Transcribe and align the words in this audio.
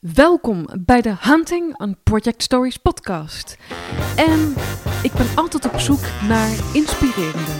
Welkom 0.00 0.68
bij 0.80 1.00
de 1.00 1.14
Hunting 1.20 1.80
on 1.80 1.96
Project 2.02 2.42
Stories 2.42 2.76
podcast. 2.76 3.56
En 4.16 4.54
ik 5.02 5.12
ben 5.12 5.26
altijd 5.34 5.72
op 5.72 5.78
zoek 5.78 6.00
naar 6.28 6.50
inspirerende, 6.72 7.52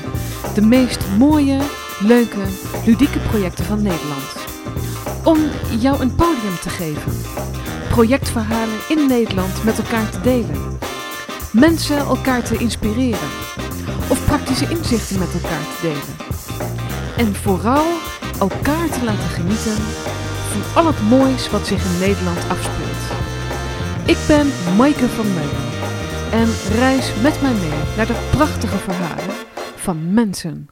de 0.54 0.60
meest 0.60 1.08
mooie, 1.16 1.58
leuke, 2.00 2.44
ludieke 2.86 3.18
projecten 3.18 3.64
van 3.64 3.82
Nederland. 3.82 4.34
Om 5.24 5.38
jou 5.80 6.00
een 6.00 6.14
podium 6.14 6.56
te 6.62 6.68
geven. 6.68 7.12
Projectverhalen 7.88 8.78
in 8.88 9.06
Nederland 9.06 9.64
met 9.64 9.78
elkaar 9.78 10.10
te 10.10 10.20
delen. 10.20 10.78
Mensen 11.52 11.98
elkaar 11.98 12.42
te 12.42 12.58
inspireren. 12.58 13.28
Of 14.10 14.24
praktische 14.26 14.70
inzichten 14.70 15.18
met 15.18 15.32
elkaar 15.42 15.64
te 15.64 15.78
delen. 15.82 16.16
En 17.16 17.34
vooral 17.34 17.86
elkaar 18.40 18.88
te 18.88 19.04
laten 19.04 19.28
genieten 19.28 19.76
van 20.48 20.82
al 20.82 20.86
het 20.86 21.02
moois 21.02 21.50
wat 21.50 21.66
zich 21.66 21.84
in 21.92 21.98
Nederland 21.98 22.48
afspeelt. 22.48 23.02
Ik 24.06 24.18
ben 24.26 24.46
Maaike 24.76 25.08
van 25.08 25.34
Meulen 25.34 25.68
en 26.32 26.48
reis 26.78 27.14
met 27.22 27.40
mij 27.42 27.54
mee 27.54 27.96
naar 27.96 28.06
de 28.06 28.28
prachtige 28.30 28.76
verhalen 28.76 29.34
van 29.76 30.12
mensen. 30.12 30.68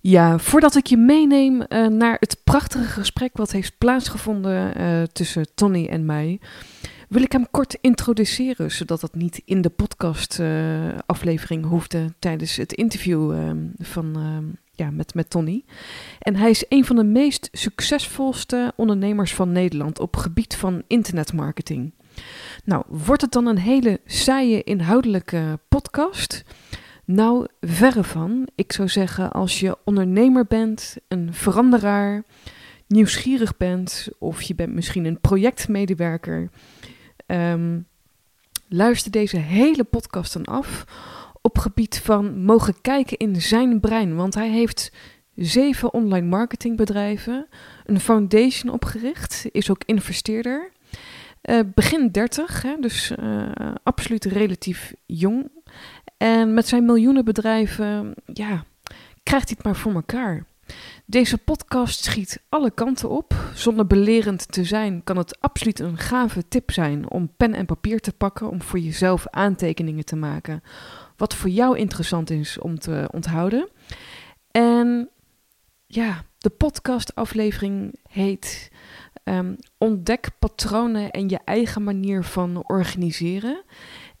Ja, 0.00 0.38
voordat 0.38 0.74
ik 0.76 0.86
je 0.86 0.96
meeneem 0.96 1.62
uh, 1.68 1.86
naar 1.86 2.16
het 2.20 2.40
prachtige 2.44 2.84
gesprek 2.84 3.36
wat 3.36 3.52
heeft 3.52 3.78
plaatsgevonden 3.78 4.80
uh, 4.80 5.02
tussen 5.02 5.46
Tony 5.54 5.86
en 5.86 6.04
mij, 6.04 6.40
wil 7.08 7.22
ik 7.22 7.32
hem 7.32 7.50
kort 7.50 7.78
introduceren, 7.80 8.70
zodat 8.70 9.00
dat 9.00 9.14
niet 9.14 9.42
in 9.44 9.60
de 9.60 9.70
podcast-aflevering 9.70 11.64
uh, 11.64 11.70
hoefde 11.70 12.14
tijdens 12.18 12.56
het 12.56 12.72
interview 12.72 13.34
van 13.78 14.16
ja, 14.74 14.90
met, 14.90 15.14
met 15.14 15.30
Tony. 15.30 15.64
En 16.18 16.36
hij 16.36 16.50
is 16.50 16.64
een 16.68 16.84
van 16.84 16.96
de 16.96 17.04
meest 17.04 17.48
succesvolste 17.52 18.72
ondernemers 18.76 19.34
van 19.34 19.52
Nederland 19.52 19.98
op 19.98 20.16
gebied 20.16 20.56
van 20.56 20.82
internetmarketing. 20.86 21.94
Nou, 22.64 22.84
wordt 22.88 23.22
het 23.22 23.32
dan 23.32 23.46
een 23.46 23.58
hele 23.58 24.00
saaie 24.06 24.62
inhoudelijke 24.62 25.58
podcast? 25.68 26.44
Nou, 27.04 27.46
verre 27.60 28.04
van. 28.04 28.48
Ik 28.54 28.72
zou 28.72 28.88
zeggen, 28.88 29.32
als 29.32 29.60
je 29.60 29.76
ondernemer 29.84 30.46
bent, 30.46 30.96
een 31.08 31.34
veranderaar, 31.34 32.22
nieuwsgierig 32.86 33.56
bent 33.56 34.08
of 34.18 34.42
je 34.42 34.54
bent 34.54 34.72
misschien 34.72 35.04
een 35.04 35.20
projectmedewerker, 35.20 36.50
um, 37.26 37.86
luister 38.68 39.10
deze 39.10 39.36
hele 39.36 39.84
podcast 39.84 40.32
dan 40.32 40.44
af 40.44 40.84
op 41.42 41.58
gebied 41.58 41.98
van 41.98 42.44
mogen 42.44 42.80
kijken 42.80 43.16
in 43.16 43.40
zijn 43.40 43.80
brein. 43.80 44.14
Want 44.14 44.34
hij 44.34 44.48
heeft 44.48 44.92
zeven 45.34 45.92
online 45.92 46.26
marketingbedrijven, 46.26 47.46
een 47.84 48.00
foundation 48.00 48.72
opgericht, 48.72 49.46
is 49.50 49.70
ook 49.70 49.82
investeerder. 49.84 50.72
Uh, 51.42 51.60
begin 51.74 52.08
30, 52.10 52.62
hè, 52.62 52.76
dus 52.80 53.12
uh, 53.22 53.50
absoluut 53.82 54.24
relatief 54.24 54.94
jong. 55.06 55.50
En 56.16 56.54
met 56.54 56.68
zijn 56.68 56.84
miljoenen 56.84 57.24
bedrijven, 57.24 58.14
ja, 58.32 58.64
krijgt 59.22 59.48
hij 59.48 59.56
het 59.56 59.64
maar 59.64 59.76
voor 59.76 59.94
elkaar. 59.94 60.44
Deze 61.04 61.38
podcast 61.38 62.04
schiet 62.04 62.42
alle 62.48 62.70
kanten 62.70 63.10
op. 63.10 63.34
Zonder 63.54 63.86
belerend 63.86 64.52
te 64.52 64.64
zijn, 64.64 65.04
kan 65.04 65.16
het 65.16 65.40
absoluut 65.40 65.80
een 65.80 65.98
gave 65.98 66.48
tip 66.48 66.70
zijn 66.70 67.10
om 67.10 67.32
pen 67.36 67.54
en 67.54 67.66
papier 67.66 68.00
te 68.00 68.12
pakken 68.12 68.50
om 68.50 68.62
voor 68.62 68.78
jezelf 68.78 69.26
aantekeningen 69.28 70.04
te 70.04 70.16
maken 70.16 70.62
wat 71.16 71.34
voor 71.34 71.50
jou 71.50 71.78
interessant 71.78 72.30
is 72.30 72.58
om 72.58 72.78
te 72.78 73.08
onthouden. 73.12 73.68
En 74.50 75.10
ja, 75.86 76.24
de 76.38 76.50
podcastaflevering 76.50 77.98
heet 78.08 78.70
um, 79.24 79.56
Ontdek 79.78 80.30
patronen 80.38 81.10
en 81.10 81.28
je 81.28 81.40
eigen 81.44 81.82
manier 81.82 82.24
van 82.24 82.64
organiseren. 82.66 83.64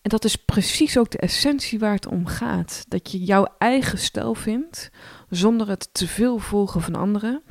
En 0.02 0.10
dat 0.10 0.24
is 0.24 0.36
precies 0.36 0.98
ook 0.98 1.10
de 1.10 1.18
essentie 1.18 1.78
waar 1.78 1.94
het 1.94 2.06
om 2.06 2.26
gaat. 2.26 2.84
Dat 2.88 3.10
je 3.10 3.24
jouw 3.24 3.46
eigen 3.58 3.98
stijl 3.98 4.34
vindt, 4.34 4.90
zonder 5.28 5.68
het 5.68 5.88
te 5.94 6.08
veel 6.08 6.38
volgen 6.38 6.80
van 6.80 6.94
anderen. 6.94 7.42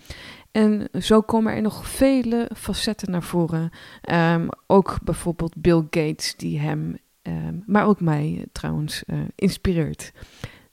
En 0.52 0.90
zo 1.02 1.22
komen 1.22 1.54
er 1.54 1.62
nog 1.62 1.88
vele 1.88 2.50
facetten 2.56 3.12
naar 3.12 3.24
voren. 3.24 3.70
Um, 4.12 4.50
ook 4.68 4.98
bijvoorbeeld 5.04 5.56
Bill 5.56 5.84
Gates, 5.90 6.36
die 6.36 6.60
hem 6.60 6.98
Ehm, 7.32 7.56
maar 7.66 7.86
ook 7.86 8.02
mij 8.02 8.36
eh, 8.38 8.44
trouwens 8.52 9.04
uh, 9.08 9.20
inspireert. 9.36 10.12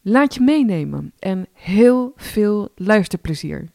Laat 0.02 0.34
je 0.34 0.41
meenemen 0.41 1.12
en 1.19 1.46
heel 1.52 2.12
veel 2.16 2.72
luisterplezier. 2.74 3.69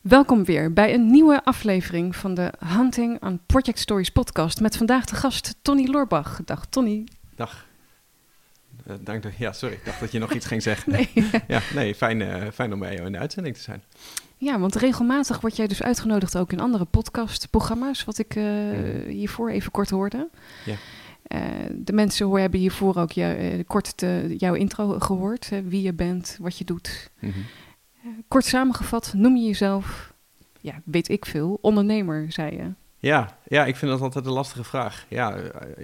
Welkom 0.00 0.44
weer 0.44 0.72
bij 0.72 0.94
een 0.94 1.06
nieuwe 1.06 1.44
aflevering 1.44 2.16
van 2.16 2.34
de 2.34 2.52
Hunting 2.58 3.22
on 3.22 3.40
Project 3.46 3.78
Stories 3.78 4.10
podcast 4.10 4.60
met 4.60 4.76
vandaag 4.76 5.04
de 5.04 5.14
gast 5.14 5.56
Tony 5.62 5.86
Loorbach. 5.86 6.40
Dag 6.44 6.66
Tony. 6.66 7.04
Dag. 7.34 7.66
Uh, 8.86 8.94
dank, 9.00 9.24
ja, 9.38 9.52
sorry, 9.52 9.74
ik 9.74 9.84
dacht 9.84 10.00
dat 10.00 10.12
je 10.12 10.18
nog 10.18 10.32
iets 10.36 10.46
ging 10.46 10.62
zeggen. 10.62 10.92
Nee, 10.92 11.10
ja, 11.48 11.60
nee 11.74 11.94
fijn, 11.94 12.20
uh, 12.20 12.46
fijn 12.54 12.72
om 12.72 12.78
bij 12.78 12.94
jou 12.94 13.06
in 13.06 13.12
de 13.12 13.18
uitzending 13.18 13.54
te 13.54 13.62
zijn. 13.62 13.82
Ja, 14.42 14.58
want 14.58 14.74
regelmatig 14.74 15.40
word 15.40 15.56
jij 15.56 15.66
dus 15.66 15.82
uitgenodigd 15.82 16.36
ook 16.36 16.52
in 16.52 16.60
andere 16.60 16.84
podcastprogramma's, 16.84 18.04
wat 18.04 18.18
ik 18.18 18.34
uh, 18.34 18.44
hiervoor 19.08 19.50
even 19.50 19.70
kort 19.70 19.90
hoorde. 19.90 20.28
Ja. 20.64 20.74
Uh, 21.28 21.40
de 21.74 21.92
mensen 21.92 22.26
hoor, 22.26 22.38
hebben 22.38 22.60
hiervoor 22.60 22.96
ook 22.96 23.12
jou, 23.12 23.38
uh, 23.38 23.64
kort 23.66 24.04
jouw 24.38 24.54
intro 24.54 24.98
gehoord, 24.98 25.50
wie 25.64 25.82
je 25.82 25.92
bent, 25.92 26.36
wat 26.40 26.58
je 26.58 26.64
doet. 26.64 27.10
Mm 27.18 27.32
-hmm. 27.32 28.24
kort 28.28 28.44
samengevat, 28.44 29.12
noem 29.16 29.36
je 29.36 29.46
jezelf, 29.46 30.12
ja, 30.60 30.80
weet 30.84 31.08
ik 31.08 31.26
veel, 31.26 31.58
ondernemer, 31.60 32.32
zei 32.32 32.56
je. 32.56 32.70
Ja, 32.98 33.38
ja, 33.48 33.64
ik 33.66 33.76
vind 33.76 33.90
dat 33.90 34.00
altijd 34.00 34.26
een 34.26 34.32
lastige 34.32 34.64
vraag. 34.64 35.06
Ja, 35.08 35.36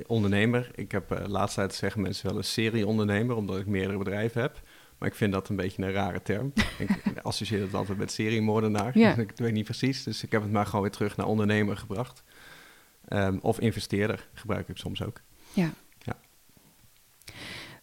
ondernemer. 0.06 0.70
Ik 0.74 0.92
heb 0.92 1.12
uh, 1.12 1.26
laatst 1.26 1.54
tijd 1.54 1.74
zeggen 1.74 2.00
mensen 2.00 2.28
wel 2.28 2.36
een 2.36 2.44
serie-ondernemer, 2.44 3.36
omdat 3.36 3.58
ik 3.58 3.66
meerdere 3.66 3.98
bedrijven 3.98 4.40
heb. 4.40 4.60
Maar 4.98 5.08
ik 5.08 5.14
vind 5.14 5.32
dat 5.32 5.48
een 5.48 5.56
beetje 5.56 5.82
een 5.82 5.92
rare 5.92 6.22
term. 6.22 6.52
ik 6.78 6.90
associeer 7.22 7.60
het 7.60 7.74
altijd 7.74 7.98
met 7.98 8.12
seriemoordenaar. 8.12 8.98
Ja. 8.98 9.14
ik 9.28 9.32
weet 9.36 9.52
niet 9.52 9.64
precies. 9.64 10.02
Dus 10.02 10.22
ik 10.22 10.32
heb 10.32 10.42
het 10.42 10.52
maar 10.52 10.66
gewoon 10.66 10.82
weer 10.82 10.90
terug 10.90 11.16
naar 11.16 11.26
ondernemer 11.26 11.76
gebracht. 11.76 12.22
Um, 13.08 13.38
of 13.42 13.60
investeerder 13.60 14.28
gebruik 14.32 14.68
ik 14.68 14.76
soms 14.76 15.02
ook. 15.02 15.20
Ja. 15.52 15.70
ja. 15.98 16.16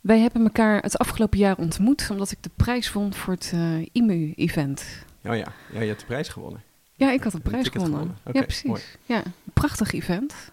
Wij 0.02 0.20
hebben 0.20 0.44
elkaar 0.44 0.82
het 0.82 0.98
afgelopen 0.98 1.40
jaar 1.40 1.58
ontmoet... 1.58 2.08
omdat 2.12 2.32
ik 2.32 2.44
de 2.44 2.50
prijs 2.56 2.92
won 2.92 3.14
voor 3.14 3.34
het 3.34 3.52
uh, 3.56 3.86
IMU-event. 3.92 4.86
Oh 5.24 5.36
ja. 5.36 5.54
ja, 5.72 5.80
je 5.80 5.88
hebt 5.88 6.00
de 6.00 6.06
prijs 6.06 6.28
gewonnen. 6.28 6.64
Ja, 6.96 7.12
ik 7.12 7.24
had 7.24 7.32
de 7.32 7.40
prijs 7.40 7.68
gewonnen. 7.68 7.92
gewonnen. 7.92 8.18
Okay, 8.24 8.42
ja, 8.42 8.42
precies. 8.42 8.64
Mooi. 8.64 8.82
Ja, 9.06 9.24
prachtig 9.54 9.94
event. 9.94 10.52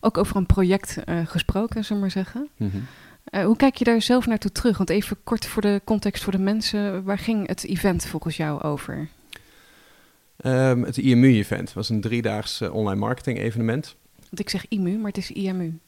Ook 0.00 0.18
over 0.18 0.36
een 0.36 0.46
project 0.46 0.98
uh, 1.08 1.26
gesproken, 1.26 1.84
zullen 1.84 2.02
we 2.02 2.08
maar 2.08 2.24
zeggen. 2.24 2.48
Mm 2.56 2.70
-hmm. 2.70 2.86
Uh, 3.30 3.44
hoe 3.44 3.56
kijk 3.56 3.76
je 3.76 3.84
daar 3.84 4.02
zelf 4.02 4.26
naartoe 4.26 4.52
terug? 4.52 4.76
Want 4.76 4.90
even 4.90 5.16
kort 5.24 5.46
voor 5.46 5.62
de 5.62 5.80
context 5.84 6.22
voor 6.22 6.32
de 6.32 6.38
mensen. 6.38 7.04
Waar 7.04 7.18
ging 7.18 7.46
het 7.46 7.64
event 7.64 8.06
volgens 8.06 8.36
jou 8.36 8.62
over? 8.62 9.08
Um, 10.44 10.82
het 10.82 10.96
IMU-event 10.96 11.72
was 11.72 11.88
een 11.88 12.00
driedaags 12.00 12.60
uh, 12.60 12.74
online 12.74 13.00
marketing 13.00 13.38
evenement. 13.38 13.96
Want 14.16 14.40
ik 14.40 14.50
zeg 14.50 14.68
IMU, 14.68 14.96
maar 14.96 15.10
het 15.12 15.16
is 15.16 15.30
IMU. 15.30 15.78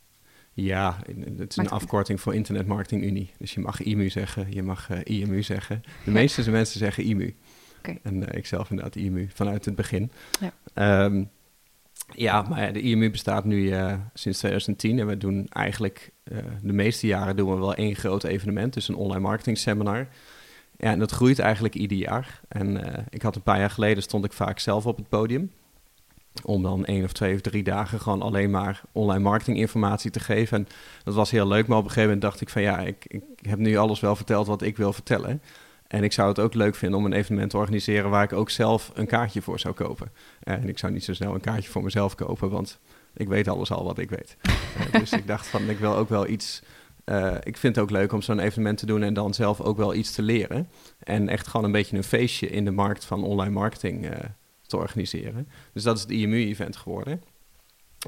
Ja, 0.53 0.99
het 1.37 1.51
is 1.51 1.57
een 1.57 1.69
afkorting 1.69 2.21
voor 2.21 2.35
Internet 2.35 2.67
Marketing 2.67 3.05
Unie. 3.05 3.31
Dus 3.39 3.55
je 3.55 3.61
mag 3.61 3.83
IMU 3.83 4.11
zeggen, 4.11 4.47
je 4.51 4.63
mag 4.63 4.91
uh, 4.91 4.99
IMU 5.05 5.43
zeggen. 5.43 5.83
De 6.05 6.11
meeste 6.11 6.51
mensen 6.51 6.79
zeggen 6.79 7.05
IMU. 7.05 7.35
Okay. 7.79 7.99
En 8.03 8.35
ik 8.35 8.47
zelf 8.47 8.71
inderdaad 8.71 8.97
IMU, 8.97 9.29
vanuit 9.35 9.65
het 9.65 9.75
begin. 9.75 10.11
Ja. 10.75 11.05
Um, 11.05 11.31
ja, 12.13 12.43
maar 12.43 12.73
de 12.73 12.81
IMU 12.81 13.11
bestaat 13.11 13.45
nu 13.45 13.57
uh, 13.57 13.95
sinds 14.15 14.39
2010 14.39 14.99
en 14.99 15.07
we 15.07 15.17
doen 15.17 15.47
eigenlijk 15.49 16.11
uh, 16.25 16.39
de 16.63 16.73
meeste 16.73 17.07
jaren 17.07 17.37
doen 17.37 17.51
we 17.51 17.57
wel 17.57 17.75
één 17.75 17.95
groot 17.95 18.25
evenement, 18.25 18.75
dus 18.75 18.89
een 18.89 18.95
online 18.95 19.21
marketing 19.21 19.59
seminar. 19.59 20.09
Ja, 20.77 20.91
en 20.91 20.99
dat 20.99 21.11
groeit 21.11 21.39
eigenlijk 21.39 21.75
ieder 21.75 21.99
jaar. 21.99 22.41
En 22.49 22.77
uh, 22.77 22.93
ik 23.11 23.23
had 23.23 23.37
een 23.37 23.43
paar 23.43 23.59
jaar 23.59 23.71
geleden 23.71 24.03
stond 24.03 24.25
ik 24.25 24.33
vaak 24.33 24.59
zelf 24.59 24.87
op 24.87 24.97
het 24.97 25.09
podium. 25.09 25.51
Om 26.45 26.63
dan 26.63 26.85
één 26.85 27.05
of 27.05 27.13
twee 27.13 27.35
of 27.35 27.41
drie 27.41 27.63
dagen 27.63 28.01
gewoon 28.01 28.23
alleen 28.23 28.51
maar 28.51 28.83
online 28.93 29.23
marketing 29.23 29.59
informatie 29.59 30.11
te 30.11 30.21
geven. 30.21 30.59
En 30.59 30.67
dat 31.05 31.15
was 31.15 31.31
heel 31.31 31.47
leuk, 31.47 31.67
maar 31.67 31.79
op 31.79 31.85
een 31.85 31.91
gegeven 31.91 32.09
moment 32.15 32.23
dacht 32.23 32.41
ik 32.41 32.49
van 32.49 32.63
ja, 32.63 32.79
ik, 32.79 33.05
ik 33.09 33.23
heb 33.43 33.59
nu 33.59 33.77
alles 33.77 34.01
wel 34.01 34.17
verteld 34.17 34.47
wat 34.47 34.63
ik 34.63 34.77
wil 34.77 34.93
vertellen. 34.93 35.43
En 35.95 36.05
ik 36.05 36.13
zou 36.13 36.29
het 36.29 36.39
ook 36.39 36.55
leuk 36.55 36.75
vinden 36.75 36.99
om 36.99 37.05
een 37.05 37.13
evenement 37.13 37.51
te 37.51 37.57
organiseren 37.57 38.11
waar 38.11 38.23
ik 38.23 38.33
ook 38.33 38.51
zelf 38.51 38.91
een 38.95 39.07
kaartje 39.07 39.43
voor 39.43 39.61
zou 39.61 39.75
kopen. 39.75 40.13
En 40.43 40.69
ik 40.69 40.79
zou 40.79 40.93
niet 40.93 41.05
zo 41.05 41.15
snel 41.15 41.35
een 41.35 41.41
kaartje 41.41 41.71
voor 41.71 41.83
mezelf 41.83 42.15
kopen, 42.15 42.51
want 42.51 42.79
ik 43.13 43.29
weet 43.29 43.49
alles 43.49 43.71
al 43.71 43.85
wat 43.85 43.99
ik 43.99 44.11
weet. 44.11 44.37
uh, 44.43 44.93
dus 45.01 45.13
ik 45.13 45.27
dacht 45.27 45.47
van, 45.47 45.71
ik 45.71 45.79
wil 45.79 45.97
ook 45.97 46.09
wel 46.09 46.29
iets... 46.29 46.63
Uh, 47.05 47.35
ik 47.43 47.57
vind 47.57 47.75
het 47.75 47.85
ook 47.85 47.91
leuk 47.91 48.13
om 48.13 48.23
zo'n 48.23 48.39
evenement 48.39 48.79
te 48.79 48.87
doen 48.87 49.03
en 49.03 49.15
dan 49.15 49.35
zelf 49.35 49.61
ook 49.61 49.77
wel 49.77 49.95
iets 49.95 50.13
te 50.13 50.23
leren. 50.23 50.69
En 50.99 51.29
echt 51.29 51.47
gewoon 51.47 51.67
een 51.67 51.73
beetje 51.73 51.97
een 51.97 52.05
feestje 52.05 52.49
in 52.49 52.65
de 52.65 52.71
markt 52.71 53.05
van 53.05 53.25
online 53.25 53.53
marketing 53.53 54.05
uh, 54.05 54.11
te 54.67 54.77
organiseren. 54.77 55.49
Dus 55.73 55.83
dat 55.83 55.97
is 55.97 56.03
het 56.03 56.11
IMU-event 56.11 56.77
geworden. 56.77 57.23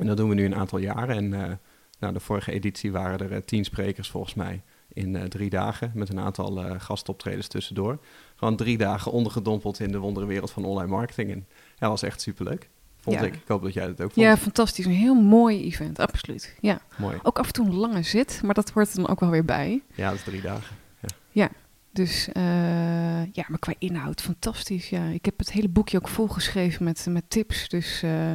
En 0.00 0.06
dat 0.06 0.17
doen 0.17 0.29
we 0.29 0.35
nu 0.35 0.44
een 0.44 0.55
aantal 0.55 0.79
jaren. 0.79 1.17
En 1.17 1.59
nou, 1.99 2.12
de 2.12 2.21
vorige 2.21 2.53
editie 2.53 2.93
waren 2.93 3.31
er 3.31 3.44
tien 3.44 3.65
sprekers 3.65 4.11
volgens 4.11 4.35
mij 4.35 4.62
in 4.96 5.14
uh, 5.14 5.22
drie 5.22 5.50
dagen 5.50 5.90
met 5.94 6.08
een 6.08 6.20
aantal 6.20 6.64
uh, 6.64 6.75
gastoptredens 6.78 7.46
tussendoor. 7.46 7.98
gewoon 8.37 8.56
drie 8.56 8.78
dagen 8.78 9.12
ondergedompeld 9.12 9.81
in 9.81 9.93
de 9.93 9.98
wondere 9.98 10.26
wereld 10.26 10.50
van 10.50 10.64
online 10.64 10.90
marketing. 10.90 11.31
En 11.31 11.46
dat 11.78 11.90
was 11.90 12.02
echt 12.02 12.20
superleuk. 12.20 12.69
Vond 13.00 13.22
ik. 13.22 13.34
Ik 13.34 13.43
hoop 13.46 13.62
dat 13.62 13.72
jij 13.72 13.87
dat 13.87 14.00
ook 14.00 14.12
vond. 14.12 14.26
Ja, 14.26 14.37
fantastisch. 14.37 14.84
Een 14.84 14.90
heel 14.90 15.14
mooi 15.14 15.62
event, 15.64 15.98
absoluut. 15.98 16.56
Ja. 16.60 16.81
Mooi. 16.96 17.19
Ook 17.22 17.38
af 17.38 17.46
en 17.46 17.52
toe 17.52 17.66
een 17.66 17.75
lange 17.75 18.02
zit, 18.02 18.40
maar 18.44 18.54
dat 18.54 18.70
hoort 18.70 18.88
er 18.88 18.96
dan 18.96 19.08
ook 19.08 19.20
wel 19.20 19.31
weer 19.31 19.44
bij. 19.44 19.82
Ja, 19.94 20.08
dat 20.08 20.19
is 20.19 20.25
drie 20.25 20.40
dagen. 20.40 20.76
Ja, 21.00 21.08
ja 21.31 21.50
dus 21.96 22.28
uh, 22.32 23.32
ja, 23.32 23.44
maar 23.49 23.58
qua 23.58 23.75
inhoud 23.78 24.22
fantastisch. 24.22 24.88
Ja, 24.88 25.04
ik 25.04 25.25
heb 25.25 25.38
het 25.38 25.52
hele 25.52 25.69
boekje 25.69 25.96
ook 25.99 26.08
volgeschreven 26.08 26.84
met, 26.84 27.06
met 27.08 27.25
tips. 27.31 27.69
Dus 27.69 28.02
uh, 28.02 28.32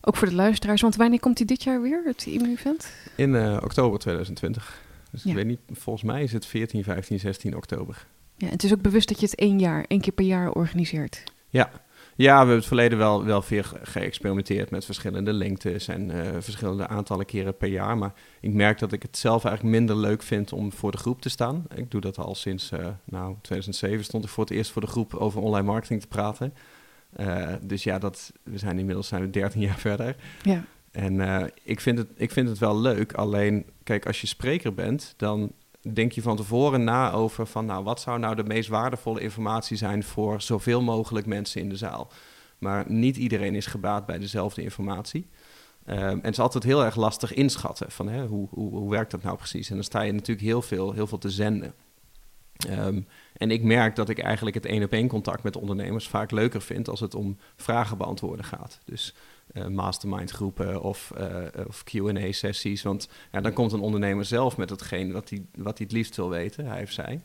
ook 0.00 0.16
voor 0.16 0.28
de 0.28 0.34
luisteraars. 0.34 0.80
Want 0.80 0.96
wanneer 0.96 1.20
komt 1.20 1.38
hij 1.38 1.46
dit 1.46 1.62
jaar 1.62 1.82
weer, 1.82 2.02
het 2.04 2.26
IMU-event? 2.26 2.92
In 3.14 3.34
uh, 3.34 3.58
oktober 3.62 3.98
2020. 3.98 4.84
Dus 5.22 5.24
ik 5.24 5.34
weet 5.34 5.46
niet, 5.46 5.60
volgens 5.72 6.04
mij 6.04 6.22
is 6.22 6.32
het 6.32 6.46
14, 6.46 6.84
15, 6.84 7.18
16 7.18 7.56
oktober. 7.56 8.06
Ja, 8.36 8.48
het 8.48 8.62
is 8.62 8.72
ook 8.72 8.82
bewust 8.82 9.08
dat 9.08 9.20
je 9.20 9.26
het 9.26 9.34
één 9.34 9.58
jaar, 9.58 9.84
één 9.88 10.00
keer 10.00 10.12
per 10.12 10.24
jaar 10.24 10.50
organiseert. 10.52 11.22
Ja, 11.48 11.70
ja, 12.16 12.32
we 12.32 12.36
hebben 12.36 12.56
het 12.56 12.66
verleden 12.66 12.98
wel, 12.98 13.24
wel 13.24 13.42
veel 13.42 13.62
geëxperimenteerd 13.82 14.70
met 14.70 14.84
verschillende 14.84 15.32
lengtes 15.32 15.88
en 15.88 16.10
uh, 16.10 16.22
verschillende 16.38 16.86
aantallen 16.86 17.26
keren 17.26 17.56
per 17.56 17.68
jaar. 17.68 17.98
Maar 17.98 18.12
ik 18.40 18.52
merk 18.52 18.78
dat 18.78 18.92
ik 18.92 19.02
het 19.02 19.16
zelf 19.16 19.44
eigenlijk 19.44 19.76
minder 19.76 19.96
leuk 19.96 20.22
vind 20.22 20.52
om 20.52 20.72
voor 20.72 20.90
de 20.90 20.98
groep 20.98 21.20
te 21.20 21.28
staan. 21.28 21.64
Ik 21.74 21.90
doe 21.90 22.00
dat 22.00 22.18
al 22.18 22.34
sinds 22.34 22.72
uh, 22.72 22.86
nou, 23.04 23.36
2007 23.42 24.04
stond 24.04 24.24
ik 24.24 24.30
voor 24.30 24.44
het 24.44 24.52
eerst 24.52 24.70
voor 24.70 24.82
de 24.82 24.88
groep 24.88 25.14
over 25.14 25.40
online 25.40 25.66
marketing 25.66 26.00
te 26.00 26.06
praten. 26.06 26.54
Uh, 27.20 27.52
dus 27.62 27.84
ja, 27.84 27.98
dat, 27.98 28.32
we 28.42 28.58
zijn 28.58 28.78
inmiddels 28.78 29.08
zijn 29.08 29.22
we 29.22 29.30
13 29.30 29.60
jaar 29.60 29.78
verder. 29.88 30.16
Ja. 30.42 30.64
En 30.96 31.50
ik, 31.62 31.80
vind 31.80 31.98
het, 31.98 32.08
ik 32.14 32.30
vind 32.30 32.48
het 32.48 32.58
wel 32.58 32.80
leuk. 32.80 33.12
Alleen, 33.12 33.66
kijk, 33.82 34.06
als 34.06 34.20
je 34.20 34.26
spreker 34.26 34.74
bent, 34.74 35.14
dan 35.16 35.52
denk 35.92 36.12
je 36.12 36.22
van 36.22 36.36
tevoren 36.36 36.84
na 36.84 37.12
over 37.12 37.46
van, 37.46 37.66
nou, 37.66 37.84
wat 37.84 38.00
zou 38.00 38.18
nou 38.18 38.34
de 38.34 38.44
meest 38.44 38.68
waardevolle 38.68 39.20
informatie 39.20 39.76
zijn 39.76 40.04
voor 40.04 40.40
zoveel 40.40 40.82
mogelijk 40.82 41.26
mensen 41.26 41.60
in 41.60 41.68
de 41.68 41.76
zaal. 41.76 42.10
Maar 42.58 42.84
niet 42.88 43.16
iedereen 43.16 43.54
is 43.54 43.66
gebaat 43.66 44.06
bij 44.06 44.18
dezelfde 44.18 44.62
informatie. 44.62 45.26
Um, 45.86 45.94
en 45.96 46.16
het 46.16 46.32
is 46.32 46.38
altijd 46.38 46.64
heel 46.64 46.84
erg 46.84 46.96
lastig 46.96 47.34
inschatten 47.34 47.90
van 47.90 48.08
hè, 48.08 48.26
hoe, 48.26 48.48
hoe, 48.50 48.70
hoe 48.70 48.90
werkt 48.90 49.10
dat 49.10 49.22
nou 49.22 49.36
precies. 49.36 49.68
En 49.68 49.74
dan 49.74 49.84
sta 49.84 50.00
je 50.00 50.12
natuurlijk 50.12 50.46
heel 50.46 50.62
veel, 50.62 50.92
heel 50.92 51.06
veel 51.06 51.18
te 51.18 51.30
zenden. 51.30 51.74
Um, 52.70 53.06
en 53.36 53.50
ik 53.50 53.62
merk 53.62 53.96
dat 53.96 54.08
ik 54.08 54.18
eigenlijk 54.18 54.56
het 54.56 54.66
één 54.66 54.82
op 54.82 54.92
één 54.92 55.08
contact 55.08 55.42
met 55.42 55.56
ondernemers 55.56 56.08
vaak 56.08 56.30
leuker 56.30 56.62
vind 56.62 56.88
als 56.88 57.00
het 57.00 57.14
om 57.14 57.38
vragen 57.56 57.98
beantwoorden 57.98 58.44
gaat. 58.44 58.78
Dus 58.84 59.14
uh, 59.56 59.66
mastermind 59.66 60.30
groepen 60.30 60.82
of, 60.82 61.12
uh, 61.18 61.66
of 61.66 61.84
Q&A 61.84 62.32
sessies. 62.32 62.82
Want 62.82 63.08
ja, 63.32 63.40
dan 63.40 63.52
komt 63.52 63.72
een 63.72 63.80
ondernemer 63.80 64.24
zelf 64.24 64.56
met 64.56 64.70
hetgeen 64.70 65.12
wat 65.12 65.30
hij, 65.30 65.44
wat 65.54 65.78
hij 65.78 65.86
het 65.86 65.96
liefst 65.96 66.16
wil 66.16 66.30
weten, 66.30 66.66
hij 66.66 66.82
of 66.82 66.90
zij. 66.90 67.20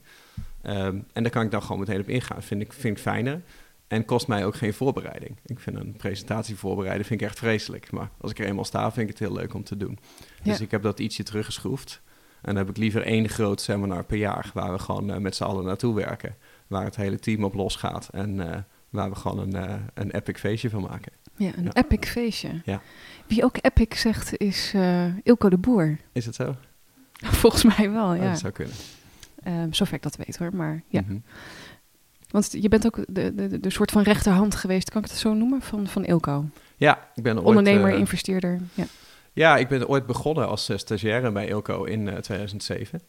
Um, 0.63 1.05
en 1.13 1.23
daar 1.23 1.31
kan 1.31 1.43
ik 1.43 1.51
dan 1.51 1.61
gewoon 1.61 1.79
meteen 1.79 1.99
op 1.99 2.09
ingaan. 2.09 2.43
Vind 2.43 2.61
ik, 2.61 2.73
vind 2.73 2.97
ik 2.97 3.03
fijner. 3.03 3.41
En 3.87 4.05
kost 4.05 4.27
mij 4.27 4.45
ook 4.45 4.55
geen 4.55 4.73
voorbereiding. 4.73 5.37
Ik 5.45 5.59
vind 5.59 5.77
een 5.77 5.93
presentatie 5.93 6.55
voorbereiden 6.55 7.05
vind 7.05 7.21
ik 7.21 7.27
echt 7.27 7.37
vreselijk. 7.37 7.91
Maar 7.91 8.09
als 8.17 8.31
ik 8.31 8.39
er 8.39 8.45
eenmaal 8.45 8.65
sta, 8.65 8.91
vind 8.91 9.09
ik 9.09 9.17
het 9.17 9.27
heel 9.27 9.37
leuk 9.37 9.53
om 9.53 9.63
te 9.63 9.77
doen. 9.77 9.99
Dus 10.43 10.61
ik 10.61 10.71
heb 10.71 10.81
dat 10.81 10.99
ietsje 10.99 11.23
teruggeschroefd. 11.23 12.01
En 12.41 12.47
dan 12.47 12.55
heb 12.55 12.69
ik 12.69 12.77
liever 12.77 13.01
één 13.01 13.29
groot 13.29 13.61
seminar 13.61 14.03
per 14.03 14.17
jaar... 14.17 14.51
waar 14.53 14.71
we 14.71 14.79
gewoon 14.79 15.09
uh, 15.09 15.17
met 15.17 15.35
z'n 15.35 15.43
allen 15.43 15.65
naartoe 15.65 15.95
werken. 15.95 16.35
Waar 16.67 16.83
het 16.83 16.95
hele 16.95 17.19
team 17.19 17.43
op 17.43 17.53
losgaat. 17.53 18.09
En 18.11 18.35
uh, 18.35 18.57
waar 18.89 19.09
we 19.09 19.15
gewoon 19.15 19.39
een, 19.39 19.69
uh, 19.69 19.75
een 19.93 20.11
epic 20.11 20.39
feestje 20.39 20.69
van 20.69 20.81
maken. 20.81 21.11
Ja, 21.41 21.51
een 21.55 21.71
epic 21.73 22.09
feestje. 22.09 22.61
Ja. 22.65 22.81
Wie 23.27 23.43
ook 23.43 23.57
epic 23.61 23.99
zegt 23.99 24.38
is 24.38 24.73
uh, 24.75 25.05
Ilko 25.23 25.49
de 25.49 25.57
Boer. 25.57 25.97
Is 26.11 26.25
het 26.25 26.35
zo? 26.35 26.55
Volgens 27.41 27.63
mij 27.63 27.91
wel, 27.91 28.13
ja. 28.13 28.29
dat 28.29 28.39
zou 28.39 28.53
kunnen. 28.53 28.75
Um, 29.47 29.73
zover 29.73 29.95
ik 29.95 30.01
dat 30.01 30.15
weet 30.15 30.38
hoor, 30.38 30.55
maar 30.55 30.83
ja. 30.88 31.01
Mm 31.01 31.07
-hmm. 31.07 31.23
Want 32.29 32.51
je 32.51 32.69
bent 32.69 32.85
ook 32.85 33.05
de, 33.07 33.35
de, 33.35 33.59
de 33.59 33.69
soort 33.69 33.91
van 33.91 34.01
rechterhand 34.01 34.55
geweest, 34.55 34.89
kan 34.89 35.03
ik 35.03 35.09
het 35.09 35.17
zo 35.17 35.33
noemen, 35.33 35.61
van, 35.61 35.88
van 35.88 36.05
Ilko? 36.05 36.45
Ja, 36.77 37.07
ik 37.15 37.23
ben 37.23 37.38
ooit... 37.38 37.45
Ondernemer, 37.45 37.91
uh, 37.91 37.99
investeerder, 37.99 38.59
ja. 38.73 38.85
Ja, 39.33 39.57
ik 39.57 39.67
ben 39.67 39.88
ooit 39.88 40.05
begonnen 40.05 40.47
als 40.47 40.69
uh, 40.69 40.77
stagiaire 40.77 41.31
bij 41.31 41.47
Ilko 41.47 41.83
in 41.83 42.21
2007. 42.21 43.01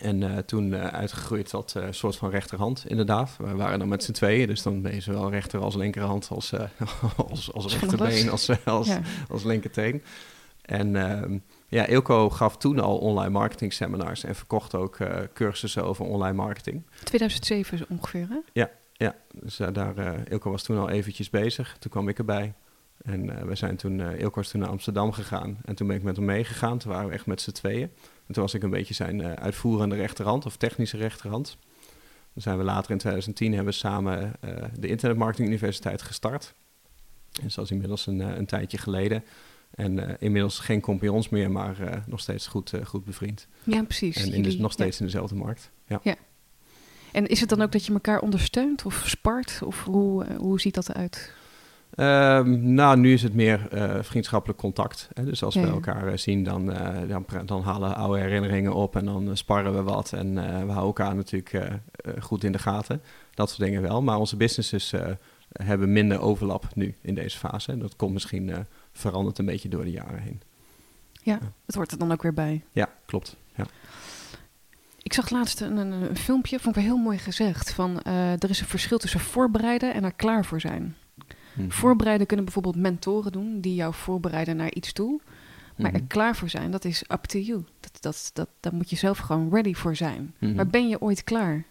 En 0.00 0.20
uh, 0.20 0.38
toen 0.38 0.72
uh, 0.72 0.86
uitgegroeid 0.86 1.48
tot 1.48 1.74
uh, 1.76 1.86
soort 1.90 2.16
van 2.16 2.30
rechterhand, 2.30 2.84
inderdaad. 2.88 3.36
We 3.38 3.54
waren 3.54 3.78
dan 3.78 3.88
met 3.88 4.04
z'n 4.04 4.12
tweeën, 4.12 4.46
dus 4.46 4.62
dan 4.62 4.82
ben 4.82 4.94
je 4.94 5.00
zowel 5.00 5.30
rechter 5.30 5.60
als 5.60 5.74
linkerhand 5.74 6.28
als, 6.28 6.52
als, 7.28 7.52
als 7.52 7.78
rechterbeen 7.78 8.30
als, 8.30 8.64
als, 8.64 8.86
ja. 8.86 9.00
als 9.28 9.44
linkerteen. 9.44 10.02
En 10.62 10.96
ehm, 10.96 11.38
ja, 11.68 11.86
Ilko 11.86 12.30
gaf 12.30 12.56
toen 12.56 12.80
al 12.80 12.98
online 12.98 13.30
marketing 13.30 13.72
seminars 13.72 14.24
en 14.24 14.34
verkocht 14.34 14.74
ook 14.74 14.98
cursussen 15.34 15.84
over 15.84 16.04
online 16.04 16.36
marketing. 16.36 16.82
2007 17.04 17.86
ongeveer, 17.88 18.26
hè? 18.28 18.38
Ja, 18.52 18.70
ja. 18.92 19.14
dus 19.32 19.56
daar, 19.72 20.28
Ilko 20.28 20.50
was 20.50 20.62
toen 20.62 20.78
al 20.78 20.88
eventjes 20.88 21.30
bezig. 21.30 21.76
Toen 21.78 21.90
kwam 21.90 22.08
ik 22.08 22.18
erbij. 22.18 22.54
En 23.02 23.46
we 23.46 23.54
zijn 23.54 23.76
toen, 23.76 24.00
Ilko 24.00 24.34
was 24.34 24.48
toen 24.48 24.60
naar 24.60 24.70
Amsterdam 24.70 25.12
gegaan. 25.12 25.58
En 25.64 25.74
toen 25.74 25.86
ben 25.86 25.96
ik 25.96 26.02
met 26.02 26.16
hem 26.16 26.24
meegegaan. 26.24 26.78
Toen 26.78 26.92
waren 26.92 27.08
we 27.08 27.14
echt 27.14 27.26
met 27.26 27.40
z'n 27.40 27.50
tweeën. 27.50 27.90
En 28.26 28.34
toen 28.34 28.42
was 28.42 28.54
ik 28.54 28.62
een 28.62 28.70
beetje 28.70 28.94
zijn 28.94 29.20
uh, 29.20 29.32
uitvoerende 29.32 29.96
rechterhand 29.96 30.46
of 30.46 30.56
technische 30.56 30.96
rechterhand. 30.96 31.56
Dan 32.32 32.42
zijn 32.42 32.58
we 32.58 32.64
later 32.64 32.90
in 32.90 32.98
2010 32.98 33.52
hebben 33.52 33.72
we 33.72 33.78
samen 33.78 34.32
uh, 34.44 34.64
de 34.78 34.88
Internet 34.88 35.16
Marketing 35.18 35.48
Universiteit 35.48 36.02
gestart. 36.02 36.54
En 37.42 37.48
dat 37.54 37.64
is 37.64 37.70
inmiddels 37.70 38.06
een, 38.06 38.20
uh, 38.20 38.36
een 38.36 38.46
tijdje 38.46 38.78
geleden. 38.78 39.24
En 39.70 40.20
inmiddels 40.20 40.58
geen 40.58 40.80
compagnons 40.80 41.28
meer, 41.28 41.50
maar 41.50 42.02
nog 42.06 42.20
steeds 42.20 42.46
goed, 42.46 42.72
goed 42.84 43.04
bevriend. 43.04 43.46
Ja, 43.62 43.82
precies. 43.82 44.16
En 44.16 44.32
in 44.32 44.42
de, 44.42 44.56
nog 44.58 44.72
steeds 44.72 45.00
in 45.00 45.04
dezelfde 45.04 45.34
markt. 45.34 45.70
Ja. 45.86 46.00
ja. 46.02 46.14
En 47.12 47.26
is 47.26 47.40
het 47.40 47.48
dan 47.48 47.62
ook 47.62 47.72
dat 47.72 47.86
je 47.86 47.92
elkaar 47.92 48.20
ondersteunt 48.20 48.84
of 48.84 49.02
spart? 49.06 49.60
Of 49.64 49.84
hoe, 49.84 50.26
hoe 50.36 50.60
ziet 50.60 50.74
dat 50.74 50.88
eruit? 50.88 51.32
Um, 51.96 52.74
nou, 52.74 52.98
nu 52.98 53.12
is 53.12 53.22
het 53.22 53.34
meer 53.34 53.68
uh, 53.74 53.94
vriendschappelijk 54.00 54.58
contact. 54.58 55.08
Hè? 55.12 55.24
Dus 55.24 55.42
als 55.42 55.54
ja, 55.54 55.60
we 55.60 55.66
elkaar 55.66 56.08
uh, 56.08 56.16
zien, 56.16 56.44
dan, 56.44 56.70
uh, 56.70 57.08
dan, 57.08 57.26
dan, 57.44 57.62
halen 57.62 57.96
oude 57.96 58.20
herinneringen 58.20 58.74
op 58.74 58.96
en 58.96 59.04
dan 59.04 59.36
sparren 59.36 59.74
we 59.74 59.82
wat. 59.82 60.12
En 60.12 60.34
we 60.34 60.72
houden 60.72 60.74
elkaar 60.74 61.14
natuurlijk 61.14 61.60
goed 62.18 62.44
in 62.44 62.52
de 62.52 62.58
gaten. 62.58 63.02
Dat 63.34 63.48
soort 63.48 63.60
dingen 63.60 63.82
wel. 63.82 64.02
Maar 64.02 64.18
onze 64.18 64.36
businesses 64.36 64.92
hebben 65.52 65.92
minder 65.92 66.20
overlap 66.20 66.74
nu 66.74 66.94
in 67.00 67.14
deze 67.14 67.38
fase. 67.38 67.72
En 67.72 67.78
dat 67.78 67.96
komt 67.96 68.12
misschien 68.12 68.66
veranderd 68.92 69.38
een 69.38 69.46
beetje 69.46 69.68
door 69.68 69.84
de 69.84 69.90
jaren 69.90 70.20
heen. 70.20 70.40
Ja, 71.22 71.38
het 71.66 71.74
hoort 71.74 71.92
er 71.92 71.98
dan 71.98 72.12
ook 72.12 72.22
weer 72.22 72.34
bij. 72.34 72.64
Ja, 72.72 72.88
klopt. 73.06 73.36
Ja. 73.54 73.66
Ik 75.02 75.12
zag 75.12 75.30
laatst 75.30 75.60
een, 75.60 75.76
een, 75.76 75.92
een, 75.92 76.16
filmpje, 76.16 76.58
vond 76.60 76.76
ik 76.76 76.82
wel 76.82 76.92
heel 76.92 77.02
mooi 77.02 77.18
gezegd. 77.18 77.72
Van 77.72 78.02
er 78.02 78.50
is 78.50 78.60
een 78.60 78.66
verschil 78.66 78.98
tussen 78.98 79.20
voorbereiden 79.20 79.94
en 79.94 80.04
er 80.04 80.14
klaar 80.14 80.44
voor 80.44 80.60
zijn. 80.60 80.96
Mm 81.54 81.72
Voorbereiden 81.72 82.26
kunnen 82.26 82.44
bijvoorbeeld 82.44 82.76
mentoren 82.76 83.32
doen, 83.32 83.60
die 83.60 83.74
jou 83.74 83.94
voorbereiden 83.94 84.56
naar 84.56 84.72
iets 84.72 84.92
toe. 84.92 85.20
Maar 85.76 85.90
mm 85.90 85.96
er 85.96 86.04
klaar 86.06 86.36
voor 86.36 86.48
zijn, 86.48 86.70
dat 86.70 86.84
is 86.84 87.04
up 87.12 87.24
to 87.24 87.38
you. 87.38 87.64
Dat, 87.80 87.96
dat, 88.00 88.30
dat, 88.32 88.48
daar 88.60 88.74
moet 88.74 88.90
je 88.90 88.96
zelf 88.96 89.18
gewoon 89.18 89.50
ready 89.52 89.74
voor 89.74 89.96
zijn. 89.96 90.34
Mm 90.38 90.54
Maar 90.54 90.66
ben 90.66 90.88
je 90.88 91.00
ooit 91.00 91.24
klaar? 91.24 91.64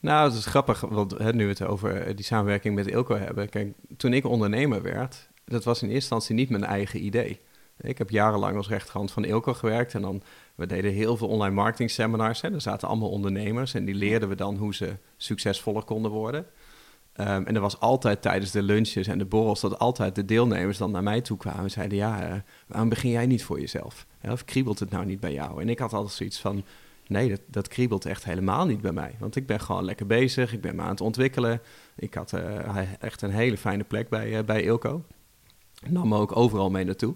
Nou, 0.00 0.28
het 0.28 0.38
is 0.38 0.46
grappig, 0.46 0.80
want 0.80 1.18
hè, 1.18 1.32
nu 1.32 1.44
we 1.44 1.50
het 1.50 1.62
over 1.62 2.00
eh, 2.00 2.16
die 2.16 2.24
samenwerking 2.24 2.74
met 2.74 2.86
Ilko 2.86 3.16
hebben. 3.16 3.48
Kijk, 3.48 3.74
toen 3.96 4.12
ik 4.12 4.24
ondernemer 4.24 4.82
werd, 4.82 5.28
dat 5.44 5.64
was 5.64 5.82
in 5.82 5.88
eerste 5.88 5.94
instantie 5.94 6.34
niet 6.34 6.50
mijn 6.50 6.64
eigen 6.64 7.04
idee. 7.04 7.40
Ik 7.80 7.98
heb 7.98 8.10
jarenlang 8.10 8.56
als 8.56 8.68
rechterhand 8.68 9.10
van 9.10 9.24
Ilko 9.24 9.54
gewerkt 9.54 9.94
en 9.94 10.02
dan, 10.02 10.22
we 10.54 10.66
deden 10.66 10.92
heel 10.92 11.16
veel 11.16 11.28
online 11.28 11.54
marketing 11.54 11.90
seminars. 11.90 12.40
Hè. 12.40 12.52
Er 12.52 12.60
zaten 12.60 12.88
allemaal 12.88 13.10
ondernemers 13.10 13.74
en 13.74 13.84
die 13.84 13.94
leerden 13.94 14.28
we 14.28 14.34
dan 14.34 14.56
hoe 14.56 14.74
ze 14.74 14.96
succesvoller 15.16 15.82
konden 15.82 16.10
worden. 16.10 16.46
Um, 17.20 17.26
en 17.26 17.54
er 17.54 17.60
was 17.60 17.80
altijd 17.80 18.22
tijdens 18.22 18.50
de 18.50 18.62
lunches 18.62 19.06
en 19.06 19.18
de 19.18 19.24
borrels 19.24 19.60
dat 19.60 19.78
altijd 19.78 20.14
de 20.14 20.24
deelnemers 20.24 20.78
dan 20.78 20.90
naar 20.90 21.02
mij 21.02 21.20
toe 21.20 21.36
kwamen 21.36 21.62
en 21.62 21.70
zeiden: 21.70 21.98
Ja, 21.98 22.30
uh, 22.30 22.40
waarom 22.66 22.88
begin 22.88 23.10
jij 23.10 23.26
niet 23.26 23.44
voor 23.44 23.60
jezelf? 23.60 24.06
of 24.22 24.44
kriebelt 24.44 24.78
het 24.78 24.90
nou 24.90 25.04
niet 25.04 25.20
bij 25.20 25.32
jou? 25.32 25.60
En 25.60 25.68
ik 25.68 25.78
had 25.78 25.92
altijd 25.92 26.14
zoiets 26.14 26.40
van: 26.40 26.64
Nee, 27.06 27.28
dat, 27.28 27.40
dat 27.46 27.68
kriebelt 27.68 28.06
echt 28.06 28.24
helemaal 28.24 28.66
niet 28.66 28.80
bij 28.80 28.92
mij. 28.92 29.14
Want 29.18 29.36
ik 29.36 29.46
ben 29.46 29.60
gewoon 29.60 29.84
lekker 29.84 30.06
bezig, 30.06 30.52
ik 30.52 30.60
ben 30.60 30.76
me 30.76 30.82
aan 30.82 30.88
het 30.88 31.00
ontwikkelen. 31.00 31.60
Ik 31.96 32.14
had 32.14 32.32
uh, 32.32 33.02
echt 33.02 33.22
een 33.22 33.30
hele 33.30 33.58
fijne 33.58 33.84
plek 33.84 34.08
bij, 34.08 34.38
uh, 34.38 34.44
bij 34.44 34.62
Ilko. 34.62 35.04
Nam 35.88 36.08
me 36.08 36.16
ook 36.16 36.36
overal 36.36 36.70
mee 36.70 36.84
naartoe. 36.84 37.14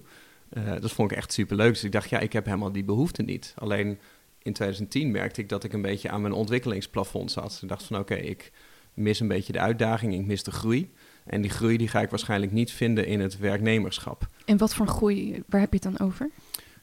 dat 0.80 0.92
vond 0.92 1.10
ik 1.10 1.16
echt 1.16 1.32
super 1.32 1.56
leuk. 1.56 1.72
Dus 1.72 1.84
ik 1.84 1.92
dacht: 1.92 2.10
Ja, 2.10 2.18
ik 2.18 2.32
heb 2.32 2.44
helemaal 2.44 2.72
die 2.72 2.84
behoefte 2.84 3.22
niet. 3.22 3.54
Alleen 3.56 3.98
in 4.42 4.52
2010 4.52 5.10
merkte 5.10 5.40
ik 5.40 5.48
dat 5.48 5.64
ik 5.64 5.72
een 5.72 5.82
beetje 5.82 6.10
aan 6.10 6.20
mijn 6.20 6.34
ontwikkelingsplafond 6.34 7.30
zat. 7.30 7.58
Ik 7.62 7.68
dacht 7.68 7.84
van 7.84 7.98
oké, 7.98 8.14
ik 8.14 8.52
mis 8.94 9.20
een 9.20 9.28
beetje 9.28 9.52
de 9.52 9.60
uitdaging, 9.60 10.14
ik 10.14 10.26
mis 10.26 10.42
de 10.42 10.50
groei. 10.50 10.92
En 11.24 11.40
die 11.40 11.50
groei 11.50 11.76
die 11.76 11.88
ga 11.88 12.00
ik 12.00 12.10
waarschijnlijk 12.10 12.52
niet 12.52 12.70
vinden 12.70 13.06
in 13.06 13.20
het 13.20 13.38
werknemerschap. 13.38 14.26
En 14.44 14.58
wat 14.58 14.74
voor 14.74 14.86
groei, 14.86 15.42
waar 15.46 15.60
heb 15.60 15.72
je 15.72 15.78
het 15.82 15.96
dan 15.96 16.06
over? 16.06 16.30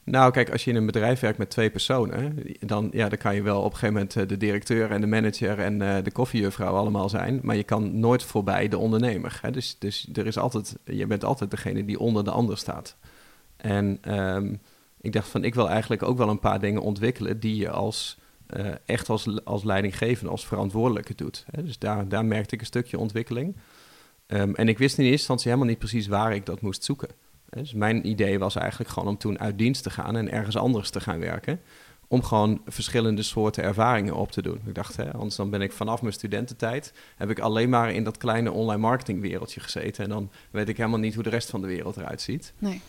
Nou, 0.04 0.32
kijk, 0.32 0.50
als 0.50 0.64
je 0.64 0.70
in 0.70 0.76
een 0.76 0.86
bedrijf 0.86 1.20
werkt 1.20 1.38
met 1.38 1.50
twee 1.50 1.70
personen, 1.70 2.42
dan, 2.60 2.88
ja, 2.92 3.08
dan 3.08 3.18
kan 3.18 3.34
je 3.34 3.42
wel 3.42 3.58
op 3.58 3.64
een 3.64 3.78
gegeven 3.78 3.94
moment 3.94 4.16
eh, 4.16 4.28
de 4.28 4.36
directeur 4.36 4.90
en 4.90 5.00
de 5.00 5.06
manager 5.06 5.58
en 5.58 5.80
uh, 5.80 5.96
de 6.02 6.12
koffiejuffrouw 6.12 6.74
allemaal 6.74 7.08
zijn. 7.08 7.40
Maar 7.42 7.56
je 7.56 7.64
kan 7.64 8.00
nooit 8.00 8.22
voorbij 8.22 8.68
de 8.68 8.78
ondernemer. 8.78 9.38
Hè? 9.42 9.50
Dus, 9.50 9.76
dus 9.78 10.08
er 10.12 10.26
is 10.26 10.38
altijd, 10.38 10.76
je 10.84 11.06
bent 11.06 11.24
altijd 11.24 11.50
degene 11.50 11.84
die 11.84 11.98
onder 11.98 12.24
de 12.24 12.30
ander 12.30 12.58
staat. 12.58 12.96
En 13.56 14.14
um, 14.18 14.60
ik 15.00 15.12
dacht 15.12 15.28
van, 15.28 15.44
ik 15.44 15.54
wil 15.54 15.68
eigenlijk 15.68 16.02
ook 16.02 16.18
wel 16.18 16.28
een 16.28 16.38
paar 16.38 16.60
dingen 16.60 16.82
ontwikkelen 16.82 17.40
die 17.40 17.56
je 17.56 17.70
als 17.70 18.18
echt 18.84 19.08
als, 19.08 19.44
als 19.44 19.64
leidinggevende, 19.64 20.30
als 20.30 20.46
verantwoordelijke 20.46 21.14
doet. 21.14 21.44
Hè? 21.50 21.62
Dus 21.62 21.78
daar, 21.78 22.08
daar 22.08 22.24
merkte 22.24 22.54
ik 22.54 22.60
een 22.60 22.66
stukje 22.66 22.98
ontwikkeling. 22.98 23.56
Ehm, 24.26 24.54
en 24.54 24.68
ik 24.68 24.78
wist 24.78 24.98
in 24.98 25.04
eerste 25.04 25.18
instantie 25.18 25.46
helemaal 25.46 25.70
niet 25.70 25.78
precies 25.78 26.06
waar 26.06 26.34
ik 26.34 26.46
dat 26.46 26.60
moest 26.60 26.84
zoeken. 26.84 27.08
Dus 27.50 27.72
mijn 27.72 28.08
idee 28.08 28.38
was 28.38 28.56
eigenlijk 28.56 28.90
gewoon 28.90 29.08
om 29.08 29.16
toen 29.16 29.38
uit 29.38 29.58
dienst 29.58 29.82
te 29.82 29.90
gaan 29.90 30.16
en 30.16 30.30
ergens 30.30 30.56
anders 30.56 30.90
te 30.90 31.00
gaan 31.00 31.18
werken. 31.18 31.60
Om 32.08 32.22
gewoon 32.22 32.60
verschillende 32.66 33.22
soorten 33.22 33.62
ervaringen 33.62 34.14
op 34.14 34.32
te 34.32 34.42
doen. 34.42 34.60
Ik 34.66 34.74
dacht, 34.74 34.96
hè, 34.96 35.12
anders 35.12 35.36
dan 35.36 35.50
ben 35.50 35.62
ik 35.62 35.72
vanaf 35.72 36.02
mijn 36.02 36.14
studententijd... 36.14 36.92
heb 37.16 37.30
ik 37.30 37.38
alleen 37.38 37.68
maar 37.68 37.92
in 37.92 38.04
dat 38.04 38.16
kleine 38.16 38.52
online 38.52 38.80
marketingwereldje 38.80 39.60
gezeten. 39.60 40.04
En 40.04 40.10
dan 40.10 40.30
weet 40.50 40.68
ik 40.68 40.76
helemaal 40.76 40.98
niet 40.98 41.14
hoe 41.14 41.22
de 41.22 41.30
rest 41.30 41.50
van 41.50 41.60
de 41.60 41.66
wereld 41.66 41.96
eruit 41.96 42.20
ziet. 42.20 42.52
Nee. 42.58 42.80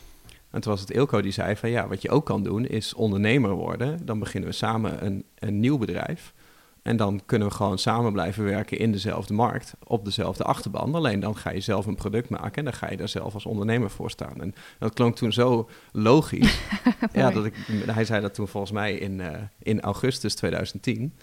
En 0.51 0.61
toen 0.61 0.71
was 0.71 0.81
het 0.81 0.91
Ilko 0.91 1.21
die 1.21 1.31
zei 1.31 1.55
van 1.55 1.69
ja, 1.69 1.87
wat 1.87 2.01
je 2.01 2.09
ook 2.09 2.25
kan 2.25 2.43
doen 2.43 2.65
is 2.65 2.93
ondernemer 2.93 3.51
worden. 3.51 4.05
Dan 4.05 4.19
beginnen 4.19 4.49
we 4.49 4.55
samen 4.55 5.05
een, 5.05 5.25
een 5.39 5.59
nieuw 5.59 5.77
bedrijf. 5.77 6.33
En 6.81 6.97
dan 6.97 7.21
kunnen 7.25 7.47
we 7.47 7.53
gewoon 7.53 7.77
samen 7.77 8.11
blijven 8.11 8.43
werken 8.43 8.77
in 8.77 8.91
dezelfde 8.91 9.33
markt, 9.33 9.73
op 9.83 10.05
dezelfde 10.05 10.43
achterban. 10.43 10.95
Alleen 10.95 11.19
dan 11.19 11.37
ga 11.37 11.51
je 11.51 11.59
zelf 11.59 11.85
een 11.85 11.95
product 11.95 12.29
maken 12.29 12.55
en 12.55 12.63
dan 12.63 12.73
ga 12.73 12.89
je 12.89 12.97
daar 12.97 13.09
zelf 13.09 13.33
als 13.33 13.45
ondernemer 13.45 13.89
voor 13.89 14.09
staan. 14.09 14.41
En 14.41 14.53
dat 14.79 14.93
klonk 14.93 15.15
toen 15.15 15.33
zo 15.33 15.69
logisch. 15.91 16.59
ja, 17.13 17.31
dat 17.31 17.45
ik, 17.45 17.55
hij 17.85 18.05
zei 18.05 18.21
dat 18.21 18.33
toen 18.33 18.47
volgens 18.47 18.71
mij 18.71 18.93
in, 18.93 19.19
uh, 19.19 19.29
in 19.59 19.81
augustus 19.81 20.35
2010. 20.35 21.13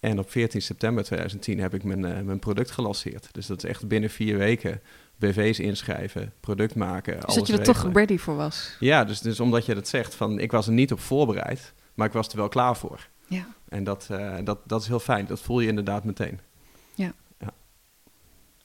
En 0.00 0.18
op 0.18 0.30
14 0.30 0.62
september 0.62 1.04
2010 1.04 1.60
heb 1.60 1.74
ik 1.74 1.84
mijn, 1.84 2.04
uh, 2.04 2.20
mijn 2.20 2.38
product 2.38 2.70
gelanceerd. 2.70 3.28
Dus 3.32 3.46
dat 3.46 3.64
is 3.64 3.70
echt 3.70 3.88
binnen 3.88 4.10
vier 4.10 4.38
weken 4.38 4.80
BV's 5.20 5.58
inschrijven, 5.58 6.32
product 6.40 6.74
maken. 6.74 7.20
Dus 7.20 7.34
dat 7.34 7.46
je 7.46 7.52
er 7.52 7.62
toch 7.62 7.92
ready 7.92 8.18
voor 8.18 8.36
was? 8.36 8.76
Ja, 8.80 9.04
dus, 9.04 9.20
dus 9.20 9.40
omdat 9.40 9.66
je 9.66 9.74
dat 9.74 9.88
zegt, 9.88 10.14
van 10.14 10.38
ik 10.38 10.50
was 10.50 10.66
er 10.66 10.72
niet 10.72 10.92
op 10.92 11.00
voorbereid, 11.00 11.72
maar 11.94 12.06
ik 12.06 12.12
was 12.12 12.28
er 12.28 12.36
wel 12.36 12.48
klaar 12.48 12.76
voor. 12.76 13.08
Ja. 13.26 13.46
En 13.68 13.84
dat, 13.84 14.08
uh, 14.10 14.36
dat, 14.44 14.58
dat 14.64 14.80
is 14.80 14.88
heel 14.88 15.00
fijn. 15.00 15.26
Dat 15.26 15.40
voel 15.40 15.60
je 15.60 15.68
inderdaad 15.68 16.04
meteen. 16.04 16.40
Ja. 16.94 17.12
ja. 17.38 17.52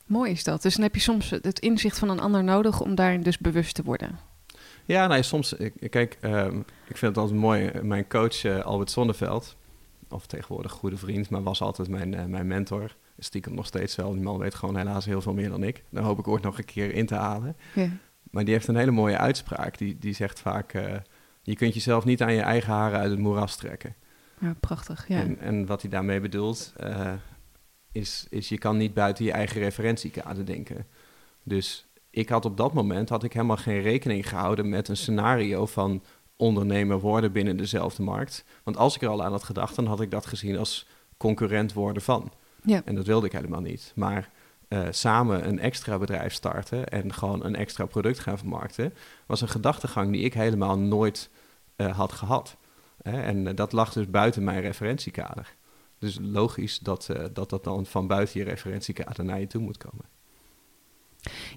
Mooi 0.05 0.31
is 0.31 0.43
dat. 0.43 0.61
Dus 0.61 0.73
dan 0.73 0.83
heb 0.83 0.95
je 0.95 1.01
soms 1.01 1.29
het 1.29 1.59
inzicht 1.59 1.99
van 1.99 2.09
een 2.09 2.19
ander 2.19 2.43
nodig 2.43 2.81
om 2.81 2.95
daarin 2.95 3.21
dus 3.21 3.37
bewust 3.37 3.75
te 3.75 3.83
worden. 3.83 4.19
Ja, 4.85 5.07
nou, 5.07 5.23
soms, 5.23 5.55
kijk, 5.89 6.17
um, 6.21 6.65
ik 6.87 6.97
vind 6.97 7.15
het 7.15 7.17
altijd 7.17 7.39
mooi. 7.39 7.71
Mijn 7.81 8.07
coach 8.07 8.43
uh, 8.43 8.59
Albert 8.59 8.91
Zonneveld, 8.91 9.55
of 10.09 10.25
tegenwoordig 10.25 10.71
goede 10.71 10.97
vriend, 10.97 11.29
maar 11.29 11.43
was 11.43 11.61
altijd 11.61 11.87
mijn, 11.87 12.13
uh, 12.13 12.23
mijn 12.23 12.47
mentor. 12.47 12.95
Stiekem 13.17 13.53
nog 13.53 13.65
steeds 13.65 13.95
wel. 13.95 14.13
Die 14.13 14.21
man 14.21 14.37
weet 14.37 14.55
gewoon 14.55 14.77
helaas 14.77 15.05
heel 15.05 15.21
veel 15.21 15.33
meer 15.33 15.49
dan 15.49 15.63
ik. 15.63 15.83
Daar 15.89 16.03
hoop 16.03 16.19
ik 16.19 16.27
ooit 16.27 16.43
nog 16.43 16.57
een 16.57 16.65
keer 16.65 16.93
in 16.93 17.05
te 17.05 17.15
halen. 17.15 17.57
Ja. 17.73 17.89
Maar 18.31 18.43
die 18.43 18.53
heeft 18.53 18.67
een 18.67 18.75
hele 18.75 18.91
mooie 18.91 19.17
uitspraak. 19.17 19.77
Die, 19.77 19.97
die 19.99 20.13
zegt 20.13 20.39
vaak, 20.39 20.71
je 21.41 21.55
kunt 21.55 21.73
jezelf 21.73 22.05
niet 22.05 22.21
aan 22.21 22.33
je 22.33 22.41
eigen 22.41 22.73
haren 22.73 22.99
uit 22.99 23.11
het 23.11 23.19
moeras 23.19 23.55
trekken. 23.55 23.95
Ja, 24.39 24.55
prachtig. 24.59 25.07
Ja. 25.07 25.19
En, 25.19 25.39
en 25.39 25.65
wat 25.65 25.81
hij 25.81 25.89
daarmee 25.89 26.19
bedoelt, 26.19 26.73
uh, 26.83 27.13
is, 27.91 28.27
is 28.29 28.49
je 28.49 28.57
kan 28.57 28.77
niet 28.77 28.93
buiten 28.93 29.25
je 29.25 29.31
eigen 29.31 29.61
referentiekader 29.61 30.45
denken. 30.45 30.87
Dus 31.43 31.87
ik 32.09 32.29
had 32.29 32.45
op 32.45 32.57
dat 32.57 32.73
moment 32.73 33.09
had 33.09 33.23
ik 33.23 33.33
helemaal 33.33 33.57
geen 33.57 33.81
rekening 33.81 34.29
gehouden 34.29 34.69
met 34.69 34.87
een 34.87 34.97
scenario 34.97 35.65
van 35.65 36.03
ondernemer 36.37 36.99
worden 36.99 37.31
binnen 37.31 37.57
dezelfde 37.57 38.03
markt. 38.03 38.45
Want 38.63 38.77
als 38.77 38.95
ik 38.95 39.01
er 39.01 39.09
al 39.09 39.23
aan 39.23 39.31
had 39.31 39.43
gedacht, 39.43 39.75
dan 39.75 39.85
had 39.85 40.01
ik 40.01 40.11
dat 40.11 40.25
gezien 40.25 40.57
als 40.57 40.87
concurrent 41.17 41.73
worden 41.73 42.01
van. 42.01 42.31
Ja. 42.65 42.81
En 42.85 42.95
dat 42.95 43.05
wilde 43.05 43.25
ik 43.25 43.31
helemaal 43.31 43.61
niet. 43.61 43.91
Maar 43.95 44.29
uh, 44.69 44.87
samen 44.89 45.47
een 45.47 45.59
extra 45.59 45.97
bedrijf 45.97 46.33
starten 46.33 46.87
en 46.87 47.13
gewoon 47.13 47.45
een 47.45 47.55
extra 47.55 47.85
product 47.85 48.19
gaan 48.19 48.37
vermarkten, 48.37 48.93
was 49.25 49.41
een 49.41 49.47
gedachtegang 49.49 50.11
die 50.11 50.23
ik 50.23 50.33
helemaal 50.33 50.77
nooit 50.79 51.29
uh, 51.77 51.97
had 51.97 52.11
gehad. 52.11 52.57
En 53.01 53.47
eh, 53.47 53.55
dat 53.55 53.71
lag 53.71 53.93
dus 53.93 54.09
buiten 54.09 54.43
mijn 54.43 54.61
referentiekader. 54.61 55.55
Dus 55.99 56.17
logisch 56.21 56.79
dat, 56.79 57.07
uh, 57.11 57.23
dat 57.33 57.49
dat 57.49 57.63
dan 57.63 57.85
van 57.85 58.07
buiten 58.07 58.39
je 58.39 58.45
referentiekader 58.45 59.25
naar 59.25 59.39
je 59.39 59.47
toe 59.47 59.61
moet 59.61 59.77
komen. 59.77 60.05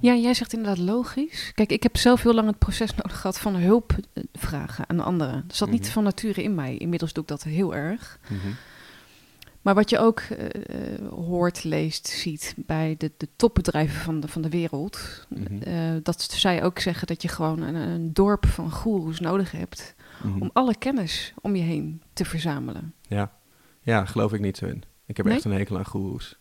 Ja, 0.01 0.15
jij 0.15 0.35
zegt 0.35 0.53
inderdaad 0.53 0.79
logisch. 0.79 1.53
Kijk, 1.55 1.73
ik 1.73 1.83
heb 1.83 1.97
zelf 1.97 2.23
heel 2.23 2.35
lang 2.35 2.47
het 2.47 2.59
proces 2.59 2.95
nodig 3.03 3.21
gehad 3.21 3.39
van 3.39 3.55
hulp 3.55 3.93
eh, 3.93 4.23
vragen 4.33 4.89
aan 4.89 5.01
anderen. 5.01 5.45
Dat 5.47 5.57
zat 5.57 5.71
niet 5.71 5.83
Mhm. 5.83 5.91
van 5.91 6.03
nature 6.03 6.43
in 6.43 6.55
mij. 6.55 6.77
Inmiddels 6.77 7.13
doe 7.13 7.23
ik 7.23 7.29
dat 7.29 7.43
heel 7.43 7.75
erg. 7.75 8.19
Mhm. 8.29 8.49
Maar 9.63 9.75
wat 9.75 9.91
je 9.91 9.99
ook 9.99 10.21
uh, 10.21 11.09
hoort, 11.11 11.65
leest, 11.65 12.07
ziet 12.07 12.55
bij 12.57 12.95
de, 12.99 13.13
de 13.17 13.29
topbedrijven 13.37 14.01
van 14.01 14.21
de, 14.21 14.29
van 14.29 14.43
de 14.43 14.49
wereld, 14.49 15.27
Mhm. 15.29 15.69
uh, 15.69 15.91
dat 16.03 16.23
zij 16.23 16.63
ook 16.63 16.79
zeggen 16.79 17.07
dat 17.07 17.23
je 17.23 17.29
gewoon 17.29 17.63
een, 17.63 17.75
een 17.75 18.13
dorp 18.13 18.47
van 18.47 18.71
goeroes 18.71 19.21
nodig 19.21 19.51
hebt 19.53 19.95
Mhm. 20.23 20.43
om 20.43 20.51
alle 20.53 20.77
kennis 20.77 21.33
om 21.41 21.57
je 21.57 21.63
heen 21.63 22.03
te 22.13 22.25
verzamelen. 22.25 22.95
Ja. 23.09 23.33
ja, 23.83 24.05
geloof 24.05 24.33
ik 24.33 24.41
niet 24.41 24.57
zo 24.57 24.67
in. 24.67 24.83
Ik 25.07 25.17
heb 25.17 25.27
Nee? 25.27 25.35
echt 25.35 25.45
een 25.45 25.53
hekel 25.53 25.79
aan 25.79 25.87
goeroes. 25.87 26.39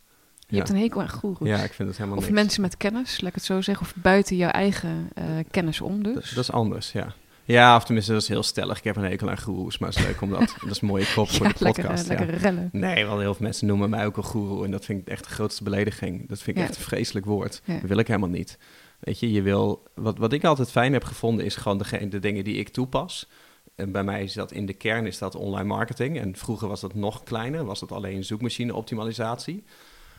Je 0.48 0.58
hebt 0.58 0.70
een 0.70 0.78
hekel 0.78 1.02
aan 1.02 1.10
goeroes. 1.10 1.48
Ja, 1.50 1.58
ik 1.64 1.74
vind 1.74 1.88
het 1.90 1.98
helemaal 1.98 2.18
of 2.18 2.24
niks. 2.26 2.36
mensen 2.36 2.62
met 2.62 2.78
kennis, 2.78 3.22
laat 3.22 3.30
ik 3.30 3.36
het 3.36 3.44
zo 3.44 3.62
zeggen, 3.62 3.86
of 3.86 3.96
buiten 3.96 4.36
jouw 4.36 4.50
eigen 4.50 5.10
uh, 5.18 5.24
kennis 5.52 5.82
om 5.82 6.04
dus. 6.04 6.14
Dat, 6.14 6.24
dat, 6.36 6.44
is 6.44 6.52
anders, 6.52 6.92
ja. 6.92 7.14
Ja, 7.48 7.76
of 7.76 7.84
tenminste, 7.84 8.12
dat 8.12 8.22
is 8.22 8.28
heel 8.28 8.44
stellig. 8.44 8.78
Ik 8.78 8.84
heb 8.84 8.96
een 8.96 9.04
hekel 9.04 9.30
aan 9.30 9.42
goeroes, 9.42 9.78
maar 9.78 9.90
het 9.90 9.98
is 9.98 10.06
leuk 10.06 10.22
om 10.22 10.30
dat... 10.30 10.40
dat 10.62 10.72
is 10.72 10.82
een 10.82 10.88
mooie 10.88 11.14
kop 11.16 11.30
voor 11.30 11.46
ja, 11.46 11.52
de 11.52 11.66
podcast. 11.66 12.08
Lekker, 12.08 12.26
ja. 12.26 12.32
lekker 12.32 12.38
rellen. 12.38 12.70
Nee, 12.72 13.06
want 13.06 13.22
heel 13.22 13.34
veel 13.34 13.46
mensen 13.46 13.68
noemen 13.68 13.90
mij 13.90 14.06
ook 14.06 14.18
een 14.18 14.24
goeroe 14.24 14.66
en 14.66 14.72
dat 14.72 14.86
vind 14.86 15.02
ik 15.02 15.08
echt 15.08 15.24
de 15.24 15.30
grootste 15.30 15.64
belediging. 15.64 16.28
Dat 16.28 16.42
vind 16.42 16.58
ik 16.58 16.64
Ja. 16.64 16.70
echt 16.70 16.78
een 16.78 16.84
vreselijk 16.84 17.26
woord. 17.26 17.62
Dat 17.66 17.82
wil 17.82 17.98
ik 17.98 18.08
helemaal 18.08 18.30
niet. 18.30 18.58
Weet 19.00 19.20
je, 19.20 19.32
je 19.32 19.42
wil... 19.42 19.84
Wat, 19.96 20.18
wat 20.18 20.34
ik 20.34 20.44
altijd 20.44 20.72
fijn 20.72 20.94
heb 20.94 21.04
gevonden 21.04 21.46
is 21.46 21.56
gewoon 21.56 21.78
degene, 21.78 22.08
de 22.08 22.20
dingen 22.20 22.44
die 22.44 22.56
ik 22.56 22.70
toepas. 22.70 23.30
En 23.76 23.92
bij 23.92 24.04
mij 24.04 24.24
is 24.24 24.34
dat 24.34 24.52
in 24.52 24.66
de 24.66 24.74
kern 24.74 25.06
is 25.06 25.18
dat 25.18 25.36
online 25.36 25.68
marketing. 25.68 26.20
En 26.20 26.36
vroeger 26.36 26.68
was 26.68 26.82
dat 26.82 26.94
nog 26.94 27.24
kleiner, 27.24 27.66
was 27.66 27.80
dat 27.80 27.92
alleen 27.92 28.24
zoekmachine 28.24 28.74
optimalisatie. 28.74 29.64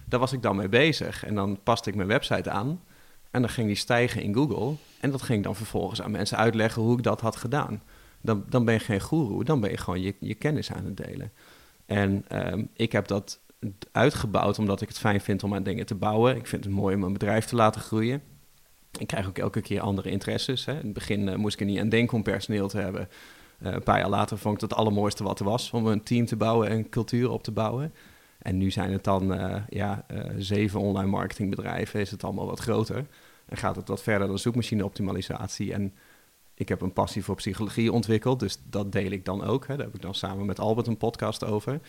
Daar 0.04 0.20
was 0.20 0.32
ik 0.32 0.42
dan 0.42 0.56
mee 0.56 0.68
bezig. 0.68 1.24
En 1.24 1.34
dan 1.34 1.58
paste 1.62 1.88
ik 1.90 1.96
mijn 1.96 2.08
website 2.08 2.50
aan. 2.50 2.80
En 3.30 3.40
dan 3.40 3.50
ging 3.50 3.66
die 3.66 3.76
stijgen 3.76 4.22
in 4.22 4.34
Google. 4.34 4.74
En 5.00 5.10
dat 5.10 5.22
ging 5.22 5.44
dan 5.44 5.56
vervolgens 5.56 6.02
aan 6.02 6.10
mensen 6.10 6.38
uitleggen 6.38 6.82
hoe 6.82 6.96
ik 6.96 7.02
dat 7.02 7.20
had 7.20 7.36
gedaan. 7.36 7.82
Dan, 8.20 8.44
dan 8.48 8.64
ben 8.64 8.74
je 8.74 8.80
geen 8.80 9.00
goeroe, 9.00 9.44
dan 9.44 9.60
ben 9.60 9.70
je 9.70 9.76
gewoon 9.76 10.00
je, 10.00 10.14
je 10.20 10.34
kennis 10.34 10.72
aan 10.72 10.84
het 10.84 10.96
delen. 10.96 11.32
En 11.86 12.24
ehm, 12.28 12.64
ik 12.72 12.92
heb 12.92 13.06
dat 13.06 13.40
uitgebouwd 13.92 14.58
omdat 14.58 14.80
ik 14.80 14.88
het 14.88 14.98
fijn 14.98 15.20
vind 15.20 15.42
om 15.42 15.54
aan 15.54 15.62
dingen 15.62 15.86
te 15.86 15.94
bouwen. 15.94 16.36
Ik 16.36 16.46
vind 16.46 16.64
het 16.64 16.72
mooi 16.72 16.94
om 16.94 17.02
een 17.02 17.12
bedrijf 17.12 17.44
te 17.44 17.56
laten 17.56 17.80
groeien. 17.80 18.22
Ik 18.98 19.06
krijg 19.06 19.26
ook 19.26 19.38
elke 19.38 19.60
keer 19.60 19.80
andere 19.80 20.10
interesses. 20.10 20.64
Hè. 20.64 20.72
In 20.72 20.84
het 20.84 20.92
begin 20.92 21.28
eh, 21.28 21.36
moest 21.36 21.54
ik 21.54 21.60
er 21.60 21.66
niet 21.66 21.80
aan 21.80 21.88
denken 21.88 22.16
om 22.16 22.22
personeel 22.22 22.68
te 22.68 22.78
hebben. 22.78 23.08
Uh, 23.62 23.72
een 23.72 23.82
paar 23.82 23.98
jaar 23.98 24.08
later 24.08 24.38
vond 24.38 24.54
ik 24.54 24.60
het 24.60 24.74
allermooiste 24.74 25.24
wat 25.24 25.38
er 25.38 25.44
was 25.44 25.70
om 25.70 25.86
een 25.86 26.02
team 26.02 26.26
te 26.26 26.36
bouwen 26.36 26.68
en 26.68 26.88
cultuur 26.88 27.30
op 27.30 27.42
te 27.42 27.50
bouwen. 27.50 27.92
En 28.38 28.56
nu 28.56 28.70
zijn 28.70 28.92
het 28.92 29.04
dan 29.04 29.32
uh, 29.32 29.56
ja, 29.68 30.04
uh, 30.12 30.20
zeven 30.36 30.80
online 30.80 31.10
marketingbedrijven, 31.10 32.00
is 32.00 32.10
het 32.10 32.24
allemaal 32.24 32.46
wat 32.46 32.60
groter. 32.60 33.06
En 33.46 33.56
gaat 33.56 33.76
het 33.76 33.88
wat 33.88 34.02
verder 34.02 34.28
dan 34.28 34.38
zoekmachine 34.38 34.84
optimalisatie. 34.84 35.72
En 35.72 35.94
ik 36.54 36.68
heb 36.68 36.80
een 36.80 36.92
passie 36.92 37.24
voor 37.24 37.34
psychologie 37.34 37.92
ontwikkeld, 37.92 38.40
dus 38.40 38.58
dat 38.70 38.92
deel 38.92 39.10
ik 39.10 39.24
dan 39.24 39.44
ook. 39.44 39.66
Hè. 39.66 39.76
Daar 39.76 39.86
heb 39.86 39.94
ik 39.94 40.02
dan 40.02 40.14
samen 40.14 40.46
met 40.46 40.60
Albert 40.60 40.86
een 40.86 40.96
podcast 40.96 41.44
over. 41.44 41.80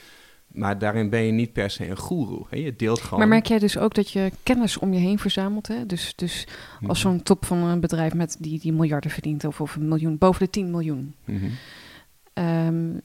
Maar 0.47 0.79
daarin 0.79 1.09
ben 1.09 1.21
je 1.21 1.31
niet 1.31 1.53
per 1.53 1.69
se 1.69 1.87
een 1.87 1.97
goeroe. 1.97 2.45
Hè. 2.49 2.57
Je 2.57 2.75
deelt 2.75 3.01
gewoon... 3.01 3.19
Maar 3.19 3.27
merk 3.27 3.45
jij 3.45 3.59
dus 3.59 3.77
ook 3.77 3.93
dat 3.93 4.11
je 4.11 4.31
kennis 4.43 4.77
om 4.77 4.93
je 4.93 4.99
heen 4.99 5.19
verzamelt? 5.19 5.67
Hè? 5.67 5.85
Dus, 5.85 6.13
dus 6.15 6.47
Mhm. 6.79 6.89
als 6.89 6.99
zo'n 6.99 7.23
top 7.23 7.45
van 7.45 7.57
een 7.57 7.79
bedrijf 7.79 8.13
met 8.13 8.37
die, 8.39 8.59
die 8.59 8.73
miljarden 8.73 9.11
verdient... 9.11 9.45
Of, 9.45 9.61
of 9.61 9.75
een 9.75 9.87
miljoen, 9.87 10.17
boven 10.17 10.45
de 10.45 10.49
10 10.49 10.71
miljoen... 10.71 11.15
Mm 11.25 11.39
-hmm. 11.39 12.45
um, 12.45 13.01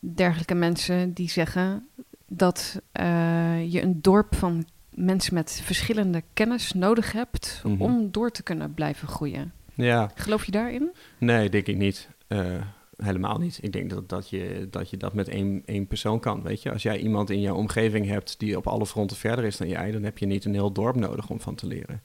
dergelijke 0.00 0.54
mensen 0.54 1.12
die 1.12 1.30
zeggen 1.30 1.88
dat 2.36 2.80
uh, 3.00 3.72
je 3.72 3.82
een 3.82 3.98
dorp 4.02 4.34
van 4.34 4.64
mensen 4.90 5.34
met 5.34 5.60
verschillende 5.64 6.22
kennis 6.32 6.72
nodig 6.72 7.12
hebt 7.12 7.60
Mhm. 7.64 7.72
mm 7.74 7.80
-hmm. 7.80 7.94
om 7.94 8.10
door 8.10 8.30
te 8.30 8.42
kunnen 8.42 8.74
blijven 8.74 9.08
groeien. 9.08 9.52
Ja. 9.74 10.10
Geloof 10.14 10.44
je 10.44 10.50
daarin? 10.50 10.90
Nee, 11.18 11.48
denk 11.50 11.66
ik 11.66 11.76
niet. 11.76 12.08
Uh, 12.28 12.54
helemaal 12.96 13.38
niet. 13.38 13.58
Ik 13.62 13.72
denk 13.72 13.90
dat, 13.90 14.08
dat, 14.08 14.30
je, 14.30 14.66
dat 14.70 14.90
je 14.90 14.96
dat 14.96 15.14
met 15.14 15.28
één, 15.28 15.62
één 15.64 15.86
persoon 15.86 16.20
kan. 16.20 16.42
Weet 16.42 16.62
je, 16.62 16.72
als 16.72 16.82
jij 16.82 16.98
iemand 16.98 17.30
in 17.30 17.40
jouw 17.40 17.54
omgeving 17.54 18.06
hebt 18.06 18.38
die 18.38 18.56
op 18.56 18.66
alle 18.66 18.86
fronten 18.86 19.16
verder 19.16 19.44
is 19.44 19.56
dan 19.56 19.68
jij, 19.68 19.90
dan 19.90 20.02
heb 20.02 20.18
je 20.18 20.26
niet 20.26 20.44
een 20.44 20.54
heel 20.54 20.72
dorp 20.72 20.96
nodig 20.96 21.30
om 21.30 21.40
van 21.40 21.54
te 21.54 21.66
leren. 21.66 22.02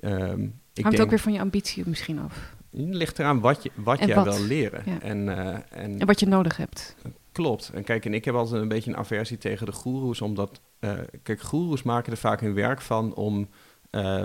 Um, 0.00 0.60
ik 0.72 0.82
Hangt 0.82 0.90
denk, 0.90 1.02
ook 1.02 1.10
weer 1.10 1.18
van 1.18 1.32
je 1.32 1.40
ambitie 1.40 1.82
misschien 1.86 2.18
af. 2.18 2.54
Het 2.70 2.94
ligt 2.94 3.18
eraan 3.18 3.40
wat, 3.40 3.62
je, 3.62 3.70
wat 3.74 3.98
En 3.98 4.06
jij 4.06 4.16
wat? 4.16 4.36
wil 4.36 4.46
leren. 4.46 4.82
Ja. 4.86 5.00
En, 5.00 5.18
uh, 5.26 5.48
en, 5.70 6.00
En 6.00 6.06
wat 6.06 6.20
je 6.20 6.26
nodig 6.26 6.56
hebt. 6.56 6.96
Klopt. 7.38 7.70
En 7.74 7.84
kijk, 7.84 8.04
en 8.04 8.14
ik 8.14 8.24
heb 8.24 8.34
altijd 8.34 8.62
een 8.62 8.68
beetje 8.68 8.90
een 8.90 8.96
aversie 8.96 9.38
tegen 9.38 9.66
de 9.66 9.72
goeroes, 9.72 10.20
omdat, 10.20 10.60
uh, 10.80 10.92
kijk, 11.22 11.40
goeroes 11.40 11.82
maken 11.82 12.12
er 12.12 12.18
vaak 12.18 12.40
hun 12.40 12.54
werk 12.54 12.80
van 12.80 13.14
om 13.14 13.48
uh, 13.90 14.24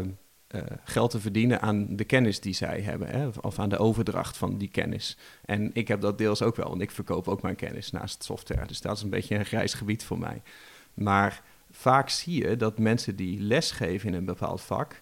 uh, 0.56 0.62
geld 0.84 1.12
te 1.12 1.20
verdienen 1.20 1.62
aan 1.62 1.96
de 1.96 2.04
kennis 2.04 2.40
die 2.40 2.54
zij 2.54 2.82
hebben, 2.82 3.08
hè? 3.08 3.28
of 3.42 3.60
aan 3.60 3.70
de 3.70 3.78
overdracht 3.78 4.38
van 4.38 4.58
die 4.58 4.68
kennis. 4.68 5.18
En 5.46 5.70
ik 5.74 5.88
heb 5.88 6.02
dat 6.02 6.18
deels 6.18 6.42
ook 6.42 6.56
wel, 6.56 6.70
want 6.70 6.82
ik 6.82 6.92
verkoop 6.92 7.28
ook 7.28 7.42
mijn 7.42 7.56
kennis 7.56 7.92
naast 7.92 8.24
software. 8.24 8.68
Dus 8.68 8.82
dat 8.82 8.98
is 8.98 9.04
een 9.04 9.10
beetje 9.10 9.36
een 9.36 9.46
grijs 9.46 9.74
gebied 9.74 10.04
voor 10.04 10.20
mij. 10.20 10.42
Maar 10.94 11.42
vaak 11.72 12.10
zie 12.10 12.48
je 12.48 12.56
dat 12.56 12.80
mensen 12.80 13.16
die 13.16 13.40
lesgeven 13.40 14.10
in 14.10 14.16
een 14.16 14.26
bepaald 14.26 14.62
vak 14.62 15.02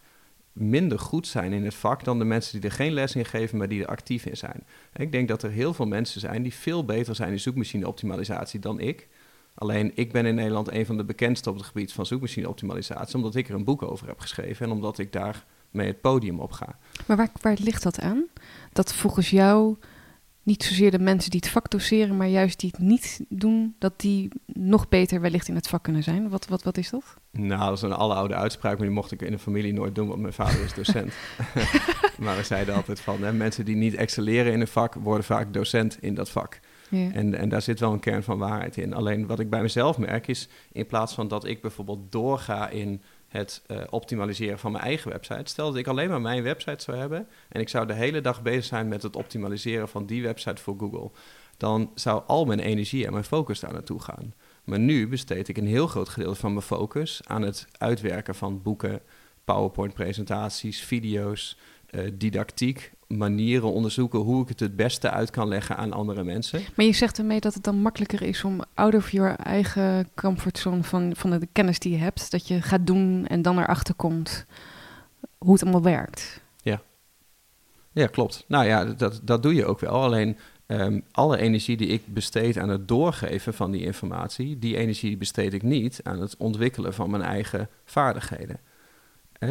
minder 0.53 0.99
goed 0.99 1.27
zijn 1.27 1.53
in 1.53 1.63
het 1.63 1.75
vak 1.75 2.03
dan 2.03 2.19
de 2.19 2.25
mensen 2.25 2.61
die 2.61 2.69
er 2.69 2.75
geen 2.75 2.93
les 2.93 3.15
in 3.15 3.25
geven, 3.25 3.57
maar 3.57 3.67
die 3.67 3.81
er 3.81 3.87
actief 3.87 4.25
in 4.25 4.37
zijn. 4.37 4.63
Ik 4.93 5.11
denk 5.11 5.27
dat 5.27 5.43
er 5.43 5.51
heel 5.51 5.73
veel 5.73 5.85
mensen 5.85 6.19
zijn 6.19 6.43
die 6.43 6.53
veel 6.53 6.85
beter 6.85 7.15
zijn 7.15 7.31
in 7.31 7.39
zoekmachine 7.39 7.87
optimalisatie 7.87 8.59
dan 8.59 8.79
ik. 8.79 9.07
Alleen 9.53 9.91
ik 9.95 10.11
ben 10.11 10.25
in 10.25 10.35
Nederland 10.35 10.71
een 10.71 10.85
van 10.85 10.97
de 10.97 11.03
bekendste 11.03 11.49
op 11.49 11.55
het 11.55 11.65
gebied 11.65 11.93
van 11.93 12.05
zoekmachine-optimalisatie, 12.05 13.15
omdat 13.15 13.35
ik 13.35 13.49
er 13.49 13.55
een 13.55 13.63
boek 13.63 13.81
over 13.81 14.07
heb 14.07 14.19
geschreven 14.19 14.65
en 14.65 14.71
omdat 14.71 14.97
ik 14.97 15.11
daar 15.11 15.45
mee 15.69 15.87
het 15.87 16.01
podium 16.01 16.39
op 16.39 16.51
ga. 16.51 16.77
Maar 17.07 17.17
waar, 17.17 17.29
waar 17.41 17.57
ligt 17.59 17.83
dat 17.83 17.99
aan? 17.99 18.23
Dat 18.73 18.93
volgens 18.93 19.29
jou 19.29 19.75
niet 20.43 20.63
zozeer 20.63 20.91
de 20.91 20.99
mensen 20.99 21.31
die 21.31 21.39
het 21.39 21.49
vak 21.49 21.69
doseren, 21.69 22.17
maar 22.17 22.27
juist 22.27 22.59
die 22.59 22.69
het 22.71 22.81
niet 22.81 23.25
doen, 23.29 23.75
dat 23.79 23.99
die 23.99 24.29
nog 24.45 24.89
beter 24.89 25.21
wellicht 25.21 25.47
in 25.47 25.55
het 25.55 25.67
vak 25.67 25.83
kunnen 25.83 26.03
zijn? 26.03 26.29
Wat, 26.29 26.47
wat, 26.47 26.63
wat 26.63 26.77
is 26.77 26.89
dat? 26.89 27.03
Nou, 27.31 27.65
dat 27.65 27.77
is 27.77 27.81
een 27.81 27.93
oude 27.93 28.35
uitspraak, 28.35 28.77
maar 28.77 28.87
die 28.87 28.95
mocht 28.95 29.11
ik 29.11 29.21
in 29.21 29.31
de 29.31 29.39
familie 29.39 29.73
nooit 29.73 29.95
doen, 29.95 30.07
want 30.07 30.21
mijn 30.21 30.33
vader 30.33 30.63
is 30.63 30.73
docent. 30.73 31.13
maar 32.23 32.37
we 32.37 32.43
zeiden 32.43 32.75
altijd 32.75 32.99
van, 32.99 33.23
hè, 33.23 33.33
mensen 33.33 33.65
die 33.65 33.75
niet 33.75 33.95
excelleren 33.95 34.53
in 34.53 34.61
een 34.61 34.67
vak, 34.67 34.93
worden 34.93 35.25
vaak 35.25 35.53
docent 35.53 35.97
in 36.01 36.13
dat 36.13 36.29
vak. 36.29 36.59
Ja. 36.89 37.11
En, 37.11 37.35
en 37.35 37.49
daar 37.49 37.61
zit 37.61 37.79
wel 37.79 37.93
een 37.93 37.99
kern 37.99 38.23
van 38.23 38.37
waarheid 38.37 38.77
in. 38.77 38.93
Alleen 38.93 39.27
wat 39.27 39.39
ik 39.39 39.49
bij 39.49 39.61
mezelf 39.61 39.97
merk 39.97 40.27
is, 40.27 40.49
in 40.71 40.85
plaats 40.85 41.13
van 41.13 41.27
dat 41.27 41.45
ik 41.45 41.61
bijvoorbeeld 41.61 42.11
doorga 42.11 42.69
in 42.69 43.01
het 43.31 43.61
uh, 43.67 43.81
optimaliseren 43.89 44.59
van 44.59 44.71
mijn 44.71 44.83
eigen 44.83 45.11
website. 45.11 45.49
Stel 45.49 45.67
dat 45.67 45.75
ik 45.75 45.87
alleen 45.87 46.09
maar 46.09 46.21
mijn 46.21 46.43
website 46.43 46.83
zou 46.83 46.97
hebben 46.97 47.27
en 47.49 47.61
ik 47.61 47.69
zou 47.69 47.87
de 47.87 47.93
hele 47.93 48.21
dag 48.21 48.41
bezig 48.41 48.63
zijn 48.63 48.87
met 48.87 49.03
het 49.03 49.15
optimaliseren 49.15 49.89
van 49.89 50.05
die 50.05 50.21
website 50.21 50.61
voor 50.61 50.75
Google, 50.77 51.11
dan 51.57 51.91
zou 51.95 52.23
al 52.27 52.45
mijn 52.45 52.59
energie 52.59 53.05
en 53.05 53.11
mijn 53.11 53.23
focus 53.23 53.59
daar 53.59 53.73
naartoe 53.73 54.01
gaan. 54.01 54.33
Maar 54.63 54.79
nu 54.79 55.07
besteed 55.07 55.47
ik 55.47 55.57
een 55.57 55.67
heel 55.67 55.87
groot 55.87 56.09
gedeelte 56.09 56.39
van 56.39 56.51
mijn 56.53 56.65
focus 56.65 57.21
aan 57.23 57.41
het 57.41 57.67
uitwerken 57.77 58.35
van 58.35 58.61
boeken, 58.61 59.01
PowerPoint-presentaties, 59.43 60.81
video's, 60.81 61.57
uh, 61.89 62.11
didactiek, 62.13 62.91
manieren 63.17 63.71
onderzoeken 63.71 64.19
hoe 64.19 64.41
ik 64.41 64.47
het 64.47 64.59
het 64.59 64.75
beste 64.75 65.09
uit 65.09 65.29
kan 65.29 65.47
leggen 65.47 65.77
aan 65.77 65.93
andere 65.93 66.23
mensen. 66.23 66.61
Maar 66.75 66.85
je 66.85 66.93
zegt 66.93 67.17
ermee 67.17 67.39
dat 67.39 67.53
het 67.53 67.63
dan 67.63 67.81
makkelijker 67.81 68.21
is 68.21 68.43
om 68.43 68.61
out 68.73 68.95
of 68.95 69.11
your 69.11 69.35
eigen 69.35 70.09
comfortzone 70.15 70.83
van, 70.83 71.15
van 71.15 71.29
de 71.29 71.47
kennis 71.51 71.79
die 71.79 71.91
je 71.91 71.97
hebt, 71.97 72.31
dat 72.31 72.47
je 72.47 72.61
gaat 72.61 72.87
doen 72.87 73.27
en 73.27 73.41
dan 73.41 73.59
erachter 73.59 73.93
komt 73.93 74.45
hoe 75.37 75.53
het 75.53 75.61
allemaal 75.61 75.81
werkt. 75.81 76.41
Ja, 76.61 76.81
ja 77.91 78.07
klopt. 78.07 78.45
Nou 78.47 78.65
ja, 78.65 78.85
dat, 78.85 79.21
dat 79.23 79.43
doe 79.43 79.53
je 79.53 79.65
ook 79.65 79.79
wel. 79.79 79.91
Alleen 79.91 80.37
ehm, 80.65 80.99
alle 81.11 81.37
energie 81.37 81.77
die 81.77 81.87
ik 81.87 82.13
besteed 82.13 82.57
aan 82.57 82.69
het 82.69 82.87
doorgeven 82.87 83.53
van 83.53 83.71
die 83.71 83.83
informatie, 83.83 84.59
die 84.59 84.77
energie 84.77 85.17
besteed 85.17 85.53
ik 85.53 85.63
niet 85.63 85.99
aan 86.03 86.21
het 86.21 86.37
ontwikkelen 86.37 86.93
van 86.93 87.09
mijn 87.09 87.23
eigen 87.23 87.69
vaardigheden 87.85 88.59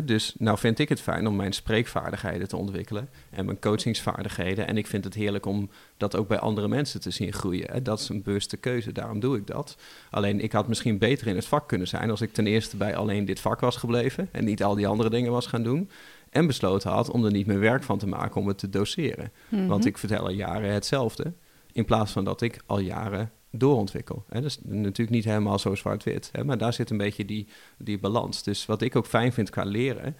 dus 0.05 0.35
nou 0.39 0.59
vind 0.59 0.79
ik 0.79 0.89
het 0.89 1.01
fijn 1.01 1.27
om 1.27 1.37
mijn 1.37 1.53
spreekvaardigheden 1.53 2.49
te 2.49 2.57
ontwikkelen 2.57 3.09
en 3.31 3.45
mijn 3.45 3.59
coachingsvaardigheden. 3.59 4.67
En 4.67 4.77
ik 4.77 4.87
vind 4.87 5.05
het 5.05 5.15
heerlijk 5.15 5.47
om 5.47 5.71
dat 5.97 6.17
ook 6.17 6.29
bij 6.29 6.39
andere 6.39 6.69
mensen 6.69 7.01
te 7.01 7.11
zien 7.11 7.33
groeien. 7.33 7.83
Dat 7.83 8.01
is 8.01 8.09
een 8.09 8.23
bewuste 8.23 8.57
keuze, 8.57 8.93
daarom 8.93 9.21
doe 9.21 9.37
ik 9.37 9.47
dat. 9.47 9.77
Alleen 10.11 10.41
ik 10.41 10.53
had 10.53 10.69
misschien 10.69 10.99
beter 10.99 11.27
in 11.27 11.35
het 11.35 11.45
vak 11.45 11.69
kunnen 11.69 11.89
zijn 11.89 12.11
als 12.11 12.21
ik 12.21 12.33
ten 12.33 12.47
eerste 12.47 12.77
bij 12.77 12.97
alleen 12.97 13.25
dit 13.25 13.41
vak 13.41 13.61
was 13.61 13.77
gebleven 13.77 14.29
en 14.33 14.45
niet 14.45 14.63
al 14.63 14.75
die 14.75 14.87
andere 14.87 15.11
dingen 15.11 15.33
was 15.33 15.47
gaan 15.47 15.63
doen. 15.63 15.91
En 16.31 16.47
besloten 16.47 16.91
had 16.91 17.11
om 17.11 17.25
er 17.25 17.33
niet 17.33 17.47
meer 17.47 17.61
werk 17.61 17.83
van 17.83 17.99
te 17.99 18.07
maken 18.07 18.41
om 18.41 18.49
het 18.49 18.59
te 18.59 18.71
doseren. 18.71 19.33
Mhm. 19.49 19.67
Want 19.67 19.87
ik 19.87 19.99
vertel 19.99 20.21
al 20.21 20.31
jaren 20.31 20.73
hetzelfde. 20.73 21.33
In 21.73 21.85
plaats 21.85 22.13
van 22.13 22.25
dat 22.25 22.41
ik 22.41 22.61
al 22.67 22.79
jaren 22.79 23.31
doorontwikkel. 23.51 24.25
Hè? 24.29 24.41
Dat 24.41 24.51
is 24.51 24.59
natuurlijk 24.63 25.11
niet 25.11 25.25
helemaal 25.25 25.59
zo 25.59 25.75
zwart-wit, 25.75 26.31
maar 26.45 26.59
daar 26.59 26.73
zit 26.73 26.91
een 26.91 26.97
beetje 26.97 27.25
die, 27.25 27.47
die 27.79 27.99
balans. 27.99 28.43
Dus 28.43 28.67
wat 28.67 28.83
ik 28.83 28.97
ook 28.97 29.07
fijn 29.07 29.33
vind 29.33 29.51
qua 29.51 29.65
leren, 29.65 30.17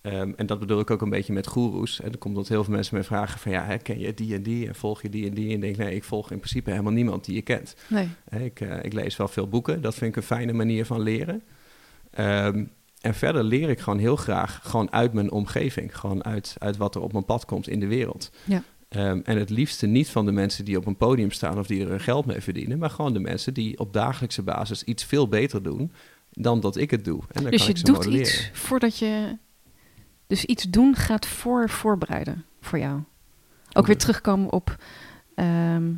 ehm, 0.00 0.32
en 0.36 0.46
dat 0.46 0.58
bedoel 0.58 0.80
ik 0.80 0.90
ook 0.90 1.02
een 1.02 1.10
beetje 1.10 1.32
met 1.32 1.46
goeroes. 1.46 2.00
En 2.00 2.10
dan 2.10 2.18
komt 2.18 2.34
dat 2.34 2.48
heel 2.48 2.64
veel 2.64 2.74
mensen 2.74 2.96
me 2.96 3.02
vragen 3.02 3.38
van... 3.38 3.52
ja, 3.52 3.76
ken 3.76 3.98
je 3.98 4.14
die 4.14 4.34
en 4.34 4.42
die 4.42 4.66
en 4.66 4.74
volg 4.74 5.02
je 5.02 5.08
die 5.08 5.28
en 5.28 5.34
die? 5.34 5.54
En 5.54 5.60
denk 5.60 5.76
nee, 5.76 5.94
ik 5.94 6.04
volg 6.04 6.30
in 6.30 6.38
principe 6.38 6.70
helemaal 6.70 6.92
niemand 6.92 7.24
die 7.24 7.34
je 7.34 7.42
kent. 7.42 7.76
Nee. 7.88 8.08
Ik, 8.30 8.60
uh, 8.60 8.82
ik 8.82 8.92
lees 8.92 9.16
wel 9.16 9.28
veel 9.28 9.48
boeken, 9.48 9.82
dat 9.82 9.94
vind 9.94 10.10
ik 10.10 10.16
een 10.16 10.22
fijne 10.22 10.52
manier 10.52 10.86
van 10.86 11.00
leren. 11.00 11.42
Ehm, 12.10 12.64
en 13.00 13.14
verder 13.14 13.44
leer 13.44 13.68
ik 13.68 13.80
gewoon 13.80 13.98
heel 13.98 14.16
graag 14.16 14.60
gewoon 14.62 14.92
uit 14.92 15.12
mijn 15.12 15.30
omgeving. 15.30 15.98
Gewoon 15.98 16.24
uit, 16.24 16.56
uit 16.58 16.76
wat 16.76 16.94
er 16.94 17.00
op 17.00 17.12
mijn 17.12 17.24
pad 17.24 17.44
komt 17.44 17.68
in 17.68 17.80
de 17.80 17.86
wereld. 17.86 18.30
Ja. 18.44 18.62
Ehm, 18.90 19.20
en 19.24 19.38
het 19.38 19.50
liefste 19.50 19.86
niet 19.86 20.08
van 20.08 20.26
de 20.26 20.32
mensen 20.32 20.64
die 20.64 20.76
op 20.76 20.86
een 20.86 20.96
podium 20.96 21.30
staan 21.30 21.58
of 21.58 21.66
die 21.66 21.82
er 21.82 21.88
hun 21.88 22.00
geld 22.00 22.26
mee 22.26 22.40
verdienen, 22.40 22.78
maar 22.78 22.90
gewoon 22.90 23.12
de 23.12 23.20
mensen 23.20 23.54
die 23.54 23.78
op 23.78 23.92
dagelijkse 23.92 24.42
basis 24.42 24.84
iets 24.84 25.04
veel 25.04 25.28
beter 25.28 25.62
doen 25.62 25.92
dan 26.30 26.60
dat 26.60 26.76
ik 26.76 26.90
het 26.90 27.04
doe. 27.04 27.20
En 27.32 27.42
dan 27.42 27.50
dus 27.50 27.64
kan 27.64 27.74
je 27.74 27.82
doet 27.82 28.04
iets 28.04 28.50
voordat 28.52 28.98
je. 28.98 29.36
Dus 30.26 30.44
iets 30.44 30.64
doen 30.64 30.94
gaat 30.94 31.26
voor 31.26 31.68
voorbereiden 31.68 32.44
voor 32.60 32.78
jou. 32.78 33.00
Ook 33.72 33.86
weer 33.86 33.98
terugkomen 33.98 34.52
op. 34.52 34.84
Ehm, 35.34 35.92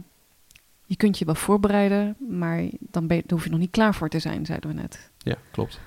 je 0.87 0.96
kunt 0.96 1.18
je 1.18 1.24
wel 1.24 1.35
voorbereiden, 1.35 2.16
maar 2.28 2.64
dan, 2.81 3.07
ben 3.07 3.16
je, 3.16 3.22
hoef 3.28 3.44
je 3.44 3.50
nog 3.50 3.59
niet 3.59 3.70
klaar 3.70 3.94
voor 3.94 4.09
te 4.09 4.18
zijn, 4.18 4.46
zeiden 4.46 4.70
we 4.70 4.76
net. 4.76 5.11
Ja, 5.18 5.37
klopt. 5.50 5.81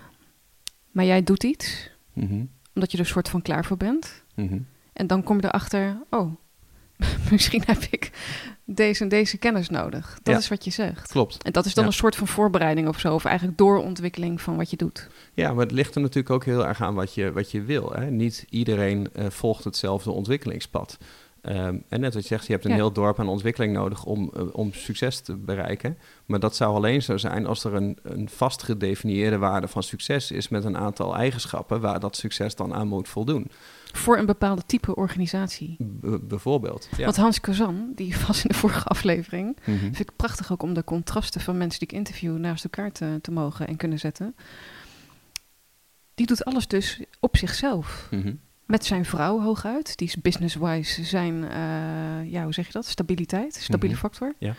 Maar 0.92 1.06
jij 1.06 1.24
doet 1.24 1.44
iets, 1.44 1.92
mhm. 2.14 2.46
omdat 2.74 2.92
je 2.92 2.98
er 2.98 3.06
soort 3.06 3.30
van 3.30 3.42
klaar 3.42 3.66
voor 3.66 3.78
bent. 3.78 4.24
Mhm. 4.36 4.60
En 4.94 5.08
dan 5.08 5.24
kom 5.24 5.38
je 5.38 5.46
erachter, 5.46 5.98
oh, 6.10 6.36
misschien 7.32 7.64
heb 7.66 7.84
ik 7.90 8.12
deze 8.66 9.04
en 9.04 9.10
deze 9.10 9.38
kennis 9.38 9.70
nodig. 9.70 10.20
Dat 10.24 10.40
is 10.40 10.48
wat 10.48 10.64
je 10.66 10.72
zegt. 10.72 11.12
Klopt. 11.12 11.44
En 11.44 11.52
dat 11.52 11.66
is 11.66 11.74
dan 11.74 11.86
een 11.86 11.94
soort 11.94 12.16
van 12.16 12.28
voorbereiding 12.28 12.88
of 12.88 13.00
zo, 13.00 13.14
of 13.14 13.26
eigenlijk 13.26 13.58
doorontwikkeling 13.58 14.42
van 14.42 14.56
wat 14.56 14.70
je 14.70 14.78
doet. 14.78 15.08
Ja, 15.34 15.54
maar 15.54 15.64
het 15.64 15.72
ligt 15.72 15.96
er 15.96 16.02
natuurlijk 16.02 16.30
ook 16.30 16.46
heel 16.46 16.68
erg 16.68 16.82
aan 16.82 16.96
wat 16.96 17.14
je, 17.14 17.32
wat 17.32 17.52
je 17.52 17.62
wil. 17.62 17.92
Hè? 17.94 18.10
Niet 18.10 18.46
iedereen 18.50 19.10
uh, 19.16 19.26
volgt 19.30 19.64
hetzelfde 19.64 20.12
ontwikkelingspad. 20.12 20.98
Um, 21.50 21.84
en 21.90 22.00
net 22.00 22.14
wat 22.14 22.22
je 22.22 22.28
zegt, 22.28 22.46
je 22.46 22.52
hebt 22.54 22.66
een 22.66 22.72
heel 22.72 22.92
dorp 22.92 23.20
aan 23.20 23.28
ontwikkeling 23.28 23.74
nodig 23.74 24.04
om, 24.04 24.32
uh, 24.38 24.44
om 24.52 24.74
succes 24.74 25.20
te 25.20 25.36
bereiken. 25.36 25.98
Maar 26.26 26.40
dat 26.40 26.56
zou 26.56 26.76
alleen 26.76 27.02
zo 27.02 27.18
zijn 27.18 27.46
als 27.46 27.64
er 27.64 27.74
een, 27.74 27.98
een 28.04 28.30
vast 28.30 28.64
gedefinieerde 28.64 29.38
waarde 29.38 29.68
van 29.68 29.84
succes 29.84 30.32
is 30.32 30.48
met 30.48 30.64
een 30.64 30.78
aantal 30.78 31.16
eigenschappen 31.16 31.82
waar 31.82 32.00
dat 32.00 32.16
succes 32.16 32.56
dan 32.56 32.74
aan 32.74 32.88
moet 32.88 33.10
voldoen. 33.10 33.48
Voor 33.92 34.18
een 34.18 34.26
bepaalde 34.26 34.62
type 34.66 34.96
organisatie. 34.96 35.78
bijvoorbeeld. 36.22 36.90
Ja. 36.98 37.04
Want 37.04 37.16
Hans 37.16 37.40
Kazan, 37.40 37.92
die 37.96 38.16
was 38.28 38.44
in 38.44 38.50
de 38.50 38.58
vorige 38.58 38.88
aflevering, 38.88 39.58
mm 39.66 39.80
vind 39.80 40.00
ik 40.00 40.16
prachtig 40.16 40.52
ook 40.52 40.64
om 40.64 40.74
de 40.74 40.84
contrasten 40.84 41.42
van 41.42 41.58
mensen 41.58 41.80
die 41.80 41.88
ik 41.88 41.96
interview 41.96 42.38
naast 42.38 42.64
elkaar 42.64 42.92
te, 42.92 43.20
te 43.22 43.32
mogen 43.32 43.68
en 43.68 43.76
kunnen 43.76 44.00
zetten. 44.00 44.36
Die 46.16 46.26
doet 46.26 46.46
alles 46.46 46.68
dus 46.68 47.02
op 47.20 47.38
zichzelf. 47.38 48.08
Mhm. 48.12 48.34
Met 48.66 48.86
zijn 48.86 49.06
vrouw 49.06 49.42
hooguit. 49.42 49.98
Die 49.98 50.08
is 50.08 50.16
business-wise 50.16 51.04
zijn, 51.04 51.34
uh, 51.34 52.32
ja, 52.32 52.44
hoe 52.44 52.54
zeg 52.54 52.66
je 52.66 52.72
dat? 52.72 52.86
Stabiliteit, 52.86 53.54
stabiele 53.54 53.96
mhm. 53.96 54.04
factor. 54.04 54.34
Ja. 54.38 54.56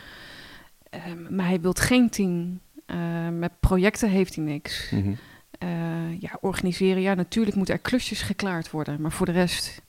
Um, 1.08 1.26
maar 1.30 1.46
hij 1.46 1.60
wil 1.60 1.72
geen 1.72 2.10
team. 2.10 2.60
Uh, 2.86 3.28
met 3.28 3.60
projecten 3.60 4.08
heeft 4.08 4.34
hij 4.34 4.44
niks. 4.44 4.90
Mm 4.90 5.16
uh, 5.62 6.20
ja, 6.20 6.38
organiseren. 6.40 7.02
Ja, 7.02 7.14
natuurlijk 7.14 7.56
moeten 7.56 7.74
er 7.74 7.80
klusjes 7.80 8.22
geklaard 8.22 8.70
worden. 8.70 9.00
Maar 9.00 9.12
voor 9.12 9.26
de 9.26 9.32
rest, 9.32 9.82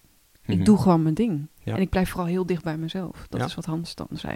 ik 0.45 0.56
mhm. 0.56 0.63
doe 0.63 0.77
gewoon 0.77 1.03
mijn 1.03 1.15
ding. 1.15 1.47
En 1.75 1.82
ik 1.82 1.89
blijf 1.89 2.10
vooral 2.10 2.27
heel 2.27 2.45
dicht 2.45 2.63
bij 2.63 2.77
mezelf. 2.77 3.25
Dat 3.30 3.45
is 3.45 3.56
wat 3.56 3.65
Hans 3.65 3.95
dan 3.95 4.08
zei. 4.12 4.36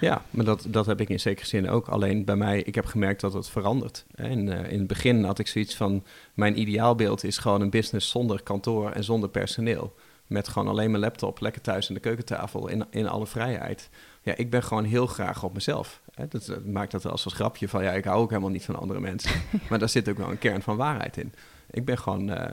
Ja, 0.00 0.22
maar 0.30 0.44
dat, 0.44 0.66
dat 0.68 0.86
heb 0.86 1.00
ik 1.00 1.08
in 1.08 1.20
zekere 1.20 1.46
zin 1.46 1.68
ook. 1.68 1.88
Alleen 1.88 2.24
bij 2.24 2.36
mij, 2.36 2.62
ik 2.62 2.74
heb 2.74 2.84
gemerkt 2.84 3.20
dat 3.20 3.32
het 3.32 3.48
verandert. 3.48 4.04
En 4.14 4.46
uh, 4.46 4.70
in 4.72 4.78
het 4.78 4.86
begin 4.86 5.24
had 5.24 5.38
ik 5.38 5.46
zoiets 5.46 5.76
van... 5.76 6.04
mijn 6.34 6.60
ideaalbeeld 6.60 7.24
is 7.24 7.38
gewoon 7.38 7.60
een 7.60 7.70
business 7.70 8.10
zonder 8.10 8.42
kantoor 8.42 8.90
en 8.90 9.04
zonder 9.04 9.28
personeel. 9.28 9.94
Met 10.26 10.48
gewoon 10.48 10.68
alleen 10.68 10.90
mijn 10.90 11.02
laptop, 11.02 11.40
lekker 11.40 11.62
thuis 11.62 11.88
aan 11.88 11.94
de 11.94 12.00
keukentafel, 12.00 12.68
in, 12.68 12.84
in 12.90 13.08
alle 13.08 13.26
vrijheid. 13.26 13.88
Ja, 14.22 14.36
ik 14.36 14.50
ben 14.50 14.62
gewoon 14.62 14.84
heel 14.84 15.06
graag 15.06 15.42
op 15.42 15.54
mezelf. 15.54 16.00
Hè? 16.14 16.28
Dat, 16.28 16.60
maakt 16.64 16.90
dat 16.90 17.06
als 17.06 17.24
een 17.24 17.30
grapje 17.30 17.68
van, 17.68 17.82
ja, 17.82 17.92
ik 17.92 18.04
hou 18.04 18.18
ook 18.18 18.30
helemaal 18.30 18.50
niet 18.50 18.64
van 18.64 18.76
andere 18.76 19.00
mensen. 19.00 19.42
maar 19.68 19.78
daar 19.78 19.88
zit 19.88 20.08
ook 20.08 20.16
wel 20.16 20.30
een 20.30 20.38
kern 20.38 20.62
van 20.62 20.76
waarheid 20.76 21.16
in. 21.16 21.32
Ik 21.70 21.84
ben 21.84 21.98
gewoon, 21.98 22.30
uh, 22.30 22.44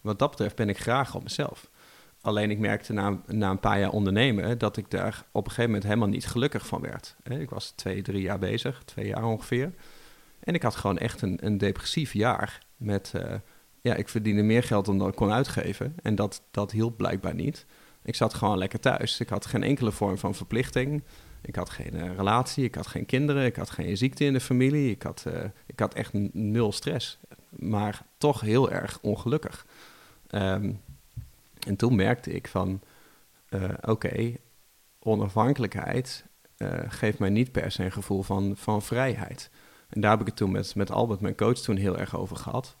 wat 0.00 0.18
dat 0.18 0.30
betreft, 0.30 0.56
ben 0.56 0.68
ik 0.68 0.78
graag 0.78 1.14
op 1.14 1.22
mezelf. 1.22 1.69
Alleen 2.20 2.50
ik 2.50 2.58
merkte 2.58 2.92
na, 2.92 3.20
na 3.26 3.50
een 3.50 3.60
paar 3.60 3.78
jaar 3.78 3.90
ondernemen 3.90 4.58
dat 4.58 4.76
ik 4.76 4.90
daar 4.90 5.24
op 5.32 5.44
een 5.44 5.50
gegeven 5.50 5.70
moment 5.70 5.84
helemaal 5.88 6.08
niet 6.08 6.26
gelukkig 6.26 6.66
van 6.66 6.80
werd. 6.80 7.16
Ik 7.22 7.50
was 7.50 7.70
twee, 7.70 8.02
drie 8.02 8.22
jaar 8.22 8.38
bezig, 8.38 8.82
twee 8.84 9.06
jaar 9.06 9.24
ongeveer. 9.24 9.72
En 10.40 10.54
ik 10.54 10.62
had 10.62 10.76
gewoon 10.76 10.98
echt 10.98 11.22
een, 11.22 11.38
een 11.40 11.58
depressief 11.58 12.12
jaar 12.12 12.66
met, 12.76 13.12
uh, 13.16 13.22
ja, 13.80 13.94
ik 13.94 14.08
verdiende 14.08 14.42
meer 14.42 14.62
geld 14.62 14.84
dan 14.84 15.06
ik 15.08 15.14
kon 15.14 15.32
uitgeven. 15.32 15.94
En 16.02 16.14
dat, 16.14 16.42
dat 16.50 16.70
hielp 16.70 16.96
blijkbaar 16.96 17.34
niet. 17.34 17.66
Ik 18.02 18.14
zat 18.14 18.34
gewoon 18.34 18.58
lekker 18.58 18.80
thuis. 18.80 19.20
Ik 19.20 19.28
had 19.28 19.46
geen 19.46 19.62
enkele 19.62 19.92
vorm 19.92 20.18
van 20.18 20.34
verplichting. 20.34 21.02
Ik 21.42 21.56
had 21.56 21.70
geen 21.70 21.94
uh, 21.94 22.16
relatie, 22.16 22.64
ik 22.64 22.74
had 22.74 22.86
geen 22.86 23.06
kinderen, 23.06 23.44
ik 23.44 23.56
had 23.56 23.70
geen 23.70 23.96
ziekte 23.96 24.24
in 24.24 24.32
de 24.32 24.40
familie. 24.40 24.90
Ik 24.90 25.02
had, 25.02 25.24
uh, 25.28 25.44
ik 25.66 25.80
had 25.80 25.94
echt 25.94 26.12
nul 26.32 26.72
stress, 26.72 27.18
maar 27.48 28.02
toch 28.18 28.40
heel 28.40 28.70
erg 28.70 28.98
ongelukkig. 29.02 29.66
Um, 30.30 30.80
en 31.66 31.76
toen 31.76 31.94
merkte 31.94 32.32
ik 32.32 32.48
van, 32.48 32.80
uh, 33.50 33.64
oké, 33.80 34.36
onafhankelijkheid 34.98 36.24
geeft 36.88 37.18
mij 37.18 37.30
niet 37.30 37.52
per 37.52 37.70
se 37.70 37.84
een 37.84 37.92
gevoel 37.92 38.22
van, 38.22 38.56
van 38.56 38.82
vrijheid. 38.82 39.50
En 39.88 40.00
daar 40.00 40.10
heb 40.10 40.20
ik 40.20 40.26
het 40.26 40.36
toen 40.36 40.50
met, 40.50 40.74
met 40.74 40.90
Albert, 40.90 41.20
mijn 41.20 41.34
coach, 41.36 41.58
toen 41.58 41.76
heel 41.76 41.98
erg 41.98 42.16
over 42.16 42.36
gehad. 42.36 42.76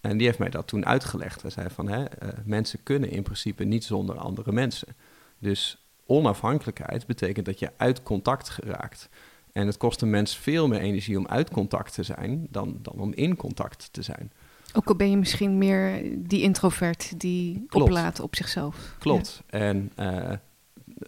En 0.00 0.16
die 0.16 0.26
heeft 0.26 0.38
mij 0.38 0.50
dat 0.50 0.66
toen 0.66 0.86
uitgelegd. 0.86 1.42
Hij 1.42 1.50
zei 1.50 1.68
van, 1.70 1.88
hè, 1.88 2.04
mensen 2.44 2.82
kunnen 2.82 3.10
in 3.10 3.22
principe 3.22 3.64
niet 3.64 3.84
zonder 3.84 4.18
andere 4.18 4.52
mensen. 4.52 4.96
Dus 5.38 5.86
onafhankelijkheid 6.06 7.06
betekent 7.06 7.46
dat 7.46 7.58
je 7.58 7.72
uit 7.76 8.02
contact 8.02 8.48
geraakt. 8.48 9.08
En 9.52 9.66
het 9.66 9.76
kost 9.76 10.02
een 10.02 10.10
mens 10.10 10.36
veel 10.36 10.68
meer 10.68 10.80
energie 10.80 11.18
om 11.18 11.26
uit 11.26 11.50
contact 11.50 11.94
te 11.94 12.02
zijn 12.02 12.46
dan, 12.50 12.78
dan 12.82 12.94
om 12.94 13.12
in 13.12 13.36
contact 13.36 13.92
te 13.92 14.02
zijn. 14.02 14.32
Ook 14.72 14.88
al 14.88 14.94
ben 14.94 15.10
je 15.10 15.16
misschien 15.16 15.58
meer 15.58 16.02
die 16.18 16.42
introvert 16.42 17.20
die 17.20 17.64
Klopt. 17.68 17.86
oplaat 17.86 18.20
op 18.20 18.36
zichzelf. 18.36 18.94
Klopt. 18.98 19.42
En 19.46 19.92
uh, 20.00 20.32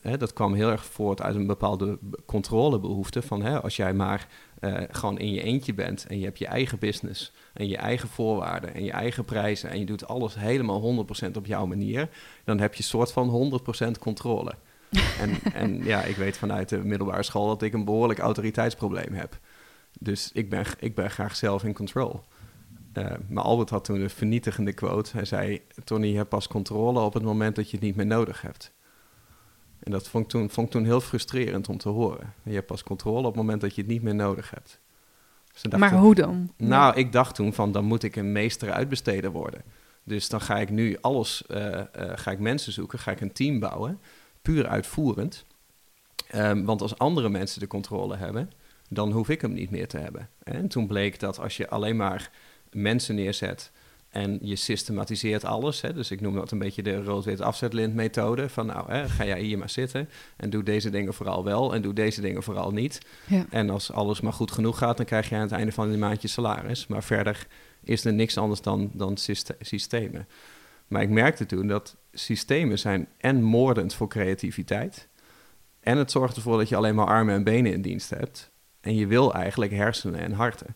hè, 0.02 0.16
dat 0.16 0.32
kwam 0.32 0.54
heel 0.54 0.70
erg 0.70 0.84
voort 0.84 1.22
uit 1.22 1.34
een 1.34 1.46
bepaalde 1.46 1.98
controlebehoefte. 2.26 3.22
Van 3.22 3.42
hè, 3.42 3.62
als 3.62 3.76
jij 3.76 3.94
maar 3.94 4.26
uh, 4.60 4.80
gewoon 4.90 5.18
in 5.18 5.32
je 5.32 5.42
eentje 5.42 5.74
bent 5.74 6.06
en 6.06 6.18
je 6.18 6.24
hebt 6.24 6.38
je 6.38 6.46
eigen 6.46 6.78
business 6.78 7.32
en 7.52 7.68
je 7.68 7.76
eigen 7.76 8.08
voorwaarden 8.08 8.74
en 8.74 8.84
je 8.84 8.92
eigen 8.92 9.24
prijzen 9.24 9.70
en 9.70 9.78
je 9.78 9.84
doet 9.84 10.06
alles 10.06 10.34
helemaal 10.34 11.06
100% 11.26 11.30
op 11.36 11.46
jouw 11.46 11.66
manier, 11.66 12.08
dan 12.44 12.58
heb 12.60 12.74
je 12.74 12.82
soort 12.82 13.12
van 13.12 13.60
100% 13.86 13.90
controle. 14.00 14.54
en, 15.20 15.52
en 15.54 15.84
ja, 15.84 16.02
ik 16.02 16.16
weet 16.16 16.38
vanuit 16.38 16.68
de 16.68 16.78
middelbare 16.78 17.22
school 17.22 17.46
dat 17.46 17.62
ik 17.62 17.72
een 17.72 17.84
behoorlijk 17.84 18.18
autoriteitsprobleem 18.18 19.12
heb. 19.12 19.38
Dus 19.98 20.30
ik 20.32 20.50
ben, 20.50 20.64
ik 20.78 20.94
ben 20.94 21.10
graag 21.10 21.36
zelf 21.36 21.64
in 21.64 21.74
control. 21.74 22.20
Uh, 22.98 23.10
maar 23.28 23.44
Albert 23.44 23.70
had 23.70 23.84
toen 23.84 24.00
een 24.00 24.10
vernietigende 24.10 24.72
quote. 24.72 25.10
Hij 25.12 25.24
zei: 25.24 25.62
Tony, 25.84 26.06
je 26.06 26.16
hebt 26.16 26.28
pas 26.28 26.48
controle 26.48 27.00
op 27.00 27.14
het 27.14 27.22
moment 27.22 27.56
dat 27.56 27.70
je 27.70 27.76
het 27.76 27.84
niet 27.84 27.96
meer 27.96 28.06
nodig 28.06 28.42
hebt. 28.42 28.72
En 29.78 29.90
dat 29.90 30.08
vond 30.08 30.24
ik, 30.24 30.30
toen, 30.30 30.50
vond 30.50 30.66
ik 30.66 30.72
toen 30.72 30.84
heel 30.84 31.00
frustrerend 31.00 31.68
om 31.68 31.78
te 31.78 31.88
horen. 31.88 32.34
Je 32.42 32.54
hebt 32.54 32.66
pas 32.66 32.82
controle 32.82 33.18
op 33.18 33.24
het 33.24 33.34
moment 33.34 33.60
dat 33.60 33.74
je 33.74 33.80
het 33.80 33.90
niet 33.90 34.02
meer 34.02 34.14
nodig 34.14 34.50
hebt. 34.50 34.80
Dus 35.52 35.78
maar 35.78 35.92
hoe 35.92 36.14
dan? 36.14 36.52
Nou, 36.56 36.96
ik 36.96 37.12
dacht 37.12 37.34
toen 37.34 37.52
van 37.52 37.72
dan 37.72 37.84
moet 37.84 38.02
ik 38.02 38.16
een 38.16 38.32
meester 38.32 38.72
uitbesteder 38.72 39.30
worden. 39.30 39.62
Dus 40.04 40.28
dan 40.28 40.40
ga 40.40 40.58
ik 40.58 40.70
nu 40.70 40.96
alles, 41.00 41.44
uh, 41.48 41.80
ga 41.94 42.30
ik 42.30 42.38
mensen 42.38 42.72
zoeken, 42.72 42.98
ga 42.98 43.10
ik 43.10 43.20
een 43.20 43.32
team 43.32 43.58
bouwen, 43.58 44.00
puur 44.42 44.66
uitvoerend. 44.66 45.44
Um, 46.34 46.64
want 46.64 46.82
als 46.82 46.98
andere 46.98 47.28
mensen 47.28 47.60
de 47.60 47.66
controle 47.66 48.16
hebben, 48.16 48.50
dan 48.88 49.12
hoef 49.12 49.28
ik 49.28 49.40
hem 49.40 49.52
niet 49.52 49.70
meer 49.70 49.88
te 49.88 49.98
hebben. 49.98 50.28
En 50.42 50.68
toen 50.68 50.86
bleek 50.86 51.20
dat 51.20 51.38
als 51.38 51.56
je 51.56 51.68
alleen 51.68 51.96
maar 51.96 52.30
mensen 52.72 53.14
neerzet 53.14 53.70
en 54.12 54.38
je 54.42 54.56
systematiseert 54.56 55.44
alles. 55.44 55.80
Hè? 55.80 55.92
Dus 55.92 56.10
ik 56.10 56.20
noem 56.20 56.34
dat 56.34 56.50
een 56.50 56.58
beetje 56.58 56.82
de 56.82 57.02
rood-wit 57.02 57.40
afzetlint 57.40 57.94
methode. 57.94 58.48
Van 58.48 58.66
nou, 58.66 58.92
hè, 58.92 59.08
ga 59.08 59.24
jij 59.24 59.40
hier 59.40 59.58
maar 59.58 59.70
zitten 59.70 60.08
en 60.36 60.50
doe 60.50 60.62
deze 60.62 60.90
dingen 60.90 61.14
vooral 61.14 61.44
wel 61.44 61.74
en 61.74 61.82
doe 61.82 61.92
deze 61.92 62.20
dingen 62.20 62.42
vooral 62.42 62.70
niet. 62.70 63.00
Ja. 63.26 63.46
En 63.50 63.70
als 63.70 63.92
alles 63.92 64.20
maar 64.20 64.32
goed 64.32 64.50
genoeg 64.50 64.78
gaat, 64.78 64.96
dan 64.96 65.06
krijg 65.06 65.28
je 65.28 65.34
aan 65.34 65.40
het 65.40 65.52
einde 65.52 65.72
van 65.72 65.90
de 65.90 65.98
maand 65.98 66.22
je 66.22 66.28
salaris. 66.28 66.86
Maar 66.86 67.02
verder 67.02 67.46
is 67.84 68.04
er 68.04 68.12
niks 68.12 68.38
anders 68.38 68.60
dan, 68.60 68.90
dan 68.94 69.16
systemen. 69.60 70.28
Maar 70.88 71.02
ik 71.02 71.10
merkte 71.10 71.46
toen 71.46 71.66
dat 71.66 71.96
systemen 72.12 72.78
zijn 72.78 73.08
en 73.18 73.42
moordend 73.42 73.94
voor 73.94 74.08
creativiteit. 74.08 75.08
En 75.80 75.96
het 75.96 76.10
zorgt 76.10 76.36
ervoor 76.36 76.58
dat 76.58 76.68
je 76.68 76.76
alleen 76.76 76.94
maar 76.94 77.06
armen 77.06 77.34
en 77.34 77.44
benen 77.44 77.72
in 77.72 77.82
dienst 77.82 78.10
hebt. 78.10 78.50
En 78.80 78.94
je 78.94 79.06
wil 79.06 79.34
eigenlijk 79.34 79.72
hersenen 79.72 80.20
en 80.20 80.32
harten. 80.32 80.74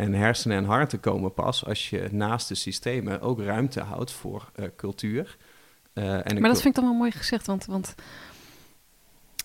En 0.00 0.14
hersenen 0.14 0.56
en 0.56 0.64
harten 0.64 1.00
komen 1.00 1.34
pas 1.34 1.64
als 1.64 1.90
je 1.90 2.08
naast 2.10 2.48
de 2.48 2.54
systemen 2.54 3.20
ook 3.20 3.40
ruimte 3.40 3.80
houdt 3.80 4.12
voor 4.12 4.50
uh, 4.56 4.66
cultuur. 4.76 5.36
Uh, 5.94 6.26
en 6.26 6.40
maar 6.40 6.50
dat 6.50 6.62
vind 6.62 6.76
ik 6.76 6.82
dan 6.82 6.84
wel 6.84 6.98
mooi 6.98 7.10
gezegd, 7.10 7.46
want, 7.46 7.66
want 7.66 7.94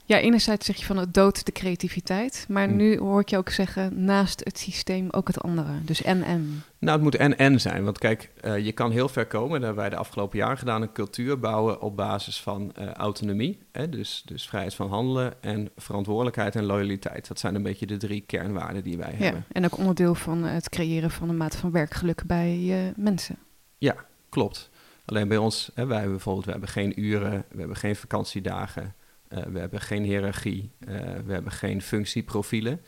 ja, 0.08 0.20
enerzijds 0.20 0.66
zeg 0.66 0.76
je 0.76 0.86
van 0.86 0.98
het 0.98 1.14
dood 1.14 1.46
de 1.46 1.52
creativiteit, 1.52 2.46
maar 2.50 2.70
mm. 2.70 2.76
nu 2.76 2.98
hoor 2.98 3.22
ik 3.22 3.30
je 3.30 3.38
ook 3.38 3.50
zeggen 3.50 4.06
naast 4.06 4.42
het 4.44 4.58
systeem 4.58 5.08
ook 5.12 5.28
het 5.28 5.42
andere. 5.42 5.72
Dus 5.82 6.02
en 6.02 6.24
en. 6.24 6.64
Nou, 6.80 6.94
het 6.94 7.02
moet 7.02 7.16
en 7.16 7.38
en 7.38 7.62
zijn, 7.62 7.84
want 7.84 7.98
kijk, 7.98 8.32
uh, 8.46 8.66
je 8.66 8.72
kan 8.72 8.92
heel 8.92 9.10
ver 9.10 9.26
komen. 9.26 9.52
Dat 9.52 9.62
hebben 9.62 9.82
wij 9.82 9.90
de 9.90 9.96
afgelopen 9.96 10.38
jaren 10.38 10.58
gedaan, 10.58 10.82
een 10.82 10.92
cultuur 10.92 11.40
bouwen 11.40 11.82
op 11.82 11.96
basis 11.96 12.42
van 12.42 12.74
uh, 12.80 12.92
autonomie, 12.92 13.60
hè, 13.72 13.90
dus, 13.90 14.22
dus 14.26 14.48
vrijheid 14.48 14.76
van 14.76 14.90
handelen 14.90 15.44
en 15.44 15.70
verantwoordelijkheid 15.76 16.56
en 16.56 16.64
loyaliteit. 16.64 17.28
Dat 17.28 17.40
zijn 17.40 17.56
een 17.56 17.64
beetje 17.64 17.86
de 17.86 17.98
drie 17.98 18.22
kernwaarden 18.22 18.84
die 18.84 18.98
wij 18.98 19.16
ja, 19.18 19.24
hebben. 19.24 19.46
En 19.52 19.66
ook 19.66 19.78
onderdeel 19.78 20.16
van 20.16 20.44
het 20.44 20.70
creëren 20.70 21.12
van 21.12 21.30
een 21.30 21.38
mate 21.38 21.58
van 21.58 21.72
werkgeluk 21.72 22.24
bij 22.26 22.58
uh, 22.58 22.78
mensen. 22.96 23.38
Ja, 23.78 23.96
klopt. 24.30 24.70
Alleen 25.06 25.28
bij 25.28 25.38
ons, 25.38 25.72
hè, 25.74 25.86
wij 25.86 25.96
hebben 25.98 26.16
bijvoorbeeld, 26.16 26.46
we 26.46 26.52
hebben 26.52 26.70
geen 26.70 27.02
uren, 27.02 27.46
we 27.52 27.60
hebben 27.60 27.78
geen 27.78 27.96
vakantiedagen. 27.96 28.96
Uh, 29.36 29.42
we 29.44 29.60
hebben 29.60 29.82
geen 29.82 30.04
hiërarchie, 30.04 30.70
uh, 30.80 30.96
we 31.26 31.34
hebben 31.34 31.52
geen 31.52 31.82
functieprofielen. 31.82 32.82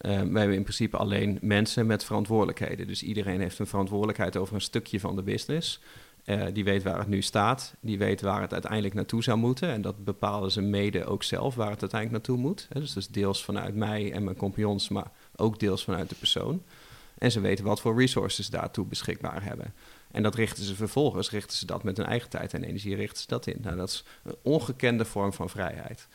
Uh, 0.00 0.10
we 0.10 0.38
hebben 0.38 0.56
in 0.56 0.62
principe 0.62 0.96
alleen 0.96 1.38
mensen 1.40 1.86
met 1.86 2.04
verantwoordelijkheden. 2.04 2.86
Dus 2.86 3.02
iedereen 3.02 3.40
heeft 3.40 3.58
een 3.58 3.66
verantwoordelijkheid 3.66 4.36
over 4.36 4.54
een 4.54 4.60
stukje 4.60 5.00
van 5.00 5.16
de 5.16 5.22
business. 5.22 5.80
die 6.52 6.64
weet 6.64 6.82
waar 6.82 6.98
het 6.98 7.08
nu 7.08 7.22
staat, 7.22 7.74
die 7.80 7.98
weet 7.98 8.20
waar 8.20 8.40
het 8.40 8.52
uiteindelijk 8.52 8.94
naartoe 8.94 9.22
zou 9.22 9.38
moeten. 9.38 9.68
En 9.68 9.82
dat 9.82 10.04
bepalen 10.04 10.50
ze 10.50 10.60
mede 10.60 11.04
ook 11.04 11.22
zelf 11.22 11.54
waar 11.54 11.70
het 11.70 11.80
uiteindelijk 11.80 12.26
naartoe 12.26 12.46
moet. 12.46 12.68
Dus 12.72 12.92
dat 12.92 13.02
is 13.02 13.08
deels 13.08 13.44
vanuit 13.44 13.74
mij 13.74 14.12
en 14.12 14.24
mijn 14.24 14.36
compagnons, 14.36 14.88
maar 14.88 15.10
ook 15.36 15.58
deels 15.58 15.84
vanuit 15.84 16.08
de 16.08 16.14
persoon. 16.14 16.62
En 17.18 17.30
ze 17.30 17.40
weten 17.40 17.64
wat 17.64 17.80
voor 17.80 17.98
resources 17.98 18.50
daartoe 18.50 18.86
beschikbaar 18.86 19.44
hebben. 19.44 19.74
En 20.12 20.22
dat 20.22 20.34
richten 20.34 20.64
ze 20.64 20.74
vervolgens, 20.74 21.30
richten 21.30 21.56
ze 21.56 21.66
dat 21.66 21.82
met 21.82 21.96
hun 21.96 22.06
eigen 22.06 22.30
tijd 22.30 22.54
en 22.54 22.64
energie, 22.64 22.94
richten 22.94 23.20
ze 23.20 23.26
dat 23.28 23.46
in. 23.46 23.58
Nou, 23.60 23.76
dat 23.76 23.88
is 23.88 24.04
een 24.24 24.36
ongekende 24.42 25.04
vorm 25.04 25.32
van 25.32 25.50
vrijheid. 25.50 26.08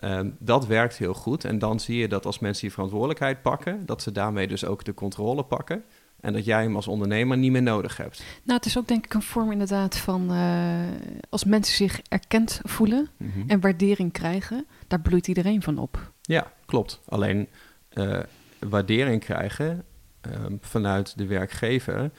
Um, 0.00 0.36
dat 0.38 0.66
werkt 0.66 0.96
heel 0.96 1.14
goed. 1.14 1.44
En 1.44 1.58
dan 1.58 1.80
zie 1.80 1.96
je 1.96 2.08
dat 2.08 2.26
als 2.26 2.38
mensen 2.38 2.62
die 2.62 2.72
verantwoordelijkheid 2.72 3.42
pakken, 3.42 3.86
dat 3.86 4.02
ze 4.02 4.12
daarmee 4.12 4.48
dus 4.48 4.64
ook 4.64 4.84
de 4.84 4.94
controle 4.94 5.44
pakken. 5.44 5.84
En 6.20 6.32
dat 6.32 6.44
jij 6.44 6.62
hem 6.62 6.76
als 6.76 6.86
ondernemer 6.86 7.36
niet 7.36 7.52
meer 7.52 7.62
nodig 7.62 7.96
hebt. 7.96 8.22
Nou, 8.42 8.58
het 8.58 8.66
is 8.66 8.78
ook 8.78 8.88
denk 8.88 9.04
ik 9.04 9.14
een 9.14 9.22
vorm 9.22 9.52
inderdaad 9.52 9.96
van 9.96 10.32
uh, 10.32 10.80
als 11.28 11.44
mensen 11.44 11.74
zich 11.74 12.00
erkend 12.08 12.60
voelen 12.62 13.08
mhm. 13.16 13.40
en 13.46 13.60
waardering 13.60 14.12
krijgen, 14.12 14.66
daar 14.86 15.00
bloeit 15.00 15.28
iedereen 15.28 15.62
van 15.62 15.78
op. 15.78 16.12
Ja, 16.22 16.52
klopt. 16.66 17.00
Alleen 17.08 17.48
uh, 17.92 18.18
waardering 18.58 19.20
krijgen 19.20 19.84
um, 20.20 20.58
vanuit 20.60 21.18
de 21.18 21.26
werkgever 21.26 22.10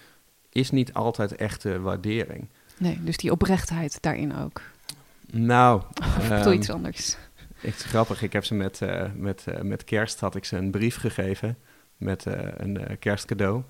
is 0.57 0.71
niet 0.71 0.93
altijd 0.93 1.35
echte 1.35 1.79
waardering. 1.79 2.47
Nee, 2.77 3.03
dus 3.03 3.17
die 3.17 3.31
oprechtheid 3.31 3.97
daarin 4.01 4.35
ook. 4.35 4.61
Nou, 5.31 5.81
of 6.17 6.45
um, 6.45 6.51
iets 6.51 6.69
anders. 6.69 7.17
Echt 7.61 7.83
grappig. 7.83 8.21
Ik 8.21 8.33
heb 8.33 8.45
ze 8.45 8.53
met, 8.53 8.81
uh, 8.81 9.03
met, 9.15 9.45
uh, 9.49 9.61
met 9.61 9.83
kerst 9.83 10.19
had 10.19 10.35
ik 10.35 10.45
ze 10.45 10.57
een 10.57 10.71
brief 10.71 10.95
gegeven 10.95 11.57
met 11.97 12.25
uh, 12.25 12.33
een 12.57 12.99
kerstcadeau. 12.99 13.63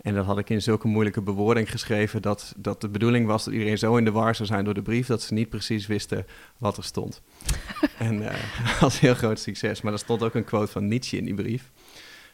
En 0.00 0.14
dat 0.14 0.24
had 0.24 0.38
ik 0.38 0.50
in 0.50 0.62
zulke 0.62 0.88
moeilijke 0.88 1.22
bewoording 1.22 1.70
geschreven 1.70 2.22
dat, 2.22 2.54
dat 2.56 2.80
de 2.80 2.88
bedoeling 2.88 3.26
was 3.26 3.44
dat 3.44 3.52
iedereen 3.52 3.78
zo 3.78 3.96
in 3.96 4.04
de 4.04 4.10
war 4.10 4.34
zou 4.34 4.48
zijn 4.48 4.64
door 4.64 4.74
de 4.74 4.82
brief 4.82 5.06
dat 5.06 5.22
ze 5.22 5.34
niet 5.34 5.48
precies 5.48 5.86
wisten 5.86 6.26
wat 6.58 6.76
er 6.76 6.84
stond. 6.84 7.22
en 7.98 8.18
dat 8.64 8.78
was 8.80 9.00
heel 9.00 9.14
groot 9.14 9.38
succes. 9.38 9.80
Maar 9.80 9.92
er 9.92 9.98
stond 9.98 10.22
ook 10.22 10.34
een 10.34 10.44
quote 10.44 10.72
van 10.72 10.88
Nietzsche 10.88 11.16
in 11.16 11.24
die 11.24 11.34
brief. 11.34 11.70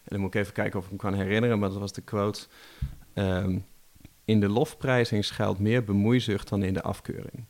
En 0.04 0.10
dan 0.10 0.20
moet 0.20 0.34
ik 0.34 0.40
even 0.40 0.52
kijken 0.52 0.78
of 0.78 0.84
ik 0.84 0.90
hem 0.90 0.98
kan 0.98 1.14
herinneren, 1.14 1.58
maar 1.58 1.68
dat 1.68 1.78
was 1.78 1.92
de 1.92 2.02
quote. 2.02 2.46
Um, 3.14 3.64
in 4.24 4.40
de 4.40 4.48
lofprijzing 4.48 5.24
schuilt 5.24 5.58
meer 5.58 5.84
bemoeizucht 5.84 6.48
dan 6.48 6.62
in 6.62 6.74
de 6.74 6.82
afkeuring. 6.82 7.44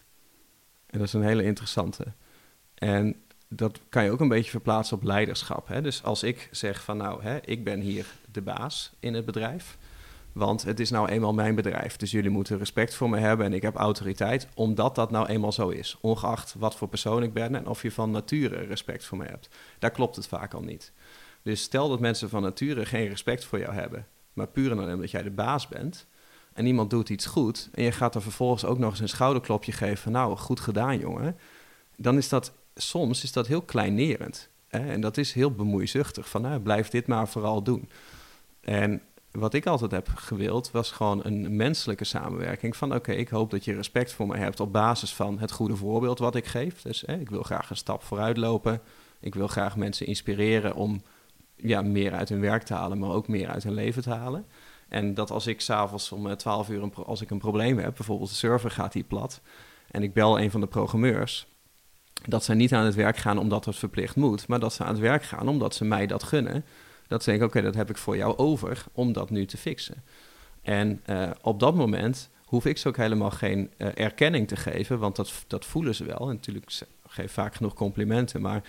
En 0.87 0.99
dat 0.99 1.07
is 1.07 1.13
een 1.13 1.23
hele 1.23 1.45
interessante. 1.45 2.05
En 2.75 3.17
dat 3.49 3.81
kan 3.89 4.05
je 4.05 4.11
ook 4.11 4.21
een 4.21 4.29
beetje 4.29 4.51
verplaatsen 4.51 4.97
op 4.97 5.03
leiderschap. 5.03 5.69
Hè? 5.69 5.83
Dus 5.83 6.03
als 6.03 6.23
ik 6.23 6.49
zeg 6.51 6.83
van 6.83 6.97
nou, 6.97 7.23
hè, 7.23 7.39
ik 7.45 7.65
ben 7.65 7.81
hier 7.81 8.07
de 8.33 8.43
baas 8.43 8.93
in 9.01 9.15
het 9.15 9.25
bedrijf. 9.25 9.77
Want 10.33 10.63
het 10.63 10.81
is 10.81 10.91
nou 10.91 11.09
eenmaal 11.09 11.35
mijn 11.35 11.55
bedrijf. 11.55 11.97
Dus 11.97 12.11
jullie 12.11 12.31
moeten 12.31 12.59
respect 12.59 12.95
voor 12.95 13.11
me 13.11 13.19
hebben 13.19 13.47
en 13.47 13.53
ik 13.53 13.63
heb 13.63 13.77
autoriteit. 13.77 14.49
Omdat 14.55 14.95
dat 14.95 15.11
nou 15.11 15.27
eenmaal 15.27 15.53
zo 15.53 15.69
is. 15.69 15.99
Ongeacht 16.01 16.55
wat 16.59 16.77
voor 16.77 16.89
persoon 16.89 17.23
ik 17.23 17.33
ben 17.33 17.55
en 17.55 17.67
of 17.67 17.83
je 17.83 17.91
van 17.91 18.11
nature 18.11 18.57
respect 18.65 19.05
voor 19.05 19.19
me 19.19 19.25
hebt. 19.25 19.49
Daar 19.79 19.91
klopt 19.91 20.17
het 20.17 20.27
vaak 20.27 20.55
al 20.55 20.63
niet. 20.63 20.93
Dus 21.43 21.63
stel 21.63 21.89
dat 21.89 22.01
mensen 22.01 22.29
van 22.29 22.43
nature 22.43 22.87
geen 22.87 23.09
respect 23.09 23.45
voor 23.45 23.59
jou 23.59 23.75
hebben. 23.75 24.07
Maar 24.33 24.49
puur 24.49 24.71
en 24.71 24.79
alleen 24.79 24.95
omdat 24.95 25.11
jij 25.11 25.23
de 25.23 25.31
baas 25.31 25.69
bent 25.69 26.07
en 26.55 26.67
iemand 26.67 26.90
doet 26.90 27.09
iets 27.09 27.27
goed 27.27 27.69
en 27.73 27.83
je 27.83 27.93
gaat 27.93 28.14
er 28.14 28.23
vervolgens 28.23 28.64
ook 28.64 28.79
nog 28.79 28.90
eens 28.90 29.01
een 29.01 29.09
schouderklopje 29.09 29.73
geven 29.73 30.12
nou, 30.12 30.37
goed 30.37 30.61
gedaan 30.61 30.99
jongen, 30.99 31.37
dan 31.97 32.17
is 32.17 32.29
dat 32.29 32.53
soms 32.75 33.23
is 33.23 33.33
dat 33.33 33.47
heel 33.47 33.62
kleinerend. 33.62 34.49
En 34.69 35.01
dat 35.01 35.17
is 35.17 35.33
heel 35.33 35.51
bemoeizuchtig, 35.51 36.29
van 36.29 36.43
nou, 36.43 36.61
blijf 36.61 36.88
dit 36.88 37.07
maar 37.07 37.29
vooral 37.29 37.62
doen. 37.62 37.88
En 38.61 39.03
wat 39.31 39.55
ik 39.55 39.67
altijd 39.67 39.90
heb 39.90 40.09
gewild, 40.14 40.71
was 40.71 40.90
gewoon 40.90 41.25
een 41.25 41.57
menselijke 41.57 42.05
samenwerking. 42.05 42.77
Van 42.77 42.95
oké, 42.95 43.12
ik 43.12 43.29
hoop 43.29 43.51
dat 43.51 43.64
je 43.64 43.75
respect 43.75 44.12
voor 44.12 44.27
me 44.27 44.37
hebt 44.37 44.61
op 44.61 44.73
basis 44.73 45.14
van 45.14 45.38
het 45.38 45.53
goede 45.53 45.77
voorbeeld 45.77 46.19
wat 46.19 46.35
ik 46.35 46.47
geef. 46.47 46.83
Dus 46.83 47.03
hè, 47.07 47.19
ik 47.19 47.31
wil 47.31 47.43
graag 47.43 47.71
een 47.71 47.77
stap 47.77 48.03
vooruit 48.03 48.37
lopen. 48.37 48.81
Ik 49.21 49.35
wil 49.35 49.47
graag 49.47 49.77
mensen 49.77 50.07
inspireren 50.07 50.75
om 50.75 51.03
ja, 51.57 51.83
meer 51.83 52.12
uit 52.12 52.29
hun 52.29 52.40
werk 52.40 52.62
te 52.62 52.75
halen, 52.75 52.99
maar 52.99 53.11
ook 53.11 53.29
meer 53.29 53.49
uit 53.49 53.62
hun 53.62 53.75
leven 53.75 54.03
te 54.03 54.11
halen. 54.11 54.47
En 54.88 55.14
dat 55.14 55.31
als 55.31 55.47
ik 55.47 55.61
s'avonds 55.61 56.12
om 56.12 56.37
12 56.37 56.68
eh, 56.68 56.75
uur, 56.75 56.83
een 56.83 56.94
als 56.94 57.20
ik 57.20 57.31
een 57.31 57.38
probleem 57.38 57.79
heb, 57.79 57.94
bijvoorbeeld 57.97 58.29
de 58.31 58.37
server 58.37 58.70
gaat 58.70 58.94
hier 58.94 59.05
plat, 59.05 59.40
en 59.90 60.03
ik 60.03 60.12
bel 60.12 60.40
een 60.40 60.51
van 60.51 60.61
de 60.61 60.66
programmeurs, 60.66 61.47
dat 62.29 62.44
ze 62.44 62.55
niet 62.55 62.73
aan 62.73 62.85
het 62.85 62.94
werk 62.94 63.16
gaan 63.16 63.38
omdat 63.38 63.64
het 63.64 63.77
verplicht 63.77 64.16
moet, 64.16 64.47
maar 64.47 64.61
dat 64.61 64.73
ze 64.73 64.85
aan 64.85 64.92
het 64.92 64.99
werk 64.99 65.23
gaan 65.23 65.49
omdat 65.49 65.75
ze 65.75 65.85
mij 65.85 66.07
dat 66.07 66.23
gunnen. 66.23 66.64
Dat 67.07 67.23
ze 67.23 67.31
denken, 67.31 67.49
oké, 67.49 67.62
dat 67.62 67.75
heb 67.75 67.90
ik 67.90 67.97
voor 67.97 68.16
jou 68.16 68.37
over 68.37 68.85
om 68.92 69.12
dat 69.12 69.31
nu 69.31 69.47
te 69.47 69.57
fixen. 69.57 70.05
En 70.62 71.03
uh, 71.07 71.31
op 71.40 71.61
dat 71.61 71.75
moment 71.75 72.31
hoef 72.44 72.64
ik 72.64 72.79
ze 72.79 72.88
ook 72.88 72.97
helemaal 72.97 73.31
geen 73.31 73.70
uh, 73.79 73.88
erkenning 73.94 74.49
te 74.49 74.57
geven, 74.57 74.99
want 74.99 75.16
dat, 75.16 75.44
dat 75.47 75.64
voelen 75.64 75.94
ze 75.94 76.05
wel. 76.05 76.18
En 76.18 76.35
natuurlijk 76.35 76.70
geef 77.07 77.33
vaak 77.33 77.55
genoeg 77.55 77.75
complimenten, 77.75 78.40
maar 78.40 78.62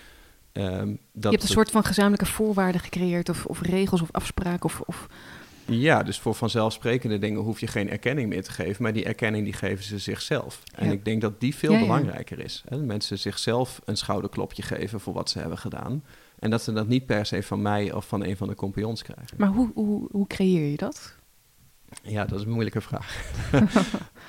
Um, 0.57 0.99
dat 1.11 1.23
je 1.23 1.29
hebt 1.29 1.43
een 1.43 1.47
soort 1.47 1.71
van 1.71 1.83
gezamenlijke 1.83 2.25
voorwaarden 2.25 2.81
gecreëerd, 2.81 3.29
of, 3.29 3.45
of 3.45 3.61
regels 3.61 4.01
of 4.01 4.11
afspraken. 4.11 4.65
Of, 4.65 4.81
of, 4.85 5.07
Ja, 5.65 6.03
dus 6.03 6.19
voor 6.19 6.33
vanzelfsprekende 6.33 7.17
dingen 7.17 7.41
hoef 7.41 7.59
je 7.59 7.67
geen 7.67 7.89
erkenning 7.89 8.29
meer 8.29 8.43
te 8.43 8.51
geven, 8.51 8.83
maar 8.83 8.93
die 8.93 9.05
erkenning 9.05 9.43
die 9.43 9.53
geven 9.53 9.83
ze 9.83 9.99
zichzelf. 9.99 10.63
En 10.75 10.91
ik 10.91 11.05
denk 11.05 11.21
dat 11.21 11.39
die 11.39 11.55
veel 11.55 11.79
belangrijker 11.79 12.39
is. 12.39 12.63
Hè? 12.67 12.77
Mensen 12.77 13.19
zichzelf 13.19 13.81
een 13.85 13.97
schouderklopje 13.97 14.61
geven 14.61 14.99
voor 14.99 15.13
wat 15.13 15.29
ze 15.29 15.39
hebben 15.39 15.57
gedaan. 15.57 16.03
En 16.39 16.49
dat 16.49 16.61
ze 16.61 16.73
dat 16.73 16.87
niet 16.87 17.05
per 17.05 17.25
se 17.25 17.43
van 17.43 17.61
mij 17.61 17.93
of 17.93 18.07
van 18.07 18.23
een 18.23 18.37
van 18.37 18.47
de 18.47 18.55
compagnons 18.55 19.03
krijgen. 19.03 19.37
Maar 19.37 19.49
hoe, 19.49 19.71
hoe, 19.73 20.07
hoe 20.11 20.27
creëer 20.27 20.71
je 20.71 20.77
dat? 20.77 21.15
Ja, 22.01 22.25
dat 22.25 22.39
is 22.39 22.45
een 22.45 22.51
moeilijke 22.51 22.81
vraag. 22.81 23.31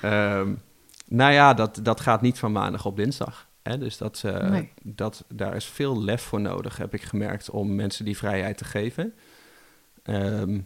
um, 0.03 0.61
nou 1.21 1.33
ja, 1.33 1.53
dat, 1.53 1.79
dat 1.83 1.99
gaat 1.99 2.21
niet 2.21 2.39
van 2.39 2.51
maandag 2.51 2.85
op 2.85 2.95
dinsdag. 2.95 3.47
Hè? 3.63 3.77
Dus 3.77 3.97
dat, 3.97 4.23
uh, 4.25 4.59
dat, 4.83 5.25
daar 5.27 5.55
is 5.55 5.65
veel 5.65 6.03
lef 6.03 6.21
voor 6.21 6.41
nodig, 6.41 6.77
heb 6.77 6.93
ik 6.93 7.01
gemerkt, 7.01 7.49
om 7.49 7.75
mensen 7.75 8.05
die 8.05 8.17
vrijheid 8.17 8.57
te 8.57 8.65
geven. 8.65 9.13
Um, 10.03 10.65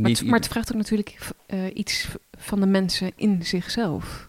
maar, 0.00 0.10
het, 0.10 0.24
maar, 0.24 0.38
het, 0.38 0.48
vraagt 0.48 0.72
ook 0.72 0.76
natuurlijk 0.76 1.18
uh, 1.48 1.60
iets 1.74 2.08
van 2.38 2.60
de 2.60 2.66
mensen 2.66 3.12
in 3.16 3.44
zichzelf. 3.44 4.28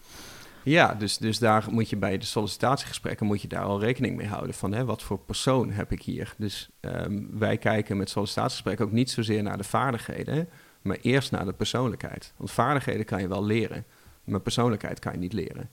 Ja, 0.62 0.94
dus, 0.94 1.18
dus 1.18 1.38
daar 1.38 1.64
moet 1.70 1.90
je 1.90 1.96
bij 1.96 2.18
de 2.18 2.24
sollicitatiegesprekken 2.24 3.26
moet 3.26 3.42
je 3.42 3.48
daar 3.48 3.62
al 3.62 3.80
rekening 3.80 4.16
mee 4.16 4.26
houden 4.26 4.54
van 4.54 4.72
hè, 4.72 4.84
wat 4.84 5.02
voor 5.02 5.18
persoon 5.18 5.70
heb 5.70 5.92
ik 5.92 6.02
hier. 6.02 6.34
Dus 6.36 6.68
um, 6.80 7.28
wij 7.38 7.56
kijken 7.56 7.96
met 7.96 8.10
sollicitatiegesprekken 8.10 8.84
ook 8.84 8.92
niet 8.92 9.10
zozeer 9.10 9.42
naar 9.42 9.56
de 9.56 9.64
vaardigheden, 9.64 10.48
maar 10.82 10.98
eerst 11.02 11.30
naar 11.30 11.44
de 11.44 11.52
persoonlijkheid. 11.52 12.32
Want 12.36 12.50
vaardigheden 12.50 13.04
kan 13.04 13.20
je 13.20 13.28
wel 13.28 13.44
leren, 13.44 13.84
maar 14.24 14.40
persoonlijkheid 14.40 14.98
kan 14.98 15.12
je 15.12 15.18
niet 15.18 15.32
leren. 15.32 15.70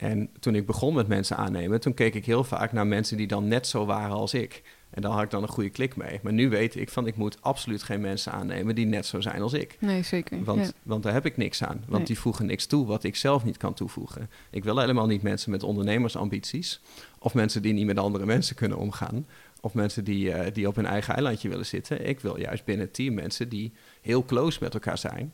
En 0.00 0.30
toen 0.40 0.54
ik 0.54 0.66
begon 0.66 0.94
met 0.94 1.08
mensen 1.08 1.36
aannemen, 1.36 1.80
toen 1.80 1.94
keek 1.94 2.14
ik 2.14 2.24
heel 2.24 2.44
vaak 2.44 2.72
naar 2.72 2.86
mensen 2.86 3.16
die 3.16 3.26
dan 3.26 3.48
net 3.48 3.66
zo 3.66 3.86
waren 3.86 4.16
als 4.16 4.34
ik. 4.34 4.62
En 4.90 5.02
daar 5.02 5.10
had 5.10 5.22
ik 5.22 5.30
dan 5.30 5.42
een 5.42 5.48
goede 5.48 5.70
klik 5.70 5.96
mee. 5.96 6.20
Maar 6.22 6.32
nu 6.32 6.48
weet 6.48 6.76
ik 6.76 6.90
van 6.90 7.06
ik 7.06 7.16
moet 7.16 7.42
absoluut 7.42 7.82
geen 7.82 8.00
mensen 8.00 8.32
aannemen 8.32 8.74
die 8.74 8.86
net 8.86 9.06
zo 9.06 9.20
zijn 9.20 9.42
als 9.42 9.52
ik. 9.52 9.76
Nee, 9.78 10.02
zeker. 10.02 10.44
Want, 10.44 10.72
want 10.82 11.02
daar 11.02 11.12
heb 11.12 11.26
ik 11.26 11.36
niks 11.36 11.64
aan. 11.64 11.84
Want 11.88 12.06
die 12.06 12.18
voegen 12.18 12.46
niks 12.46 12.66
toe 12.66 12.86
wat 12.86 13.04
ik 13.04 13.16
zelf 13.16 13.44
niet 13.44 13.56
kan 13.56 13.74
toevoegen. 13.74 14.30
Ik 14.50 14.64
wil 14.64 14.78
helemaal 14.78 15.06
niet 15.06 15.22
mensen 15.22 15.50
met 15.50 15.62
ondernemersambities. 15.62 16.80
Of 17.18 17.34
mensen 17.34 17.62
die 17.62 17.72
niet 17.72 17.86
met 17.86 17.98
andere 17.98 18.26
mensen 18.26 18.56
kunnen 18.56 18.78
omgaan. 18.78 19.26
Of 19.60 19.74
mensen 19.74 20.04
die, 20.04 20.28
uh, 20.28 20.40
die 20.52 20.68
op 20.68 20.76
hun 20.76 20.86
eigen 20.86 21.14
eilandje 21.14 21.48
willen 21.48 21.66
zitten. 21.66 22.08
Ik 22.08 22.20
wil 22.20 22.38
juist 22.38 22.64
binnen 22.64 22.84
het 22.86 22.94
team 22.94 23.14
mensen 23.14 23.48
die 23.48 23.72
heel 24.00 24.24
close 24.24 24.58
met 24.60 24.74
elkaar 24.74 24.98
zijn. 24.98 25.32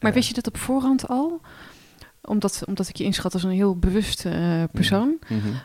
Maar 0.00 0.10
uh, 0.10 0.16
wist 0.16 0.28
je 0.28 0.34
dat 0.34 0.46
op 0.46 0.56
voorhand 0.56 1.08
al? 1.08 1.40
Omdat, 2.22 2.62
omdat 2.66 2.88
ik 2.88 2.96
je 2.96 3.04
inschat 3.04 3.32
als 3.32 3.42
een 3.42 3.50
heel 3.50 3.76
bewuste 3.76 4.30
uh, 4.30 4.64
persoon. 4.72 5.16
Mm 5.28 5.40
-hmm 5.40 5.60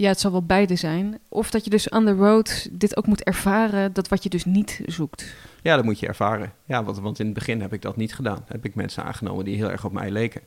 ja, 0.00 0.08
het 0.08 0.20
zal 0.20 0.30
wel 0.30 0.42
beide 0.42 0.76
zijn. 0.76 1.18
Of 1.28 1.50
dat 1.50 1.64
je 1.64 1.70
dus 1.70 1.88
on 1.88 2.04
the 2.04 2.12
road 2.12 2.68
dit 2.72 2.96
ook 2.96 3.06
moet 3.06 3.22
ervaren, 3.22 3.92
dat 3.92 4.08
wat 4.08 4.22
je 4.22 4.28
dus 4.28 4.44
niet 4.44 4.80
zoekt. 4.86 5.34
Ja, 5.62 5.76
dat 5.76 5.84
moet 5.84 5.98
je 5.98 6.06
ervaren. 6.06 6.52
Ja, 6.64 6.84
want, 6.84 6.98
want 6.98 7.18
in 7.18 7.24
het 7.24 7.34
begin 7.34 7.60
heb 7.60 7.72
ik 7.72 7.82
dat 7.82 7.96
niet 7.96 8.14
gedaan. 8.14 8.44
Heb 8.46 8.64
ik 8.64 8.74
mensen 8.74 9.04
aangenomen 9.04 9.44
die 9.44 9.56
heel 9.56 9.70
erg 9.70 9.84
op 9.84 9.92
mij 9.92 10.10
leken. 10.10 10.40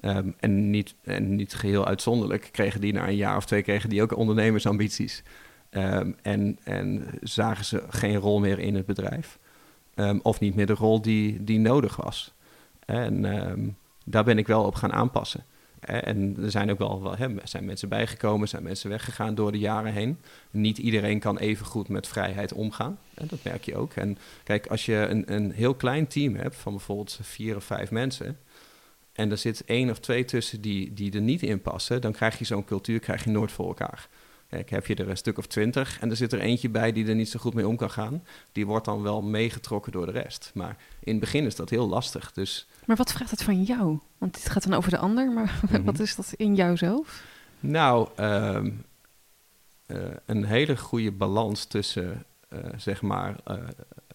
Ehm, 0.00 0.30
en, 0.40 0.70
niet, 0.70 0.94
en 1.02 1.36
niet 1.36 1.54
geheel 1.54 1.86
uitzonderlijk 1.86 2.48
kregen 2.52 2.80
die 2.80 2.92
na 2.92 3.08
een 3.08 3.16
jaar 3.16 3.36
of 3.36 3.44
twee 3.44 3.62
kregen 3.62 3.88
die 3.88 4.02
ook 4.02 4.16
ondernemersambities. 4.16 5.22
Um, 5.70 6.16
en, 6.22 6.58
en 6.62 7.04
zagen 7.20 7.64
ze 7.64 7.82
geen 7.88 8.16
rol 8.16 8.40
meer 8.40 8.58
in 8.58 8.74
het 8.74 8.86
bedrijf. 8.86 9.38
Um, 9.94 10.20
of 10.22 10.40
niet 10.40 10.54
meer 10.54 10.66
de 10.66 10.74
rol 10.74 11.02
die, 11.02 11.44
die 11.44 11.58
nodig 11.58 11.96
was. 11.96 12.34
En 12.84 13.24
daar 14.04 14.24
ben 14.24 14.38
ik 14.38 14.46
wel 14.46 14.64
op 14.64 14.74
gaan 14.74 14.92
aanpassen. 14.92 15.44
En 15.80 16.36
er 16.42 16.50
zijn 16.50 16.70
ook 16.70 16.78
wel, 16.78 17.16
hè, 17.16 17.28
zijn 17.44 17.64
mensen 17.64 17.88
bijgekomen, 17.88 18.48
zijn 18.48 18.62
mensen 18.62 18.90
weggegaan 18.90 19.34
door 19.34 19.52
de 19.52 19.58
jaren 19.58 19.92
heen. 19.92 20.18
Niet 20.50 20.78
iedereen 20.78 21.18
kan 21.18 21.38
even 21.38 21.66
goed 21.66 21.88
met 21.88 22.08
vrijheid 22.08 22.52
omgaan. 22.52 22.98
En 23.14 23.26
dat 23.26 23.38
merk 23.42 23.64
je 23.64 23.76
ook. 23.76 23.92
En 23.92 24.18
kijk, 24.44 24.66
als 24.66 24.86
je 24.86 24.94
een, 24.94 25.32
een 25.34 25.52
heel 25.52 25.74
klein 25.74 26.06
team 26.06 26.34
hebt 26.34 26.56
van 26.56 26.72
bijvoorbeeld 26.72 27.18
vier 27.22 27.56
of 27.56 27.64
vijf 27.64 27.90
mensen. 27.90 28.38
En 29.12 29.30
er 29.30 29.38
zit 29.38 29.64
één 29.64 29.90
of 29.90 29.98
twee 29.98 30.24
tussen 30.24 30.60
die, 30.60 30.92
die 30.92 31.12
er 31.12 31.20
niet 31.20 31.42
in 31.42 31.62
passen, 31.62 32.00
dan 32.00 32.12
krijg 32.12 32.38
je 32.38 32.44
zo'n 32.44 32.64
cultuur 32.64 33.00
krijg 33.00 33.24
je 33.24 33.30
nooit 33.30 33.52
voor 33.52 33.66
elkaar. 33.66 34.08
Kijk, 34.54 34.70
heb 34.70 34.86
je 34.86 34.94
er 34.94 35.08
een 35.08 35.16
stuk 35.16 35.38
of 35.38 35.46
twintig 35.46 36.00
en 36.00 36.10
er 36.10 36.16
zit 36.16 36.32
er 36.32 36.40
eentje 36.40 36.68
bij 36.68 36.92
die 36.92 37.06
er 37.06 37.14
niet 37.14 37.28
zo 37.28 37.38
goed 37.38 37.54
mee 37.54 37.68
om 37.68 37.76
kan 37.76 37.90
gaan. 37.90 38.24
Die 38.52 38.66
wordt 38.66 38.84
dan 38.84 39.02
wel 39.02 39.22
meegetrokken 39.22 39.92
door 39.92 40.06
de 40.06 40.12
rest. 40.12 40.50
Maar 40.54 40.76
in 41.00 41.10
het 41.10 41.20
begin 41.20 41.44
is 41.44 41.56
dat 41.56 41.70
heel 41.70 41.88
lastig. 41.88 42.32
Dus... 42.32 42.66
Maar 42.84 42.96
wat 42.96 43.12
vraagt 43.12 43.30
het 43.30 43.42
van 43.42 43.62
jou? 43.62 43.98
Want 44.18 44.34
dit 44.34 44.48
gaat 44.48 44.62
dan 44.62 44.74
over 44.74 44.90
de 44.90 44.98
ander, 44.98 45.30
maar 45.30 45.60
wat 45.84 45.94
mhm. 45.94 46.02
is 46.02 46.16
dat 46.16 46.32
in 46.36 46.54
jou 46.54 46.76
zelf? 46.76 47.24
Nou, 47.60 48.08
uh, 48.20 48.62
uh, 49.86 49.98
een 50.26 50.44
hele 50.44 50.76
goede 50.76 51.12
balans 51.12 51.64
tussen, 51.64 52.24
uh, 52.48 52.58
zeg 52.76 53.02
maar, 53.02 53.36
uh, 53.48 53.56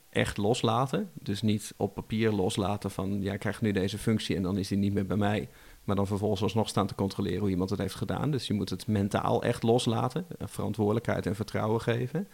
echt 0.09 0.37
loslaten. 0.37 1.09
Dus 1.13 1.41
niet 1.41 1.73
op 1.77 1.93
papier 1.93 2.31
loslaten 2.31 2.91
van, 2.91 3.21
ja, 3.21 3.33
ik 3.33 3.39
krijg 3.39 3.61
nu 3.61 3.71
deze 3.71 3.97
functie 3.97 4.35
en 4.35 4.43
dan 4.43 4.57
is 4.57 4.67
die 4.67 4.77
niet 4.77 4.93
meer 4.93 5.05
bij 5.05 5.17
mij. 5.17 5.49
Maar 5.89 5.97
dan 5.97 6.07
vervolgens 6.07 6.41
alsnog 6.41 6.69
staan 6.69 6.87
te 6.87 6.95
controleren 6.95 7.39
hoe 7.39 7.49
iemand 7.49 7.69
het 7.69 7.79
heeft 7.79 7.95
gedaan. 7.95 8.31
Dus 8.31 8.47
je 8.47 8.53
moet 8.53 8.69
het 8.69 8.87
mentaal 8.87 9.43
echt 9.43 9.63
loslaten, 9.63 10.25
verantwoordelijkheid 10.39 11.25
en 11.25 11.35
vertrouwen 11.35 11.81
geven. 11.81 12.27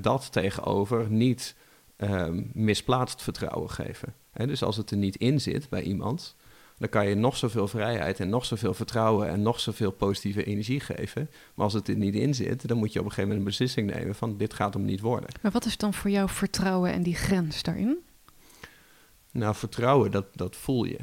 dat 0.00 0.32
tegenover 0.32 1.10
niet 1.10 1.54
um, 1.96 2.50
misplaatst 2.54 3.22
vertrouwen 3.22 3.70
geven. 3.70 4.14
dus 4.32 4.62
als 4.62 4.76
het 4.76 4.90
er 4.90 4.96
niet 4.96 5.16
in 5.16 5.40
zit 5.40 5.68
bij 5.68 5.82
iemand, 5.82 6.36
dan 6.78 6.88
kan 6.88 7.08
je 7.08 7.14
nog 7.14 7.36
zoveel 7.36 7.68
vrijheid 7.68 8.20
en 8.20 8.28
nog 8.28 8.44
zoveel 8.44 8.74
vertrouwen 8.74 9.28
en 9.28 9.42
nog 9.42 9.60
zoveel 9.60 9.90
positieve 9.90 10.44
energie 10.44 10.80
geven. 10.80 11.30
Maar 11.54 11.64
als 11.64 11.74
het 11.74 11.88
er 11.88 11.96
niet 11.96 12.14
in 12.14 12.34
zit, 12.34 12.68
dan 12.68 12.78
moet 12.78 12.92
je 12.92 12.98
op 12.98 13.04
een 13.04 13.10
gegeven 13.10 13.30
moment 13.30 13.38
een 13.38 13.58
beslissing 13.58 13.94
nemen 13.94 14.14
van 14.14 14.36
dit 14.36 14.54
gaat 14.54 14.74
hem 14.74 14.84
niet 14.84 15.00
worden. 15.00 15.30
Maar 15.42 15.52
wat 15.52 15.64
is 15.64 15.76
dan 15.76 15.94
voor 15.94 16.10
jou 16.10 16.28
vertrouwen 16.28 16.92
en 16.92 17.02
die 17.02 17.14
grens 17.14 17.62
daarin? 17.62 17.98
Nou, 19.30 19.54
vertrouwen, 19.54 20.10
dat, 20.10 20.26
dat 20.32 20.56
voel 20.56 20.84
je. 20.84 20.98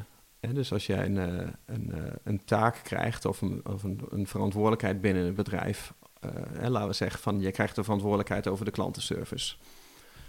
Dus 0.53 0.71
als 0.71 0.85
jij 0.85 1.05
een, 1.05 1.17
eh, 1.17 1.47
een, 1.65 1.91
eh, 1.91 2.01
een 2.23 2.43
taak 2.45 2.79
krijgt 2.83 3.25
of, 3.25 3.41
een, 3.41 3.61
of 3.65 3.83
een, 3.83 4.27
verantwoordelijkheid 4.27 5.01
binnen 5.01 5.25
een 5.25 5.35
bedrijf, 5.35 5.93
uh, 6.25 6.67
laten 6.67 6.87
we 6.87 6.93
zeggen 6.93 7.19
van 7.19 7.39
je 7.39 7.51
krijgt 7.51 7.75
de 7.75 7.83
verantwoordelijkheid 7.83 8.47
over 8.47 8.65
de 8.65 8.71
klantenservice. 8.71 9.55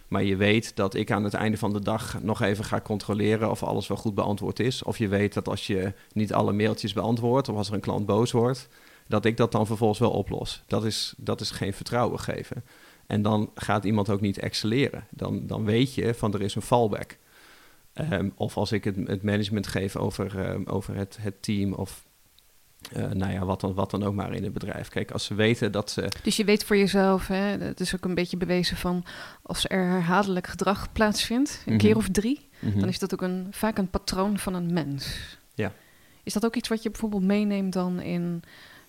Maar 0.09 0.23
je 0.23 0.37
weet 0.37 0.77
dat 0.77 0.95
ik 0.95 1.11
aan 1.11 1.25
het 1.25 1.35
einde 1.35 1.57
van 1.57 1.73
de 1.73 1.81
dag 1.81 2.23
nog 2.23 2.43
even 2.43 2.65
ga 2.65 2.81
controleren 2.81 3.51
of 3.51 3.63
alles 3.63 3.87
wel 3.87 3.97
goed 3.97 4.15
beantwoord 4.15 4.61
is. 4.61 4.83
Of 4.83 4.99
je 4.99 5.09
weet 5.09 5.35
dat 5.35 5.49
als 5.49 5.67
je 5.67 5.93
niet 6.13 6.33
alle 6.33 6.53
mailtjes 6.53 6.93
beantwoordt 6.93 7.49
of 7.49 7.57
als 7.57 7.69
er 7.69 7.75
een 7.75 7.81
klant 7.81 8.07
boos 8.07 8.33
wordt, 8.33 8.69
dat 9.09 9.25
ik 9.25 9.37
dat 9.37 9.53
dan 9.53 9.67
vervolgens 9.67 9.99
wel 9.99 10.11
oplos. 10.11 10.63
Dat 10.67 10.85
is, 10.85 11.15
dat 11.17 11.41
is 11.41 11.51
geen 11.51 11.73
vertrouwen 11.73 12.21
geven. 12.21 12.65
En 13.07 13.23
dan 13.23 13.51
gaat 13.55 13.85
iemand 13.85 14.11
ook 14.11 14.21
niet 14.21 14.39
excelleren. 14.39 15.07
Dan, 15.11 15.47
dan 15.47 15.65
weet 15.65 15.95
je 15.95 16.15
van 16.15 16.35
er 16.35 16.43
is 16.43 16.55
een 16.55 16.63
fallback. 16.63 17.19
Um, 18.01 18.33
of 18.35 18.57
als 18.57 18.73
ik 18.73 18.85
het, 18.85 18.97
het 18.97 19.23
management 19.23 19.67
geef 19.67 19.97
over, 19.97 20.51
um, 20.51 20.67
over 20.67 20.95
het, 20.95 21.19
het 21.21 21.43
team 21.43 21.73
of 21.73 22.05
uh, 22.97 23.11
nou 23.11 23.33
ja, 23.33 23.45
wat 23.45 23.61
dan, 23.61 23.75
wat 23.75 23.91
dan 23.91 24.05
ook 24.05 24.15
maar 24.15 24.35
in 24.35 24.43
het 24.43 24.53
bedrijf. 24.53 24.89
Kijk, 24.89 25.11
als 25.11 25.25
ze 25.25 25.35
weten 25.35 25.73
dat 25.73 25.91
ze. 25.91 26.09
Dus 26.23 26.37
je 26.37 26.45
weet 26.45 26.65
voor 26.65 26.77
jezelf, 26.77 27.27
hè, 27.27 27.37
het 27.37 27.81
is 27.81 27.95
ook 27.95 28.05
een 28.05 28.15
beetje 28.15 28.37
bewezen 28.37 28.77
van 28.77 29.05
als 29.43 29.69
er 29.69 29.85
herhaaldelijk 29.85 30.47
gedrag 30.47 30.93
plaatsvindt, 30.93 31.63
een 31.67 31.79
keer 31.79 31.91
mhm. 31.91 31.99
of 31.99 32.09
drie, 32.09 32.49
mhm. 32.59 32.79
dan 32.79 32.89
is 32.89 32.99
dat 32.99 33.13
ook 33.13 33.23
een, 33.23 33.47
vaak 33.51 33.79
een 33.79 33.91
patroon 33.91 34.39
van 34.39 34.55
een 34.55 34.73
mens. 34.73 35.37
Ja. 35.55 35.73
Is 36.23 36.33
dat 36.33 36.45
ook 36.45 36.57
iets 36.57 36.69
wat 36.69 36.83
je 36.83 36.91
bijvoorbeeld 36.91 37.23
meeneemt 37.23 37.73
dan 37.73 38.01
in 38.01 38.43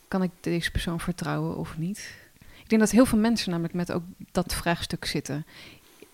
kan 0.07 0.23
ik 0.23 0.31
deze 0.39 0.71
persoon 0.71 0.99
vertrouwen 0.99 1.57
of 1.57 1.77
niet? 1.77 2.15
Ik 2.63 2.69
denk 2.69 2.81
dat 2.81 2.91
heel 2.91 3.05
veel 3.05 3.19
mensen 3.19 3.49
namelijk 3.49 3.73
met 3.73 3.91
ook 3.91 4.03
dat 4.31 4.53
vraagstuk 4.53 5.05
zitten. 5.05 5.45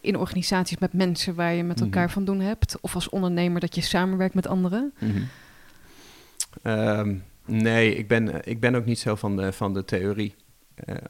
In 0.04 0.18
organisaties 0.18 0.78
met 0.78 0.94
mensen 0.94 1.36
waar 1.36 1.54
je 1.54 1.64
met 1.64 1.76
mhm. 1.76 1.86
elkaar 1.86 2.12
van 2.12 2.26
doen 2.26 2.40
hebt, 2.40 2.78
of 2.82 2.96
als 2.96 3.10
ondernemer 3.10 3.60
dat 3.60 3.76
je 3.76 3.82
samenwerkt 3.82 4.36
met 4.36 4.48
anderen. 4.48 4.94
Um, 6.64 7.24
Nee, 7.46 7.96
ik 7.96 8.08
ben, 8.08 8.48
ik 8.48 8.60
ben 8.60 8.76
ook 8.76 8.86
niet 8.86 9.00
zo 9.00 9.16
van 9.16 9.36
de, 9.36 9.54
van 9.54 9.74
de 9.74 9.86
theorie. 9.86 10.36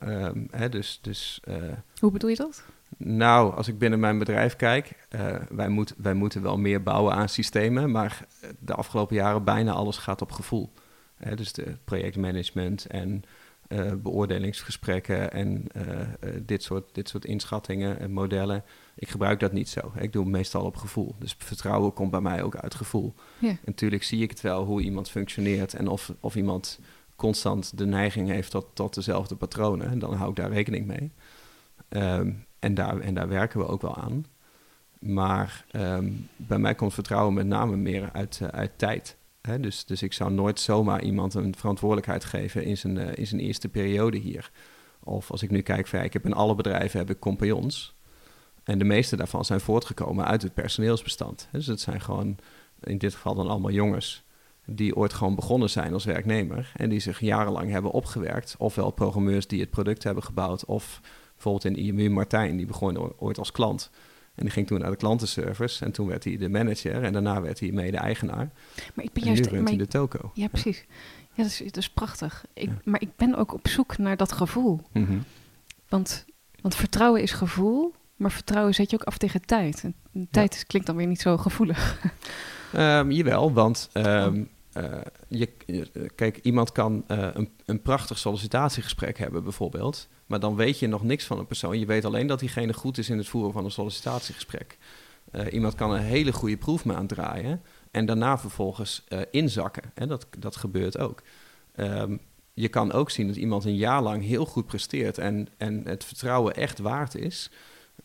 Uh, 0.03 0.29
hè, 0.51 0.69
dus, 0.69 0.99
dus, 1.01 1.41
uh, 1.47 1.55
Hoe 1.99 2.11
bedoel 2.11 2.29
je 2.29 2.35
dat? 2.35 2.63
Nou, 2.97 3.55
als 3.55 3.67
ik 3.67 3.77
binnen 3.77 3.99
mijn 3.99 4.19
bedrijf 4.19 4.55
kijk, 4.55 5.07
uh, 5.15 5.35
wij, 5.49 5.69
moet, 5.69 5.93
wij 5.97 6.13
moeten 6.13 6.41
wel 6.41 6.57
meer 6.57 6.83
bouwen 6.83 7.13
aan 7.13 7.29
systemen, 7.29 7.91
maar 7.91 8.25
de 8.59 8.73
afgelopen 8.73 9.15
jaren 9.15 9.43
bijna 9.43 9.71
alles 9.71 9.97
gaat 9.97 10.21
op 10.21 10.31
gevoel. 10.31 10.71
Hè, 11.15 11.35
dus 11.35 11.53
de 11.53 11.77
projectmanagement 11.83 12.85
en 12.85 13.23
beoordelingsgesprekken 13.97 15.31
en 15.31 15.67
dit, 16.45 16.63
soort, 16.63 16.89
dit 16.91 17.09
soort 17.09 17.25
inschattingen 17.25 17.99
en 17.99 18.11
modellen. 18.11 18.63
Ik 18.95 19.09
gebruik 19.09 19.39
dat 19.39 19.51
niet 19.51 19.69
zo. 19.69 19.91
Ik 19.97 20.13
doe 20.13 20.23
het 20.23 20.31
meestal 20.31 20.65
op 20.65 20.75
gevoel. 20.75 21.15
Dus 21.19 21.35
vertrouwen 21.37 21.93
komt 21.93 22.11
bij 22.11 22.21
mij 22.21 22.43
ook 22.43 22.55
uit 22.55 22.75
gevoel. 22.75 23.13
Ja. 23.39 23.49
En 23.49 23.59
natuurlijk 23.65 24.03
zie 24.03 24.21
ik 24.21 24.29
het 24.29 24.41
wel 24.41 24.65
hoe 24.65 24.81
iemand 24.81 25.09
functioneert 25.09 25.73
en 25.73 25.87
of, 25.87 26.13
of 26.19 26.35
iemand 26.35 26.79
constant 27.15 27.77
de 27.77 27.85
neiging 27.85 28.29
heeft 28.29 28.51
tot, 28.51 28.65
tot 28.73 28.93
dezelfde 28.93 29.35
patronen. 29.35 29.89
En 29.89 29.99
dan 29.99 30.13
hou 30.13 30.29
ik 30.29 30.35
daar 30.35 30.51
rekening 30.51 30.85
mee. 30.85 31.11
Um, 31.89 32.45
en, 32.59 32.73
daar, 32.73 32.99
en 32.99 33.13
daar 33.13 33.27
werken 33.27 33.59
we 33.59 33.67
ook 33.67 33.81
wel 33.81 33.95
aan. 33.97 34.25
Maar 34.99 35.65
um, 35.71 36.27
bij 36.35 36.57
mij 36.57 36.75
komt 36.75 36.93
vertrouwen 36.93 37.33
met 37.33 37.45
name 37.45 37.75
meer 37.75 38.09
uit, 38.11 38.39
uh, 38.41 38.47
uit 38.47 38.71
tijd. 38.75 39.17
Hè? 39.41 39.59
Dus, 39.59 39.85
dus 39.85 40.01
ik 40.01 40.13
zou 40.13 40.31
nooit 40.31 40.59
zomaar 40.59 41.03
iemand 41.03 41.33
een 41.33 41.55
verantwoordelijkheid 41.55 42.23
geven 42.23 42.63
in 42.63 42.77
zijn, 42.77 42.97
uh, 42.97 43.07
in 43.13 43.27
zijn 43.27 43.41
eerste 43.41 43.69
periode 43.69 44.17
hier 44.17 44.51
Of 44.99 45.31
als 45.31 45.41
ik 45.43 45.49
nu 45.49 45.61
kijk, 45.61 45.87
van, 45.87 45.99
ik 45.99 46.13
heb 46.13 46.25
in 46.25 46.33
alle 46.33 46.55
bedrijven 46.55 46.99
heb 46.99 47.09
ik 47.09 47.19
compagnons. 47.19 47.92
En 48.63 48.77
de 48.77 48.85
meeste 48.85 49.15
daarvan 49.15 49.45
zijn 49.45 49.59
voortgekomen 49.59 50.25
uit 50.25 50.41
het 50.41 50.53
personeelsbestand. 50.53 51.47
Dus 51.51 51.67
het 51.67 51.79
zijn 51.79 52.01
gewoon 52.01 52.37
in 52.83 52.97
dit 52.97 53.13
geval 53.13 53.35
dan 53.35 53.47
allemaal 53.47 53.71
jongens 53.71 54.23
die 54.65 54.95
ooit 54.95 55.13
gewoon 55.13 55.35
begonnen 55.35 55.69
zijn 55.69 55.93
als 55.93 56.05
werknemer 56.05 56.71
en 56.75 56.89
die 56.89 56.99
zich 56.99 57.19
jarenlang 57.19 57.69
hebben 57.69 57.91
opgewerkt. 57.91 58.55
Ofwel 58.57 58.91
programmeurs 58.91 59.47
die 59.47 59.59
het 59.59 59.69
product 59.69 60.03
hebben 60.03 60.23
gebouwd, 60.23 60.65
of 60.65 61.01
bijvoorbeeld 61.33 61.65
in 61.65 61.75
IMU 61.75 62.09
Martijn, 62.09 62.57
die 62.57 62.65
begon 62.65 63.13
ooit 63.17 63.37
als 63.37 63.51
klant. 63.51 63.89
En 64.35 64.43
die 64.43 64.51
ging 64.51 64.67
toen 64.67 64.79
naar 64.79 64.91
de 64.91 64.97
klantenservice 64.97 65.85
en 65.85 65.91
toen 65.91 66.07
werd 66.07 66.23
hij 66.23 66.37
de 66.37 66.49
manager 66.49 67.03
en 67.03 67.13
daarna 67.13 67.41
werd 67.41 67.59
hij 67.59 67.71
mede-eigenaar. 67.71 68.51
Maar 68.93 69.05
ik 69.05 69.13
ben 69.13 69.23
juist... 69.23 69.43
nu 69.43 69.49
runt 69.49 69.67
hij 69.67 69.77
de 69.77 69.87
toko. 69.87 70.31
Ja, 70.33 70.47
precies. 70.47 70.85
Ja, 71.33 71.43
dat 71.43 71.45
is, 71.45 71.57
dat 71.57 71.77
is 71.77 71.89
prachtig. 71.89 72.45
Ik, 72.53 72.69
Maar 72.83 73.01
ik 73.01 73.15
ben 73.15 73.35
ook 73.35 73.53
op 73.53 73.67
zoek 73.67 73.97
naar 73.97 74.17
dat 74.17 74.31
gevoel. 74.31 74.79
Mhm. 74.91 75.17
want, 75.89 76.25
want 76.61 76.75
vertrouwen 76.75 77.21
is 77.21 77.31
gevoel, 77.31 77.93
maar 78.23 78.31
vertrouwen 78.31 78.73
zet 78.73 78.89
je 78.89 78.95
ook 78.99 79.07
af 79.07 79.17
tegen 79.17 79.41
tijd. 79.41 79.83
En 79.83 80.27
tijd 80.31 80.63
klinkt 80.67 80.87
dan 80.87 80.97
weer 80.97 81.07
niet 81.07 81.21
zo 81.21 81.37
gevoelig. 81.37 81.99
Um, 82.75 83.11
jawel, 83.17 83.53
want 83.53 83.89
um, 83.93 84.49
uh, 84.77 85.01
je, 85.27 85.49
kijk, 86.15 86.39
iemand 86.41 86.71
kan 86.71 87.03
uh, 87.07 87.27
een, 87.33 87.49
een 87.65 87.81
prachtig 87.81 88.17
sollicitatiegesprek 88.17 89.17
hebben 89.17 89.43
bijvoorbeeld, 89.43 90.07
maar 90.25 90.39
dan 90.39 90.55
weet 90.55 90.79
je 90.79 90.87
nog 90.87 91.03
niks 91.03 91.25
van 91.25 91.39
een 91.39 91.45
persoon. 91.45 91.79
Je 91.79 91.85
weet 91.85 92.05
alleen 92.05 92.27
dat 92.27 92.39
diegene 92.39 92.73
goed 92.73 92.97
is 92.97 93.09
in 93.09 93.17
het 93.17 93.27
voeren 93.27 93.53
van 93.53 93.65
een 93.65 93.71
sollicitatiegesprek. 93.71 94.77
Uh, 95.31 95.53
iemand 95.53 95.75
kan 95.75 95.91
een 95.91 96.01
hele 96.01 96.33
goede 96.33 96.57
proefmaand 96.57 97.09
draaien 97.09 97.61
en 97.91 98.05
daarna 98.05 98.37
vervolgens 98.37 99.03
inzakken. 99.31 99.91
Hè? 99.93 100.07
Dat, 100.07 100.27
dat 100.39 100.55
gebeurt 100.55 100.97
ook. 100.97 101.21
Um, 101.75 102.19
je 102.53 102.67
kan 102.67 102.91
ook 102.91 103.09
zien 103.09 103.27
dat 103.27 103.35
iemand 103.35 103.65
een 103.65 103.75
jaar 103.75 104.01
lang 104.01 104.23
heel 104.23 104.45
goed 104.45 104.65
presteert 104.65 105.17
en, 105.17 105.47
en 105.57 105.81
het 105.87 106.03
vertrouwen 106.03 106.55
echt 106.55 106.79
waard 106.79 107.15
is 107.15 107.51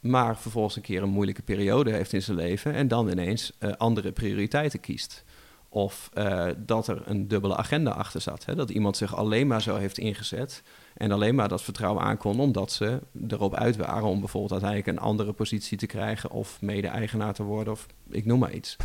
maar 0.09 0.39
vervolgens 0.39 0.77
een 0.77 0.83
keer 0.83 1.03
een 1.03 1.09
moeilijke 1.09 1.43
periode 1.43 1.91
heeft 1.91 2.13
in 2.13 2.23
zijn 2.23 2.37
leven 2.37 2.75
en 2.75 2.89
dan 2.89 3.11
ineens 3.11 3.53
uh, 3.61 3.73
andere 3.73 4.13
prioriteiten 4.13 4.81
kiest. 4.81 5.25
Of 5.69 6.11
uh, 6.15 6.47
dat 6.57 6.89
er 6.89 7.03
een 7.05 7.29
dubbele 7.29 7.57
agenda 7.57 7.91
achter 7.91 8.21
zat. 8.21 8.45
Hè? 8.45 8.55
Dat 8.55 8.71
iemand 8.71 8.97
zich 8.97 9.17
alleen 9.17 9.47
maar 9.47 9.63
zo 9.63 9.77
heeft 9.77 9.99
ingezet 9.99 10.63
en 10.95 11.13
alleen 11.13 11.35
maar 11.35 11.49
dat 11.49 11.63
vertrouwen 11.63 12.03
aankon 12.03 12.41
omdat 12.41 12.73
ze 12.73 13.01
erop 13.29 13.55
uit 13.55 13.77
waren 13.77 14.09
om 14.09 14.19
bijvoorbeeld 14.19 14.53
uiteindelijk 14.53 14.91
een 14.91 15.05
andere 15.05 15.33
positie 15.33 15.79
te 15.79 15.87
krijgen 15.87 16.31
of 16.31 16.61
mede-eigenaar 16.61 17.35
te 17.35 17.43
worden 17.43 17.73
of 17.73 17.87
ik 18.11 18.25
noem 18.25 18.39
maar 18.39 18.53
iets. 18.53 18.77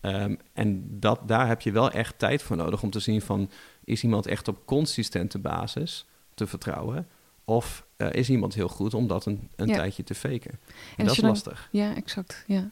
Um, 0.00 0.38
en 0.52 1.00
dat, 1.00 1.20
daar 1.28 1.48
heb 1.48 1.60
je 1.60 1.72
wel 1.72 1.90
echt 1.90 2.18
tijd 2.18 2.42
voor 2.42 2.56
nodig 2.56 2.82
om 2.82 2.90
te 2.90 3.00
zien 3.00 3.20
van 3.20 3.50
is 3.84 4.02
iemand 4.02 4.26
echt 4.26 4.48
op 4.48 4.66
consistente 4.66 5.38
basis 5.38 6.06
te 6.34 6.46
vertrouwen 6.46 7.08
of 7.46 7.86
uh, 7.96 8.12
is 8.12 8.30
iemand 8.30 8.54
heel 8.54 8.68
goed 8.68 8.94
om 8.94 9.06
dat 9.06 9.26
een, 9.26 9.50
een 9.56 9.66
tijdje 9.66 10.02
te 10.02 10.14
faken? 10.14 10.50
En, 10.50 10.58
en 10.96 11.04
dat 11.04 11.16
is 11.16 11.22
lastig. 11.22 11.68
Ja, 11.70 11.94
exact. 11.94 12.44
Ja. 12.46 12.68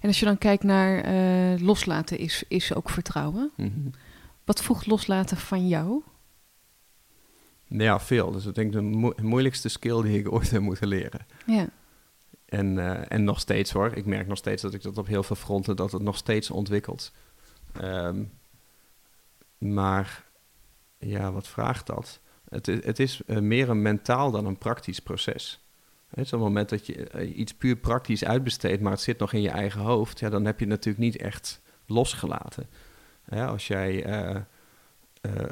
En 0.00 0.08
als 0.08 0.18
je 0.18 0.24
dan 0.24 0.38
kijkt 0.38 0.62
naar 0.62 1.14
uh, 1.14 1.60
loslaten, 1.60 2.18
is, 2.18 2.44
is 2.48 2.74
ook 2.74 2.90
vertrouwen. 2.90 3.50
Mm 3.56 3.72
-hmm. 3.74 3.90
Wat 4.44 4.62
voegt 4.62 4.86
loslaten 4.86 5.36
van 5.36 5.68
jou? 5.68 6.02
Ja, 7.66 8.00
veel. 8.00 8.30
Dus 8.30 8.46
ik 8.46 8.54
denk 8.54 8.72
de 8.72 8.80
mo 8.80 9.12
moeilijkste 9.22 9.68
skill 9.68 10.02
die 10.02 10.18
ik 10.18 10.32
ooit 10.32 10.50
heb 10.50 10.60
moeten 10.60 10.88
leren. 10.88 11.26
Ja. 11.46 11.68
En, 12.44 12.76
uh, 12.76 13.12
en 13.12 13.24
nog 13.24 13.40
steeds 13.40 13.72
hoor. 13.72 13.92
Ik 13.94 14.06
merk 14.06 14.26
nog 14.26 14.38
steeds 14.38 14.62
dat 14.62 14.74
ik 14.74 14.82
dat 14.82 14.98
op 14.98 15.06
heel 15.06 15.22
veel 15.22 15.36
fronten, 15.36 15.76
dat 15.76 15.92
het 15.92 16.02
nog 16.02 16.16
steeds 16.16 16.50
ontwikkelt. 16.50 17.12
Um, 17.82 18.32
maar 19.58 20.24
ja, 20.98 21.32
wat 21.32 21.48
vraagt 21.48 21.86
dat? 21.86 22.20
Het, 22.48 22.66
het 22.66 22.98
is 22.98 23.20
uh, 23.26 23.38
meer 23.38 23.68
een 23.70 23.82
mentaal 23.82 24.30
dan 24.30 24.46
een 24.46 24.58
praktisch 24.58 25.00
proces. 25.00 25.60
Het 26.08 26.24
op 26.24 26.30
het 26.30 26.40
moment 26.40 26.68
dat 26.68 26.86
je 26.86 27.08
uh, 27.14 27.38
iets 27.38 27.54
puur 27.54 27.76
praktisch 27.76 28.24
uitbesteedt, 28.24 28.82
maar 28.82 28.92
het 28.92 29.00
zit 29.00 29.18
nog 29.18 29.32
in 29.32 29.42
je 29.42 29.50
eigen 29.50 29.80
hoofd, 29.80 30.18
ja, 30.18 30.28
dan 30.28 30.44
heb 30.44 30.58
je 30.58 30.64
het 30.64 30.74
natuurlijk 30.74 31.04
niet 31.04 31.16
echt 31.16 31.60
losgelaten. 31.86 32.66
Ja, 33.30 33.46
als 33.46 33.66
jij 33.66 34.06
uh, 34.06 34.40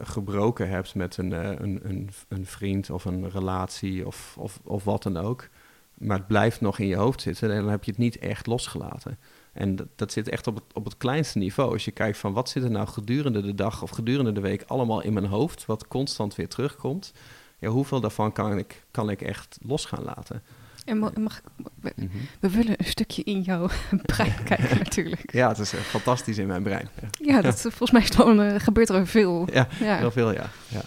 gebroken 0.03 0.69
hebt 0.69 0.95
met 0.95 1.17
een, 1.17 1.33
een, 1.63 1.81
een, 1.89 2.11
een, 2.29 2.47
vriend 2.47 2.91
of 2.91 3.05
een 3.05 3.31
relatie 3.31 4.07
of, 4.07 4.35
of, 4.39 4.61
of 4.65 4.85
wat 4.85 5.03
dan 5.03 5.17
ook, 5.17 5.49
maar 5.95 6.19
het 6.19 6.27
blijft 6.27 6.61
nog 6.61 6.79
in 6.79 6.87
je 6.87 6.97
hoofd 6.97 7.21
zitten, 7.21 7.49
dan 7.49 7.69
heb 7.69 7.85
je 7.85 7.91
het 7.91 8.01
niet 8.01 8.19
echt 8.19 8.47
losgelaten. 8.47 9.19
En 9.55 9.77
dat, 9.77 9.87
dat, 9.97 10.13
zit 10.13 10.29
echt 10.29 10.47
op 10.47 10.55
het, 10.55 10.65
op 10.73 10.85
het 10.85 10.97
kleinste 10.97 11.39
niveau. 11.39 11.73
Als 11.73 11.85
je 11.85 11.91
kijkt 11.91 12.19
van 12.19 12.33
wat 12.33 12.49
zit 12.49 12.63
er 12.63 12.71
nou 12.71 12.87
gedurende 12.87 13.43
de 13.43 13.55
dag 13.55 13.83
of 13.83 13.91
gedurende 13.91 14.33
de 14.33 14.41
week 14.41 14.65
allemaal 14.67 15.01
in 15.01 15.13
mijn 15.13 15.27
hoofd, 15.27 15.67
wat 15.67 15.89
constant 15.89 16.35
weer 16.35 16.49
terugkomt. 16.49 17.13
Ja, 17.59 17.69
hoeveel 17.69 18.01
daarvan 18.01 18.33
kan 18.33 18.59
ik, 18.59 18.85
kan 18.91 19.11
ik 19.11 19.23
echt 19.23 19.59
los 19.63 19.85
gaan 19.85 20.05
laten? 20.05 20.43
En 20.85 20.99
mag 20.99 21.39
ik, 21.39 21.45
we, 21.81 21.93
mhm. 21.97 22.09
we, 22.41 22.51
willen 22.51 22.75
een 22.77 22.85
stukje 22.85 23.23
in 23.23 23.41
jouw 23.41 23.69
brein 24.13 24.45
kijken 24.45 24.79
natuurlijk. 24.79 25.33
Ja, 25.33 25.49
het 25.49 25.59
is 25.59 25.75
uh, 25.75 25.81
fantastisch 25.81 26.39
in 26.39 26.47
mijn 26.47 26.63
brein. 26.63 26.89
Ja, 27.11 27.41
dat, 27.41 27.61
volgens 27.61 27.91
mij 27.91 28.07
dan, 28.17 28.41
uh, 28.41 28.55
gebeurt 28.59 28.89
er 28.89 29.07
veel. 29.07 29.49
Ja, 29.53 29.67
heel 29.79 30.11
veel, 30.11 30.33
ja. 30.33 30.51
ja. 30.69 30.83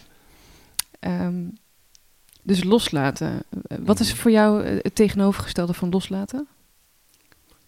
Um, 1.25 1.57
dus 2.41 2.63
loslaten. 2.63 3.43
Wat 3.79 3.99
is 3.99 4.11
mhm. 4.11 4.21
voor 4.21 4.31
jou 4.31 4.65
het 4.65 4.95
tegenovergestelde 4.95 5.73
van 5.73 5.89
loslaten? 5.89 6.47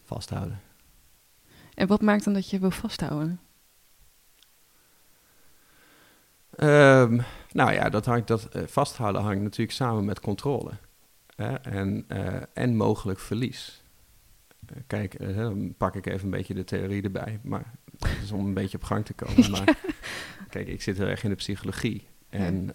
Vasthouden. 0.05 0.59
En 1.79 1.87
wat 1.87 2.01
maakt 2.01 2.23
dan 2.23 2.33
dat 2.33 2.49
je 2.49 2.59
wil 2.59 2.71
vasthouden? 2.71 3.39
Um, 6.57 7.21
nou 7.51 7.71
ja, 7.71 7.89
dat 7.89 8.05
hangt, 8.05 8.27
dat, 8.27 8.55
uh, 8.55 8.63
vasthouden 8.65 9.21
hangt 9.21 9.41
natuurlijk 9.41 9.71
samen 9.71 10.05
met 10.05 10.19
controle. 10.19 10.71
Hè? 11.35 11.53
En, 11.55 12.05
uh, 12.07 12.41
en 12.53 12.75
mogelijk 12.75 13.19
verlies. 13.19 13.83
Uh, 14.69 14.77
kijk, 14.87 15.35
dan 15.35 15.73
pak 15.77 15.95
ik 15.95 16.05
even 16.05 16.23
een 16.23 16.29
beetje 16.29 16.53
de 16.53 16.63
theorie 16.63 17.03
erbij. 17.03 17.39
Maar 17.43 17.73
dat 17.91 18.09
is 18.23 18.31
om 18.31 18.45
een 18.45 18.53
beetje 18.53 18.77
op 18.77 18.83
gang 18.83 19.05
te 19.05 19.13
komen. 19.13 19.51
Maar 19.51 19.77
kijk, 20.49 20.67
ik 20.67 20.81
zit 20.81 20.97
heel 20.97 21.07
erg 21.07 21.23
in 21.23 21.29
de 21.29 21.35
psychologie. 21.35 22.07
En 22.29 22.71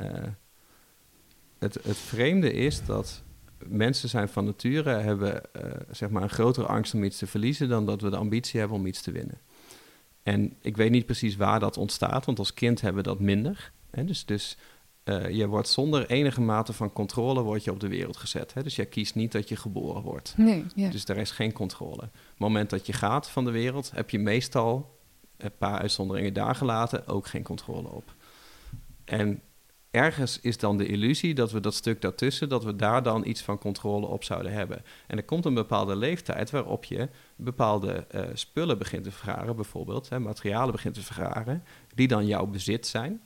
het, 1.59 1.75
het 1.83 1.97
vreemde 1.97 2.53
is 2.53 2.85
dat 2.85 3.23
mensen 3.67 4.09
zijn 4.09 4.29
van 4.29 4.45
nature, 4.45 4.91
hebben 4.91 5.43
uh, 5.57 5.63
zeg 5.91 6.11
maar 6.11 6.23
een 6.23 6.31
grotere 6.31 6.67
angst 6.67 6.95
om 6.95 7.05
iets 7.05 7.19
te 7.19 7.27
verliezen 7.27 7.69
dan 7.69 7.87
dat 7.87 8.01
we 8.01 8.11
de 8.11 8.17
ambitie 8.17 8.61
hebben 8.61 8.79
om 8.79 8.87
iets 8.87 9.03
te 9.03 9.13
winnen. 9.13 9.39
En 10.23 10.57
ik 10.61 10.77
weet 10.77 10.91
niet 10.91 11.07
precies 11.07 11.37
waar 11.37 11.61
dat 11.61 11.77
ontstaat, 11.77 12.25
want 12.25 12.39
als 12.39 12.55
kind 12.55 12.81
hebben 12.81 13.03
we 13.03 13.09
dat 13.09 13.21
minder. 13.21 13.73
Hè? 13.91 14.05
Dus, 14.05 14.25
dus 14.25 14.57
uh, 15.05 15.31
je 15.31 15.47
wordt 15.47 15.69
zonder 15.69 16.11
enige 16.11 16.41
mate 16.41 16.73
van 16.73 16.93
controle 16.93 17.43
wordt 17.43 17.65
je 17.65 17.71
op 17.71 17.81
de 17.81 17.89
wereld 17.89 18.17
gezet. 18.17 18.55
Hè? 18.55 18.63
Dus 18.63 18.77
jij 18.77 18.87
kiest 18.87 19.15
niet 19.15 19.33
dat 19.33 19.49
je 19.49 19.57
geboren 19.57 20.03
wordt. 20.03 20.35
Nee, 20.37 20.65
ja. 20.75 20.91
Dus 20.91 21.05
er 21.05 21.17
is 21.17 21.31
geen 21.31 21.53
controle. 21.53 22.03
Op 22.03 22.11
het 22.13 22.39
moment 22.39 22.71
dat 22.71 22.87
je 22.87 22.93
gaat 22.93 23.31
van 23.31 23.45
de 23.45 23.51
wereld, 23.51 23.91
heb 23.95 24.11
je 24.11 24.19
meestal, 24.19 24.99
een 25.37 25.57
paar 25.59 25.79
uitzonderingen 25.79 26.33
daar 26.33 26.55
gelaten, 26.55 27.07
ook 27.07 27.27
geen 27.27 27.43
controle 27.43 27.89
op. 27.89 28.15
En 29.05 29.41
ergens 29.95 30.41
is 30.41 30.59
dan 30.59 30.77
de 30.77 30.87
illusie 30.87 31.35
dat 31.35 31.53
we 31.53 31.61
dat 31.61 31.75
stuk 31.75 32.01
daartussen, 32.01 32.49
dat 32.49 32.65
we 32.65 32.77
daar 32.77 33.03
dan 33.03 33.27
iets 33.27 33.43
van 33.43 33.59
controle 33.59 34.07
op 34.07 34.25
zouden 34.25 34.53
hebben. 34.53 34.83
En 35.07 35.17
er 35.17 35.25
komt 35.25 35.45
een 35.45 35.55
bepaalde 35.55 35.97
leeftijd 35.97 36.51
waarop 36.51 36.85
je 36.85 37.09
bepaalde 37.37 38.07
uh, 38.15 38.21
spullen 38.33 38.79
begint 38.79 39.05
te 39.05 39.11
vergaren, 39.11 39.57
bijvoorbeeld, 39.57 40.09
hè, 40.09 40.19
materialen 40.19 40.73
begint 40.73 40.95
te 40.95 41.03
vergaren, 41.03 41.65
die 41.95 42.09
dan 42.09 42.27
jouw 42.27 42.47
bezit 42.47 42.87
zijn. 42.87 43.21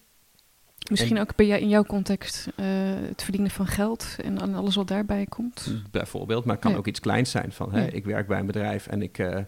Misschien 0.90 1.20
ook 1.20 1.36
ben 1.36 1.46
jij 1.46 1.60
in 1.60 1.68
jouw 1.68 1.84
context 1.84 2.46
uh, 2.56 2.66
het 3.08 3.22
verdienen 3.22 3.50
van 3.50 3.66
geld 3.66 4.16
en 4.22 4.54
alles 4.54 4.74
wat 4.74 4.88
daarbij 4.88 5.26
komt? 5.26 5.82
Bijvoorbeeld, 5.90 6.44
maar 6.44 6.54
het 6.54 6.64
kan 6.64 6.76
ook 6.76 6.86
iets 6.86 7.00
kleins 7.00 7.30
zijn 7.30 7.52
van, 7.52 7.72
hè, 7.72 7.86
ik 7.86 8.04
werk 8.04 8.26
bij 8.26 8.38
een 8.38 8.46
bedrijf 8.46 8.86
en 8.86 9.02
ik, 9.02 9.18
uh, 9.18 9.38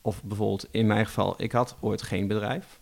of 0.00 0.24
bijvoorbeeld 0.24 0.66
in 0.70 0.86
mijn 0.86 1.06
geval, 1.06 1.42
ik 1.42 1.52
had 1.52 1.76
ooit 1.80 2.02
geen 2.02 2.26
bedrijf. 2.26 2.80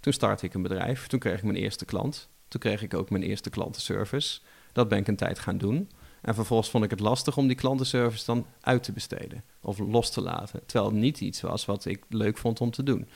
Toen 0.00 0.12
startte 0.12 0.46
ik 0.46 0.54
een 0.54 0.62
bedrijf, 0.62 1.06
toen 1.06 1.18
kreeg 1.18 1.36
ik 1.36 1.42
mijn 1.42 1.56
eerste 1.56 1.84
klant. 1.84 2.28
Toen 2.50 2.60
kreeg 2.60 2.82
ik 2.82 2.94
ook 2.94 3.10
mijn 3.10 3.22
eerste 3.22 3.50
klantenservice. 3.50 4.40
Dat 4.72 4.88
ben 4.88 4.98
ik 4.98 5.08
een 5.08 5.16
tijd 5.16 5.38
gaan 5.38 5.58
doen. 5.58 5.90
En 6.20 6.34
vervolgens 6.34 6.70
vond 6.70 6.84
ik 6.84 6.90
het 6.90 7.00
lastig 7.00 7.36
om 7.36 7.46
die 7.46 7.56
klantenservice 7.56 8.24
dan 8.24 8.46
uit 8.60 8.82
te 8.82 8.92
besteden 8.92 9.44
of 9.60 9.78
los 9.78 10.10
te 10.10 10.20
laten. 10.20 10.60
Terwijl 10.66 10.90
het 10.90 11.00
niet 11.00 11.20
iets 11.20 11.40
was 11.40 11.64
wat 11.64 11.84
ik 11.84 12.04
leuk 12.08 12.38
vond 12.38 12.60
om 12.60 12.70
te 12.70 12.82
doen. 12.82 13.08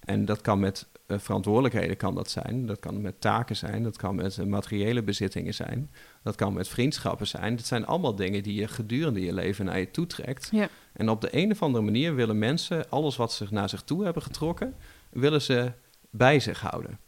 En 0.00 0.24
dat 0.24 0.40
kan 0.40 0.60
met 0.60 0.86
uh, 1.06 1.18
verantwoordelijkheden 1.18 1.96
kan 1.96 2.14
dat 2.14 2.30
zijn. 2.30 2.66
Dat 2.66 2.80
kan 2.80 3.00
met 3.00 3.20
taken 3.20 3.56
zijn. 3.56 3.82
Dat 3.82 3.96
kan 3.96 4.14
met 4.14 4.36
uh, 4.36 4.46
materiële 4.46 5.02
bezittingen 5.02 5.54
zijn. 5.54 5.90
Dat 6.22 6.34
kan 6.34 6.52
met 6.52 6.68
vriendschappen 6.68 7.26
zijn. 7.26 7.56
Dat 7.56 7.66
zijn 7.66 7.86
allemaal 7.86 8.14
dingen 8.14 8.42
die 8.42 8.54
je 8.54 8.68
gedurende 8.68 9.20
je 9.20 9.32
leven 9.32 9.64
naar 9.64 9.78
je 9.78 9.90
toe 9.90 10.06
trekt. 10.06 10.48
Ja. 10.52 10.68
En 10.92 11.08
op 11.08 11.20
de 11.20 11.28
een 11.36 11.50
of 11.50 11.62
andere 11.62 11.84
manier 11.84 12.14
willen 12.14 12.38
mensen 12.38 12.90
alles 12.90 13.16
wat 13.16 13.32
ze 13.32 13.46
naar 13.50 13.68
zich 13.68 13.82
toe 13.82 14.04
hebben 14.04 14.22
getrokken, 14.22 14.74
willen 15.10 15.42
ze 15.42 15.72
bij 16.10 16.40
zich 16.40 16.60
houden. 16.60 16.98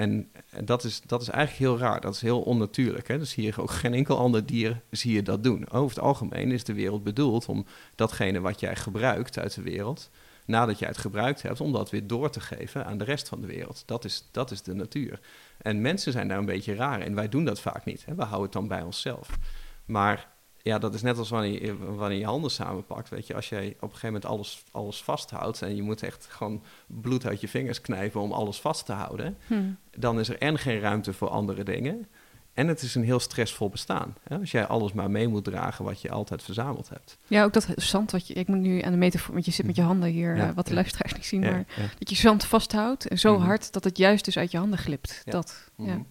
En 0.00 0.30
dat 0.64 0.84
is, 0.84 1.00
dat 1.06 1.22
is 1.22 1.28
eigenlijk 1.28 1.58
heel 1.70 1.88
raar. 1.88 2.00
Dat 2.00 2.14
is 2.14 2.20
heel 2.20 2.40
onnatuurlijk. 2.40 3.08
Hè? 3.08 3.18
Dus 3.18 3.34
hier 3.34 3.60
ook 3.60 3.70
geen 3.70 3.94
enkel 3.94 4.18
ander 4.18 4.46
dier 4.46 4.80
zie 4.90 5.12
je 5.12 5.22
dat 5.22 5.44
doen. 5.44 5.70
Over 5.70 5.96
het 5.96 6.04
algemeen 6.04 6.52
is 6.52 6.64
de 6.64 6.74
wereld 6.74 7.02
bedoeld 7.02 7.46
om 7.46 7.66
datgene 7.94 8.40
wat 8.40 8.60
jij 8.60 8.76
gebruikt 8.76 9.38
uit 9.38 9.54
de 9.54 9.62
wereld 9.62 10.10
nadat 10.44 10.78
jij 10.78 10.88
het 10.88 10.98
gebruikt 10.98 11.42
hebt, 11.42 11.60
om 11.60 11.72
dat 11.72 11.90
weer 11.90 12.06
door 12.06 12.30
te 12.30 12.40
geven 12.40 12.86
aan 12.86 12.98
de 12.98 13.04
rest 13.04 13.28
van 13.28 13.40
de 13.40 13.46
wereld. 13.46 13.82
Dat 13.86 14.04
is, 14.04 14.28
dat 14.30 14.50
is 14.50 14.62
de 14.62 14.74
natuur. 14.74 15.20
En 15.58 15.80
mensen 15.80 16.12
zijn 16.12 16.28
daar 16.28 16.38
een 16.38 16.44
beetje 16.44 16.74
raar 16.74 17.00
in. 17.00 17.14
Wij 17.14 17.28
doen 17.28 17.44
dat 17.44 17.60
vaak 17.60 17.84
niet. 17.84 18.04
Hè? 18.04 18.14
We 18.14 18.22
houden 18.22 18.42
het 18.42 18.52
dan 18.52 18.68
bij 18.68 18.82
onszelf. 18.82 19.38
Maar 19.84 20.28
ja, 20.62 20.78
dat 20.78 20.94
is 20.94 21.02
net 21.02 21.18
als 21.18 21.28
wanneer 21.28 21.64
je, 21.64 21.76
wanneer 21.94 22.18
je 22.18 22.24
handen 22.24 22.50
samenpakt. 22.50 23.08
Weet 23.08 23.26
je, 23.26 23.34
als 23.34 23.48
jij 23.48 23.66
op 23.66 23.82
een 23.82 23.88
gegeven 23.88 24.06
moment 24.06 24.24
alles, 24.24 24.62
alles 24.70 25.02
vasthoudt 25.02 25.62
en 25.62 25.76
je 25.76 25.82
moet 25.82 26.02
echt 26.02 26.26
gewoon 26.30 26.62
bloed 26.86 27.26
uit 27.26 27.40
je 27.40 27.48
vingers 27.48 27.80
knijpen 27.80 28.20
om 28.20 28.32
alles 28.32 28.60
vast 28.60 28.86
te 28.86 28.92
houden, 28.92 29.36
hmm. 29.46 29.76
dan 29.96 30.20
is 30.20 30.28
er 30.28 30.38
en 30.38 30.58
geen 30.58 30.80
ruimte 30.80 31.12
voor 31.12 31.28
andere 31.28 31.62
dingen. 31.62 32.08
En 32.54 32.68
het 32.68 32.82
is 32.82 32.94
een 32.94 33.04
heel 33.04 33.20
stressvol 33.20 33.68
bestaan. 33.68 34.16
Hè? 34.22 34.38
Als 34.38 34.50
jij 34.50 34.66
alles 34.66 34.92
maar 34.92 35.10
mee 35.10 35.28
moet 35.28 35.44
dragen 35.44 35.84
wat 35.84 36.00
je 36.00 36.10
altijd 36.10 36.42
verzameld 36.42 36.88
hebt. 36.88 37.18
Ja, 37.26 37.44
ook 37.44 37.52
dat 37.52 37.66
zand 37.76 38.10
wat 38.10 38.26
je... 38.26 38.34
Ik 38.34 38.48
moet 38.48 38.58
nu 38.58 38.82
aan 38.82 38.92
de 38.92 38.98
metafoor... 38.98 39.32
Want 39.32 39.44
je 39.44 39.50
zit 39.50 39.66
met 39.66 39.76
je 39.76 39.82
handen 39.82 40.08
hier, 40.08 40.38
eh, 40.38 40.48
wat 40.54 40.66
de 40.66 40.74
luisteraars 40.74 41.14
niet 41.14 41.26
zien. 41.26 41.40
maar 41.40 41.64
dat 41.98 42.10
je 42.10 42.16
zand 42.16 42.44
vasthoudt 42.44 43.08
en 43.08 43.18
zo 43.18 43.36
mhm. 43.36 43.46
hard 43.46 43.72
dat 43.72 43.84
het 43.84 43.98
juist 43.98 44.24
dus 44.24 44.38
uit 44.38 44.50
je 44.50 44.58
handen 44.58 44.78
glipt. 44.78 45.22
Dat, 45.24 45.70
ja. 45.76 45.84
Mhm. 45.84 46.02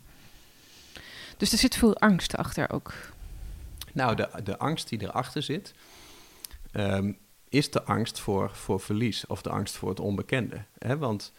Dus 1.38 1.52
er 1.52 1.58
zit 1.58 1.76
veel 1.76 1.98
angst 1.98 2.38
achter 2.38 2.72
ook. 2.72 2.94
Nou, 3.94 4.16
de, 4.16 4.30
de 4.44 4.58
angst 4.58 4.90
die 4.90 5.02
erachter 5.02 5.44
zit... 5.44 5.74
Ehm, 6.72 7.12
is 7.50 7.72
de 7.72 7.84
angst 7.84 8.20
voor, 8.20 8.50
voor 8.50 8.80
verlies 8.80 9.28
of 9.28 9.42
de 9.42 9.50
angst 9.50 9.78
voor 9.78 9.90
het 9.90 10.00
onbekende. 10.00 10.64
Hè? 10.78 10.98
Want 10.98 11.34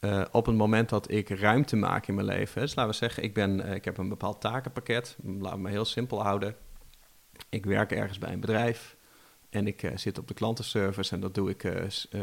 uh, 0.00 0.24
op 0.30 0.46
het 0.46 0.56
moment 0.56 0.88
dat 0.88 1.10
ik 1.10 1.28
ruimte 1.28 1.76
maak 1.76 2.06
in 2.06 2.14
mijn 2.14 2.26
leven, 2.26 2.60
dus 2.60 2.74
laten 2.74 2.92
we 2.92 2.96
zeggen, 2.96 3.22
ik, 3.22 3.34
ben, 3.34 3.66
uh, 3.66 3.74
ik 3.74 3.84
heb 3.84 3.98
een 3.98 4.08
bepaald 4.08 4.40
takenpakket, 4.40 5.16
we 5.22 5.56
me 5.56 5.70
heel 5.70 5.84
simpel 5.84 6.22
houden. 6.22 6.56
Ik 7.48 7.64
werk 7.64 7.92
ergens 7.92 8.18
bij 8.18 8.32
een 8.32 8.40
bedrijf 8.40 8.96
en 9.50 9.66
ik 9.66 9.82
uh, 9.82 9.90
zit 9.94 10.18
op 10.18 10.28
de 10.28 10.34
klantenservice 10.34 11.14
en 11.14 11.20
dat 11.20 11.34
doe 11.34 11.50
ik 11.50 11.72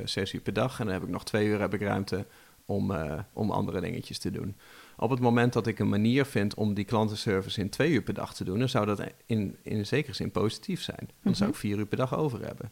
zes 0.04 0.34
uur 0.34 0.42
per 0.42 0.54
dag. 0.54 0.80
En 0.80 0.86
dan 0.86 0.94
heb 0.94 1.04
ik 1.04 1.10
nog 1.10 1.26
twee 1.26 1.48
uur 1.48 1.60
heb 1.60 1.74
ik 1.74 1.82
ruimte 1.82 2.26
om, 2.66 2.94
om 3.34 3.52
andere 3.52 3.82
dingetjes 3.82 4.20
te 4.20 4.32
doen. 4.32 4.56
Op 5.00 5.10
het 5.10 5.20
moment 5.20 5.54
dat 5.54 5.68
ik 5.68 5.80
een 5.80 5.90
manier 5.90 6.26
vind 6.26 6.54
om 6.54 6.74
die 6.74 6.86
klantenservice 6.86 7.62
in 7.62 7.70
twee 7.70 7.92
uur 7.92 8.02
per 8.02 8.14
dag 8.14 8.34
te 8.34 8.44
doen, 8.44 8.60
dan 8.60 8.70
zou 8.70 8.86
dat 8.86 9.02
in, 9.26 9.58
in 9.64 9.86
zekere 9.86 10.14
zin 10.14 10.32
positief 10.32 10.82
zijn. 10.82 11.10
Dan 11.24 11.36
zou 11.36 11.50
ik 11.50 11.56
mhm. 11.56 11.66
vier 11.66 11.78
uur 11.78 11.86
per 11.86 11.98
dag 11.98 12.16
over 12.16 12.46
hebben. 12.46 12.72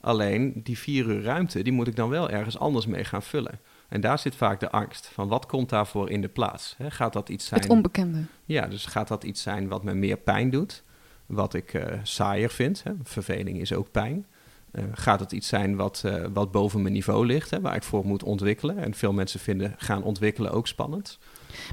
Alleen 0.00 0.60
die 0.62 0.78
vier 0.78 1.06
uur 1.06 1.22
ruimte, 1.22 1.62
die 1.62 1.72
moet 1.72 1.86
ik 1.86 1.96
dan 1.96 2.08
wel 2.08 2.30
ergens 2.30 2.58
anders 2.58 2.86
mee 2.86 3.04
gaan 3.04 3.22
vullen. 3.22 3.60
En 3.88 4.00
daar 4.00 4.18
zit 4.18 4.34
vaak 4.34 4.60
de 4.60 4.70
angst 4.70 5.06
van 5.06 5.28
wat 5.28 5.46
komt 5.46 5.68
daarvoor 5.68 6.10
in 6.10 6.20
de 6.20 6.28
plaats? 6.28 6.76
gaat 6.88 7.12
dat 7.12 7.28
iets 7.28 7.46
zijn? 7.46 7.60
Het 7.60 7.70
onbekende. 7.70 8.24
Ja, 8.44 8.66
dus 8.66 8.86
gaat 8.86 9.08
dat 9.08 9.24
iets 9.24 9.42
zijn 9.42 9.68
wat 9.68 9.84
me 9.84 9.94
meer 9.94 10.16
pijn 10.16 10.50
doet, 10.50 10.82
wat 11.26 11.54
ik 11.54 11.74
uh, 11.74 11.84
saaier 12.02 12.50
vind? 12.50 12.82
Hè? 12.82 12.92
Verveling 13.02 13.60
is 13.60 13.72
ook 13.72 13.90
pijn. 13.90 14.26
Uh, 14.72 14.84
gaat 14.92 15.20
het 15.20 15.32
iets 15.32 15.48
zijn 15.48 15.76
wat, 15.76 16.02
uh, 16.06 16.24
wat 16.32 16.52
boven 16.52 16.82
mijn 16.82 16.94
niveau 16.94 17.26
ligt, 17.26 17.50
hè, 17.50 17.60
waar 17.60 17.76
ik 17.76 17.82
voor 17.82 18.06
moet 18.06 18.22
ontwikkelen? 18.22 18.78
En 18.78 18.94
veel 18.94 19.12
mensen 19.12 19.40
vinden 19.40 19.74
gaan 19.78 20.02
ontwikkelen 20.02 20.52
ook 20.52 20.66
spannend. 20.66 21.18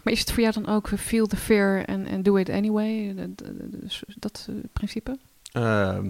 Maar 0.03 0.13
is 0.13 0.19
het 0.19 0.31
voor 0.31 0.41
jou 0.41 0.53
dan 0.53 0.67
ook 0.67 0.89
feel 0.97 1.27
the 1.27 1.37
fear 1.37 1.85
and, 1.85 2.25
do 2.25 2.35
it 2.35 2.49
anyway? 2.49 3.15
Dat, 3.35 4.03
dat 4.19 4.49
principe? 4.73 5.17
Ehm, 5.51 6.09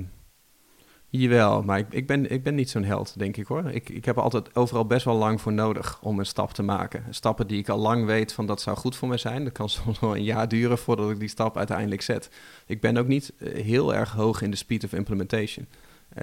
Jawel, 1.10 1.64
maar 1.64 1.78
ik, 1.80 1.88
ik, 1.90 2.08
ben, 2.08 2.32
ik 2.32 2.44
ben 2.44 2.56
niet 2.56 2.70
zo'n 2.70 2.84
held, 2.84 3.14
denk 3.18 3.38
ik 3.38 3.48
hoor. 3.48 3.70
Ik, 3.70 3.90
ik 3.90 4.06
heb 4.06 4.18
altijd 4.18 4.56
overal 4.56 4.86
best 4.86 5.06
wel 5.06 5.16
lang 5.16 5.42
voor 5.42 5.54
nodig 5.54 6.00
om 6.02 6.20
een 6.20 6.26
stap 6.26 6.54
te 6.54 6.64
maken. 6.64 7.04
Stappen 7.10 7.48
die 7.48 7.60
ik 7.60 7.70
al 7.70 7.78
lang 7.78 8.06
weet 8.06 8.34
van 8.34 8.46
dat 8.46 8.62
zou 8.62 8.78
goed 8.78 8.96
voor 8.96 9.08
me 9.08 9.18
zijn. 9.18 9.44
Dat 9.44 9.54
kan 9.54 9.70
soms 9.80 10.00
wel 10.00 10.16
een 10.16 10.24
jaar 10.24 10.48
duren 10.48 10.78
voordat 10.78 11.12
ik 11.12 11.20
die 11.20 11.30
stap 11.30 11.58
uiteindelijk 11.58 12.02
zet. 12.02 12.30
Ik 12.66 12.82
ben 12.82 12.98
ook 12.98 13.08
niet 13.08 13.34
eh, 13.38 13.64
heel 13.64 13.96
erg 13.96 14.12
hoog 14.12 14.42
in 14.42 14.52
de 14.52 14.58
speed 14.58 14.84
of 14.84 14.94
implementation. 14.94 15.68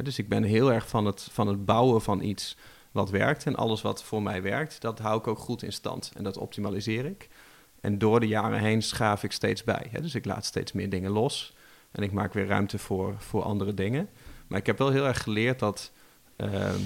dus 0.03 0.19
ik 0.19 0.29
ben 0.29 0.43
heel 0.43 0.73
erg 0.73 0.89
van 0.89 1.07
het, 1.07 1.29
van 1.31 1.47
het 1.47 1.65
bouwen 1.65 2.03
van 2.03 2.23
iets 2.23 2.57
wat 2.95 3.11
werkt. 3.11 3.47
En 3.47 3.57
alles 3.57 3.83
wat 3.83 4.05
voor 4.05 4.23
mij 4.23 4.43
werkt, 4.43 4.81
dat 4.81 4.99
hou 4.99 5.19
ik 5.19 5.27
ook 5.27 5.39
goed 5.39 5.63
in 5.63 5.73
stand. 5.73 6.13
En 6.17 6.25
dat 6.25 6.37
optimaliseer 6.37 7.05
ik. 7.05 7.29
En 7.81 7.99
door 7.99 8.21
de 8.21 8.27
jaren 8.27 8.61
heen 8.61 8.83
schaaf 8.83 9.23
ik 9.23 9.33
steeds 9.33 9.65
bij. 9.65 9.91
Dus 10.01 10.15
ik 10.15 10.25
laat 10.25 10.45
steeds 10.45 10.73
meer 10.73 10.91
dingen 10.91 11.11
los. 11.11 11.55
En 11.91 12.03
ik 12.03 12.13
maak 12.13 12.33
weer 12.33 12.47
ruimte 12.47 12.79
voor, 12.79 13.15
voor 13.19 13.43
andere 13.43 13.75
dingen. 13.75 14.09
Maar 14.47 14.59
ik 14.59 14.67
heb 14.67 14.79
wel 14.79 14.91
heel 14.91 15.07
erg 15.07 15.23
geleerd 15.23 15.59
dat 15.59 15.93
ehm, 16.37 16.81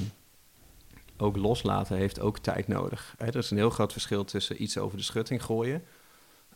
ook 1.17 1.37
loslaten 1.37 1.97
heeft 1.97 2.21
ook 2.21 2.39
tijd 2.39 2.69
nodig. 2.69 3.15
Hè? 3.19 3.27
Er 3.27 3.37
is 3.37 3.51
een 3.51 3.57
heel 3.57 3.71
groot 3.71 3.93
verschil 3.93 4.25
tussen 4.25 4.63
iets 4.63 4.79
over 4.79 4.97
de 4.97 5.05
schutting 5.05 5.43
gooien... 5.43 5.83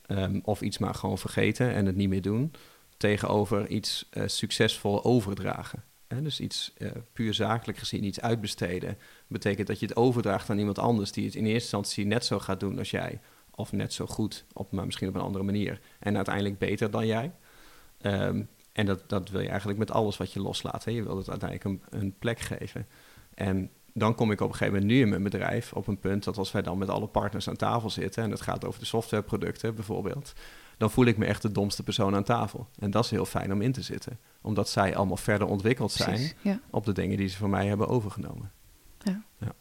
Um, 0.07 0.40
of 0.44 0.61
iets 0.61 0.78
maar 0.78 0.94
gewoon 0.94 1.18
vergeten 1.18 1.72
en 1.72 1.86
het 1.86 1.96
niet 1.96 2.09
meer 2.09 2.22
doen... 2.22 2.53
tegenover 2.96 3.68
iets 3.68 4.09
uh, 4.12 4.22
succesvol 4.26 5.05
overdragen. 5.05 5.84
Hè? 6.09 6.22
Dus 6.22 6.40
iets 6.40 6.72
uh, 6.78 6.90
puur 7.12 7.34
zakelijk 7.34 7.78
gezien, 7.78 8.05
iets 8.05 8.20
uitbesteden... 8.20 8.98
betekent 9.32 9.66
dat 9.66 9.80
je 9.80 9.86
het 9.86 9.96
overdraagt 9.96 10.50
aan 10.50 10.58
iemand 10.58 10.78
anders... 10.78 11.12
die 11.12 11.24
het 11.24 11.34
in 11.34 11.44
eerste 11.44 11.60
instantie 11.60 12.06
net 12.06 12.24
zo 12.24 12.38
gaat 12.38 12.60
doen 12.60 12.78
als 12.78 12.90
jij... 12.90 13.20
of 13.50 13.72
net 13.72 13.92
zo 13.92 14.06
goed, 14.06 14.44
op, 14.52 14.72
maar 14.72 14.84
misschien 14.84 15.08
op 15.08 15.14
een 15.14 15.20
andere 15.20 15.44
manier... 15.44 15.80
en 15.98 16.16
uiteindelijk 16.16 16.58
beter 16.58 16.90
dan 16.90 17.06
jij... 17.06 17.32
Um, 18.02 18.48
en 18.72 18.86
dat, 18.86 19.02
dat 19.06 19.28
wil 19.28 19.40
je 19.40 19.48
eigenlijk 19.48 19.78
met 19.78 19.90
alles 19.90 20.16
wat 20.16 20.32
je 20.32 20.40
loslaat. 20.40 20.84
Hè. 20.84 20.90
Je 20.90 21.02
wilt 21.02 21.18
het 21.18 21.30
uiteindelijk 21.30 21.82
een, 21.90 22.00
een, 22.00 22.14
plek 22.18 22.38
geven. 22.38 22.86
En 23.34 23.70
dan 23.92 24.14
kom 24.14 24.30
ik 24.30 24.40
op 24.40 24.48
een 24.48 24.54
gegeven 24.54 24.74
moment 24.74 24.92
nu 24.92 25.00
in 25.00 25.08
mijn 25.08 25.22
bedrijf 25.22 25.72
op 25.72 25.86
een 25.86 25.98
punt 25.98 26.24
dat 26.24 26.38
als 26.38 26.52
wij 26.52 26.62
dan 26.62 26.78
met 26.78 26.88
alle 26.88 27.06
partners 27.06 27.48
aan 27.48 27.56
tafel 27.56 27.90
zitten 27.90 28.22
en 28.22 28.30
het 28.30 28.40
gaat 28.40 28.64
over 28.64 28.80
de 28.80 28.86
softwareproducten 28.86 29.74
bijvoorbeeld, 29.74 30.32
dan 30.76 30.90
voel 30.90 31.04
ik 31.04 31.16
me 31.16 31.24
echt 31.24 31.42
de 31.42 31.52
domste 31.52 31.82
persoon 31.82 32.14
aan 32.14 32.24
tafel. 32.24 32.68
En 32.78 32.90
dat 32.90 33.04
is 33.04 33.10
heel 33.10 33.24
fijn 33.24 33.52
om 33.52 33.62
in 33.62 33.72
te 33.72 33.82
zitten, 33.82 34.18
omdat 34.40 34.68
zij 34.68 34.96
allemaal 34.96 35.16
verder 35.16 35.46
ontwikkeld 35.46 35.92
zijn 35.92 36.32
op 36.70 36.84
de 36.84 36.92
dingen 36.92 37.16
die 37.16 37.28
ze 37.28 37.36
van 37.36 37.50
mij 37.50 37.66
hebben 37.66 37.88
overgenomen. 37.88 38.52
Ja. 39.05 39.22
ja. 39.38 39.55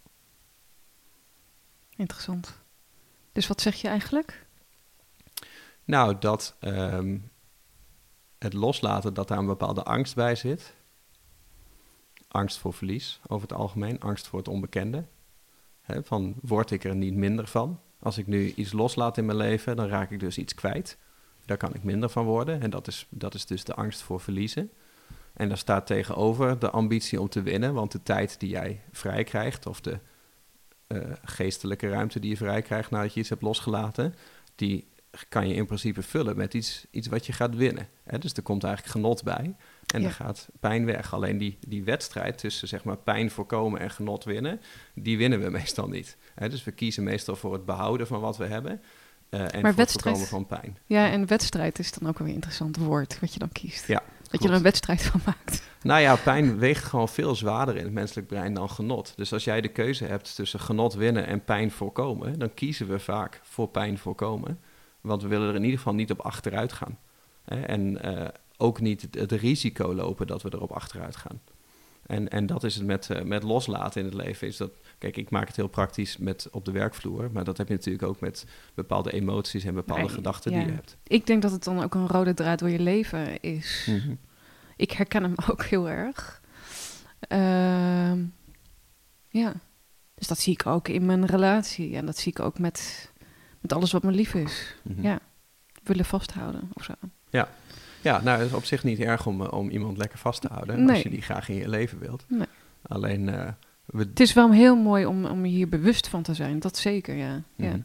Interessant. 1.95 2.59
Dus 3.31 3.47
wat 3.47 3.61
zeg 3.61 3.75
je 3.81 3.87
eigenlijk? 3.87 4.45
Nou, 5.83 6.17
dat 6.19 6.55
ehm, 6.59 7.17
het 8.37 8.53
loslaten 8.53 9.13
dat 9.13 9.27
daar 9.27 9.37
een 9.37 9.45
bepaalde 9.45 9.83
angst 9.83 10.15
bij 10.15 10.35
zit. 10.35 10.73
Angst 12.27 12.57
voor 12.57 12.73
verlies 12.73 13.19
over 13.27 13.47
het 13.47 13.57
algemeen, 13.57 13.99
angst 13.99 14.27
voor 14.27 14.39
het 14.39 14.47
onbekende. 14.47 15.05
van 16.03 16.35
word 16.41 16.71
ik 16.71 16.83
er 16.83 16.95
niet 16.95 17.13
minder 17.13 17.47
van? 17.47 17.79
Als 17.99 18.17
ik 18.17 18.27
nu 18.27 18.53
iets 18.53 18.71
loslaat 18.71 19.17
in 19.17 19.25
mijn 19.25 19.37
leven, 19.37 19.75
dan 19.75 19.87
raak 19.87 20.11
ik 20.11 20.19
dus 20.19 20.37
iets 20.37 20.53
kwijt. 20.53 20.97
Daar 21.45 21.57
kan 21.57 21.75
ik 21.75 21.83
minder 21.83 22.09
van 22.09 22.25
worden. 22.25 22.61
En 22.61 22.69
dat 22.69 22.87
is, 22.87 23.07
dat 23.09 23.33
is 23.33 23.45
dus 23.45 23.63
de 23.63 23.73
angst 23.73 24.01
voor 24.01 24.19
verliezen. 24.19 24.71
En 25.33 25.47
daar 25.47 25.57
staat 25.57 25.85
tegenover 25.85 26.59
de 26.59 26.69
ambitie 26.69 27.21
om 27.21 27.29
te 27.29 27.41
winnen. 27.41 27.73
Want 27.73 27.91
de 27.91 28.03
tijd 28.03 28.39
die 28.39 28.49
jij 28.49 28.81
vrij 28.91 29.23
krijgt, 29.23 29.65
of 29.65 29.81
de 29.81 29.99
uh, 30.87 31.01
geestelijke 31.23 31.89
ruimte 31.89 32.19
die 32.19 32.29
je 32.29 32.37
vrij 32.37 32.61
krijgt 32.61 32.91
nadat 32.91 33.13
je 33.13 33.19
iets 33.19 33.29
hebt 33.29 33.41
losgelaten, 33.41 34.15
die 34.55 34.89
kan 35.29 35.47
je 35.47 35.53
in 35.53 35.65
principe 35.65 36.01
vullen 36.01 36.37
met 36.37 36.53
iets, 36.53 36.85
iets 36.91 37.07
wat 37.07 37.25
je 37.25 37.33
gaat 37.33 37.55
winnen. 37.55 37.87
Hè? 38.03 38.17
Dus 38.17 38.33
er 38.33 38.43
komt 38.43 38.63
eigenlijk 38.63 38.93
genot 38.95 39.23
bij 39.23 39.55
en 39.85 40.01
ja. 40.01 40.07
er 40.07 40.13
gaat 40.13 40.49
pijn 40.59 40.85
weg. 40.85 41.13
Alleen 41.13 41.37
die, 41.37 41.57
die 41.67 41.83
wedstrijd 41.83 42.37
tussen 42.37 42.67
zeg 42.67 42.83
maar, 42.83 42.97
pijn 42.97 43.31
voorkomen 43.31 43.79
en 43.79 43.91
genot 43.91 44.23
winnen, 44.23 44.61
die 44.93 45.17
winnen 45.17 45.41
we 45.41 45.49
meestal 45.59 45.87
niet. 45.87 46.17
Hè? 46.35 46.49
Dus 46.49 46.63
we 46.63 46.71
kiezen 46.71 47.03
meestal 47.03 47.35
voor 47.35 47.53
het 47.53 47.65
behouden 47.65 48.07
van 48.07 48.19
wat 48.19 48.37
we 48.37 48.45
hebben. 48.45 48.81
Uh, 49.29 49.53
en 49.53 49.61
maar 49.61 49.73
voor 49.73 49.83
het 49.83 49.91
voorkomen 49.91 50.27
van 50.27 50.45
pijn. 50.45 50.77
Ja, 50.85 51.09
en 51.09 51.27
wedstrijd 51.27 51.79
is 51.79 51.91
dan 51.91 52.09
ook 52.09 52.19
een 52.19 52.27
interessant 52.27 52.77
woord 52.77 53.19
wat 53.19 53.33
je 53.33 53.39
dan 53.39 53.51
kiest. 53.51 53.87
Ja, 53.87 54.03
dat 54.31 54.43
je 54.43 54.49
er 54.49 54.55
een 54.55 54.61
wedstrijd 54.61 55.01
van 55.01 55.21
maakt. 55.25 55.69
Nou 55.81 56.01
ja, 56.01 56.15
pijn 56.15 56.57
weegt 56.57 56.83
gewoon 56.83 57.09
veel 57.09 57.35
zwaarder 57.35 57.77
in 57.77 57.83
het 57.83 57.93
menselijk 57.93 58.27
brein 58.27 58.53
dan 58.53 58.69
genot. 58.69 59.13
Dus 59.15 59.33
als 59.33 59.43
jij 59.43 59.61
de 59.61 59.67
keuze 59.67 60.05
hebt 60.05 60.35
tussen 60.35 60.59
genot 60.59 60.93
winnen 60.93 61.27
en 61.27 61.43
pijn 61.43 61.71
voorkomen, 61.71 62.39
dan 62.39 62.53
kiezen 62.53 62.87
we 62.87 62.99
vaak 62.99 63.39
voor 63.43 63.67
pijn 63.67 63.97
voorkomen. 63.97 64.59
Want 65.01 65.21
we 65.21 65.27
willen 65.27 65.49
er 65.49 65.55
in 65.55 65.63
ieder 65.63 65.77
geval 65.77 65.93
niet 65.93 66.11
op 66.11 66.19
achteruit 66.19 66.73
gaan. 66.73 66.97
En 67.45 68.05
uh, 68.05 68.27
ook 68.57 68.81
niet 68.81 69.07
het, 69.11 69.31
risico 69.31 69.93
lopen 69.93 70.27
dat 70.27 70.41
we 70.41 70.49
erop 70.53 70.71
achteruit 70.71 71.15
gaan. 71.15 71.41
En, 72.05 72.29
en 72.29 72.45
dat 72.45 72.63
is 72.63 72.75
het 72.75 72.85
met, 72.85 73.09
uh, 73.11 73.21
met 73.21 73.43
loslaten 73.43 74.01
in 74.01 74.07
het 74.07 74.15
leven. 74.15 74.47
Is 74.47 74.57
dat, 74.57 74.71
kijk, 75.01 75.17
ik 75.17 75.29
maak 75.29 75.47
het 75.47 75.55
heel 75.55 75.67
praktisch 75.67 76.17
met 76.17 76.47
op 76.51 76.65
de 76.65 76.71
werkvloer. 76.71 77.29
Maar 77.31 77.43
dat 77.43 77.57
heb 77.57 77.67
je 77.67 77.73
natuurlijk 77.73 78.03
ook 78.03 78.19
met 78.19 78.45
bepaalde 78.73 79.11
emoties 79.11 79.63
en 79.63 79.73
bepaalde 79.73 80.09
gedachten 80.09 80.51
die 80.51 80.65
je 80.65 80.71
hebt. 80.71 80.97
Ik 81.03 81.25
denk 81.25 81.41
dat 81.41 81.51
het 81.51 81.63
dan 81.63 81.83
ook 81.83 81.95
een 81.95 82.07
rode 82.07 82.33
draad 82.33 82.59
door 82.59 82.69
je 82.69 82.79
leven 82.79 83.41
is. 83.41 83.87
Mm 83.89 83.99
-hmm. 83.99 84.17
Ik 84.75 84.91
herken 84.91 85.23
hem 85.23 85.35
ook 85.51 85.63
heel 85.63 85.89
erg. 85.89 86.41
Uh, 87.29 88.13
ja. 89.29 89.53
Dus 90.15 90.27
dat 90.27 90.39
zie 90.39 90.53
ik 90.53 90.65
ook 90.65 90.87
in 90.87 91.05
mijn 91.05 91.25
relatie. 91.25 91.95
En 91.95 92.05
dat 92.05 92.17
zie 92.17 92.31
ik 92.31 92.39
ook 92.39 92.59
met 92.59 93.11
met 93.61 93.73
alles 93.73 93.91
wat 93.91 94.03
me 94.03 94.11
lief 94.11 94.33
is. 94.33 94.75
Mhm. 94.83 95.01
Ja, 95.01 95.19
willen 95.83 96.05
vasthouden 96.05 96.69
of 96.73 96.83
zo. 96.83 96.93
Ja, 97.29 97.49
ja 98.01 98.21
nou, 98.21 98.39
het 98.39 98.47
is 98.47 98.53
op 98.55 98.65
zich 98.65 98.83
niet 98.83 98.99
erg 98.99 99.25
om, 99.25 99.41
eh, 99.41 99.51
om 99.51 99.69
iemand 99.69 99.97
lekker 99.97 100.17
vast 100.17 100.41
te 100.41 100.47
houden 100.47 100.89
als 100.89 101.01
je 101.01 101.09
die 101.09 101.21
graag 101.21 101.49
in 101.49 101.55
je 101.55 101.69
leven 101.69 101.99
wilt. 101.99 102.25
Nee. 102.27 102.47
Alleen... 102.81 103.27
Uh, 103.27 103.47
we... 103.85 103.99
Het 103.99 104.19
is 104.19 104.33
wel 104.33 104.51
heel 104.51 104.75
mooi 104.75 105.05
om, 105.05 105.25
om 105.25 105.43
hier 105.43 105.69
bewust 105.69 106.07
van 106.07 106.23
te 106.23 106.33
zijn, 106.33 106.59
dat 106.59 106.77
zeker, 106.77 107.15
ja. 107.15 107.41
ja. 107.55 107.69
Mhm. 107.69 107.81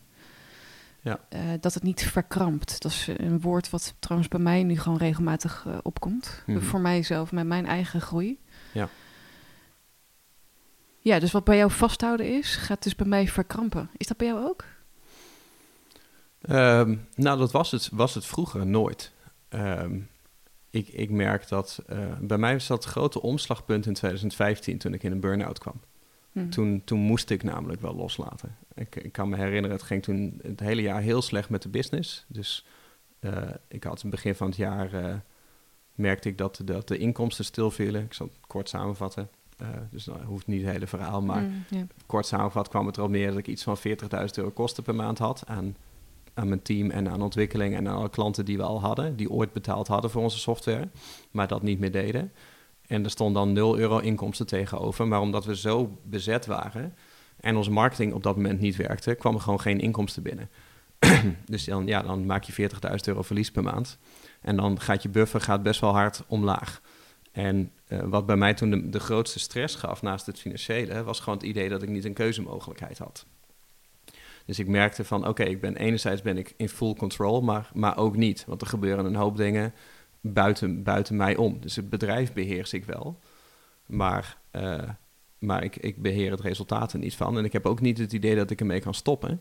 ja. 1.00 1.20
Uh, 1.32 1.40
dat 1.60 1.74
het 1.74 1.82
niet 1.82 2.02
verkrampt. 2.02 2.82
Dat 2.82 2.90
is 2.90 3.08
een 3.16 3.40
woord 3.40 3.70
wat 3.70 3.94
trouwens 3.98 4.30
bij 4.30 4.40
mij 4.40 4.62
nu 4.62 4.78
gewoon 4.78 4.98
regelmatig 4.98 5.64
uh, 5.66 5.76
opkomt. 5.82 6.42
Mm 6.46 6.54
-hmm. 6.54 6.64
Voor 6.64 6.80
mijzelf, 6.80 7.32
met 7.32 7.46
mijn 7.46 7.66
eigen 7.66 8.00
groei. 8.00 8.38
Ja. 8.72 8.88
Ja, 11.06 11.18
dus 11.18 11.32
wat 11.32 11.44
bij 11.44 11.56
jou 11.56 11.70
vasthouden 11.70 12.38
is, 12.38 12.56
gaat 12.56 12.82
dus 12.82 12.94
bij 12.94 13.06
mij 13.06 13.28
verkrampen. 13.28 13.90
Is 13.96 14.06
dat 14.06 14.16
bij 14.16 14.26
jou 14.26 14.44
ook? 14.44 14.64
Ehm, 16.40 16.96
nou, 17.14 17.38
dat 17.38 17.52
was 17.52 17.70
het, 17.70 17.88
was 17.92 18.14
het 18.14 18.26
vroeger 18.26 18.66
nooit. 18.66 19.12
Ehm, 19.48 19.98
ik, 20.76 20.88
ik 20.88 21.10
merk 21.10 21.48
dat 21.48 21.82
uh, 21.90 22.18
bij 22.20 22.38
mij 22.38 22.52
was 22.52 22.66
dat 22.66 22.84
het 22.84 22.92
grote 22.92 23.22
omslagpunt 23.22 23.86
in 23.86 23.94
2015 23.94 24.78
toen 24.78 24.94
ik 24.94 25.02
in 25.02 25.12
een 25.12 25.20
burn-out 25.20 25.58
kwam. 25.58 25.80
Hmm. 26.32 26.50
Toen, 26.50 26.82
toen 26.84 26.98
moest 26.98 27.30
ik 27.30 27.42
namelijk 27.42 27.80
wel 27.80 27.94
loslaten. 27.94 28.56
Ik, 28.74 28.96
ik 28.96 29.12
kan 29.12 29.28
me 29.28 29.36
herinneren, 29.36 29.76
het 29.76 29.86
ging 29.86 30.02
toen 30.02 30.40
het 30.42 30.60
hele 30.60 30.82
jaar 30.82 31.00
heel 31.00 31.22
slecht 31.22 31.48
met 31.48 31.62
de 31.62 31.68
business. 31.68 32.24
Dus 32.28 32.66
uh, 33.20 33.32
ik 33.68 33.84
had 33.84 34.02
in 34.02 34.08
het 34.08 34.10
begin 34.10 34.34
van 34.34 34.46
het 34.46 34.56
jaar, 34.56 34.94
uh, 34.94 35.14
merkte 35.94 36.28
ik 36.28 36.38
dat, 36.38 36.60
dat 36.64 36.88
de 36.88 36.98
inkomsten 36.98 37.44
stilvielen. 37.44 38.02
Ik 38.02 38.12
zal 38.12 38.26
het 38.26 38.36
kort 38.46 38.68
samenvatten. 38.68 39.28
Uh, 39.62 39.68
dus 39.90 40.04
dat 40.04 40.20
hoeft 40.20 40.46
niet 40.46 40.62
het 40.62 40.72
hele 40.72 40.86
verhaal, 40.86 41.22
maar 41.22 41.42
mm, 41.42 41.88
kort 42.06 42.26
samenvat 42.26 42.68
kwam 42.68 42.86
het 42.86 42.96
erop 42.96 43.10
neer 43.10 43.28
dat 43.28 43.38
ik 43.38 43.46
iets 43.46 43.62
van 43.62 43.78
40.000 43.78 43.84
euro 44.34 44.50
kosten 44.50 44.82
per 44.82 44.94
maand 44.94 45.18
had 45.18 45.42
aan, 45.46 45.76
aan 46.36 46.48
mijn 46.48 46.62
team 46.62 46.90
en 46.90 47.10
aan 47.10 47.22
ontwikkeling 47.22 47.74
en 47.74 47.88
aan 47.88 47.96
alle 47.96 48.10
klanten 48.10 48.44
die 48.44 48.56
we 48.56 48.62
al 48.62 48.80
hadden, 48.80 49.16
die 49.16 49.30
ooit 49.30 49.52
betaald 49.52 49.86
hadden 49.86 50.10
voor 50.10 50.22
onze 50.22 50.38
software, 50.38 50.88
maar 51.30 51.48
dat 51.48 51.62
niet 51.62 51.78
meer 51.78 51.92
deden. 51.92 52.32
En 52.86 53.04
er 53.04 53.10
stond 53.10 53.34
dan 53.34 53.52
0 53.52 53.78
euro 53.78 53.98
inkomsten 53.98 54.46
tegenover, 54.46 55.08
maar 55.08 55.20
omdat 55.20 55.44
we 55.44 55.56
zo 55.56 55.98
bezet 56.02 56.46
waren 56.46 56.94
en 57.40 57.56
onze 57.56 57.70
marketing 57.70 58.12
op 58.12 58.22
dat 58.22 58.36
moment 58.36 58.60
niet 58.60 58.76
werkte, 58.76 59.14
kwam 59.14 59.34
er 59.34 59.40
gewoon 59.40 59.60
geen 59.60 59.80
inkomsten 59.80 60.22
binnen. 60.22 60.50
dus 61.46 61.64
dan, 61.64 61.86
ja, 61.86 62.02
dan 62.02 62.26
maak 62.26 62.44
je 62.44 62.70
40.000 62.70 62.76
euro 63.04 63.22
verlies 63.22 63.50
per 63.50 63.62
maand. 63.62 63.98
En 64.40 64.56
dan 64.56 64.80
gaat 64.80 65.02
je 65.02 65.08
buffer 65.08 65.40
gaat 65.40 65.62
best 65.62 65.80
wel 65.80 65.92
hard 65.92 66.22
omlaag. 66.26 66.80
En 67.32 67.72
uh, 67.88 68.00
wat 68.02 68.26
bij 68.26 68.36
mij 68.36 68.54
toen 68.54 68.90
de, 68.90 69.00
grootste 69.00 69.38
stress 69.38 69.74
gaf 69.74 70.02
naast 70.02 70.26
het 70.26 70.40
financiële, 70.40 71.02
was 71.02 71.20
gewoon 71.20 71.38
het 71.38 71.46
idee 71.46 71.68
dat 71.68 71.82
ik 71.82 71.88
niet 71.88 72.04
een 72.04 72.12
keuzemogelijkheid 72.12 72.98
had. 72.98 73.26
Dus 74.46 74.58
ik 74.58 74.68
merkte 74.68 75.04
van, 75.04 75.28
oké, 75.28 75.42
ik 75.42 75.60
ben 75.60 75.76
enerzijds 75.76 76.22
ben 76.22 76.38
ik 76.38 76.54
in 76.56 76.68
full 76.68 76.94
control, 76.94 77.40
maar, 77.40 77.70
maar 77.74 77.96
ook 77.96 78.16
niet. 78.16 78.44
Want 78.46 78.60
er 78.60 78.66
gebeuren 78.66 79.04
een 79.04 79.14
hoop 79.14 79.36
dingen 79.36 79.74
buiten, 80.20 80.82
buiten 80.82 81.16
mij 81.16 81.36
om. 81.36 81.60
Dus 81.60 81.76
het 81.76 81.90
bedrijf 81.90 82.32
beheers 82.32 82.72
ik 82.72 82.84
wel, 82.84 83.18
maar, 83.86 84.38
uh, 84.52 84.82
maar 85.38 85.64
ik, 85.64 85.76
ik 85.76 86.02
beheer 86.02 86.30
het 86.30 86.40
resultaat 86.40 86.92
er 86.92 86.98
niet 86.98 87.14
van. 87.14 87.38
En 87.38 87.44
ik 87.44 87.52
heb 87.52 87.66
ook 87.66 87.80
niet 87.80 87.98
het 87.98 88.12
idee 88.12 88.34
dat 88.36 88.50
ik 88.50 88.60
ermee 88.60 88.80
kan 88.80 88.94
stoppen. 88.94 89.40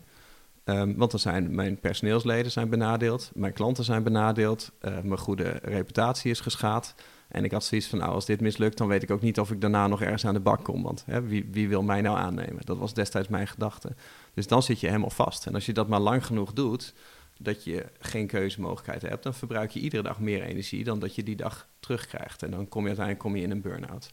Um, 0.68 0.96
want 0.96 1.10
dan 1.10 1.20
zijn 1.20 1.54
mijn 1.54 1.80
personeelsleden 1.80 2.52
zijn 2.52 2.68
benadeeld, 2.68 3.30
mijn 3.34 3.52
klanten 3.52 3.84
zijn 3.84 4.02
benadeeld, 4.02 4.72
uh, 4.80 5.00
mijn 5.02 5.18
goede 5.18 5.58
reputatie 5.62 6.30
is 6.30 6.40
geschaad. 6.40 6.94
En 7.28 7.44
ik 7.44 7.52
had 7.52 7.64
zoiets 7.64 7.86
van, 7.86 7.98
nou, 7.98 8.12
als 8.12 8.26
dit 8.26 8.40
mislukt, 8.40 8.78
dan 8.78 8.88
weet 8.88 9.02
ik 9.02 9.10
ook 9.10 9.20
niet 9.20 9.40
of 9.40 9.50
ik 9.50 9.60
daarna 9.60 9.86
nog 9.86 10.02
ergens 10.02 10.26
aan 10.26 10.34
de 10.34 10.40
bak 10.40 10.64
kom. 10.64 10.82
Want 10.82 11.04
hè, 11.06 11.22
wie, 11.22 11.48
wie 11.50 11.68
wil 11.68 11.82
mij 11.82 12.00
nou 12.00 12.18
aannemen? 12.18 12.64
Dat 12.64 12.78
was 12.78 12.94
destijds 12.94 13.28
mijn 13.28 13.46
gedachte. 13.46 13.94
Dus 14.36 14.46
dan 14.46 14.62
zit 14.62 14.80
je 14.80 14.86
helemaal 14.86 15.10
vast. 15.10 15.46
En 15.46 15.54
als 15.54 15.66
je 15.66 15.72
dat 15.72 15.88
maar 15.88 16.00
lang 16.00 16.26
genoeg 16.26 16.52
doet, 16.52 16.94
dat 17.38 17.64
je 17.64 17.86
geen 17.98 18.26
keuzemogelijkheid 18.26 19.02
hebt, 19.02 19.22
dan 19.22 19.34
verbruik 19.34 19.70
je 19.70 19.80
iedere 19.80 20.02
dag 20.02 20.20
meer 20.20 20.42
energie 20.42 20.84
dan 20.84 20.98
dat 20.98 21.14
je 21.14 21.22
die 21.22 21.36
dag 21.36 21.68
terugkrijgt. 21.80 22.42
En 22.42 22.50
dan 22.50 22.68
kom 22.68 22.80
je 22.80 22.86
uiteindelijk 22.86 23.24
kom 23.24 23.36
je 23.36 23.42
in 23.42 23.50
een 23.50 23.60
burn-out. 23.60 24.10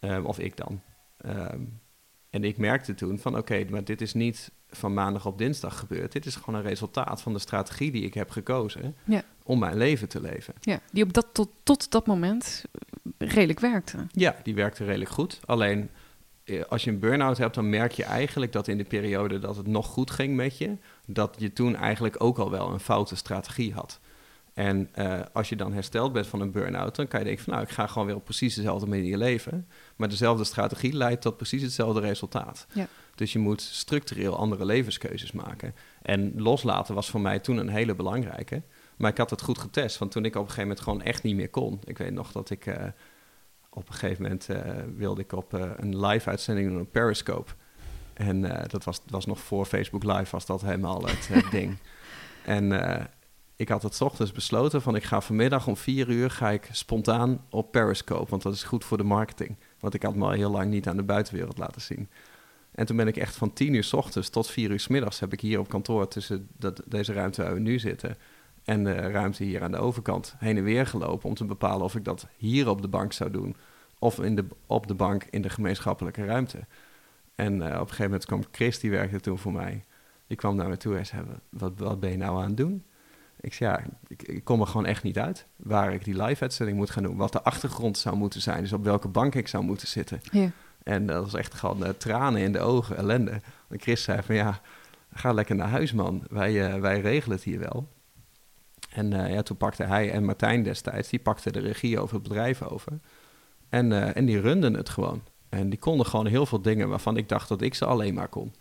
Um, 0.00 0.24
of 0.24 0.38
ik 0.38 0.56
dan. 0.56 0.80
Um, 1.26 1.80
en 2.30 2.44
ik 2.44 2.56
merkte 2.56 2.94
toen 2.94 3.18
van, 3.18 3.36
oké, 3.36 3.64
maar 3.70 3.84
dit 3.84 4.00
is 4.00 4.14
niet 4.14 4.50
van 4.68 4.94
maandag 4.94 5.26
op 5.26 5.38
dinsdag 5.38 5.78
gebeurd. 5.78 6.12
Dit 6.12 6.26
is 6.26 6.36
gewoon 6.36 6.54
een 6.54 6.66
resultaat 6.66 7.22
van 7.22 7.32
de 7.32 7.38
strategie 7.38 7.90
die 7.90 8.04
ik 8.04 8.14
heb 8.14 8.30
gekozen 8.30 8.96
ja. 9.04 9.22
om 9.42 9.58
mijn 9.58 9.76
leven 9.76 10.08
te 10.08 10.20
leven. 10.20 10.54
Ja, 10.60 10.80
die 10.92 11.04
op 11.04 11.12
dat, 11.12 11.26
tot, 11.32 11.50
tot 11.62 11.90
dat 11.90 12.06
moment 12.06 12.64
redelijk 13.18 13.60
werkte. 13.60 14.06
Ja, 14.10 14.36
die 14.42 14.54
werkte 14.54 14.84
redelijk 14.84 15.10
goed. 15.10 15.40
Alleen 15.44 15.90
als 16.68 16.84
je 16.84 16.90
een 16.90 16.98
burn-out 16.98 17.38
hebt, 17.38 17.54
dan 17.54 17.68
merk 17.68 17.92
je 17.92 18.04
eigenlijk 18.04 18.52
dat 18.52 18.68
in 18.68 18.78
de 18.78 18.84
periode 18.84 19.38
dat 19.38 19.56
het 19.56 19.66
nog 19.66 19.86
goed 19.86 20.10
ging 20.10 20.36
met 20.36 20.58
je, 20.58 20.76
dat 21.06 21.36
je 21.38 21.52
toen 21.52 21.76
eigenlijk 21.76 22.22
ook 22.22 22.38
al 22.38 22.50
wel 22.50 22.70
een 22.70 22.80
foute 22.80 23.16
strategie 23.16 23.72
had. 23.72 24.00
En 24.54 24.90
uh, 24.98 25.20
als 25.32 25.48
je 25.48 25.56
dan 25.56 25.72
hersteld 25.72 26.12
bent 26.12 26.26
van 26.26 26.40
een 26.40 26.52
burn-out, 26.52 26.96
dan 26.96 27.08
kan 27.08 27.20
je 27.20 27.26
denken 27.26 27.44
van 27.44 27.52
nou, 27.52 27.64
ik 27.64 27.72
ga 27.72 27.86
gewoon 27.86 28.06
weer 28.06 28.16
op 28.16 28.24
precies 28.24 28.54
dezelfde 28.54 28.86
manier 28.86 29.16
leven. 29.16 29.68
Maar 29.96 30.08
dezelfde 30.08 30.44
strategie 30.44 30.92
leidt 30.92 31.22
tot 31.22 31.36
precies 31.36 31.62
hetzelfde 31.62 32.00
resultaat. 32.00 32.66
Ja. 32.72 32.86
Dus 33.14 33.32
je 33.32 33.38
moet 33.38 33.60
structureel 33.60 34.36
andere 34.36 34.64
levenskeuzes 34.64 35.32
maken. 35.32 35.74
En 36.02 36.32
loslaten 36.36 36.94
was 36.94 37.10
voor 37.10 37.20
mij 37.20 37.38
toen 37.38 37.56
een 37.56 37.68
hele 37.68 37.94
belangrijke. 37.94 38.62
Maar 38.96 39.10
ik 39.10 39.18
had 39.18 39.30
het 39.30 39.42
goed 39.42 39.58
getest, 39.58 39.98
want 39.98 40.10
toen 40.10 40.24
ik 40.24 40.34
op 40.34 40.40
een 40.40 40.48
gegeven 40.48 40.68
moment 40.68 40.80
gewoon 40.80 41.02
echt 41.02 41.22
niet 41.22 41.36
meer 41.36 41.50
kon. 41.50 41.80
Ik 41.84 41.98
weet 41.98 42.12
nog 42.12 42.32
dat 42.32 42.50
ik 42.50 42.66
uh, 42.66 42.74
op 43.74 43.88
een 43.88 43.94
gegeven 43.94 44.22
moment 44.22 44.48
uh, 44.50 44.58
wilde 44.96 45.20
ik 45.20 45.32
op 45.32 45.54
uh, 45.54 45.70
een 45.76 46.06
live 46.06 46.30
uitzending 46.30 46.68
doen 46.68 46.80
op 46.80 46.92
Periscope. 46.92 47.52
En 48.12 48.40
dat 48.66 48.84
was, 48.84 49.00
was 49.08 49.26
nog 49.26 49.38
voor 49.38 49.66
Facebook 49.66 50.04
Live, 50.04 50.30
was 50.30 50.46
dat 50.46 50.60
helemaal 50.60 51.04
het, 51.04 51.28
het 51.28 51.50
ding. 51.60 51.76
En 52.44 52.72
ik 53.56 53.68
had 53.68 53.82
het 53.82 54.00
ochtends 54.00 54.32
besloten 54.32 54.82
van 54.82 54.96
ik 54.96 55.04
ga 55.04 55.20
vanmiddag 55.20 55.66
om 55.66 55.76
vier 55.76 56.08
uur 56.08 56.30
ga 56.30 56.50
ik 56.50 56.68
spontaan 56.72 57.44
op 57.50 57.72
Periscope, 57.72 58.30
want 58.30 58.42
dat 58.42 58.54
is 58.54 58.62
goed 58.62 58.84
voor 58.84 58.96
de 58.96 59.04
marketing. 59.04 59.56
Want 59.80 59.94
ik 59.94 60.02
had 60.02 60.14
me 60.14 60.24
al 60.24 60.30
heel 60.30 60.50
lang 60.50 60.70
niet 60.70 60.88
aan 60.88 60.96
de 60.96 61.02
buitenwereld 61.02 61.58
laten 61.58 61.80
zien. 61.80 62.08
En 62.74 62.86
toen 62.86 62.96
ben 62.96 63.06
ik 63.06 63.16
echt 63.16 63.36
van 63.36 63.52
tien 63.52 63.74
uur 63.74 63.84
s 63.84 63.92
ochtends 63.92 64.28
tot 64.28 64.50
vier 64.50 64.70
uur 64.70 64.80
s 64.80 64.88
middags 64.88 65.20
heb 65.20 65.32
ik 65.32 65.40
hier 65.40 65.58
op 65.58 65.68
kantoor 65.68 66.08
tussen 66.08 66.48
dat, 66.58 66.82
deze 66.86 67.12
ruimte 67.12 67.42
waar 67.42 67.54
we 67.54 67.60
nu 67.60 67.78
zitten 67.78 68.16
en 68.64 68.84
de 68.84 68.94
ruimte 68.94 69.44
hier 69.44 69.62
aan 69.62 69.70
de 69.70 69.78
overkant 69.78 70.34
heen 70.38 70.56
en 70.56 70.64
weer 70.64 70.86
gelopen 70.86 71.28
om 71.28 71.34
te 71.34 71.44
bepalen 71.44 71.84
of 71.84 71.94
ik 71.94 72.04
dat 72.04 72.26
hier 72.36 72.68
op 72.68 72.82
de 72.82 72.88
bank 72.88 73.12
zou 73.12 73.30
doen 73.30 73.56
of 73.98 74.18
in 74.18 74.36
de, 74.36 74.44
op 74.66 74.86
de 74.86 74.94
bank 74.94 75.26
in 75.30 75.42
de 75.42 75.50
gemeenschappelijke 75.50 76.24
ruimte. 76.24 76.58
En 77.34 77.52
uh, 77.54 77.66
op 77.66 77.72
een 77.72 77.78
gegeven 77.78 78.04
moment 78.04 78.24
kwam 78.24 78.44
Chris, 78.50 78.78
die 78.78 78.90
werkte 78.90 79.20
toen 79.20 79.38
voor 79.38 79.52
mij. 79.52 79.84
Die 80.26 80.36
kwam 80.36 80.56
naar 80.56 80.68
me 80.68 80.76
toe 80.76 80.96
en 80.96 81.06
zei, 81.06 81.22
wat, 81.48 81.72
wat 81.76 82.00
ben 82.00 82.10
je 82.10 82.16
nou 82.16 82.40
aan 82.40 82.48
het 82.48 82.56
doen? 82.56 82.84
Ik 83.40 83.54
zei, 83.54 83.70
ja, 83.70 83.84
ik, 84.06 84.22
ik, 84.22 84.44
kom 84.44 84.60
er 84.60 84.66
gewoon 84.66 84.86
echt 84.86 85.02
niet 85.02 85.18
uit 85.18 85.46
waar 85.56 85.92
ik 85.92 86.04
die 86.04 86.22
live-uitzending 86.22 86.78
moet 86.78 86.90
gaan 86.90 87.02
doen. 87.02 87.16
Wat 87.16 87.32
de 87.32 87.42
achtergrond 87.42 87.98
zou 87.98 88.16
moeten 88.16 88.40
zijn, 88.40 88.60
dus 88.60 88.72
op 88.72 88.84
welke 88.84 89.08
bank 89.08 89.34
ik 89.34 89.48
zou 89.48 89.64
moeten 89.64 89.88
zitten. 89.88 90.20
Ja. 90.30 90.50
En 90.82 91.06
dat 91.06 91.24
was 91.24 91.34
echt 91.34 91.54
gewoon 91.54 91.82
uh, 91.82 91.88
tranen 91.88 92.40
in 92.40 92.52
de 92.52 92.60
ogen, 92.60 92.96
ellende. 92.96 93.40
En 93.68 93.80
Chris 93.80 94.02
zei 94.02 94.22
van, 94.22 94.34
ja, 94.34 94.60
ga 95.14 95.32
lekker 95.32 95.54
naar 95.54 95.68
huis, 95.68 95.92
man. 95.92 96.22
Wij, 96.30 96.74
uh, 96.74 96.80
wij 96.80 97.00
regelen 97.00 97.36
het 97.36 97.44
hier 97.44 97.58
wel. 97.58 97.88
En 98.94 99.12
uh, 99.12 99.32
ja, 99.32 99.42
toen 99.42 99.56
pakte 99.56 99.84
hij 99.84 100.10
en 100.10 100.24
Martijn 100.24 100.62
destijds, 100.62 101.08
die 101.08 101.18
pakte 101.18 101.52
de 101.52 101.60
regie 101.60 101.98
over 101.98 102.14
het 102.14 102.22
bedrijf 102.22 102.62
over. 102.62 102.92
En, 103.68 104.14
en 104.14 104.24
die 104.24 104.40
runden 104.40 104.74
het 104.74 104.88
gewoon. 104.88 105.22
En 105.48 105.68
die 105.68 105.78
konden 105.78 106.06
gewoon 106.06 106.26
heel 106.26 106.46
veel 106.46 106.62
dingen 106.62 106.88
waarvan 106.88 107.16
ik 107.16 107.28
dacht 107.28 107.48
dat 107.48 107.60
ik 107.60 107.74
ze 107.74 107.84
alleen 107.84 108.14
maar 108.14 108.28
kon. 108.28 108.54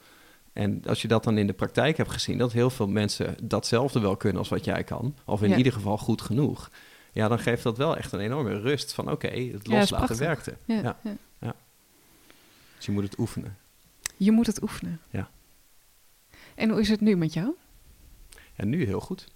En 0.53 0.81
als 0.85 1.01
je 1.01 1.07
dat 1.07 1.23
dan 1.23 1.37
in 1.37 1.47
de 1.47 1.53
praktijk 1.53 1.97
hebt 1.97 2.11
gezien, 2.11 2.37
dat 2.37 2.51
heel 2.51 2.69
veel 2.69 2.87
mensen 2.87 3.35
datzelfde 3.43 3.99
wel 3.99 4.17
kunnen 4.17 4.39
als 4.39 4.49
wat 4.49 4.65
jij 4.65 4.83
kan, 4.83 5.15
of 5.25 5.43
in 5.43 5.57
ieder 5.57 5.73
geval 5.73 5.97
goed 5.97 6.21
genoeg, 6.21 6.69
ja, 7.11 7.27
dan 7.27 7.39
geeft 7.39 7.63
dat 7.63 7.77
wel 7.77 7.97
echt 7.97 8.11
een 8.11 8.19
enorme 8.19 8.59
rust 8.59 8.93
van 8.93 9.11
oké, 9.11 9.27
het 9.27 9.67
loslaten 9.67 10.15
ja, 10.15 10.21
werkte. 10.21 10.57
Ja, 10.65 10.97
ja, 11.39 11.55
Dus 12.75 12.85
je 12.85 12.91
moet 12.91 13.03
het 13.03 13.19
oefenen. 13.19 13.57
Je 14.17 14.31
moet 14.31 14.47
het 14.47 14.61
oefenen. 14.61 14.99
Ja. 15.09 15.29
En 16.55 16.69
hoe 16.69 16.79
is 16.79 16.89
het 16.89 17.01
nu 17.01 17.15
met 17.15 17.33
jou? 17.33 17.53
Ja, 18.55 18.65
nu 18.65 18.85
heel 18.85 18.99
goed. 18.99 19.27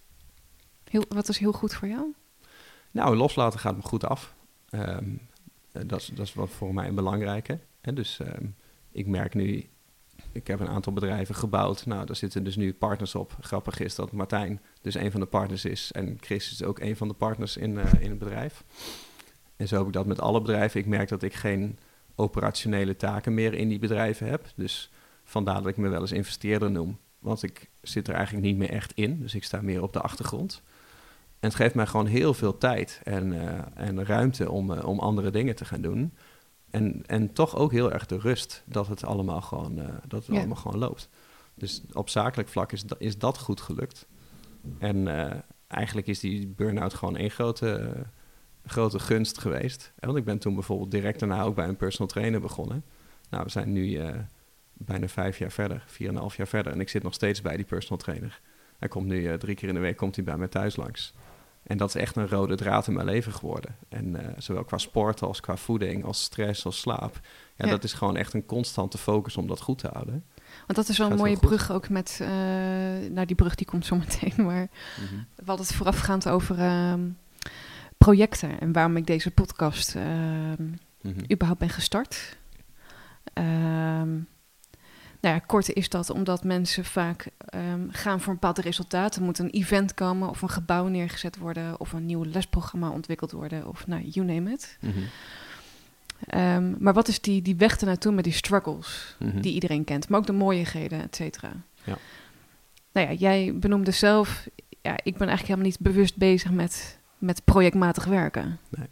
Wat 1.10 1.30
is 1.30 1.38
heel 1.38 1.52
goed 1.52 1.74
voor 1.74 1.88
jou? 1.88 2.14
Nou, 2.92 3.16
loslaten 3.16 3.60
gaat 3.60 3.76
me 3.76 3.82
goed 3.82 4.06
af. 4.06 4.36
Um, 4.70 5.20
dat, 5.72 6.00
is, 6.00 6.08
dat 6.08 6.26
is 6.26 6.34
wat 6.34 6.50
voor 6.50 6.74
mij 6.74 6.88
een 6.88 6.96
belangrijke. 6.96 7.60
Dus 7.82 8.20
um, 8.20 8.56
ik 8.92 9.08
merk 9.08 9.34
nu 9.34 9.70
ik 10.32 10.48
heb 10.48 10.60
een 10.60 10.68
aantal 10.68 10.94
bedrijven 10.94 11.36
gebouwd. 11.36 11.86
Nou, 11.86 12.06
daar 12.06 12.16
zitten 12.16 12.44
dus 12.44 12.56
nu 12.56 12.74
partners 12.74 13.16
op. 13.16 13.38
Grappig 13.42 13.80
is 13.80 13.96
dat 13.96 14.12
Martijn 14.12 14.62
dus 14.82 14.96
een 14.96 15.12
van 15.12 15.20
de 15.20 15.26
partners 15.26 15.66
is. 15.66 15.92
En 15.92 16.18
Chris 16.20 16.52
is 16.52 16.64
ook 16.64 16.80
een 16.80 16.96
van 16.96 17.08
de 17.08 17.14
partners 17.14 17.58
in, 17.58 17.72
uh, 17.72 17.94
in 18.00 18.10
het 18.10 18.20
bedrijf. 18.20 18.64
En 19.56 19.68
zo 19.68 19.78
heb 19.78 19.88
ik 19.88 19.94
dat 19.94 20.06
met 20.06 20.22
alle 20.22 20.42
bedrijven. 20.42 20.80
Ik 20.80 20.86
merk 20.86 21.10
dat 21.10 21.24
ik 21.24 21.34
geen 21.34 21.80
operationele 22.16 22.96
taken 22.96 23.34
meer 23.34 23.54
in 23.54 23.70
die 23.70 23.80
bedrijven 23.80 24.28
heb. 24.28 24.46
Dus 24.56 24.92
vandaar 25.24 25.62
dat 25.62 25.68
ik 25.68 25.78
me 25.78 25.90
wel 25.90 26.02
eens 26.02 26.12
investeerder 26.12 26.72
noem. 26.72 26.98
Want 27.20 27.44
ik 27.44 27.70
zit 27.82 28.08
er 28.08 28.14
eigenlijk 28.14 28.46
niet 28.46 28.58
meer 28.58 28.70
echt 28.70 28.92
in. 28.94 29.20
Dus 29.20 29.36
ik 29.36 29.44
sta 29.44 29.62
meer 29.62 29.82
op 29.82 29.94
de 29.94 30.02
achtergrond. 30.02 30.62
En 31.40 31.48
het 31.48 31.56
geeft 31.56 31.76
mij 31.76 31.86
gewoon 31.86 32.06
heel 32.06 32.34
veel 32.34 32.58
tijd 32.58 33.02
en, 33.04 33.34
uh, 33.34 33.60
en 33.74 34.06
ruimte 34.06 34.52
om, 34.52 34.72
uh, 34.72 34.88
om 34.88 35.00
andere 35.00 35.32
dingen 35.32 35.56
te 35.56 35.66
gaan 35.66 35.82
doen. 35.82 36.14
En, 36.70 37.04
en 37.06 37.34
toch 37.34 37.56
ook 37.56 37.72
heel 37.72 37.92
erg 37.92 38.06
de 38.06 38.18
rust 38.18 38.64
dat 38.66 38.88
het 38.88 39.06
allemaal 39.06 39.42
gewoon, 39.42 39.80
uh, 39.80 39.88
dat 40.08 40.26
het 40.26 40.36
allemaal 40.36 40.56
gewoon 40.56 40.78
loopt. 40.78 41.10
Dus 41.54 41.82
op 41.94 42.10
zakelijk 42.10 42.50
vlak 42.50 42.72
is, 42.72 42.86
is 42.98 43.18
dat 43.18 43.38
goed 43.38 43.62
gelukt. 43.62 44.08
En 44.80 45.08
eigenlijk 45.68 46.08
is 46.08 46.20
die 46.20 46.48
burn-out 46.48 46.94
gewoon 46.94 47.18
één 47.18 47.32
grote, 47.32 47.94
grote 48.66 49.00
gunst 49.00 49.38
geweest. 49.38 49.94
Want 50.00 50.18
ik 50.18 50.26
ben 50.26 50.38
toen 50.38 50.54
bijvoorbeeld 50.54 50.92
direct 50.92 51.20
daarna 51.20 51.42
ook 51.42 51.56
bij 51.56 51.68
een 51.68 51.76
personal 51.76 52.08
trainer 52.08 52.42
begonnen. 52.42 52.84
Nou, 53.30 53.44
we 53.44 53.50
zijn 53.50 53.72
nu 53.72 54.02
bijna 54.74 55.08
vijf 55.08 55.38
jaar 55.38 55.52
verder, 55.52 55.84
vier 55.88 56.08
en 56.08 56.14
een 56.14 56.20
half 56.20 56.38
jaar 56.38 56.48
verder. 56.48 56.72
En 56.72 56.80
ik 56.80 56.90
zit 56.90 57.04
nog 57.04 57.14
steeds 57.14 57.42
bij 57.42 57.56
die 57.56 57.66
personal 57.66 57.98
trainer. 57.98 58.42
Hij 58.80 58.88
komt 58.88 59.08
nu 59.08 59.38
drie 59.38 59.56
keer 59.56 59.68
in 59.68 59.76
de 59.76 59.80
week 59.80 59.98
komt 59.98 60.16
hij 60.16 60.24
bij 60.24 60.38
mij 60.38 60.48
thuis 60.48 60.76
langs. 60.76 61.14
En 61.68 61.78
dat 61.78 61.88
is 61.90 61.96
echt 61.96 62.16
een 62.16 62.28
rode 62.28 62.56
draad 62.56 62.88
in 62.88 62.94
mijn 62.94 63.06
leven 63.06 63.34
geworden. 63.34 63.76
En 63.90 64.08
uh, 64.08 64.28
zowel 64.38 64.64
qua 64.64 64.78
sport 64.78 65.22
als 65.22 65.40
qua 65.40 65.58
voeding, 65.58 66.04
als 66.04 66.24
stress, 66.24 66.66
als 66.66 66.80
slaap. 66.80 67.20
Ja, 67.56 67.68
dat 67.68 67.84
is 67.84 67.94
gewoon 67.94 68.18
echt 68.18 68.34
een 68.34 68.46
constante 68.46 68.98
focus 68.98 69.38
om 69.38 69.48
dat 69.48 69.62
goed 69.62 69.78
te 69.78 69.90
houden. 69.94 70.24
Want 70.50 70.76
dat 70.76 70.90
is 70.90 70.98
wel 70.98 71.12
een 71.12 71.18
mooie 71.18 71.40
brug 71.40 71.72
ook 71.72 71.90
met, 71.90 72.20
uh, 72.22 72.28
nou 73.10 73.26
die 73.26 73.36
brug 73.36 73.56
die 73.56 73.66
komt 73.66 73.86
zo 73.86 73.96
meteen, 73.96 74.34
maar 74.46 74.68
mm 75.00 75.08
-hmm. 75.10 75.26
we 75.36 75.44
hadden 75.46 75.66
het 75.66 75.76
voorafgaand 75.76 76.30
over 76.30 76.60
uh, 76.60 76.94
projecten 77.98 78.60
en 78.60 78.72
waarom 78.72 78.98
ik 78.98 79.08
deze 79.08 79.32
podcast 79.32 79.96
mm 79.96 80.76
-hmm. 81.02 81.32
überhaupt 81.32 81.60
ben 81.60 81.70
gestart. 81.70 82.38
Ehm, 83.34 84.10
nou 85.20 85.36
ja, 85.36 85.40
kort 85.40 85.74
is 85.74 85.90
dat 85.90 86.10
omdat 86.10 86.44
mensen 86.44 86.86
vaak 86.86 87.28
um, 87.56 87.88
gaan 87.92 88.20
voor 88.20 88.34
een 88.34 88.40
bepaald 88.40 88.58
resultaat. 88.58 89.16
Er 89.16 89.22
moet 89.22 89.40
een 89.40 89.50
event 89.50 89.94
komen 89.94 90.30
of 90.30 90.42
een 90.42 90.50
gebouw 90.50 90.88
neergezet 90.88 91.38
worden 91.38 91.80
of 91.80 91.94
een 91.94 92.06
nieuw 92.06 92.26
lesprogramma 92.26 92.90
ontwikkeld 92.90 93.32
worden 93.32 93.68
of 93.68 93.88
nou, 93.88 94.04
you 94.04 94.26
name 94.26 94.52
it. 94.52 94.78
Mm 94.82 94.92
-hmm. 94.92 96.40
um, 96.42 96.76
maar 96.80 96.94
wat 96.94 97.08
is 97.08 97.22
die, 97.22 97.42
die 97.42 97.56
weg 97.56 97.78
ernaartoe 97.78 98.12
met 98.12 98.24
die 98.24 98.34
struggles 98.34 99.16
mm 99.20 99.30
-hmm. 99.30 99.42
die 99.42 99.54
iedereen 99.54 99.84
kent, 99.84 100.10
maar 100.10 100.20
ook 100.20 100.26
de 100.26 100.34
mooiigheden, 100.34 101.02
et 101.02 101.16
cetera. 101.16 101.52
Ja. 101.84 101.98
Nou 102.92 103.08
ja, 103.08 103.14
jij 103.14 103.54
benoemde 103.56 103.92
zelf, 103.92 104.48
ja, 104.82 104.92
ik 105.04 105.18
ben 105.18 105.28
eigenlijk 105.28 105.48
helemaal 105.48 105.66
niet 105.66 105.80
bewust 105.80 106.18
bezig 106.18 106.52
met, 106.52 107.00
met 107.18 107.44
projectmatig 107.44 108.06
werken. 108.06 108.60
Nee. 108.70 108.88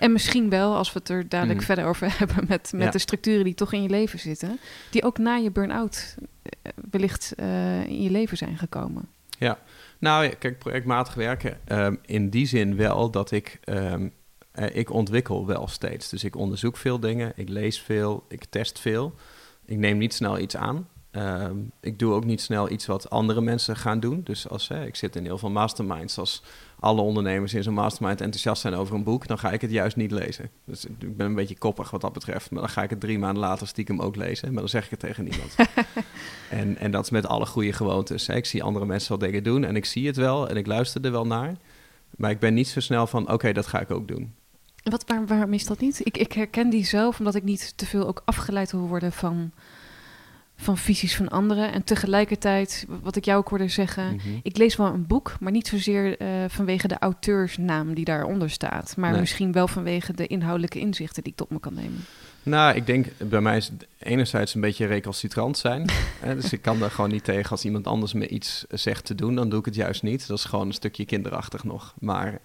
En 0.00 0.12
misschien 0.12 0.50
wel, 0.50 0.76
als 0.76 0.92
we 0.92 0.98
het 0.98 1.08
er 1.08 1.28
dadelijk 1.28 1.58
mm. 1.58 1.64
verder 1.64 1.84
over 1.84 2.14
hebben, 2.18 2.44
met, 2.48 2.72
met 2.72 2.82
ja. 2.82 2.90
de 2.90 2.98
structuren 2.98 3.44
die 3.44 3.54
toch 3.54 3.72
in 3.72 3.82
je 3.82 3.88
leven 3.88 4.18
zitten, 4.18 4.58
die 4.90 5.02
ook 5.02 5.18
na 5.18 5.34
je 5.34 5.50
burn-out 5.50 6.16
uh, 6.18 6.72
wellicht 6.90 7.32
uh, 7.36 7.86
in 7.86 8.02
je 8.02 8.10
leven 8.10 8.36
zijn 8.36 8.58
gekomen. 8.58 9.08
Ja, 9.38 9.58
nou 9.98 10.28
kijk, 10.28 10.58
projectmatig 10.58 11.14
werken, 11.14 11.58
um, 11.66 11.98
in 12.06 12.30
die 12.30 12.46
zin 12.46 12.76
wel 12.76 13.10
dat 13.10 13.30
ik, 13.30 13.60
um, 13.64 14.12
uh, 14.54 14.76
ik 14.76 14.90
ontwikkel 14.90 15.46
wel 15.46 15.68
steeds. 15.68 16.08
Dus 16.08 16.24
ik 16.24 16.36
onderzoek 16.36 16.76
veel 16.76 17.00
dingen, 17.00 17.32
ik 17.36 17.48
lees 17.48 17.80
veel, 17.80 18.24
ik 18.28 18.44
test 18.44 18.78
veel. 18.78 19.14
Ik 19.64 19.76
neem 19.76 19.98
niet 19.98 20.14
snel 20.14 20.38
iets 20.38 20.56
aan. 20.56 20.88
Um, 21.12 21.72
ik 21.80 21.98
doe 21.98 22.12
ook 22.12 22.24
niet 22.24 22.40
snel 22.40 22.70
iets 22.70 22.86
wat 22.86 23.10
andere 23.10 23.40
mensen 23.40 23.76
gaan 23.76 24.00
doen. 24.00 24.20
Dus 24.24 24.48
als 24.48 24.68
hè, 24.68 24.86
ik 24.86 24.96
zit 24.96 25.16
in 25.16 25.24
heel 25.24 25.38
veel 25.38 25.50
masterminds, 25.50 26.18
als 26.18 26.42
alle 26.80 27.00
ondernemers 27.00 27.54
in 27.54 27.62
zo'n 27.62 27.74
mastermind 27.74 28.20
enthousiast 28.20 28.60
zijn 28.60 28.74
over 28.74 28.94
een 28.94 29.02
boek, 29.02 29.26
dan 29.26 29.38
ga 29.38 29.50
ik 29.50 29.60
het 29.60 29.70
juist 29.70 29.96
niet 29.96 30.10
lezen. 30.10 30.50
Dus 30.64 30.84
ik 30.84 31.16
ben 31.16 31.26
een 31.26 31.34
beetje 31.34 31.58
koppig 31.58 31.90
wat 31.90 32.00
dat 32.00 32.12
betreft. 32.12 32.50
Maar 32.50 32.60
dan 32.60 32.70
ga 32.70 32.82
ik 32.82 32.90
het 32.90 33.00
drie 33.00 33.18
maanden 33.18 33.42
later 33.42 33.66
stiekem 33.66 34.00
ook 34.00 34.16
lezen. 34.16 34.52
Maar 34.52 34.60
dan 34.60 34.68
zeg 34.68 34.84
ik 34.84 34.90
het 34.90 35.00
tegen 35.00 35.24
niemand. 35.24 35.54
en, 36.50 36.76
en 36.76 36.90
dat 36.90 37.04
is 37.04 37.10
met 37.10 37.26
alle 37.26 37.46
goede 37.46 37.72
gewoontes. 37.72 38.26
Hè. 38.26 38.34
Ik 38.34 38.46
zie 38.46 38.62
andere 38.62 38.86
mensen 38.86 39.18
wel 39.18 39.28
dingen 39.28 39.42
doen 39.42 39.64
en 39.64 39.76
ik 39.76 39.84
zie 39.84 40.06
het 40.06 40.16
wel 40.16 40.48
en 40.48 40.56
ik 40.56 40.66
luister 40.66 41.04
er 41.04 41.10
wel 41.10 41.26
naar. 41.26 41.56
Maar 42.16 42.30
ik 42.30 42.38
ben 42.38 42.54
niet 42.54 42.68
zo 42.68 42.80
snel 42.80 43.06
van, 43.06 43.32
oké, 43.32 43.52
dat 43.52 43.66
ga 43.66 43.80
ik 43.80 43.90
ook 43.90 44.08
doen. 44.08 44.34
Wat, 44.82 45.04
waar, 45.06 45.26
waarom 45.26 45.52
is 45.52 45.66
dat 45.66 45.80
niet? 45.80 46.00
Ik, 46.06 46.16
ik 46.16 46.32
herken 46.32 46.70
die 46.70 46.84
zelf, 46.84 47.18
omdat 47.18 47.34
ik 47.34 47.42
niet 47.42 47.72
te 47.76 47.86
veel 47.86 48.06
ook 48.06 48.22
afgeleid 48.24 48.72
wil 48.72 48.86
worden 48.86 49.12
van 49.12 49.52
van 50.60 50.78
visies 50.78 51.16
van 51.16 51.28
anderen. 51.28 51.72
En 51.72 51.84
tegelijkertijd, 51.84 52.86
wat 53.02 53.16
ik 53.16 53.24
jou 53.24 53.38
ook 53.38 53.48
hoorde 53.48 53.68
zeggen, 53.68 54.12
mm 54.12 54.18
-hmm. 54.18 54.40
ik 54.42 54.56
lees 54.56 54.76
wel 54.76 54.86
een 54.86 55.06
boek, 55.06 55.36
maar 55.40 55.52
niet 55.52 55.68
zozeer 55.68 56.22
uh, 56.22 56.28
vanwege 56.48 56.88
de 56.88 56.98
auteursnaam 56.98 57.94
die 57.94 58.04
daaronder 58.04 58.50
staat. 58.50 58.96
Maar 58.96 59.10
nee. 59.10 59.20
misschien 59.20 59.52
wel 59.52 59.68
vanwege 59.68 60.12
de 60.12 60.26
inhoudelijke 60.26 60.78
inzichten 60.78 61.22
die 61.22 61.32
ik 61.32 61.38
tot 61.38 61.50
me 61.50 61.60
kan 61.60 61.74
nemen. 61.74 62.04
Nou, 62.42 62.74
ik 62.74 62.86
denk 62.86 63.06
bij 63.18 63.40
mij 63.40 63.56
is 63.56 63.68
het 63.68 63.86
enerzijds 63.98 64.54
een 64.54 64.60
beetje 64.60 64.86
recalcitrant 64.86 65.58
zijn. 65.58 65.90
hè, 66.24 66.34
dus 66.34 66.52
ik 66.52 66.62
kan 66.62 66.82
er 66.82 66.90
gewoon 66.90 67.10
niet 67.10 67.24
tegen 67.24 67.50
als 67.50 67.64
iemand 67.64 67.86
anders 67.86 68.12
me 68.12 68.28
iets 68.28 68.64
zegt 68.70 69.04
te 69.04 69.14
doen, 69.14 69.34
dan 69.34 69.48
doe 69.48 69.58
ik 69.58 69.64
het 69.64 69.74
juist 69.74 70.02
niet. 70.02 70.26
Dat 70.26 70.38
is 70.38 70.44
gewoon 70.44 70.66
een 70.66 70.72
stukje 70.72 71.04
kinderachtig 71.04 71.64
nog. 71.64 71.94
Maar 71.98 72.40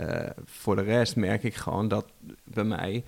uh, 0.00 0.20
voor 0.44 0.76
de 0.76 0.82
rest 0.82 1.16
merk 1.16 1.42
ik 1.42 1.54
gewoon 1.54 1.88
dat 1.88 2.04
bij 2.44 2.64
mij 2.64 3.04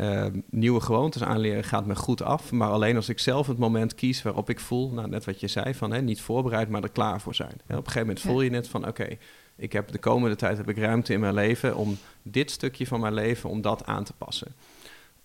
uh, 0.00 0.26
nieuwe 0.50 0.80
gewoontes 0.80 1.22
aanleren 1.22 1.64
gaat 1.64 1.86
me 1.86 1.96
goed 1.96 2.22
af. 2.22 2.52
Maar 2.52 2.68
alleen 2.68 2.96
als 2.96 3.08
ik 3.08 3.18
zelf 3.18 3.46
het 3.46 3.58
moment 3.58 3.94
kies 3.94 4.22
waarop 4.22 4.50
ik 4.50 4.60
voel, 4.60 4.90
nou, 4.90 5.08
net 5.08 5.24
wat 5.24 5.40
je 5.40 5.48
zei, 5.48 5.74
van 5.74 5.92
hè, 5.92 6.02
niet 6.02 6.20
voorbereid, 6.20 6.68
maar 6.68 6.82
er 6.82 6.90
klaar 6.90 7.20
voor 7.20 7.34
zijn. 7.34 7.60
En 7.66 7.76
op 7.76 7.86
een 7.86 7.92
gegeven 7.92 8.00
moment 8.00 8.20
voel 8.20 8.40
je 8.40 8.50
net 8.50 8.68
van 8.68 8.80
oké, 8.80 9.02
okay, 9.02 9.18
ik 9.56 9.72
heb 9.72 9.92
de 9.92 9.98
komende 9.98 10.36
tijd 10.36 10.56
heb 10.56 10.68
ik 10.68 10.78
ruimte 10.78 11.12
in 11.12 11.20
mijn 11.20 11.34
leven 11.34 11.76
om 11.76 11.98
dit 12.22 12.50
stukje 12.50 12.86
van 12.86 13.00
mijn 13.00 13.14
leven, 13.14 13.50
om 13.50 13.60
dat 13.60 13.86
aan 13.86 14.04
te 14.04 14.12
passen. 14.12 14.54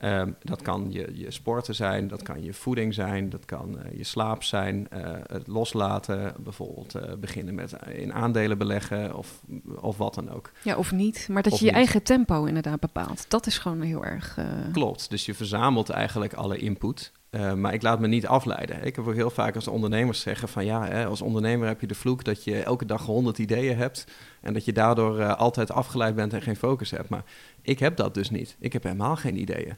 Um, 0.04 0.36
dat 0.42 0.62
kan 0.62 0.88
je, 0.92 1.12
je 1.14 1.32
sporten 1.32 1.76
zijn, 1.76 2.08
dat 2.08 2.24
kan 2.24 2.44
je 2.44 2.54
voeding 2.54 2.94
zijn, 2.94 3.30
dat 3.30 3.46
kan 3.46 3.78
uh, 3.78 3.98
je 3.98 4.04
slaap 4.04 4.44
zijn, 4.44 4.88
uh, 4.94 5.00
het 5.28 5.48
loslaten, 5.48 6.34
bijvoorbeeld 6.40 6.96
uh, 6.96 7.02
beginnen 7.20 7.56
met 7.56 7.76
in 7.88 8.14
aandelen 8.14 8.58
beleggen 8.58 9.18
of, 9.18 9.42
of 9.80 9.98
wat 9.98 10.16
dan 10.16 10.32
ook. 10.32 10.52
Ja, 10.62 10.76
of 10.76 10.92
niet, 10.92 11.28
maar 11.32 11.44
dat 11.44 11.54
of 11.54 11.60
je 11.60 11.66
je 11.66 11.72
niet. 11.72 11.80
eigen 11.80 12.04
tempo 12.04 12.46
inderdaad 12.46 12.80
bepaalt. 12.80 13.26
Dat 13.30 13.46
is 13.46 13.58
gewoon 13.58 13.82
heel 13.82 14.06
erg... 14.06 14.38
Klopt, 14.72 15.10
dus 15.10 15.26
je 15.26 15.34
verzamelt 15.34 15.90
eigenlijk 15.90 16.34
alle 16.34 16.58
input, 16.58 17.12
maar 17.56 17.74
ik 17.74 17.82
laat 17.82 18.00
me 18.00 18.08
niet 18.08 18.28
afleiden. 18.28 18.86
Ik 18.86 18.96
heb 18.96 19.08
ook 19.08 19.14
heel 19.14 19.30
vaak 19.30 19.56
als 19.56 19.68
ondernemers 19.68 20.20
zeggen 20.20 20.48
van 20.48 20.66
ja, 20.66 20.86
hè, 20.86 21.06
als 21.06 21.22
ondernemer 21.22 21.68
heb 21.68 21.82
je 21.82 21.88
de 21.88 21.96
vloek 21.96 22.24
dat 22.24 22.44
je 22.44 22.64
elke 22.64 22.86
dag 22.86 23.06
honderd 23.06 23.38
ideeën 23.38 23.78
hebt 23.78 24.08
en 24.42 24.54
dat 24.54 24.66
je 24.66 24.74
daardoor 24.74 25.24
altijd 25.36 25.72
afgeleid 25.72 26.16
bent 26.16 26.34
en 26.34 26.42
geen 26.42 26.56
focus 26.56 26.92
hebt. 26.92 27.10
Maar 27.10 27.24
ik 27.62 27.80
heb 27.80 27.96
dat 27.98 28.14
dus 28.14 28.30
niet. 28.30 28.56
Ik 28.60 28.74
heb 28.74 28.84
helemaal 28.84 29.16
geen 29.16 29.40
ideeën. 29.40 29.78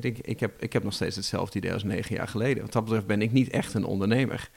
Ik, 0.00 0.18
ik, 0.18 0.40
heb, 0.40 0.62
ik 0.62 0.72
heb 0.72 0.82
nog 0.82 0.92
steeds 0.92 1.16
hetzelfde 1.16 1.58
idee 1.58 1.72
als 1.72 1.84
negen 1.84 2.16
jaar 2.16 2.28
geleden. 2.28 2.62
Wat 2.62 2.72
dat 2.72 2.84
betreft 2.84 3.06
ben 3.06 3.22
ik 3.22 3.32
niet 3.32 3.50
echt 3.50 3.74
een 3.74 3.84
ondernemer. 3.84 4.50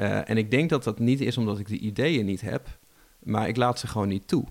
Uh, 0.00 0.30
en 0.30 0.36
ik 0.36 0.50
denk 0.50 0.70
dat 0.70 0.84
dat 0.84 0.98
niet 0.98 1.20
is 1.20 1.38
omdat 1.38 1.58
ik 1.58 1.68
de 1.68 1.78
ideeën 1.78 2.24
niet 2.24 2.40
heb, 2.40 2.78
maar 3.18 3.48
ik 3.48 3.56
laat 3.56 3.78
ze 3.78 3.86
gewoon 3.86 4.08
niet 4.08 4.28
toe. 4.28 4.44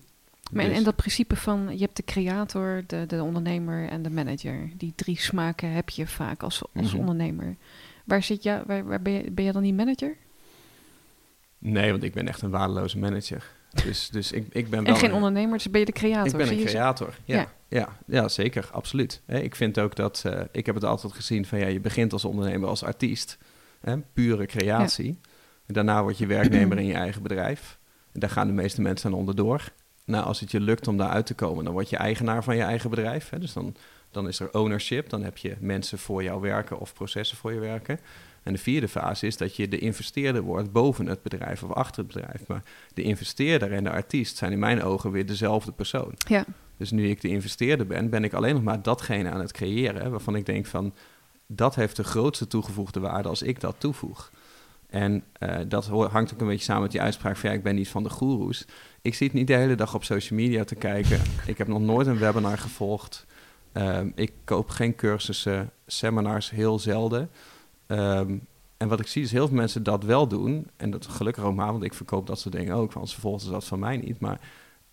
Maar 0.52 0.66
dus. 0.66 0.78
en 0.78 0.84
dat 0.84 0.96
principe 0.96 1.36
van 1.36 1.70
je 1.72 1.84
hebt 1.84 1.96
de 1.96 2.04
creator, 2.04 2.84
de, 2.88 3.06
de 3.06 3.24
ondernemer 3.24 3.88
en 3.90 4.02
de 4.02 4.10
manager. 4.10 4.70
Die 4.78 4.94
drie 4.96 5.20
smaken 5.20 5.72
heb 5.72 5.90
je 5.90 6.08
vaak 6.08 6.44
als, 6.44 6.62
als 6.62 6.86
mm 6.86 6.90
-hmm. 6.90 7.00
ondernemer. 7.00 7.56
Waar 8.04 8.24
zit 8.24 8.44
je, 8.44 8.64
waar, 8.66 8.86
waar 8.86 9.02
ben, 9.02 9.14
je, 9.14 9.32
ben 9.32 9.46
je 9.46 9.52
dan 9.52 9.62
niet 9.62 9.76
manager? 9.76 10.16
Nee, 11.58 11.92
want 11.92 12.04
ik 12.04 12.14
ben 12.14 12.28
echt 12.28 12.42
een 12.42 12.50
waardeloze 12.50 12.98
manager. 12.98 13.52
Dus, 13.84 14.10
dus 14.10 14.32
ik, 14.32 14.48
ik 14.52 14.70
ben 14.70 14.84
wel... 14.84 14.94
En 14.94 15.00
geen 15.00 15.10
een, 15.10 15.16
ondernemer, 15.16 15.58
dus 15.58 15.70
ben 15.70 15.80
je 15.80 15.86
de 15.86 15.92
creator? 15.92 16.40
Ik 16.40 16.48
ben 16.48 16.58
een 16.58 16.66
creator, 16.66 17.14
ja. 17.26 17.38
ja. 17.38 17.48
Ja, 17.68 17.98
ja, 18.06 18.28
zeker, 18.28 18.70
absoluut. 18.72 19.22
ik 19.28 19.56
vind 19.56 19.80
ook 19.80 19.96
dat, 19.96 20.24
uh, 20.26 20.42
ik 20.52 20.66
heb 20.66 20.76
het 20.76 20.84
altijd 20.84 21.14
gezien 21.14 21.46
van 21.46 21.60
ja, 21.60 21.68
je 21.68 21.80
begint 21.80 22.14
als 22.14 22.26
ondernemer, 22.26 22.70
als 22.70 22.84
artiest, 22.84 23.38
hè, 23.82 23.98
pure 23.98 24.46
creatie. 24.46 25.20
Ja. 25.66 25.74
Daarna 25.74 26.02
word 26.02 26.18
je 26.18 26.26
werknemer 26.26 26.80
in 26.80 26.86
je 26.86 26.94
eigen 26.94 27.22
bedrijf. 27.22 27.78
En 28.12 28.20
daar 28.20 28.30
gaan 28.30 28.48
de 28.48 28.54
meeste 28.54 28.82
mensen 28.82 29.12
aan 29.12 29.18
onderdoor. 29.18 29.72
Nou, 30.06 30.26
als 30.26 30.40
het 30.40 30.52
je 30.52 30.60
lukt 30.60 30.88
om 30.88 30.98
daar 30.98 31.10
uit 31.10 31.26
te 31.26 31.34
komen, 31.34 31.64
dan 31.64 31.74
word 31.74 31.90
je 31.90 31.98
eigenaar 31.98 32.44
van 32.44 32.56
je 32.56 32.62
eigen 32.62 32.90
bedrijf. 32.90 33.30
Hè. 33.30 33.40
Dus 33.40 33.54
dan, 33.54 33.76
dan 34.12 34.28
is 34.28 34.40
er 34.40 34.54
ownership, 34.54 35.10
dan 35.10 35.24
heb 35.24 35.38
je 35.38 35.56
mensen 35.60 36.00
voor 36.00 36.24
jou 36.24 36.42
werken 36.42 36.80
of 36.80 36.94
processen 36.94 37.38
voor 37.38 37.54
je 37.54 37.60
werken. 37.60 38.00
En 38.44 38.54
de 38.54 38.60
vierde 38.60 38.88
fase 38.88 39.28
is 39.28 39.38
dat 39.38 39.56
je 39.56 39.68
de 39.68 39.80
investeerder 39.80 40.42
wordt 40.42 40.72
boven 40.72 41.06
het 41.06 41.24
bedrijf 41.24 41.64
of 41.64 41.72
achter 41.72 42.04
het 42.04 42.14
bedrijf. 42.14 42.48
Maar 42.48 42.64
de 42.94 43.02
investeerder 43.02 43.72
en 43.72 43.84
de 43.84 43.90
artiest 43.90 44.38
zijn 44.38 44.52
in 44.52 44.60
mijn 44.60 44.84
ogen 44.84 45.12
weer 45.12 45.26
dezelfde 45.26 45.72
persoon. 45.72 46.14
Ja. 46.28 46.46
Dus 46.78 46.92
nu 46.92 47.10
ik 47.10 47.22
de 47.22 47.28
investeerder 47.28 47.88
ben, 47.88 48.10
ben 48.10 48.24
ik 48.24 48.34
alleen 48.34 48.54
nog 48.54 48.64
maar 48.64 48.82
datgene 48.82 49.30
aan 49.30 49.40
het 49.40 49.52
creëren 49.52 50.12
waarvan 50.12 50.36
ik 50.36 50.46
denk 50.46 50.66
van 50.66 50.94
dat 51.48 51.76
heeft 51.76 51.96
de 51.96 52.04
grootste 52.04 52.48
toegevoegde 52.48 53.00
waarde 53.00 53.30
als 53.30 53.42
ik 53.42 53.60
dat 53.60 53.76
toevoeg. 53.78 54.32
En 54.90 55.24
uh, 55.40 55.56
dat 55.68 55.88
hangt 55.88 56.34
ook 56.34 56.42
een 56.42 56.48
beetje 56.48 56.64
samen 56.64 56.82
met 56.82 56.92
die 56.92 57.02
uitspraak 57.02 57.38
van 57.38 57.50
ja, 57.50 57.56
ik 57.56 57.64
ben 57.64 57.76
niet 57.76 57.90
van 57.90 58.04
de 58.04 58.10
goeroes. 58.10 58.66
Ik 59.02 59.16
zit 59.16 59.34
niet 59.34 59.48
de 59.48 59.54
hele 59.54 59.76
dag 59.76 59.96
op 59.96 60.04
social 60.04 60.40
media 60.40 60.64
te 60.64 60.76
kijken. 60.76 61.22
ik 61.46 61.58
heb 61.58 61.68
nog 61.68 61.82
nooit 61.82 62.08
een 62.08 62.18
webinar 62.18 62.58
gevolgd. 62.58 63.26
Um, 63.74 64.12
ik 64.16 64.32
koop 64.44 64.70
geen 64.70 64.96
cursussen, 64.96 65.72
seminars 65.88 66.50
heel 66.50 66.80
zelden. 66.80 67.30
Um, 67.94 68.48
en 68.78 68.90
wat 68.90 69.00
ik 69.00 69.08
zie 69.08 69.24
is 69.24 69.32
heel 69.32 69.48
veel 69.48 69.56
mensen 69.56 69.84
dat 69.84 70.04
wel 70.04 70.28
doen. 70.28 70.68
En 70.78 70.92
dat 70.92 71.08
gelukkig 71.08 71.44
ook 71.44 71.56
maar, 71.56 71.72
want 71.72 71.84
ik 71.84 71.94
verkoop 71.94 72.28
dat 72.28 72.40
soort 72.40 72.56
dingen 72.56 72.76
ook. 72.76 72.94
Want 72.94 73.10
ze 73.10 73.20
volgen 73.20 73.52
dat 73.52 73.66
van 73.66 73.80
mij 73.80 73.98
niet. 73.98 74.20
Maar 74.20 74.40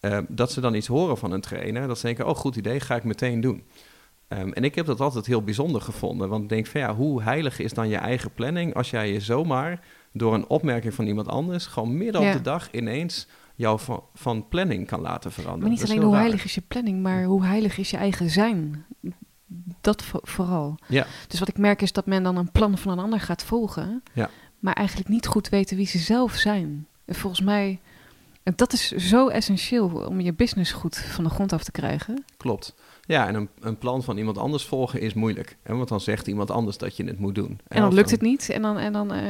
uh, 0.00 0.18
dat 0.28 0.52
ze 0.52 0.60
dan 0.60 0.74
iets 0.74 0.86
horen 0.86 1.18
van 1.18 1.32
een 1.32 1.40
trainer. 1.40 1.88
Dat 1.88 1.98
ze 1.98 2.06
denken, 2.06 2.26
oh 2.26 2.36
goed 2.36 2.56
idee, 2.56 2.80
ga 2.80 2.96
ik 2.96 3.04
meteen 3.04 3.40
doen. 3.40 3.62
Um, 4.28 4.52
en 4.52 4.64
ik 4.64 4.74
heb 4.74 4.86
dat 4.86 5.00
altijd 5.00 5.26
heel 5.26 5.42
bijzonder 5.42 5.80
gevonden. 5.80 6.28
Want 6.28 6.42
ik 6.42 6.48
denk 6.48 6.66
van 6.66 6.80
ja, 6.80 6.94
hoe 6.94 7.22
heilig 7.22 7.58
is 7.58 7.72
dan 7.72 7.88
je 7.88 7.96
eigen 7.96 8.32
planning... 8.32 8.74
als 8.74 8.90
jij 8.90 9.12
je 9.12 9.20
zomaar 9.20 9.84
door 10.12 10.34
een 10.34 10.48
opmerking 10.48 10.94
van 10.94 11.06
iemand 11.06 11.28
anders... 11.28 11.66
gewoon 11.66 11.96
midden 11.96 12.22
ja. 12.22 12.28
op 12.28 12.36
de 12.36 12.42
dag 12.42 12.70
ineens 12.70 13.28
jou 13.54 13.80
van, 13.80 14.02
van, 14.14 14.48
planning 14.48 14.86
kan 14.86 15.00
laten 15.00 15.32
veranderen. 15.32 15.60
Maar 15.60 15.78
niet 15.78 15.90
alleen 15.90 16.02
hoe 16.02 16.12
raar. 16.12 16.20
heilig 16.20 16.44
is 16.44 16.54
je 16.54 16.62
planning, 16.68 17.02
maar 17.02 17.24
hoe 17.24 17.44
heilig 17.44 17.78
is 17.78 17.90
je 17.90 17.96
eigen 17.96 18.30
zijn 18.30 18.84
dat 19.80 20.04
vooral. 20.22 20.78
Ja. 20.86 21.06
Dus 21.28 21.38
wat 21.38 21.48
ik 21.48 21.58
merk 21.58 21.82
is 21.82 21.92
dat 21.92 22.06
men 22.06 22.22
dan 22.22 22.36
een 22.36 22.50
plan 22.50 22.78
van 22.78 22.92
een 22.92 23.04
ander 23.04 23.20
gaat 23.20 23.44
volgen, 23.44 24.02
ja. 24.12 24.30
maar 24.58 24.74
eigenlijk 24.74 25.08
niet 25.08 25.26
goed 25.26 25.48
weten 25.48 25.76
wie 25.76 25.86
ze 25.86 25.98
zelf 25.98 26.34
zijn. 26.34 26.86
En 27.04 27.14
volgens 27.14 27.40
mij, 27.40 27.80
en 28.42 28.52
dat 28.56 28.72
is 28.72 28.90
zo 28.90 29.28
essentieel 29.28 29.88
om 29.88 30.20
je 30.20 30.32
business 30.32 30.72
goed 30.72 30.96
van 30.96 31.24
de 31.24 31.30
grond 31.30 31.52
af 31.52 31.64
te 31.64 31.72
krijgen. 31.72 32.24
Klopt. 32.36 32.74
Ja, 33.10 33.28
en 33.28 33.34
een, 33.34 33.48
een, 33.60 33.78
plan 33.78 34.02
van 34.02 34.16
iemand 34.16 34.38
anders 34.38 34.64
volgen 34.64 35.00
is 35.00 35.14
moeilijk. 35.14 35.56
Hè? 35.62 35.74
Want 35.74 35.88
dan 35.88 36.00
zegt 36.00 36.26
iemand 36.26 36.50
anders 36.50 36.78
dat 36.78 36.96
je 36.96 37.04
het 37.04 37.18
moet 37.18 37.34
doen. 37.34 37.60
En 37.68 37.80
dan 37.80 37.94
lukt 37.94 38.10
het 38.10 38.20
niet 38.20 38.48
en 38.48 38.62
dan, 38.62 38.78
en 38.78 38.92
dan 38.92 39.14
uh, 39.14 39.20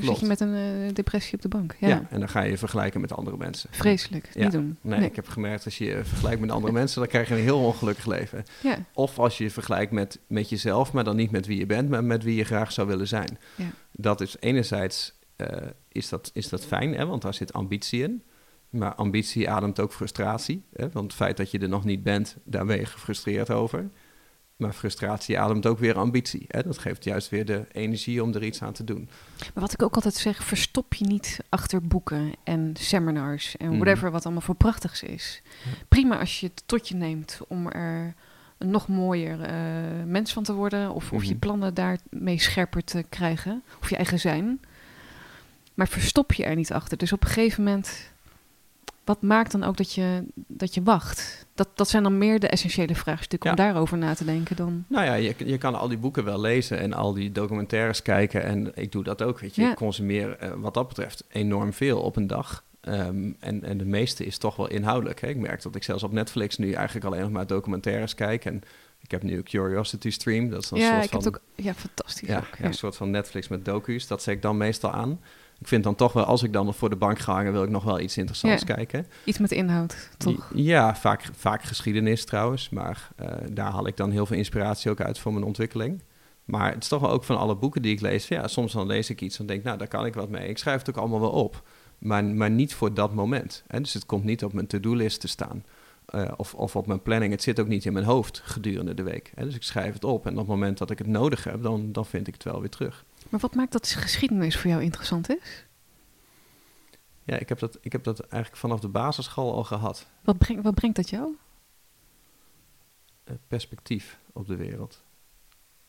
zit 0.00 0.20
je 0.20 0.26
met 0.26 0.40
een 0.40 0.54
uh, 0.54 0.94
depressie 0.94 1.34
op 1.34 1.42
de 1.42 1.48
bank. 1.48 1.76
Ja. 1.78 1.88
ja. 1.88 2.06
en 2.10 2.18
dan 2.18 2.28
ga 2.28 2.42
je 2.42 2.58
vergelijken 2.58 3.00
met 3.00 3.12
andere 3.12 3.36
mensen. 3.36 3.68
Vreselijk, 3.72 4.30
ja. 4.34 4.42
niet 4.42 4.52
doen. 4.52 4.76
Nee, 4.80 5.04
ik 5.04 5.16
heb 5.16 5.28
gemerkt, 5.28 5.64
als 5.64 5.78
je 5.78 5.84
je 5.84 6.04
vergelijkt 6.04 6.40
met 6.40 6.50
andere 6.50 6.72
mensen, 6.72 7.00
dan 7.00 7.08
krijg 7.08 7.28
je 7.28 7.34
een 7.34 7.40
heel 7.40 7.64
ongelukkig 7.64 8.06
leven. 8.06 8.44
Ja. 8.62 8.76
Of 8.94 9.18
als 9.18 9.38
je 9.38 9.44
je 9.44 9.50
vergelijkt 9.50 9.92
met, 9.92 10.18
met 10.26 10.48
jezelf, 10.48 10.92
maar 10.92 11.04
dan 11.04 11.16
niet 11.16 11.30
met 11.30 11.46
wie 11.46 11.58
je 11.58 11.66
bent, 11.66 11.88
maar 11.88 12.04
met 12.04 12.22
wie 12.22 12.36
je 12.36 12.44
graag 12.44 12.72
zou 12.72 12.88
willen 12.88 13.08
zijn. 13.08 13.38
Ja. 13.54 13.70
Dat 13.92 14.20
is 14.20 14.36
enerzijds 14.40 15.14
uh, 15.36 15.46
is, 15.88 16.08
dat, 16.08 16.30
is 16.34 16.48
dat 16.48 16.64
fijn, 16.64 16.94
hè? 16.94 17.06
want 17.06 17.22
daar 17.22 17.34
zit 17.34 17.52
ambitie 17.52 18.02
in. 18.02 18.22
Maar 18.72 18.94
ambitie 18.94 19.50
ademt 19.50 19.80
ook 19.80 19.92
frustratie. 19.92 20.64
Hè? 20.72 20.90
Want 20.90 21.06
het 21.06 21.14
feit 21.14 21.36
dat 21.36 21.50
je 21.50 21.58
er 21.58 21.68
nog 21.68 21.84
niet 21.84 22.02
bent, 22.02 22.36
daar 22.44 22.66
ben 22.66 22.76
je 22.76 22.86
gefrustreerd 22.86 23.50
over. 23.50 23.90
Maar 24.56 24.72
frustratie 24.72 25.38
ademt 25.38 25.66
ook 25.66 25.78
weer 25.78 25.98
ambitie. 25.98 26.44
Hè? 26.48 26.62
Dat 26.62 26.78
geeft 26.78 27.04
juist 27.04 27.28
weer 27.28 27.44
de 27.44 27.66
energie 27.72 28.22
om 28.22 28.34
er 28.34 28.44
iets 28.44 28.62
aan 28.62 28.72
te 28.72 28.84
doen. 28.84 29.08
Maar 29.38 29.62
wat 29.62 29.72
ik 29.72 29.82
ook 29.82 29.94
altijd 29.94 30.14
zeg, 30.14 30.44
verstop 30.44 30.94
je 30.94 31.04
niet 31.04 31.38
achter 31.48 31.86
boeken 31.86 32.32
en 32.44 32.74
seminars 32.78 33.56
en 33.56 33.68
mhm. 33.68 33.78
whatever 33.78 34.10
wat 34.10 34.24
allemaal 34.24 34.42
voor 34.42 34.54
prachtigs 34.54 35.02
is. 35.02 35.42
Prima 35.88 36.18
als 36.18 36.40
je 36.40 36.46
het 36.46 36.62
tot 36.66 36.88
je 36.88 36.94
neemt 36.94 37.40
om 37.48 37.68
er 37.68 38.14
een 38.58 38.70
nog 38.70 38.88
mooier 38.88 39.40
uh, 39.40 40.04
mens 40.06 40.32
van 40.32 40.42
te 40.42 40.52
worden. 40.52 40.94
Of, 40.94 41.12
of 41.12 41.22
je 41.22 41.30
mhm. 41.30 41.38
plannen 41.38 41.74
daarmee 41.74 42.38
scherper 42.38 42.84
te 42.84 43.04
krijgen. 43.08 43.62
Of 43.80 43.90
je 43.90 43.96
eigen 43.96 44.20
zijn. 44.20 44.60
Maar 45.74 45.88
verstop 45.88 46.32
je 46.32 46.44
er 46.44 46.56
niet 46.56 46.72
achter. 46.72 46.98
Dus 46.98 47.12
op 47.12 47.22
een 47.22 47.30
gegeven 47.30 47.64
moment 47.64 48.11
wat 49.04 49.22
maakt 49.22 49.52
dan 49.52 49.62
ook 49.62 49.76
dat 49.76 49.92
je, 49.92 50.24
dat 50.34 50.74
je 50.74 50.82
wacht? 50.82 51.46
Dat, 51.54 51.68
dat 51.74 51.88
zijn 51.88 52.02
dan 52.02 52.18
meer 52.18 52.40
de 52.40 52.48
essentiële 52.48 52.94
vraagstukken 52.94 53.50
om 53.50 53.56
daarover 53.56 53.98
na 53.98 54.14
te 54.14 54.24
denken 54.24 54.56
dan. 54.56 54.84
Nou 54.88 55.04
ja, 55.04 55.14
je, 55.14 55.34
je 55.38 55.58
kan 55.58 55.74
al 55.74 55.88
die 55.88 55.98
boeken 55.98 56.24
wel 56.24 56.40
lezen 56.40 56.78
en 56.78 56.92
al 56.92 57.12
die 57.12 57.32
documentaires 57.32 58.02
kijken. 58.02 58.42
En 58.42 58.72
ik 58.74 58.92
doe 58.92 59.04
dat 59.04 59.22
ook, 59.22 59.40
weet 59.40 59.54
je. 59.54 59.62
Ik 59.62 59.74
consumeer 59.74 60.42
uh, 60.42 60.52
wat 60.56 60.74
dat 60.74 60.88
betreft 60.88 61.24
enorm 61.28 61.72
veel 61.72 62.00
op 62.00 62.16
een 62.16 62.26
dag. 62.26 62.64
Um, 62.88 63.36
en, 63.40 63.64
en 63.64 63.78
de 63.78 63.84
meeste 63.84 64.24
is 64.24 64.38
toch 64.38 64.56
wel 64.56 64.68
inhoudelijk. 64.68 65.20
Hè? 65.20 65.28
Ik 65.28 65.36
merk 65.36 65.62
dat 65.62 65.74
ik 65.74 65.82
zelfs 65.82 66.02
op 66.02 66.12
Netflix 66.12 66.58
nu 66.58 66.72
eigenlijk 66.72 67.06
alleen 67.06 67.20
nog 67.20 67.30
maar 67.30 67.46
documentaires 67.46 68.14
kijk. 68.14 68.44
En 68.44 68.62
ik 69.00 69.10
heb 69.10 69.22
nu 69.22 69.42
Curiosity 69.42 70.10
Stream. 70.10 70.50
Dat 70.50 70.62
is 70.62 70.70
een 70.70 70.78
ja, 70.78 70.92
soort 70.92 71.04
ik 71.04 71.10
van, 71.10 71.22
heb 71.22 71.34
ook, 71.34 71.40
ja, 71.54 71.74
fantastisch. 71.74 72.28
Ja, 72.28 72.38
ook, 72.38 72.56
ja. 72.58 72.64
een 72.64 72.74
soort 72.74 72.96
van 72.96 73.10
Netflix 73.10 73.48
met 73.48 73.64
docu's. 73.64 74.06
Dat 74.06 74.22
zet 74.22 74.34
ik 74.34 74.42
dan 74.42 74.56
meestal 74.56 74.90
aan 74.90 75.20
ik 75.62 75.68
vind 75.68 75.84
dan 75.84 75.94
toch 75.94 76.12
wel, 76.12 76.24
als 76.24 76.42
ik 76.42 76.52
dan 76.52 76.74
voor 76.74 76.90
de 76.90 76.96
bank 76.96 77.18
ga 77.18 77.32
hangen, 77.32 77.52
wil 77.52 77.62
ik 77.62 77.70
nog 77.70 77.84
wel 77.84 78.00
iets 78.00 78.16
interessants 78.16 78.64
kijken. 78.64 79.06
Iets 79.24 79.38
met 79.38 79.50
inhoud, 79.50 80.10
toch? 80.16 80.50
Ja, 80.54 80.96
vaak, 80.96 81.28
vaak 81.36 81.62
geschiedenis 81.62 82.24
trouwens. 82.24 82.70
Maar 82.70 83.10
uh, 83.20 83.28
daar 83.52 83.70
haal 83.70 83.86
ik 83.86 83.96
dan 83.96 84.10
heel 84.10 84.26
veel 84.26 84.36
inspiratie 84.36 84.90
ook 84.90 85.00
uit 85.00 85.18
voor 85.18 85.32
mijn 85.32 85.44
ontwikkeling. 85.44 86.02
Maar 86.44 86.72
het 86.72 86.82
is 86.82 86.88
toch 86.88 87.00
wel 87.00 87.10
ook 87.10 87.24
van 87.24 87.38
alle 87.38 87.56
boeken 87.56 87.82
die 87.82 87.92
ik 87.92 88.00
lees. 88.00 88.28
Ja, 88.28 88.48
soms 88.48 88.72
dan 88.72 88.86
lees 88.86 89.10
ik 89.10 89.20
iets 89.20 89.38
en 89.38 89.46
denk, 89.46 89.62
nou, 89.62 89.78
daar 89.78 89.88
kan 89.88 90.06
ik 90.06 90.14
wat 90.14 90.28
mee. 90.28 90.48
Ik 90.48 90.58
schrijf 90.58 90.78
het 90.78 90.88
ook 90.88 90.96
allemaal 90.96 91.20
wel 91.20 91.30
op. 91.30 91.62
Maar, 91.98 92.24
maar 92.24 92.50
niet 92.50 92.74
voor 92.74 92.94
dat 92.94 93.14
moment. 93.14 93.64
Hè? 93.66 93.80
Dus 93.80 93.94
het 93.94 94.06
komt 94.06 94.24
niet 94.24 94.44
op 94.44 94.52
mijn 94.52 94.66
to-do-list 94.66 95.20
te 95.20 95.28
staan. 95.28 95.64
Uh, 96.14 96.32
of, 96.36 96.54
of 96.54 96.76
op 96.76 96.86
mijn 96.86 97.02
planning. 97.02 97.32
Het 97.32 97.42
zit 97.42 97.60
ook 97.60 97.68
niet 97.68 97.84
in 97.84 97.92
mijn 97.92 98.04
hoofd 98.04 98.40
gedurende 98.44 98.94
de 98.94 99.02
week. 99.02 99.32
Hè? 99.34 99.44
Dus 99.44 99.54
ik 99.54 99.62
schrijf 99.62 99.94
het 99.94 100.04
op. 100.04 100.26
En 100.26 100.32
op 100.32 100.38
het 100.38 100.46
moment 100.46 100.78
dat 100.78 100.90
ik 100.90 100.98
het 100.98 101.06
nodig 101.06 101.44
heb, 101.44 101.62
dan, 101.62 101.92
dan 101.92 102.06
vind 102.06 102.26
ik 102.26 102.34
het 102.34 102.42
wel 102.42 102.60
weer 102.60 102.70
terug. 102.70 103.04
Maar 103.32 103.40
wat 103.40 103.54
maakt 103.54 103.72
dat 103.72 103.88
geschiedenis 103.88 104.56
voor 104.56 104.70
jou 104.70 104.82
interessant 104.82 105.30
is? 105.30 105.66
Ja, 107.24 107.38
ik 107.38 107.48
heb 107.48 107.58
dat, 107.58 107.78
ik 107.80 107.92
heb 107.92 108.04
dat 108.04 108.20
eigenlijk 108.20 108.56
vanaf 108.56 108.80
de 108.80 108.88
basisschool 108.88 109.54
al 109.54 109.64
gehad. 109.64 110.06
Wat, 110.20 110.38
brengt 110.38 110.62
wat 110.62 110.74
brengt 110.74 110.96
dat 110.96 111.10
jou? 111.10 111.36
perspectief 113.48 114.18
op 114.32 114.46
de 114.46 114.56
wereld, 114.56 115.02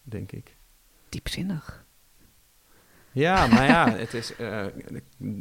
denk 0.01 0.31
ik. 0.31 0.55
Diepzinnig. 1.09 1.85
Ja, 3.11 3.47
maar 3.47 3.65
ja, 3.65 3.89
het 4.05 4.13
is, 4.13 4.39
uh, 4.39 4.65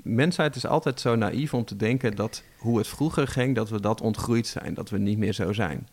mensheid 0.03 0.57
is 0.57 0.67
altijd 0.67 1.01
zo 1.01 1.17
naïef 1.17 1.55
om 1.55 1.65
te 1.65 1.77
denken 1.77 2.17
dat 2.17 2.43
hoe 2.59 2.79
het 2.79 2.87
vroeger 2.87 3.29
ging, 3.29 3.55
dat 3.55 3.69
we 3.69 3.81
dat 3.81 4.01
ontgroeid 4.01 4.47
zijn, 4.47 4.75
dat 4.75 4.91
we 4.91 4.99
niet 4.99 5.19
meer 5.19 5.33
zo 5.33 5.53
zijn. 5.53 5.89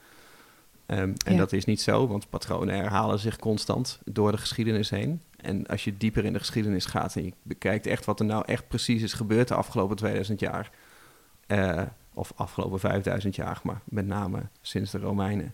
Um, 0.88 1.14
en 1.26 1.38
dat 1.38 1.54
is 1.54 1.66
niet 1.66 1.82
zo, 1.82 2.08
want 2.08 2.30
patronen 2.30 2.76
herhalen 2.76 3.20
zich 3.20 3.38
constant 3.38 4.00
door 4.06 4.32
de 4.32 4.38
geschiedenis 4.38 4.90
heen. 4.90 5.22
En 5.42 5.68
als 5.68 5.84
je 5.84 5.98
dieper 5.98 6.26
in 6.26 6.34
de 6.34 6.40
geschiedenis 6.40 6.86
gaat 6.86 7.16
en 7.16 7.24
je 7.24 7.34
bekijkt 7.44 7.86
echt 7.86 8.06
wat 8.06 8.20
er 8.20 8.26
nou 8.26 8.44
echt 8.46 8.68
precies 8.68 9.02
is 9.02 9.14
gebeurd 9.14 9.48
de 9.48 9.54
afgelopen 9.54 9.96
2000 9.96 10.40
jaar, 10.40 10.72
uh, 11.48 11.82
of 12.14 12.32
afgelopen 12.36 12.80
5000 12.80 13.36
jaar, 13.36 13.60
maar 13.64 13.82
met 13.84 14.08
name 14.08 14.42
sinds 14.62 14.92
de 14.92 14.98
Romeinen. 14.98 15.54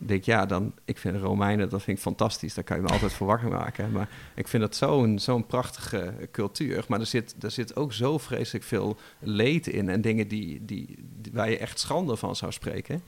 Denk 0.00 0.24
ja, 0.24 0.46
dan, 0.46 0.74
ik 0.84 0.98
vind 0.98 1.16
Romeinen, 1.16 1.68
dat 1.68 1.82
vind 1.82 1.96
ik 1.96 2.02
fantastisch. 2.02 2.54
Daar 2.54 2.64
kan 2.64 2.76
je 2.76 2.82
me 2.82 2.88
altijd 2.88 3.12
voor 3.12 3.26
wakker 3.26 3.48
maken. 3.48 3.92
Maar 3.92 4.08
ik 4.34 4.48
vind 4.48 4.62
dat 4.62 4.76
zo'n 4.76 5.18
zo'n 5.18 5.46
prachtige 5.46 6.28
cultuur. 6.32 6.84
Maar 6.88 7.00
er 7.00 7.06
zit, 7.06 7.34
er 7.40 7.50
zit 7.50 7.76
ook 7.76 7.92
zo 7.92 8.18
vreselijk 8.18 8.64
veel 8.64 8.96
leed 9.18 9.66
in 9.66 9.88
en 9.88 10.00
dingen 10.00 10.28
die, 10.28 10.64
die, 10.64 10.98
waar 11.32 11.50
je 11.50 11.58
echt 11.58 11.78
schande 11.78 12.16
van 12.16 12.36
zou 12.36 12.52
spreken. 12.52 13.02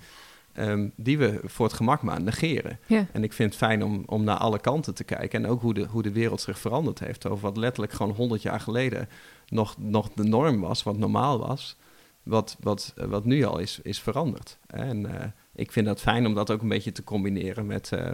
Ehm, 0.61 0.89
die 0.97 1.19
we 1.19 1.41
voor 1.45 1.67
het 1.67 1.75
gemak 1.75 2.03
maar 2.03 2.23
negeren. 2.23 2.79
En 3.13 3.23
ik 3.23 3.33
vind 3.33 3.49
het 3.49 3.59
fijn 3.59 3.85
om, 3.85 4.03
om 4.07 4.25
naar 4.25 4.37
alle 4.37 4.61
kanten 4.61 4.95
te 4.95 5.05
kijken. 5.05 5.45
En 5.45 5.51
ook 5.51 5.61
hoe 5.61 5.75
de, 5.75 5.85
hoe 5.85 6.03
de 6.03 6.13
wereld 6.13 6.41
zich 6.41 6.59
veranderd 6.59 6.99
heeft. 6.99 7.27
Over 7.27 7.43
wat 7.43 7.57
letterlijk 7.57 7.93
gewoon 7.93 8.13
honderd 8.13 8.43
jaar 8.43 8.61
geleden 8.61 9.09
nog, 9.49 9.77
nog 9.79 10.11
de 10.15 10.25
norm 10.25 10.61
was, 10.61 10.83
wat 10.83 10.97
normaal 10.97 11.39
was. 11.39 11.77
Wat, 12.23 12.57
wat, 12.61 12.95
wat 12.97 13.25
nu 13.25 13.45
al 13.45 13.59
is, 13.59 13.81
is 13.83 14.01
veranderd. 14.01 14.59
En 14.67 15.01
uh, 15.01 15.15
ik 15.55 15.73
vind 15.73 15.87
het 15.87 16.01
fijn 16.01 16.27
om 16.27 16.35
dat 16.35 16.51
ook 16.51 16.63
een 16.63 16.69
beetje 16.69 16.93
te 16.93 17.05
combineren 17.05 17.67
met, 17.67 17.91
uh, 17.95 18.11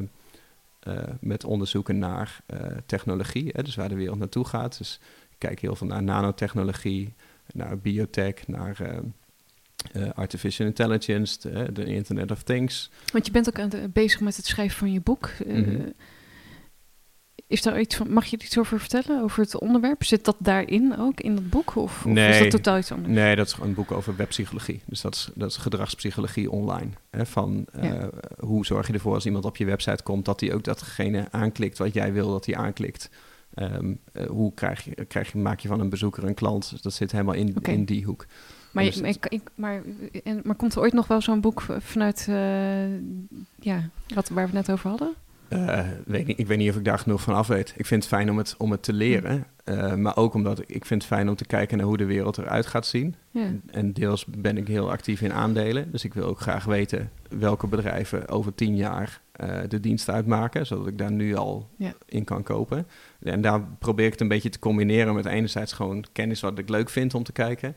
uh, 0.89 0.99
met 1.21 1.45
onderzoeken 1.45 1.99
naar 1.99 2.41
technologie. 2.87 3.51
Hè, 3.53 3.63
dus 3.63 3.75
waar 3.75 3.89
de 3.89 3.95
wereld 3.95 4.19
naartoe 4.19 4.45
gaat. 4.45 4.79
Dus 4.79 5.01
ik 5.31 5.39
kijk 5.39 5.61
heel 5.61 5.77
veel 5.77 5.87
naar 5.87 6.03
nanotechnologie, 6.03 7.15
naar 7.53 7.79
biotech, 7.79 8.47
naar 8.47 9.03
uh, 9.93 10.09
artificial 10.15 10.67
intelligence, 10.67 11.39
de, 11.41 11.73
de, 11.73 11.85
Internet 11.85 12.31
of 12.31 12.43
Things. 12.43 12.91
Want 13.13 13.27
je 13.27 13.33
bent 13.33 13.49
ook 13.49 13.59
aan 13.59 13.69
de, 13.69 13.89
bezig 13.93 14.21
met 14.21 14.37
het 14.37 14.47
schrijven 14.47 14.79
van 14.79 14.93
je 14.93 15.01
boek. 15.01 15.31
Uh, 15.47 15.79
Is 17.49 17.63
daar 17.63 17.81
iets 17.81 17.95
van, 17.95 18.13
mag 18.13 18.25
je 18.25 18.37
er 18.37 18.45
iets 18.45 18.59
over 18.59 18.81
vertellen, 18.81 19.23
over 19.23 19.43
het 19.43 19.61
onderwerp? 19.61 20.05
Zit 20.05 20.25
dat 20.25 20.37
daarin 20.39 20.99
ook, 20.99 21.21
in 21.21 21.35
dat 21.35 21.51
boek? 21.51 21.77
Of, 21.77 22.05
nee, 22.05 22.29
of 22.29 22.35
is 22.35 22.41
dat 22.41 22.51
totaal 22.51 22.79
iets 22.79 22.93
anders? 22.93 23.15
Nee, 23.15 23.37
dat 23.37 23.47
is 23.47 23.57
een 23.63 23.75
boek 23.75 23.93
over 23.93 24.17
webpsychologie. 24.17 24.81
Dus 24.87 25.01
dat 25.01 25.15
is, 25.15 25.31
dat 25.35 25.51
is 25.51 25.57
gedragspsychologie 25.57 26.51
online. 26.51 26.91
Hè, 27.11 27.27
van 27.27 27.67
ja. 27.81 28.11
hoe 28.39 28.67
zorg 28.67 28.87
je 28.87 28.93
ervoor 28.93 29.15
als 29.15 29.27
iemand 29.27 29.45
op 29.45 29.57
je 29.57 29.65
website 29.65 30.03
komt... 30.03 30.25
dat 30.25 30.41
hij 30.41 30.55
ook 30.55 30.65
datgene 30.65 31.29
aanklikt 31.31 31.79
wat 31.79 31.95
jij 31.95 32.13
wil 32.13 32.31
dat 32.31 32.47
hij 32.47 32.57
aanklikt. 32.57 33.11
Um, 33.55 34.01
hoe 34.29 34.55
krijg 34.55 34.85
je, 34.85 35.05
krijg 35.05 35.33
je, 35.33 35.39
maak 35.39 35.61
je 35.61 35.69
van 35.69 35.81
een 35.81 35.89
bezoeker 35.89 36.25
een 36.25 36.35
klant? 36.35 36.71
Dus 36.71 36.81
dat 36.81 36.93
zit 36.93 37.13
helemaal 37.13 37.35
in, 37.35 37.57
okay. 37.57 37.75
in 37.75 37.85
die 37.85 38.05
hoek. 38.05 38.27
Maar, 38.77 38.85
je, 38.85 39.09
ik, 39.09 39.27
ik, 39.27 39.43
maar, 39.55 39.83
en, 40.25 40.41
maar 40.45 40.55
komt 40.55 40.75
er 40.75 40.81
ooit 40.81 40.93
nog 40.93 41.07
wel 41.07 41.21
zo'n 41.21 41.41
boek 41.41 41.63
vanuit, 41.79 42.27
uh, 42.31 42.37
ja, 43.61 43.89
wat, 44.15 44.29
waar 44.29 44.49
we 44.49 44.57
het 44.57 44.67
net 44.67 44.71
over 44.71 44.89
hadden? 44.89 45.15
Uh, 45.49 45.81
weet 46.07 46.27
niet, 46.27 46.39
ik 46.39 46.47
weet 46.47 46.59
niet 46.59 46.71
of 46.71 46.77
ik 46.77 46.85
daar 46.85 46.99
genoeg 46.99 47.23
van 47.23 47.35
af 47.35 47.47
weet. 47.47 47.75
Ik 47.77 47.87
vind 47.87 48.03
het 48.03 48.13
fijn 48.13 48.31
om 48.31 48.39
het, 48.39 48.55
om 48.59 48.71
het 48.71 48.83
te 48.83 48.93
leren. 48.93 49.47
Uh, 49.65 49.95
maar 49.95 50.17
ook 50.17 50.35
omdat 50.35 50.59
ik, 50.59 50.69
ik 50.69 50.85
vind 50.85 51.03
het 51.03 51.13
fijn 51.13 51.29
om 51.29 51.35
te 51.35 51.47
kijken 51.47 51.77
naar 51.77 51.87
hoe 51.87 51.97
de 51.97 52.05
wereld 52.05 52.39
eruit 52.39 52.67
gaat 52.67 52.87
zien. 52.87 53.15
Ja. 53.31 53.47
En 53.71 53.93
deels 53.93 54.25
ben 54.25 54.57
ik 54.57 54.69
heel 54.69 54.91
actief 54.91 55.21
in 55.21 55.33
aandelen. 55.33 55.91
Dus 55.93 56.05
ik 56.05 56.15
wil 56.15 56.25
ook 56.25 56.41
graag 56.41 56.65
weten 56.65 57.11
welke 57.29 57.67
bedrijven 57.67 58.29
over 58.29 58.55
tien 58.55 58.77
jaar 58.77 59.21
uh, 59.41 59.59
de 59.69 59.81
dienst 59.81 60.09
uitmaken. 60.09 60.67
Zodat 60.67 60.87
ik 60.87 60.99
daar 60.99 61.13
nu 61.13 61.35
al 61.35 61.69
ja. 61.77 61.93
in 62.07 62.25
kan 62.25 62.43
kopen. 62.43 62.87
En 63.23 63.41
daar 63.41 63.61
probeer 63.79 64.07
ik 64.07 64.13
het 64.13 64.21
een 64.21 64.29
beetje 64.29 64.49
te 64.49 64.59
combineren 64.59 65.15
met 65.15 65.27
enerzijds 65.27 65.73
gewoon 65.73 66.05
kennis 66.13 66.41
wat 66.41 66.59
ik 66.59 66.69
leuk 66.69 66.91
vind 66.91 67.15
om 67.15 67.23
te 67.23 67.33
kijken 67.33 67.77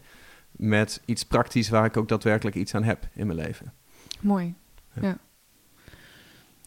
met 0.59 1.01
iets 1.05 1.23
praktisch 1.23 1.69
waar 1.69 1.85
ik 1.85 1.97
ook 1.97 2.07
daadwerkelijk 2.07 2.55
iets 2.55 2.75
aan 2.75 2.83
heb 2.83 3.07
in 3.13 3.27
mijn 3.27 3.39
leven. 3.39 3.73
Mooi, 4.19 4.53
ja. 5.01 5.17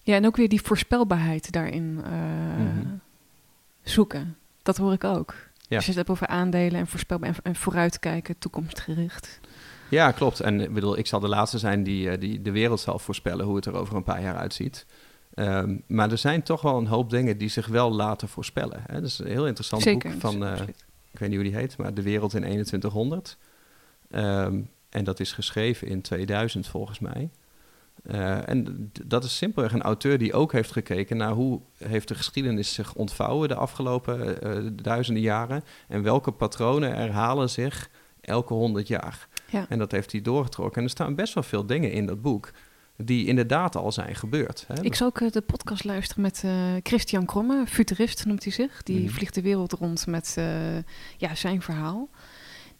Ja, 0.02 0.14
en 0.14 0.26
ook 0.26 0.36
weer 0.36 0.48
die 0.48 0.62
voorspelbaarheid 0.62 1.52
daarin 1.52 1.98
uh, 1.98 2.04
mm-hmm. 2.58 3.00
zoeken. 3.82 4.36
Dat 4.62 4.76
hoor 4.76 4.92
ik 4.92 5.04
ook. 5.04 5.34
Ja. 5.68 5.76
Als 5.76 5.84
je 5.84 5.90
het 5.90 5.98
hebt 5.98 6.10
over 6.10 6.26
aandelen 6.26 6.80
en 6.80 6.86
voorspelbaar 6.86 7.28
en, 7.28 7.34
en 7.42 7.56
vooruitkijken, 7.56 8.38
toekomstgericht. 8.38 9.40
Ja, 9.90 10.12
klopt. 10.12 10.40
En 10.40 10.60
ik 10.60 10.74
bedoel, 10.74 10.98
ik 10.98 11.06
zal 11.06 11.20
de 11.20 11.28
laatste 11.28 11.58
zijn 11.58 11.82
die, 11.82 12.10
eh, 12.10 12.20
die 12.20 12.42
de 12.42 12.50
wereld 12.50 12.80
zal 12.80 12.98
voorspellen 12.98 13.46
hoe 13.46 13.56
het 13.56 13.66
er 13.66 13.74
over 13.74 13.96
een 13.96 14.02
paar 14.02 14.22
jaar 14.22 14.36
uitziet. 14.36 14.86
Um, 15.34 15.82
maar 15.86 16.10
er 16.10 16.18
zijn 16.18 16.42
toch 16.42 16.60
wel 16.60 16.78
een 16.78 16.86
hoop 16.86 17.10
dingen 17.10 17.38
die 17.38 17.48
zich 17.48 17.66
wel 17.66 17.92
laten 17.92 18.28
voorspellen. 18.28 18.82
Hè? 18.86 18.94
Dat 18.94 19.10
is 19.10 19.18
een 19.18 19.26
heel 19.26 19.46
interessant 19.46 19.82
Zeker, 19.82 20.10
boek 20.10 20.20
van, 20.20 20.42
uh, 20.42 20.60
ik 21.10 21.18
weet 21.18 21.28
niet 21.28 21.38
hoe 21.38 21.48
die 21.48 21.56
heet, 21.56 21.76
maar 21.76 21.94
De 21.94 22.02
Wereld 22.02 22.34
in 22.34 22.40
2100. 22.40 23.38
Um, 24.14 24.70
en 24.92 25.04
dat 25.04 25.20
is 25.20 25.32
geschreven 25.32 25.88
in 25.88 26.00
2000 26.00 26.66
volgens 26.66 26.98
mij. 26.98 27.30
Uh, 28.06 28.48
en 28.48 28.90
dat 29.04 29.24
is 29.24 29.36
simpelweg 29.36 29.72
een 29.72 29.82
auteur 29.82 30.18
die 30.18 30.32
ook 30.32 30.52
heeft 30.52 30.72
gekeken 30.72 31.16
naar 31.16 31.32
hoe 31.32 31.60
heeft 31.76 32.08
de 32.08 32.14
geschiedenis 32.14 32.74
zich 32.74 32.94
ontvouwen 32.94 33.48
de 33.48 33.54
afgelopen 33.54 34.46
uh, 34.46 34.70
duizenden 34.82 35.22
jaren 35.22 35.64
en 35.88 36.02
welke 36.02 36.30
patronen 36.30 36.94
herhalen 36.94 37.50
zich 37.50 37.90
elke 38.20 38.54
honderd 38.54 38.88
jaar. 38.88 39.28
Ja. 39.50 39.66
En 39.68 39.78
dat 39.78 39.92
heeft 39.92 40.12
hij 40.12 40.20
doorgetrokken. 40.20 40.76
En 40.76 40.84
er 40.84 40.90
staan 40.90 41.14
best 41.14 41.34
wel 41.34 41.42
veel 41.42 41.66
dingen 41.66 41.92
in 41.92 42.06
dat 42.06 42.22
boek. 42.22 42.50
die 42.96 43.26
inderdaad 43.26 43.76
al 43.76 43.92
zijn 43.92 44.14
gebeurd. 44.14 44.64
Hè? 44.66 44.82
Ik 44.82 44.94
zou 44.94 45.10
ook 45.14 45.32
de 45.32 45.40
podcast 45.40 45.84
luisteren 45.84 46.22
met 46.22 46.44
Christian 46.82 47.24
Kromme, 47.24 47.64
futurist 47.66 48.24
noemt 48.26 48.44
hij 48.44 48.52
zich. 48.52 48.82
Die 48.82 49.02
mhm. 49.02 49.12
vliegt 49.12 49.34
de 49.34 49.42
wereld 49.42 49.72
rond 49.72 50.06
met 50.06 50.34
ja, 51.16 51.34
zijn 51.34 51.62
verhaal 51.62 52.08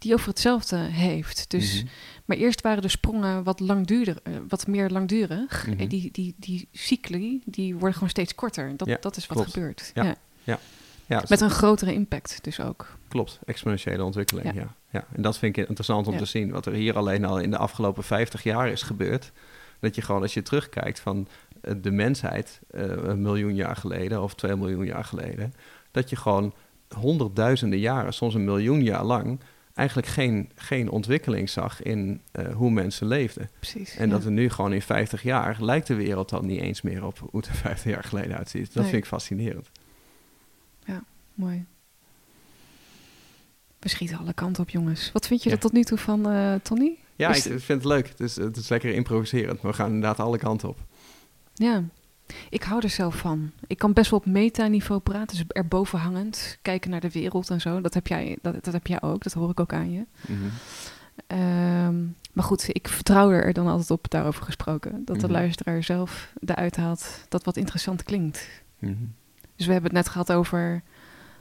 die 0.03 0.15
over 0.15 0.29
hetzelfde 0.29 0.77
heeft. 0.77 1.51
Dus, 1.51 1.83
mhm. 1.83 1.93
Maar 2.25 2.37
eerst 2.37 2.61
waren 2.61 2.83
de 2.83 2.89
sprongen 2.89 3.43
wat, 3.43 3.61
langdurig, 3.61 4.19
uh, 4.29 4.37
wat 4.49 4.67
meer 4.67 4.91
langdurig. 4.91 5.67
En 5.67 5.75
mhm. 5.75 5.87
die, 5.87 6.11
die, 6.11 6.35
die 6.39 6.69
cycli 6.73 7.43
die 7.45 7.73
worden 7.73 7.95
gewoon 7.95 8.09
steeds 8.09 8.35
korter. 8.35 8.77
Dat, 8.77 9.03
dat 9.03 9.17
is 9.17 9.27
wat 9.27 9.41
gebeurt. 9.51 9.91
Ja. 9.95 10.03
ja. 10.03 10.15
ja. 10.43 10.59
ja. 11.07 11.25
Met 11.29 11.41
een 11.41 11.51
grotere 11.51 11.95
impact 11.95 12.39
dus 12.43 12.61
ook. 12.61 12.97
Klopt, 13.09 13.39
exponentiële 13.45 14.05
ontwikkeling, 14.05 14.55
ja. 14.55 14.75
ja. 14.91 15.07
En 15.13 15.23
dat 15.23 15.39
vind 15.39 15.57
ik 15.57 15.69
interessant 15.69 16.07
om 16.07 16.17
te 16.17 16.25
zien. 16.25 16.51
Wat 16.51 16.67
er 16.67 16.73
hier 16.73 16.97
alleen 16.97 17.25
al 17.25 17.39
in 17.39 17.51
de 17.51 17.59
afgelopen 17.59 18.05
50 18.05 18.43
jaar 18.43 18.69
is 18.69 18.83
gebeurd. 18.83 19.33
Dat 19.81 19.95
je 19.95 20.03
gewoon 20.03 20.23
als 20.23 20.35
je 20.35 20.43
terugkijkt 20.43 21.01
van 21.01 21.29
eh, 21.61 21.75
de 21.83 21.91
mensheid 21.91 22.61
uh, 22.71 22.83
een 22.83 23.23
miljoen 23.23 23.55
jaar 23.55 23.77
geleden 23.77 24.23
of 24.23 24.35
twee 24.35 24.57
miljoen 24.57 24.85
jaar 24.85 25.05
geleden. 25.05 25.55
Dat 25.91 26.11
je 26.11 26.17
gewoon 26.17 26.55
honderdduizenden 26.93 27.79
jaren, 27.79 28.13
soms 28.13 28.35
een 28.35 28.45
miljoen 28.45 28.83
jaar 28.83 29.05
lang 29.05 29.41
eigenlijk 29.75 30.09
geen, 30.09 30.51
geen 30.55 30.91
ontwikkeling 30.91 31.51
zag 31.51 31.83
in 31.83 32.21
uh, 32.33 32.55
hoe 32.55 32.71
mensen 32.71 33.07
leefden. 33.07 33.51
Precies, 33.59 33.97
en 33.97 34.09
dat 34.09 34.25
we 34.25 34.31
nu 34.31 34.51
gewoon 34.51 34.73
in 34.73 34.83
50 34.83 35.23
jaar 35.23 35.57
lijkt 35.61 35.87
de 35.87 35.95
wereld 35.95 36.29
dan 36.29 36.47
niet 36.47 36.61
eens 36.61 36.83
meer 36.83 37.05
op 37.05 37.19
hoe 37.19 37.41
het 37.41 37.49
er 37.49 37.55
50 37.55 37.93
jaar 37.93 38.05
geleden 38.05 38.37
uitziet. 38.37 38.75
Dat 38.75 38.85
vind 38.85 38.97
ik 38.97 39.07
fascinerend. 39.07 39.71
Ja, 40.85 41.05
mooi. 41.35 41.65
We 43.79 43.89
schieten 43.89 44.19
alle 44.19 44.33
kanten 44.33 44.63
op, 44.63 44.71
jongens. 44.71 45.13
Wat 45.13 45.27
vind 45.27 45.43
je 45.43 45.51
er 45.51 45.59
tot 45.59 45.73
nu 45.73 45.83
toe 45.83 45.99
van, 45.99 46.33
uh, 46.33 46.55
Tony? 46.55 46.99
Ja, 47.17 47.35
ik 47.35 47.43
vind 47.43 47.69
het 47.69 47.85
leuk. 47.85 48.09
Het 48.09 48.21
is, 48.21 48.37
het 48.37 48.57
is 48.57 48.69
lekker 48.69 48.95
improviserend. 48.95 49.61
We 49.61 49.73
gaan 49.73 49.87
inderdaad 49.87 50.21
alle 50.21 50.39
kanten 50.39 50.69
op. 50.69 50.79
Ja, 51.55 51.85
ik 52.51 52.63
hou 52.63 52.81
er 52.83 52.91
zelf 52.91 53.17
van. 53.17 53.51
Ik 53.67 53.79
kan 53.79 53.93
best 53.93 54.11
wel 54.11 54.19
op 54.19 54.27
metaniveau 54.27 55.01
praten, 55.01 55.37
dus 55.37 55.45
erboven 55.49 55.99
hangend, 55.99 56.59
kijken 56.63 56.91
naar 56.91 57.01
de 57.01 57.11
wereld 57.11 57.51
en 57.51 57.61
zo. 57.61 57.81
Dat 57.81 57.95
heb 57.95 58.07
jij, 58.07 58.39
dat, 58.43 58.65
dat 58.65 58.73
heb 58.73 58.87
jij 58.87 59.03
ook, 59.03 59.23
dat 59.23 59.33
hoor 59.33 59.51
ik 59.51 59.61
ook 59.61 59.73
aan 59.73 59.93
je. 59.93 60.07
Mhm. 60.27 60.49
Ehm, 61.27 62.05
maar 62.33 62.45
goed, 62.45 62.65
ik 62.69 62.89
vertrouw 62.89 63.31
er 63.31 63.53
dan 63.53 63.67
altijd 63.67 63.91
op, 63.91 64.11
daarover 64.11 64.45
gesproken, 64.45 65.05
dat 65.05 65.21
de 65.21 65.27
mhm. 65.27 65.33
luisteraar 65.33 65.83
zelf 65.83 66.33
eruit 66.45 66.77
haalt 66.77 67.25
dat 67.29 67.45
wat 67.45 67.57
interessant 67.57 68.03
klinkt. 68.03 68.49
Mhm. 68.79 68.95
Dus 69.57 69.67
we 69.67 69.73
hebben 69.73 69.91
het 69.91 70.05
net 70.05 70.09
gehad 70.09 70.33
over 70.33 70.83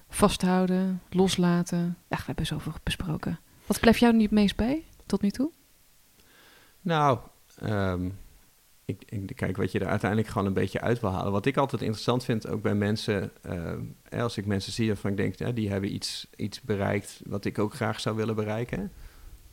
vasthouden, 0.10 1.02
loslaten. 1.10 1.98
Ja, 2.08 2.18
we 2.18 2.24
hebben 2.26 2.46
zoveel 2.46 2.74
besproken. 2.84 3.40
Wat 3.66 3.80
blijft 3.80 4.00
jou 4.00 4.14
nu 4.14 4.22
het 4.22 4.32
meest 4.32 4.56
bij 4.56 4.84
tot 5.06 5.22
nu 5.22 5.30
toe? 5.30 5.52
Nou, 6.82 7.20
um, 7.64 8.18
ik, 8.86 9.04
ik, 9.06 9.36
kijk 9.36 9.58
wat 9.58 9.72
je 9.72 9.80
er 9.80 9.88
uiteindelijk 9.88 10.30
gewoon 10.30 10.48
een 10.48 10.54
beetje 10.54 10.82
uit 10.82 11.00
wil 11.00 11.12
halen. 11.12 11.32
Wat 11.32 11.46
ik 11.46 11.58
altijd 11.58 11.82
interessant 11.82 12.26
vind, 12.26 12.48
ook 12.48 12.62
bij 12.62 12.76
mensen, 12.76 13.32
uh, 13.46 14.22
als 14.22 14.38
ik 14.38 14.46
mensen 14.46 14.72
zie 14.72 14.88
waarvan 14.88 15.12
ik 15.12 15.18
denk, 15.18 15.36
ja, 15.36 15.52
die 15.52 15.70
hebben 15.70 15.94
iets, 15.94 16.28
iets 16.36 16.62
bereikt 16.62 17.22
wat 17.26 17.46
ik 17.46 17.60
ook 17.60 17.74
graag 17.74 18.00
zou 18.00 18.16
willen 18.16 18.36
bereiken, 18.36 18.92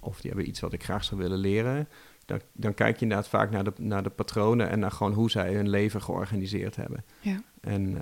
of 0.01 0.21
die 0.21 0.31
hebben 0.31 0.49
iets 0.49 0.61
wat 0.61 0.73
ik 0.73 0.85
graag 0.85 1.05
zou 1.05 1.21
willen 1.21 1.39
leren, 1.39 1.89
dan, 2.25 2.41
dan 2.53 2.75
kijk 2.75 2.97
je 2.97 3.03
inderdaad 3.03 3.29
vaak 3.29 3.51
naar 3.51 3.65
de, 3.65 3.73
naar 3.77 4.03
de 4.03 4.11
patronen 4.11 4.69
en 4.69 4.79
naar 4.79 4.91
gewoon 4.91 5.13
hoe 5.13 5.31
zij 5.31 5.55
hun 5.55 5.69
leven 5.69 6.03
georganiseerd 6.03 6.77
hebben. 6.77 7.05
Ja. 7.21 7.43
En, 7.61 7.91
uh, 7.91 8.01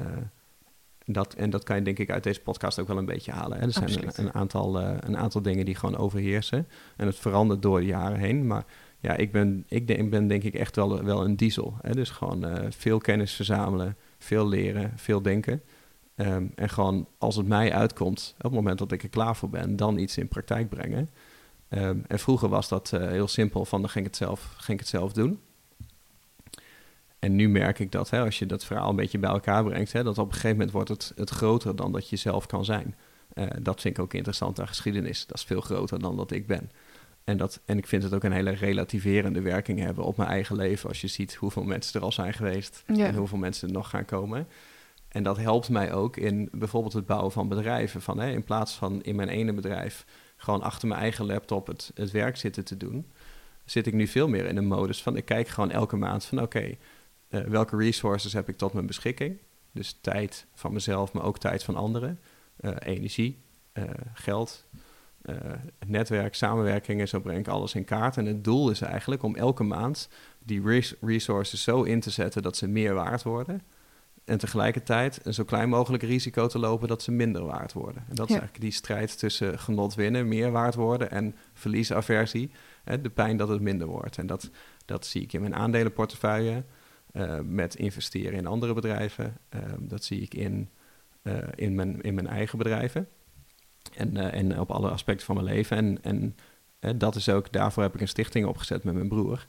dat, 1.05 1.35
en 1.35 1.51
dat 1.51 1.65
kan 1.65 1.77
je 1.77 1.83
denk 1.83 1.99
ik 1.99 2.11
uit 2.11 2.23
deze 2.23 2.41
podcast 2.41 2.79
ook 2.79 2.89
wel 2.89 2.99
een 2.99 3.05
beetje 3.05 3.33
halen. 3.33 3.59
Hè? 3.59 3.65
Er 3.65 3.73
zijn 3.73 3.91
een, 3.91 4.11
een, 4.15 4.35
aantal, 4.35 4.81
uh, 4.81 4.97
een 5.01 5.17
aantal 5.17 5.43
dingen 5.43 5.65
die 5.65 5.75
gewoon 5.75 5.97
overheersen. 5.97 6.69
En 6.97 7.07
het 7.07 7.17
verandert 7.17 7.63
door 7.63 7.81
de 7.81 7.87
jaren 7.87 8.19
heen. 8.19 8.47
Maar 8.47 8.65
ja, 9.07 9.17
ik 9.17 9.33
ben, 9.33 9.65
ik 9.69 9.87
denk, 9.87 10.11
ben 10.11 10.27
denk 10.27 10.43
ik 10.43 10.55
echt 10.55 10.77
wel, 10.77 11.05
wel 11.05 11.25
een 11.25 11.37
diesel. 11.37 11.77
Hè? 11.81 11.91
Dus 11.91 12.11
gewoon 12.11 12.47
uh, 12.47 12.67
veel 12.69 12.99
kennis 12.99 13.33
verzamelen, 13.33 13.97
veel 14.19 14.49
leren, 14.49 14.93
veel 14.97 15.23
denken. 15.23 15.63
Um, 16.17 16.53
en 16.55 16.69
gewoon 16.69 17.09
als 17.19 17.37
het 17.37 17.47
mij 17.47 17.73
uitkomt, 17.73 18.35
op 18.37 18.43
het 18.43 18.53
moment 18.53 18.79
dat 18.79 18.93
ik 18.93 19.03
er 19.03 19.09
klaar 19.09 19.37
voor 19.37 19.51
ben, 19.51 19.77
dan 19.77 19.99
iets 19.99 20.19
in 20.19 20.29
praktijk 20.29 20.69
brengen. 20.69 21.09
Um, 21.69 22.05
en 22.07 22.19
vroeger 22.19 22.49
was 22.49 22.69
dat 22.69 22.93
uh, 22.95 23.09
heel 23.09 23.29
simpel, 23.29 23.65
van 23.65 23.81
dan 23.81 23.91
ging 23.91 24.05
ik 24.05 24.11
het 24.11 24.21
zelf, 24.21 24.55
ging 24.57 24.79
ik 24.79 24.85
het 24.85 24.89
zelf 24.89 25.13
doen. 25.13 25.41
En 27.19 27.37
nu 27.37 27.49
merk 27.49 27.79
ik 27.79 27.93
dat, 27.93 28.11
hè, 28.11 28.21
als 28.21 28.39
je 28.39 28.47
dat 28.47 28.65
verhaal 28.65 28.91
een 28.91 28.97
beetje 28.97 29.19
bij 29.19 29.31
elkaar 29.31 29.65
brengt, 29.65 29.93
hè, 29.93 30.03
dat 30.03 30.19
op 30.19 30.27
een 30.27 30.33
gegeven 30.33 30.57
moment 30.57 30.71
wordt 30.71 30.89
het, 30.89 31.13
het 31.17 31.31
groter 31.31 31.77
dan 31.77 31.93
dat 31.93 32.09
je 32.09 32.17
zelf 32.17 32.47
kan 32.47 32.65
zijn. 32.65 32.95
Uh, 33.35 33.47
dat 33.63 33.81
vind 33.81 33.97
ik 33.97 34.03
ook 34.03 34.15
interessant 34.15 34.61
aan 34.61 34.69
geschiedenis. 34.69 35.27
Dat 35.27 35.37
is 35.37 35.45
veel 35.45 35.61
groter 35.61 35.99
dan 35.99 36.17
dat 36.17 36.31
ik 36.31 36.47
ben. 36.47 36.71
En, 37.27 37.37
dat, 37.37 37.61
en 37.65 37.79
ik 37.79 37.87
vind 37.87 38.03
het 38.03 38.15
ook 38.15 38.25
een 38.25 38.33
hele 38.33 38.51
relativerende 38.51 39.41
werking 39.41 39.79
hebben 39.79 40.05
op 40.05 40.17
mijn 40.17 40.29
eigen 40.29 40.57
leven. 40.57 40.89
Als 40.89 41.01
je 41.01 41.07
ziet 41.07 41.35
hoeveel 41.35 41.63
mensen 41.63 42.01
er 42.01 42.07
al 42.07 42.13
zijn 42.13 42.33
geweest 42.33 42.83
en 42.87 43.15
hoeveel 43.15 43.39
mensen 43.39 43.69
er 43.69 43.75
nog 43.75 43.91
gaan 43.91 44.05
komen. 44.05 44.49
En 45.09 45.23
dat 45.23 45.37
helpt 45.37 45.69
mij 45.69 45.93
ook 45.93 46.17
in 46.17 46.49
bijvoorbeeld 46.53 46.93
het 46.93 47.07
bouwen 47.07 47.33
van 47.33 47.49
bedrijven. 47.49 48.03
Van, 48.03 48.19
hè, 48.19 48.31
in 48.31 48.45
plaats 48.45 48.75
van 48.75 49.03
in 49.03 49.17
mijn 49.17 49.29
ene 49.29 49.53
bedrijf 49.53 50.07
gewoon 50.37 50.63
achter 50.63 50.89
mijn 50.89 51.01
eigen 51.01 51.27
laptop 51.27 51.67
het, 51.67 51.91
het 51.95 52.11
werk 52.11 52.37
zitten 52.37 52.65
te 52.65 52.77
doen, 52.77 53.13
zit 53.65 53.87
ik 53.87 53.95
nu 53.95 54.07
veel 54.07 54.29
meer 54.29 54.45
in 54.45 54.57
een 54.57 54.67
modus 54.67 55.03
van 55.03 55.17
ik 55.17 55.25
kijk 55.25 55.49
gewoon 55.49 55.71
elke 55.71 55.97
maand 55.97 56.25
van 56.25 56.43
oké, 56.43 56.77
eh, 57.29 57.41
welke 57.41 57.77
resources 57.77 58.33
heb 58.33 58.49
ik 58.49 58.57
tot 58.57 58.73
mijn 58.73 58.87
beschikking? 58.87 59.39
Dus 59.73 59.99
tijd 60.01 60.47
van 60.55 60.73
mezelf, 60.73 61.13
maar 61.13 61.25
ook 61.25 61.39
tijd 61.39 61.65
van 61.65 61.77
anderen, 61.77 62.21
uh, 62.61 62.71
energie, 62.79 63.39
uh, 63.73 63.85
geld, 64.15 64.69
netwerk, 65.87 66.35
samenwerkingen, 66.35 67.09
zo 67.09 67.21
breng 67.21 67.39
ik 67.39 67.49
alles 67.49 67.75
in 67.75 67.85
kaart. 67.85 68.17
En 68.17 68.27
het 68.27 68.45
doel 68.45 68.71
is 68.71 68.81
eigenlijk 68.81 69.23
om 69.23 69.37
elke 69.37 69.63
maand 69.63 70.09
die 70.45 70.63
resources 71.01 71.63
zo 71.63 71.83
in 71.83 72.01
te 72.01 72.11
zetten 72.11 72.43
dat 72.43 72.57
ze 72.57 72.69
meer 72.69 72.95
waard 72.95 73.23
worden. 73.23 73.63
En 74.25 74.39
tegelijkertijd 74.39 75.21
een 75.23 75.35
zo 75.35 75.45
klein 75.45 75.69
mogelijk 75.69 76.03
risico 76.03 76.47
te 76.47 76.59
lopen 76.59 76.89
dat 76.89 77.03
ze 77.03 77.13
minder 77.13 77.45
waard 77.45 77.73
worden. 77.73 78.05
En 78.09 78.15
dat 78.15 78.27
is 78.29 78.35
eigenlijk 78.35 78.61
die 78.61 78.73
strijd 78.73 79.19
tussen 79.19 79.59
genot 79.59 79.95
winnen, 79.95 80.29
meer 80.29 80.51
waard 80.51 80.75
worden 80.75 81.11
en 81.11 81.35
verliesaversie. 81.53 82.51
Hè, 82.85 83.01
de 83.01 83.11
pijn 83.11 83.37
dat 83.37 83.49
het 83.49 83.61
minder 83.61 83.87
wordt. 83.87 84.19
En 84.19 84.27
dat, 84.27 84.51
dat 84.85 85.07
zie 85.07 85.23
ik 85.23 85.33
in 85.33 85.41
mijn 85.41 85.55
aandelenportefeuille. 85.55 86.65
Uh, 87.13 87.39
met 87.45 87.75
investeren 87.75 88.33
in 88.33 88.47
andere 88.47 88.75
bedrijven. 88.75 89.37
Uh, 89.55 89.61
dat 89.79 90.05
zie 90.05 90.21
ik 90.21 90.35
in, 90.35 90.69
uh, 91.23 91.39
in, 91.55 91.75
mijn, 91.75 92.01
in 92.01 92.15
mijn 92.15 92.27
eigen 92.27 92.59
bedrijven. 92.59 93.09
En, 93.95 94.17
uh, 94.17 94.35
en 94.35 94.61
op 94.61 94.71
alle 94.71 94.91
aspecten 94.91 95.27
van 95.27 95.35
mijn 95.35 95.47
leven. 95.47 95.77
En, 95.77 96.03
en 96.03 96.37
uh, 96.81 96.91
dat 96.97 97.15
is 97.15 97.29
ook, 97.29 97.53
daarvoor 97.53 97.83
heb 97.83 97.95
ik 97.95 98.01
een 98.01 98.09
stichting 98.09 98.47
opgezet 98.47 98.85
met 98.85 98.95
mijn 98.95 99.09
broer. 99.09 99.47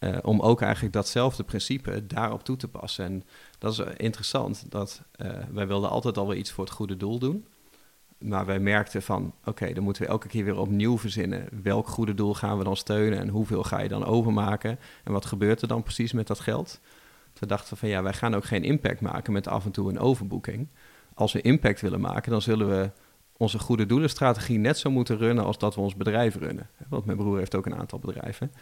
Uh, 0.00 0.16
om 0.22 0.40
ook 0.40 0.60
eigenlijk 0.60 0.94
datzelfde 0.94 1.44
principe 1.44 2.06
daarop 2.06 2.44
toe 2.44 2.56
te 2.56 2.68
passen. 2.68 3.04
En 3.04 3.24
dat 3.58 3.72
is 3.72 3.78
interessant, 3.96 4.70
dat 4.70 5.02
wij 5.50 5.66
wilden 5.66 5.90
altijd 5.90 6.18
al 6.18 6.26
wel 6.26 6.36
iets 6.36 6.52
voor 6.52 6.64
het 6.64 6.72
goede 6.72 6.96
doel 6.96 7.18
doen. 7.18 7.46
Maar 8.18 8.46
wij 8.46 8.58
merkten 8.58 9.02
van, 9.02 9.34
oké, 9.44 9.72
dan 9.72 9.84
moeten 9.84 10.02
we 10.02 10.08
elke 10.08 10.28
keer 10.28 10.44
weer 10.44 10.58
opnieuw 10.58 10.98
verzinnen. 10.98 11.48
Welk 11.62 11.88
goede 11.88 12.14
doel 12.14 12.34
gaan 12.34 12.58
we 12.58 12.64
dan 12.64 12.76
steunen 12.76 13.18
en 13.18 13.28
hoeveel 13.28 13.62
ga 13.62 13.80
je 13.80 13.88
dan 13.88 14.04
overmaken? 14.04 14.78
En 15.04 15.12
wat 15.12 15.26
gebeurt 15.26 15.62
er 15.62 15.68
dan 15.68 15.82
precies 15.82 16.12
met 16.12 16.26
dat 16.26 16.40
geld? 16.40 16.80
We 17.38 17.46
dachten 17.46 17.76
van, 17.76 17.88
ja, 17.88 18.02
wij 18.02 18.12
gaan 18.12 18.34
ook 18.34 18.44
geen 18.44 18.64
impact 18.64 19.00
maken 19.00 19.32
met 19.32 19.48
af 19.48 19.64
en 19.64 19.70
toe 19.70 19.88
een 19.88 19.98
overboeking. 19.98 20.68
Als 21.14 21.32
we 21.32 21.40
impact 21.40 21.80
willen 21.80 22.00
maken, 22.00 22.30
dan 22.30 22.42
zullen 22.42 22.68
we 22.68 22.90
onze 23.38 23.58
goede 23.58 23.86
doelenstrategie 23.86 24.58
net 24.58 24.78
zo 24.78 24.90
moeten 24.90 25.16
runnen 25.16 25.44
als 25.44 25.58
dat 25.58 25.74
we 25.74 25.80
ons 25.80 25.96
bedrijf 25.96 26.36
runnen. 26.36 26.68
Want 26.88 27.04
mijn 27.04 27.18
broer 27.18 27.38
heeft 27.38 27.54
ook 27.54 27.66
een 27.66 27.76
aantal 27.76 27.98
bedrijven. 27.98 28.52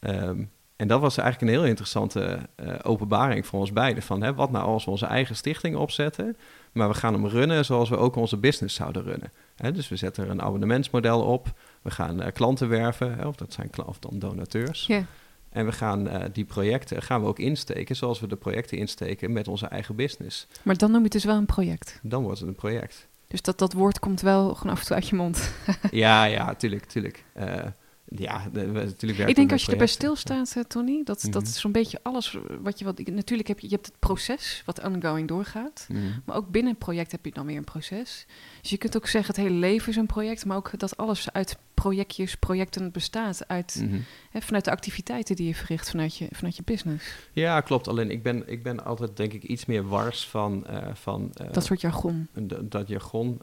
Um, 0.00 0.50
en 0.76 0.88
dat 0.88 1.00
was 1.00 1.18
eigenlijk 1.18 1.52
een 1.52 1.58
heel 1.58 1.68
interessante 1.68 2.38
uh, 2.56 2.74
openbaring 2.82 3.46
voor 3.46 3.60
ons 3.60 3.72
beiden. 3.72 4.02
Van 4.02 4.22
hè, 4.22 4.34
wat 4.34 4.50
nou 4.50 4.64
als 4.64 4.84
we 4.84 4.90
onze 4.90 5.06
eigen 5.06 5.36
stichting 5.36 5.76
opzetten, 5.76 6.36
maar 6.72 6.88
we 6.88 6.94
gaan 6.94 7.12
hem 7.12 7.26
runnen 7.26 7.64
zoals 7.64 7.88
we 7.88 7.96
ook 7.96 8.16
onze 8.16 8.36
business 8.36 8.74
zouden 8.74 9.02
runnen. 9.02 9.32
Hè, 9.56 9.72
dus 9.72 9.88
we 9.88 9.96
zetten 9.96 10.24
er 10.24 10.30
een 10.30 10.42
abonnementsmodel 10.42 11.22
op, 11.22 11.52
we 11.82 11.90
gaan 11.90 12.22
uh, 12.22 12.26
klanten 12.32 12.68
werven, 12.68 13.16
hè, 13.16 13.26
of 13.26 13.36
dat 13.36 13.52
zijn 13.52 13.70
of 13.86 13.98
dan 13.98 14.18
donateurs. 14.18 14.86
Yeah. 14.86 15.02
En 15.48 15.66
we 15.66 15.72
gaan 15.72 16.06
uh, 16.06 16.24
die 16.32 16.44
projecten 16.44 17.02
gaan 17.02 17.20
we 17.20 17.26
ook 17.26 17.38
insteken 17.38 17.96
zoals 17.96 18.20
we 18.20 18.26
de 18.26 18.36
projecten 18.36 18.78
insteken 18.78 19.32
met 19.32 19.48
onze 19.48 19.66
eigen 19.66 19.96
business. 19.96 20.46
Maar 20.62 20.76
dan 20.76 20.88
noem 20.88 20.98
je 20.98 21.04
het 21.04 21.12
dus 21.12 21.24
wel 21.24 21.36
een 21.36 21.46
project. 21.46 22.00
Dan 22.02 22.22
wordt 22.22 22.38
het 22.38 22.48
een 22.48 22.54
project. 22.54 23.08
Dus 23.36 23.44
dat, 23.44 23.58
dat 23.58 23.72
woord 23.72 23.98
komt 23.98 24.20
wel 24.20 24.54
gewoon 24.54 24.72
af 24.72 24.80
en 24.80 24.86
toe 24.86 24.96
uit 24.96 25.08
je 25.08 25.16
mond. 25.16 25.52
ja, 25.90 26.24
ja, 26.24 26.54
tuurlijk, 26.54 26.84
tuurlijk. 26.84 27.24
Uh, 27.36 27.64
ja, 28.08 28.48
natuurlijk 28.52 29.28
Ik 29.28 29.34
denk 29.34 29.52
als 29.52 29.64
je 29.64 29.72
erbij 29.72 29.86
stilstaat, 29.86 30.54
uh, 30.56 30.62
Tony, 30.62 31.00
dat, 31.04 31.22
mm 31.22 31.30
dat 31.30 31.42
is 31.42 31.60
zo'n 31.60 31.72
beetje 31.72 31.98
alles 32.02 32.38
wat 32.62 32.78
je... 32.78 32.84
Wat, 32.84 32.98
natuurlijk 32.98 33.48
heb 33.48 33.60
je, 33.60 33.68
je 33.68 33.74
hebt 33.74 33.86
het 33.86 33.98
proces 33.98 34.62
wat 34.66 34.84
ongoing 34.84 35.28
doorgaat. 35.28 35.86
Mhm. 35.88 36.00
Maar 36.24 36.36
ook 36.36 36.50
binnen 36.50 36.72
een 36.72 36.78
project 36.78 37.12
heb 37.12 37.24
je 37.24 37.32
dan 37.32 37.46
weer 37.46 37.56
een 37.56 37.64
proces. 37.64 38.26
Dus 38.60 38.70
je 38.70 38.76
kunt 38.76 38.96
ook 38.96 39.06
zeggen, 39.06 39.34
het 39.34 39.44
hele 39.44 39.58
leven 39.58 39.88
is 39.88 39.96
een 39.96 40.06
project. 40.06 40.44
Maar 40.44 40.56
ook 40.56 40.78
dat 40.78 40.96
alles 40.96 41.32
uit 41.32 41.58
projectjes, 41.74 42.34
projecten 42.34 42.92
bestaat. 42.92 43.48
Uit, 43.48 43.82
mhm. 43.82 44.00
hè, 44.30 44.40
vanuit 44.40 44.64
de 44.64 44.70
activiteiten 44.70 45.36
die 45.36 45.46
je 45.46 45.54
verricht 45.54 45.90
vanuit 45.90 46.16
je, 46.16 46.28
vanuit 46.30 46.56
je 46.56 46.62
business. 46.64 47.04
Ja, 47.32 47.60
klopt. 47.60 47.88
Alleen 47.88 48.10
ik 48.10 48.22
ben, 48.22 48.48
ik 48.48 48.62
ben 48.62 48.84
altijd 48.84 49.16
denk 49.16 49.32
ik 49.32 49.42
iets 49.42 49.66
meer 49.66 49.88
wars 49.88 50.28
van... 50.28 50.66
Uh, 50.70 50.94
van 50.94 51.32
uh, 51.40 51.52
dat 51.52 51.64
soort 51.64 51.80
jargon. 51.80 52.28
Dat 52.62 52.88
jargon... 52.88 53.40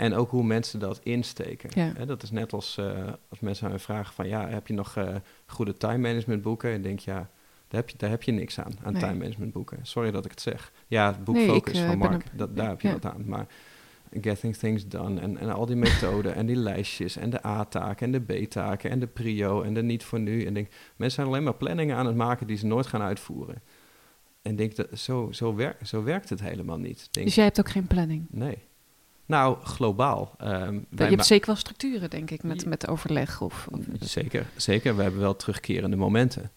En 0.00 0.14
ook 0.14 0.30
hoe 0.30 0.44
mensen 0.44 0.78
dat 0.78 1.00
insteken. 1.02 1.70
Ja. 1.74 2.04
dat 2.04 2.22
is 2.22 2.30
net 2.30 2.52
als, 2.52 2.76
uh, 2.80 3.08
als 3.28 3.40
mensen 3.40 3.66
aan 3.66 3.72
me 3.72 3.78
vragen 3.78 4.14
van... 4.14 4.28
ja, 4.28 4.48
heb 4.48 4.66
je 4.66 4.74
nog 4.74 4.96
uh, 4.96 5.14
goede 5.46 5.76
time 5.76 5.98
management 5.98 6.42
boeken? 6.42 6.70
En 6.72 6.82
denk 6.82 6.98
ja, 6.98 7.30
Daar 7.68 7.80
heb 7.80 7.88
je, 7.88 7.96
daar 7.96 8.10
heb 8.10 8.22
je 8.22 8.32
niks 8.32 8.60
aan, 8.60 8.72
aan 8.82 8.92
time 8.92 9.14
management 9.14 9.52
boeken. 9.52 9.78
Sorry 9.82 10.10
dat 10.10 10.24
ik 10.24 10.30
het 10.30 10.40
zeg. 10.40 10.72
Ja, 10.86 11.06
het 11.06 11.24
boek 11.24 11.38
Focus 11.38 11.78
van 11.80 11.98
Mark, 11.98 12.24
dat, 12.32 12.56
daar 12.56 12.68
heb 12.68 12.80
je 12.80 12.92
wat 12.92 13.04
aan. 13.04 13.24
Maar 13.26 13.46
Getting 14.20 14.56
Things 14.56 14.88
Done 14.88 15.20
en, 15.20 15.38
en 15.38 15.54
al 15.54 15.66
die 15.66 15.76
methoden 15.76 16.34
en 16.34 16.46
die 16.46 16.56
lijstjes 16.56 17.16
en 17.16 17.30
de 17.30 17.46
A-taken 17.46 18.12
en 18.12 18.24
de 18.24 18.44
B-taken 18.44 18.90
en 18.90 18.98
de 18.98 19.06
prio 19.06 19.62
en 19.62 19.74
de 19.74 19.82
niet 19.82 20.04
voor 20.04 20.20
nu. 20.20 20.44
En 20.44 20.54
denk, 20.54 20.68
mensen 20.96 21.16
zijn 21.16 21.26
alleen 21.26 21.44
maar 21.44 21.54
planningen 21.54 21.96
aan 21.96 22.06
het 22.06 22.16
maken 22.16 22.46
die 22.46 22.56
ze 22.56 22.66
nooit 22.66 22.86
gaan 22.86 23.02
uitvoeren. 23.02 23.62
En 24.42 24.56
denk 24.56 24.76
dat 24.76 24.98
zo, 24.98 25.28
zo, 25.32 25.54
werkt 25.54 25.88
zo 25.88 26.02
werkt 26.02 26.28
het 26.28 26.40
helemaal 26.40 26.78
niet. 26.78 27.08
Denk, 27.10 27.26
dus 27.26 27.34
jij 27.34 27.44
hebt 27.44 27.58
ook 27.58 27.70
geen 27.70 27.86
planning? 27.86 28.26
Nee. 28.30 28.68
Nou, 29.30 29.56
globaal. 29.62 30.34
Um, 30.44 30.86
je 30.96 31.04
hebt 31.04 31.26
zeker 31.26 31.46
wel 31.46 31.56
structuren, 31.56 32.10
denk 32.10 32.30
ik, 32.30 32.42
met, 32.42 32.66
met 32.66 32.88
overleg. 32.88 33.40
Of, 33.40 33.68
of, 33.70 33.80
zeker, 34.00 34.46
zeker. 34.56 34.96
We 34.96 35.02
hebben 35.02 35.20
wel 35.20 35.36
terugkerende 35.36 35.96
momenten. 35.96 36.50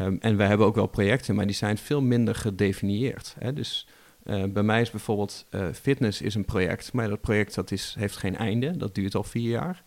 Um, 0.00 0.18
en 0.20 0.36
we 0.36 0.42
hebben 0.42 0.66
ook 0.66 0.74
wel 0.74 0.86
projecten, 0.86 1.34
maar 1.34 1.46
die 1.46 1.54
zijn 1.54 1.78
veel 1.78 2.02
minder 2.02 2.34
gedefinieerd. 2.34 3.34
Hè? 3.38 3.52
Dus 3.52 3.86
uh, 4.24 4.44
bij 4.44 4.62
mij 4.62 4.80
is 4.80 4.90
bijvoorbeeld 4.90 5.46
uh, 5.50 5.66
fitness 5.72 6.20
is 6.20 6.34
een 6.34 6.44
project, 6.44 6.92
maar 6.92 7.08
dat 7.08 7.20
project 7.20 7.54
dat 7.54 7.70
is, 7.70 7.94
heeft 7.98 8.16
geen 8.16 8.36
einde. 8.36 8.76
Dat 8.76 8.94
duurt 8.94 9.14
al 9.14 9.24
vier 9.24 9.50
jaar. 9.50 9.82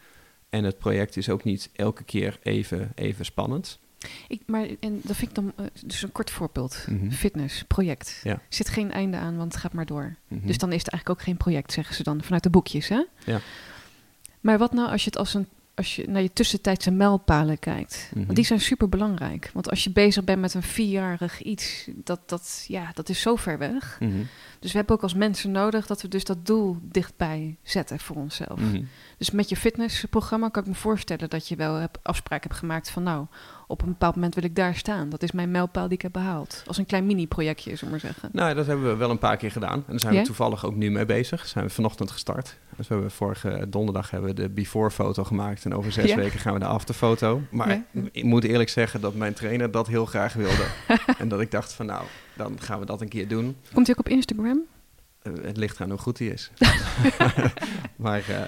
En 0.49 0.63
het 0.63 0.77
project 0.77 1.17
is 1.17 1.29
ook 1.29 1.43
niet 1.43 1.69
elke 1.75 2.03
keer 2.03 2.39
even, 2.43 2.91
even 2.95 3.25
spannend. 3.25 3.79
Ik, 4.27 4.41
maar 4.45 4.67
en 4.79 5.01
dat 5.03 5.15
vind 5.15 5.29
ik 5.29 5.35
dan 5.35 5.53
uh, 5.59 5.65
dus 5.85 6.01
een 6.01 6.11
kort 6.11 6.31
voorbeeld. 6.31 6.85
Mm 6.89 6.99
-hmm. 6.99 7.11
Fitness, 7.11 7.63
project. 7.63 8.19
Ja. 8.23 8.41
Zit 8.49 8.69
geen 8.69 8.91
einde 8.91 9.17
aan, 9.17 9.37
want 9.37 9.51
het 9.53 9.61
gaat 9.61 9.73
maar 9.73 9.85
door. 9.85 10.03
Mm 10.27 10.37
-hmm. 10.37 10.47
Dus 10.47 10.57
dan 10.57 10.71
is 10.71 10.83
het 10.83 10.89
eigenlijk 10.89 11.19
ook 11.19 11.25
geen 11.25 11.37
project, 11.37 11.71
zeggen 11.71 11.95
ze 11.95 12.03
dan 12.03 12.23
vanuit 12.23 12.43
de 12.43 12.49
boekjes. 12.49 12.87
Hè? 12.87 13.03
Ja. 13.25 13.39
Maar 14.41 14.57
wat 14.57 14.73
nou 14.73 14.89
als 14.89 15.03
je 15.03 15.09
het 15.09 15.19
als 15.19 15.33
een 15.33 15.47
als 15.77 15.95
je 15.95 16.07
naar 16.07 16.21
je 16.21 16.33
tussentijdse 16.33 16.91
mijlpalen 16.91 17.59
kijkt. 17.59 18.09
Want 18.13 18.27
die 18.27 18.37
mhm. 18.37 18.45
zijn 18.45 18.59
super 18.59 18.89
belangrijk. 18.89 19.49
Want 19.53 19.69
als 19.69 19.83
je 19.83 19.91
bezig 19.91 20.23
bent 20.23 20.41
met 20.41 20.53
een 20.53 20.63
vierjarig 20.63 21.41
iets, 21.41 21.89
dat, 21.95 22.19
dat, 22.25 22.65
ja, 22.67 22.91
dat 22.93 23.09
is 23.09 23.21
zo 23.21 23.35
ver 23.35 23.57
weg. 23.57 23.97
Mhm. 23.99 24.11
Dus 24.59 24.71
we 24.71 24.77
hebben 24.77 24.95
ook 24.95 25.03
als 25.03 25.13
mensen 25.13 25.51
nodig 25.51 25.87
dat 25.87 26.01
we 26.01 26.07
dus 26.07 26.23
dat 26.23 26.45
doel 26.45 26.77
dichtbij 26.81 27.57
zetten 27.63 27.99
voor 27.99 28.15
onszelf. 28.15 28.59
Mhm. 28.59 28.83
Dus 29.17 29.31
met 29.31 29.49
je 29.49 29.55
fitnessprogramma 29.55 30.49
kan 30.49 30.63
ik 30.63 30.69
me 30.69 30.75
voorstellen 30.75 31.29
dat 31.29 31.47
je 31.47 31.55
wel 31.55 31.75
heb, 31.75 31.99
afspraken 32.03 32.47
hebt 32.49 32.59
gemaakt 32.59 32.89
van 32.89 33.03
nou, 33.03 33.25
op 33.67 33.81
een 33.81 33.87
bepaald 33.87 34.15
moment 34.15 34.35
wil 34.35 34.43
ik 34.43 34.55
daar 34.55 34.75
staan. 34.75 35.09
Dat 35.09 35.23
is 35.23 35.31
mijn 35.31 35.51
mijlpaal 35.51 35.87
die 35.87 35.97
ik 35.97 36.01
heb 36.01 36.13
behaald. 36.13 36.63
Als 36.67 36.77
een 36.77 36.85
klein 36.85 37.05
mini-projectje, 37.05 37.75
zullen 37.75 37.85
we 37.85 37.89
maar 37.89 37.99
zeggen. 37.99 38.29
Nou, 38.31 38.53
dat 38.53 38.65
hebben 38.65 38.87
we 38.87 38.95
wel 38.95 39.09
een 39.09 39.17
paar 39.17 39.37
keer 39.37 39.51
gedaan. 39.51 39.73
En 39.73 39.83
daar 39.87 39.99
zijn 39.99 40.15
we 40.15 40.21
toevallig 40.21 40.65
ook 40.65 40.75
nu 40.75 40.91
mee 40.91 41.05
bezig. 41.05 41.47
Zijn 41.47 41.65
we 41.65 41.71
vanochtend 41.71 42.11
gestart. 42.11 42.57
Dus 42.77 42.87
we 42.87 42.93
hebben 42.93 43.11
vorige 43.11 43.65
donderdag 43.69 44.09
hebben 44.09 44.29
we 44.29 44.41
de 44.41 44.49
before-foto 44.49 45.23
gemaakt. 45.23 45.65
En 45.65 45.73
over 45.73 45.91
zes 45.91 46.13
weken 46.13 46.39
gaan 46.39 46.53
we 46.53 46.59
de 46.59 46.65
after-foto. 46.65 47.41
Maar 47.51 47.83
ik 48.11 48.23
moet 48.23 48.43
eerlijk 48.43 48.69
zeggen 48.69 49.01
dat 49.01 49.15
mijn 49.15 49.33
trainer 49.33 49.71
dat 49.71 49.87
heel 49.87 50.05
graag 50.05 50.33
wilde. 50.33 50.65
en 51.19 51.27
dat 51.27 51.41
ik 51.41 51.51
dacht 51.51 51.73
van 51.73 51.85
nou, 51.85 52.05
dan 52.35 52.61
gaan 52.61 52.79
we 52.79 52.85
dat 52.85 53.01
een 53.01 53.09
keer 53.09 53.27
doen. 53.27 53.55
Komt 53.73 53.87
hij 53.87 53.95
ook 53.97 54.05
op 54.05 54.11
Instagram? 54.11 54.61
Uh, 55.23 55.33
het 55.43 55.57
ligt 55.57 55.81
aan 55.81 55.89
hoe 55.89 55.99
goed 55.99 56.19
hij 56.19 56.27
is. 56.27 56.51
maar... 57.95 58.29
Uh, 58.29 58.41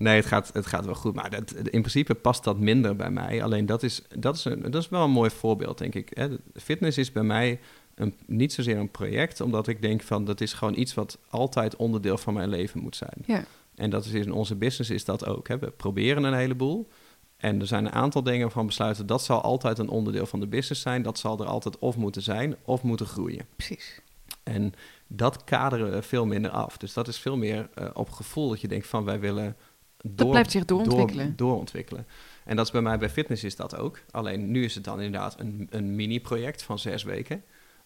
Nee, 0.00 0.16
het 0.16 0.26
gaat, 0.26 0.50
het 0.52 0.66
gaat 0.66 0.84
wel 0.84 0.94
goed. 0.94 1.14
Maar 1.14 1.30
dat, 1.30 1.52
in 1.52 1.80
principe 1.80 2.14
past 2.14 2.44
dat 2.44 2.58
minder 2.58 2.96
bij 2.96 3.10
mij. 3.10 3.42
Alleen 3.42 3.66
dat 3.66 3.82
is, 3.82 4.02
dat 4.18 4.36
is, 4.36 4.44
een, 4.44 4.60
dat 4.70 4.82
is 4.82 4.88
wel 4.88 5.04
een 5.04 5.10
mooi 5.10 5.30
voorbeeld, 5.30 5.78
denk 5.78 5.94
ik. 5.94 6.10
Hè. 6.14 6.28
Fitness 6.54 6.98
is 6.98 7.12
bij 7.12 7.22
mij 7.22 7.60
een, 7.94 8.14
niet 8.26 8.52
zozeer 8.52 8.76
een 8.76 8.90
project, 8.90 9.40
omdat 9.40 9.66
ik 9.66 9.82
denk 9.82 10.02
van 10.02 10.24
dat 10.24 10.40
is 10.40 10.52
gewoon 10.52 10.78
iets 10.78 10.94
wat 10.94 11.18
altijd 11.28 11.76
onderdeel 11.76 12.18
van 12.18 12.34
mijn 12.34 12.48
leven 12.48 12.80
moet 12.80 12.96
zijn. 12.96 13.14
Ja. 13.26 13.44
En 13.80 13.90
dat 13.90 14.04
is 14.04 14.12
in 14.12 14.32
onze 14.32 14.56
business 14.56 14.90
is 14.90 15.04
dat 15.04 15.26
ook. 15.26 15.48
Hè. 15.48 15.58
We 15.58 15.70
proberen 15.70 16.24
een 16.24 16.34
heleboel. 16.34 16.88
En 17.36 17.60
er 17.60 17.66
zijn 17.66 17.84
een 17.84 17.92
aantal 17.92 18.22
dingen 18.22 18.50
van 18.50 18.66
besluiten 18.66 19.06
dat 19.06 19.22
zal 19.22 19.40
altijd 19.40 19.78
een 19.78 19.88
onderdeel 19.88 20.26
van 20.26 20.40
de 20.40 20.46
business 20.46 20.82
zijn. 20.82 21.02
Dat 21.02 21.18
zal 21.18 21.40
er 21.40 21.46
altijd 21.46 21.78
of 21.78 21.96
moeten 21.96 22.22
zijn 22.22 22.56
of 22.64 22.82
moeten 22.82 23.06
groeien. 23.06 23.46
Precies. 23.56 24.00
En 24.42 24.72
dat 25.06 25.44
kaderen 25.44 25.90
we 25.90 26.02
veel 26.02 26.26
minder 26.26 26.50
af. 26.50 26.76
Dus 26.76 26.92
dat 26.92 27.08
is 27.08 27.18
veel 27.18 27.36
meer 27.36 27.68
uh, 27.78 27.88
op 27.92 28.10
gevoel 28.10 28.48
dat 28.48 28.60
je 28.60 28.68
denkt 28.68 28.86
van 28.86 29.04
wij 29.04 29.20
willen 29.20 29.56
door, 29.96 30.16
dat 30.16 30.30
blijft 30.30 30.50
zich 30.50 30.64
doorontwikkelen. 30.64 31.26
Door, 31.26 31.36
doorontwikkelen. 31.36 32.06
En 32.44 32.56
dat 32.56 32.66
is 32.66 32.72
bij 32.72 32.82
mij 32.82 32.98
bij 32.98 33.10
fitness 33.10 33.44
is 33.44 33.56
dat 33.56 33.76
ook. 33.76 34.00
Alleen 34.10 34.50
nu 34.50 34.64
is 34.64 34.74
het 34.74 34.84
dan 34.84 35.00
inderdaad 35.00 35.38
een, 35.38 35.66
een 35.70 35.94
mini-project 35.94 36.62
van 36.62 36.78
zes 36.78 37.02
weken. 37.02 37.42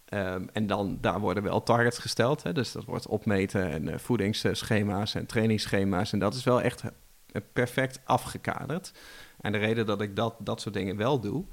Um, 0.09 0.49
en 0.53 0.67
dan, 0.67 0.99
daar 1.01 1.21
worden 1.21 1.43
wel 1.43 1.63
targets 1.63 1.99
gesteld. 1.99 2.43
Hè? 2.43 2.53
Dus 2.53 2.73
dat 2.73 2.85
wordt 2.85 3.07
opmeten 3.07 3.71
en 3.71 3.89
uh, 3.89 3.99
voedingsschema's 3.99 5.15
en 5.15 5.27
trainingsschema's. 5.27 6.13
En 6.13 6.19
dat 6.19 6.35
is 6.35 6.45
wel 6.45 6.61
echt 6.63 6.83
perfect 7.53 8.01
afgekaderd. 8.05 8.93
En 9.41 9.53
de 9.53 9.59
reden 9.59 9.87
dat 9.87 10.01
ik 10.01 10.17
dat, 10.17 10.35
dat 10.39 10.61
soort 10.61 10.75
dingen 10.75 10.97
wel 10.97 11.21
doe, 11.21 11.45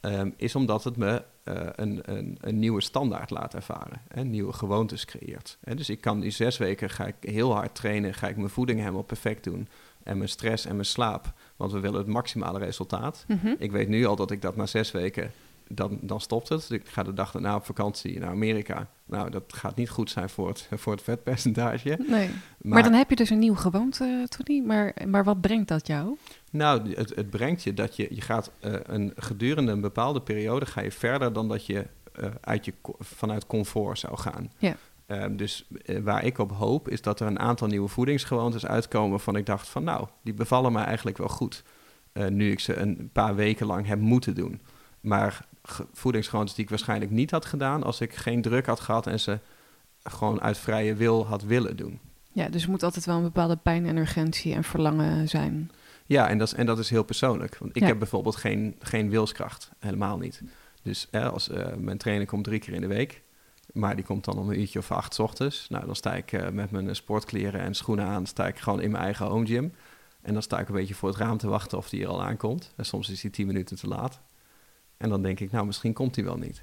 um, 0.00 0.34
is 0.36 0.54
omdat 0.54 0.84
het 0.84 0.96
me 0.96 1.22
uh, 1.44 1.54
een, 1.74 2.00
een, 2.04 2.38
een, 2.40 2.58
nieuwe 2.58 2.80
standaard 2.80 3.30
laat 3.30 3.54
ervaren. 3.54 4.00
Hè? 4.08 4.24
Nieuwe 4.24 4.52
gewoontes 4.52 5.04
creëert. 5.04 5.58
Hè? 5.60 5.74
Dus 5.74 5.90
ik 5.90 6.00
kan 6.00 6.20
die 6.20 6.30
zes 6.30 6.58
weken, 6.58 6.90
ga 6.90 7.06
ik 7.06 7.14
heel 7.20 7.52
hard 7.52 7.74
trainen, 7.74 8.14
ga 8.14 8.28
ik 8.28 8.36
mijn 8.36 8.48
voeding 8.48 8.78
helemaal 8.78 9.02
perfect 9.02 9.44
doen 9.44 9.68
en 10.02 10.16
mijn 10.16 10.28
stress 10.28 10.64
en 10.64 10.74
mijn 10.74 10.86
slaap. 10.86 11.32
Want 11.56 11.72
we 11.72 11.80
willen 11.80 11.98
het 11.98 12.08
maximale 12.08 12.58
resultaat. 12.58 13.24
Mhm. 13.28 13.54
Ik 13.58 13.72
weet 13.72 13.88
nu 13.88 14.04
al 14.04 14.16
dat 14.16 14.30
ik 14.30 14.42
dat 14.42 14.56
na 14.56 14.66
zes 14.66 14.90
weken, 14.90 15.32
dan, 15.72 15.98
dan 16.00 16.20
stopt 16.20 16.48
het. 16.48 16.70
Ik 16.70 16.88
ga 16.88 17.02
de 17.02 17.12
dag 17.12 17.30
daarna 17.30 17.56
op 17.56 17.64
vakantie 17.64 18.18
naar 18.18 18.28
Amerika. 18.28 18.88
Nou, 19.04 19.30
dat 19.30 19.42
gaat 19.46 19.76
niet 19.76 19.90
goed 19.90 20.10
zijn 20.10 20.30
voor 20.30 20.48
het, 20.48 20.68
voor 20.82 20.92
het 20.92 21.02
vetpercentage. 21.02 21.98
Nee. 22.08 22.30
Maar, 22.62 22.82
dan 22.82 22.92
heb 22.92 23.10
je 23.10 23.16
dus 23.16 23.30
een 23.30 23.38
nieuwe 23.38 23.56
gewoonte, 23.56 24.26
Tony. 24.28 24.62
Maar, 24.66 24.94
maar 25.06 25.24
wat 25.24 25.40
brengt 25.40 25.68
dat 25.68 25.86
jou? 25.86 26.16
Nou, 26.50 26.94
het, 26.94 27.14
het 27.14 27.30
brengt 27.30 27.62
je 27.62 27.74
dat 27.74 27.96
je, 27.96 28.14
je 28.14 28.20
gaat 28.20 28.50
uh, 28.64 28.74
een, 28.82 29.12
gedurende 29.16 29.72
een 29.72 29.80
bepaalde 29.80 30.20
periode 30.20 30.66
ga 30.66 30.80
je 30.80 30.92
verder 30.92 31.32
dan 31.32 31.48
dat 31.48 31.66
je 31.66 31.86
uh, 32.20 32.26
uit 32.40 32.64
je, 32.64 32.74
vanuit 32.98 33.46
comfort 33.46 33.98
zou 33.98 34.18
gaan. 34.18 34.52
Ja. 34.58 34.76
Ehm, 35.06 35.36
dus 35.36 35.68
eh, 35.84 35.98
waar 35.98 36.24
ik 36.24 36.38
op 36.38 36.52
hoop 36.52 36.88
is 36.88 37.02
dat 37.02 37.20
er 37.20 37.26
een 37.26 37.38
aantal 37.38 37.66
nieuwe 37.66 37.88
voedingsgewoontes 37.88 38.66
uitkomen 38.66 39.20
van 39.20 39.36
ik 39.36 39.46
dacht 39.46 39.68
van 39.68 39.84
nou, 39.84 40.06
die 40.22 40.34
bevallen 40.34 40.72
mij 40.72 40.84
eigenlijk 40.84 41.18
wel 41.18 41.28
goed. 41.28 41.62
Nu 42.28 42.50
ik 42.50 42.60
ze 42.60 42.76
een 42.76 43.10
paar 43.12 43.34
weken 43.34 43.66
lang 43.66 43.86
heb 43.86 43.98
moeten 43.98 44.34
doen. 44.34 44.60
Maar 45.00 45.46
voedingsgewoontes 45.92 46.54
die 46.54 46.64
ik 46.64 46.70
waarschijnlijk 46.70 47.10
niet 47.10 47.30
had 47.30 47.44
gedaan 47.44 47.82
als 47.82 48.00
ik 48.00 48.14
geen 48.14 48.42
druk 48.42 48.66
had 48.66 48.80
gehad 48.80 49.06
en 49.06 49.20
ze 49.20 49.38
gewoon 50.02 50.40
uit 50.40 50.58
vrije 50.58 50.94
wil 50.94 51.26
had 51.26 51.42
willen 51.42 51.76
doen. 51.76 51.98
Ja, 52.32 52.48
dus 52.48 52.62
er 52.62 52.70
moet 52.70 52.82
altijd 52.82 53.04
wel 53.04 53.16
een 53.16 53.22
bepaalde 53.22 53.56
pijn 53.56 53.86
en 53.86 53.96
urgentie 53.96 54.54
en 54.54 54.64
verlangen 54.64 55.28
zijn. 55.28 55.70
Ja, 56.06 56.28
en 56.28 56.38
dat 56.38 56.46
is, 56.46 56.54
en 56.54 56.66
dat 56.66 56.78
is 56.78 56.90
heel 56.90 57.02
persoonlijk. 57.02 57.58
Want 57.58 57.76
ik 57.76 57.82
heb 57.82 57.98
bijvoorbeeld 57.98 58.36
geen, 58.36 58.76
geen 58.78 59.10
wilskracht, 59.10 59.70
helemaal 59.78 60.18
niet. 60.18 60.42
Dus 60.82 61.08
als 61.12 61.48
uh, 61.48 61.66
mijn 61.76 61.98
trainer 61.98 62.26
komt 62.26 62.44
drie 62.44 62.58
keer 62.58 62.74
in 62.74 62.80
de 62.80 62.86
week, 62.86 63.22
maar 63.72 63.96
die 63.96 64.04
komt 64.04 64.24
dan 64.24 64.38
om 64.38 64.48
een 64.50 64.60
uurtje 64.60 64.78
of 64.78 64.90
acht 64.90 65.18
ochtends. 65.18 65.68
Nou, 65.68 65.86
dan 65.86 65.96
sta 65.96 66.14
ik 66.14 66.32
uh, 66.32 66.48
met 66.48 66.70
mijn 66.70 66.96
sportkleren 66.96 67.60
en 67.60 67.74
schoenen 67.74 68.06
aan, 68.06 68.26
sta 68.26 68.46
ik 68.46 68.58
gewoon 68.58 68.80
in 68.80 68.90
mijn 68.90 69.04
eigen 69.04 69.26
home 69.26 69.46
gym. 69.46 69.72
En 70.22 70.32
dan 70.32 70.42
sta 70.42 70.58
ik 70.58 70.68
een 70.68 70.74
beetje 70.74 70.94
voor 70.94 71.08
het 71.08 71.18
raam 71.18 71.38
te 71.38 71.48
wachten 71.48 71.78
of 71.78 71.88
die 71.88 72.02
er 72.02 72.08
al 72.08 72.22
aankomt. 72.22 72.72
En 72.76 72.84
soms 72.84 73.10
is 73.10 73.22
hij 73.22 73.30
tien 73.30 73.46
minuten 73.46 73.76
te 73.76 73.88
laat. 73.88 74.20
En 75.00 75.08
dan 75.08 75.22
denk 75.22 75.40
ik, 75.40 75.52
nou, 75.52 75.66
misschien 75.66 75.92
komt 75.92 76.16
hij 76.16 76.24
wel 76.24 76.36
niet. 76.36 76.62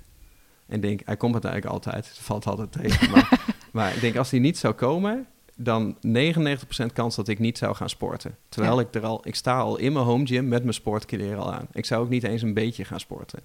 En 0.66 0.82
denk, 0.82 1.02
hij 1.06 1.18
komt 1.18 1.34
het 1.34 1.46
eigenlijk 1.46 1.74
altijd. 1.74 2.08
Het 2.08 2.18
valt 2.18 2.46
altijd 2.46 2.72
tegen. 2.72 3.12
Maar, 3.12 3.40
maar 3.72 3.96
ik 3.96 4.02
denk, 4.02 4.16
als 4.16 4.32
hij 4.32 4.40
niet 4.40 4.58
zou 4.58 4.74
komen, 4.74 5.28
dan 5.56 5.98
99% 6.08 6.94
kans 6.94 7.16
dat 7.16 7.28
ik 7.28 7.40
niet 7.40 7.58
zou 7.58 7.76
gaan 7.76 7.90
sporten. 7.90 8.38
Terwijl 8.50 8.80
ik 8.80 8.96
er 8.96 9.06
al, 9.06 9.22
ik 9.24 9.36
sta 9.36 9.60
al 9.60 9.78
in 9.78 9.94
mijn 9.94 10.06
home 10.06 10.26
gym 10.26 10.48
met 10.48 10.62
mijn 10.62 10.74
sportkleren 10.74 11.40
al 11.40 11.54
aan. 11.54 11.68
Ik 11.72 11.86
zou 11.86 12.04
ook 12.04 12.10
niet 12.10 12.24
eens 12.24 12.42
een 12.42 12.54
beetje 12.54 12.86
gaan 12.86 13.00
sporten. 13.00 13.40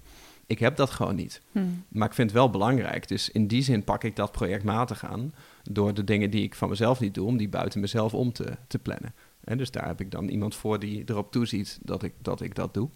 Ik 0.45 0.59
heb 0.59 0.75
dat 0.75 0.89
gewoon 0.89 1.15
niet. 1.15 1.41
Hmm. 1.51 1.83
Maar 1.87 2.07
ik 2.07 2.13
vind 2.13 2.29
het 2.29 2.39
wel 2.39 2.49
belangrijk. 2.49 3.07
Dus 3.07 3.29
in 3.29 3.47
die 3.47 3.61
zin 3.61 3.83
pak 3.83 4.03
ik 4.03 4.15
dat 4.15 4.31
projectmatig 4.31 5.05
aan. 5.05 5.33
Door 5.63 5.93
de 5.93 6.03
dingen 6.03 6.29
die 6.29 6.43
ik 6.43 6.55
van 6.55 6.69
mezelf 6.69 6.99
niet 6.99 7.13
doe, 7.13 7.27
om 7.27 7.37
die 7.37 7.49
buiten 7.49 7.79
mezelf 7.79 8.13
om 8.13 8.33
te, 8.33 8.57
te 8.67 8.79
plannen. 8.79 9.13
En 9.43 9.57
dus 9.57 9.71
daar 9.71 9.87
heb 9.87 10.01
ik 10.01 10.11
dan 10.11 10.27
iemand 10.27 10.55
voor 10.55 10.79
die 10.79 11.03
erop 11.05 11.31
toeziet 11.31 11.79
dat 11.81 12.03
ik 12.03 12.13
dat, 12.21 12.41
ik 12.41 12.55
dat 12.55 12.73
doe. 12.73 12.89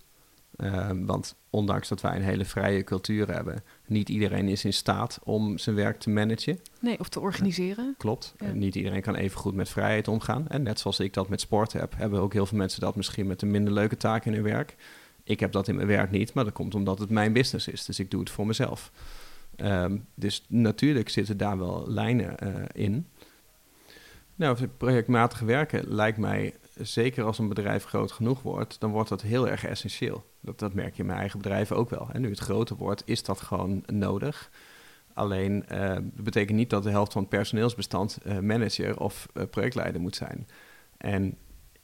Ehm, 0.55 1.05
want 1.05 1.35
ondanks 1.49 1.87
dat 1.87 2.01
wij 2.01 2.15
een 2.15 2.21
hele 2.21 2.45
vrije 2.45 2.83
cultuur 2.83 3.33
hebben, 3.33 3.63
niet 3.91 4.09
iedereen 4.09 4.47
is 4.47 4.65
in 4.65 4.73
staat 4.73 5.19
om 5.23 5.57
zijn 5.57 5.75
werk 5.75 5.99
te 5.99 6.09
managen. 6.09 6.59
Nee, 6.79 6.99
of 6.99 7.09
te 7.09 7.19
organiseren. 7.19 7.95
klopt. 7.97 8.33
niet 8.53 8.75
iedereen 8.75 9.01
kan 9.01 9.15
even 9.15 9.39
goed 9.39 9.53
met 9.53 9.69
vrijheid 9.69 10.07
omgaan. 10.07 10.47
En 10.47 10.63
net 10.63 10.79
zoals 10.79 10.99
ik 10.99 11.13
dat 11.13 11.29
met 11.29 11.41
sport 11.41 11.73
heb, 11.73 11.93
hebben 11.95 12.19
ook 12.19 12.33
heel 12.33 12.45
veel 12.45 12.57
mensen 12.57 12.81
dat 12.81 12.95
misschien 12.95 13.27
met 13.27 13.41
een 13.41 13.51
minder 13.51 13.73
leuke 13.73 13.97
taak 13.97 14.25
in 14.25 14.33
hun 14.33 14.43
werk. 14.43 14.75
Ik 15.23 15.39
heb 15.39 15.51
dat 15.51 15.67
in 15.67 15.75
mijn 15.75 15.87
werk 15.87 16.11
niet, 16.11 16.33
maar 16.33 16.43
dat 16.43 16.53
komt 16.53 16.75
omdat 16.75 16.99
het 16.99 17.09
mijn 17.09 17.33
business 17.33 17.67
is. 17.67 17.85
Dus 17.85 17.99
ik 17.99 18.11
doe 18.11 18.19
het 18.19 18.29
voor 18.29 18.47
mezelf. 18.47 18.91
Ehm, 19.55 19.97
dus 20.15 20.45
natuurlijk 20.47 21.09
zitten 21.09 21.37
daar 21.37 21.57
wel 21.57 21.85
lijnen 21.87 22.35
uh, 22.43 22.63
in. 22.85 23.07
Nou, 24.35 24.67
projectmatig 24.77 25.39
werken 25.39 25.83
lijkt 25.87 26.17
mij, 26.17 26.55
zeker 26.75 27.23
als 27.23 27.39
een 27.39 27.47
bedrijf 27.47 27.83
groot 27.83 28.11
genoeg 28.11 28.41
wordt, 28.41 28.79
dan 28.79 28.91
wordt 28.91 29.09
dat 29.09 29.21
heel 29.21 29.47
erg 29.47 29.65
essentieel. 29.65 30.30
Dat, 30.41 30.59
dat 30.59 30.73
merk 30.73 30.93
je 30.93 31.01
in 31.01 31.05
mijn 31.05 31.19
eigen 31.19 31.37
bedrijf 31.37 31.71
ook 31.71 31.89
wel. 31.89 32.09
En 32.11 32.21
nu 32.21 32.29
het 32.29 32.39
groter 32.39 32.75
wordt, 32.75 33.03
is 33.05 33.23
dat 33.23 33.41
gewoon 33.41 33.83
nodig. 33.85 34.51
Alleen 35.13 35.65
uh, 35.71 35.89
dat 35.93 36.23
betekent 36.23 36.57
niet 36.57 36.69
dat 36.69 36.83
de 36.83 36.89
helft 36.89 37.13
van 37.13 37.21
het 37.21 37.29
personeelsbestand 37.29 38.17
uh, 38.25 38.39
manager 38.39 38.99
of 38.99 39.27
projectleider 39.49 40.01
moet 40.01 40.15
zijn. 40.15 40.47
En 40.97 41.37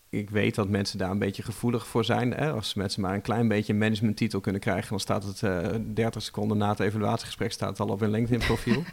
ik 0.10 0.30
weet 0.30 0.56
dat 0.56 0.70
mensen 0.70 0.98
daar 0.98 1.12
een 1.12 1.20
beetje 1.20 1.44
gevoelig 1.44 1.88
voor 1.88 2.06
zijn. 2.06 2.34
Hè? 2.34 2.52
Als 2.52 2.74
mensen 2.74 3.02
maar 3.02 3.14
een 3.14 3.22
klein 3.22 3.48
beetje 3.48 3.74
een 3.74 3.80
managementtitel 3.80 4.40
kunnen 4.40 4.62
krijgen, 4.62 4.90
dan 4.90 5.00
staat 5.00 5.24
het 5.24 5.42
uh, 5.42 5.66
eh, 5.66 5.82
30 5.94 6.22
seconden 6.22 6.58
na 6.58 6.70
het 6.70 6.80
evaluatiegesprek 6.80 7.52
staat 7.52 7.70
het 7.70 7.80
al 7.80 7.88
op 7.88 8.00
hun 8.00 8.10
LinkedIn-profiel. 8.10 8.84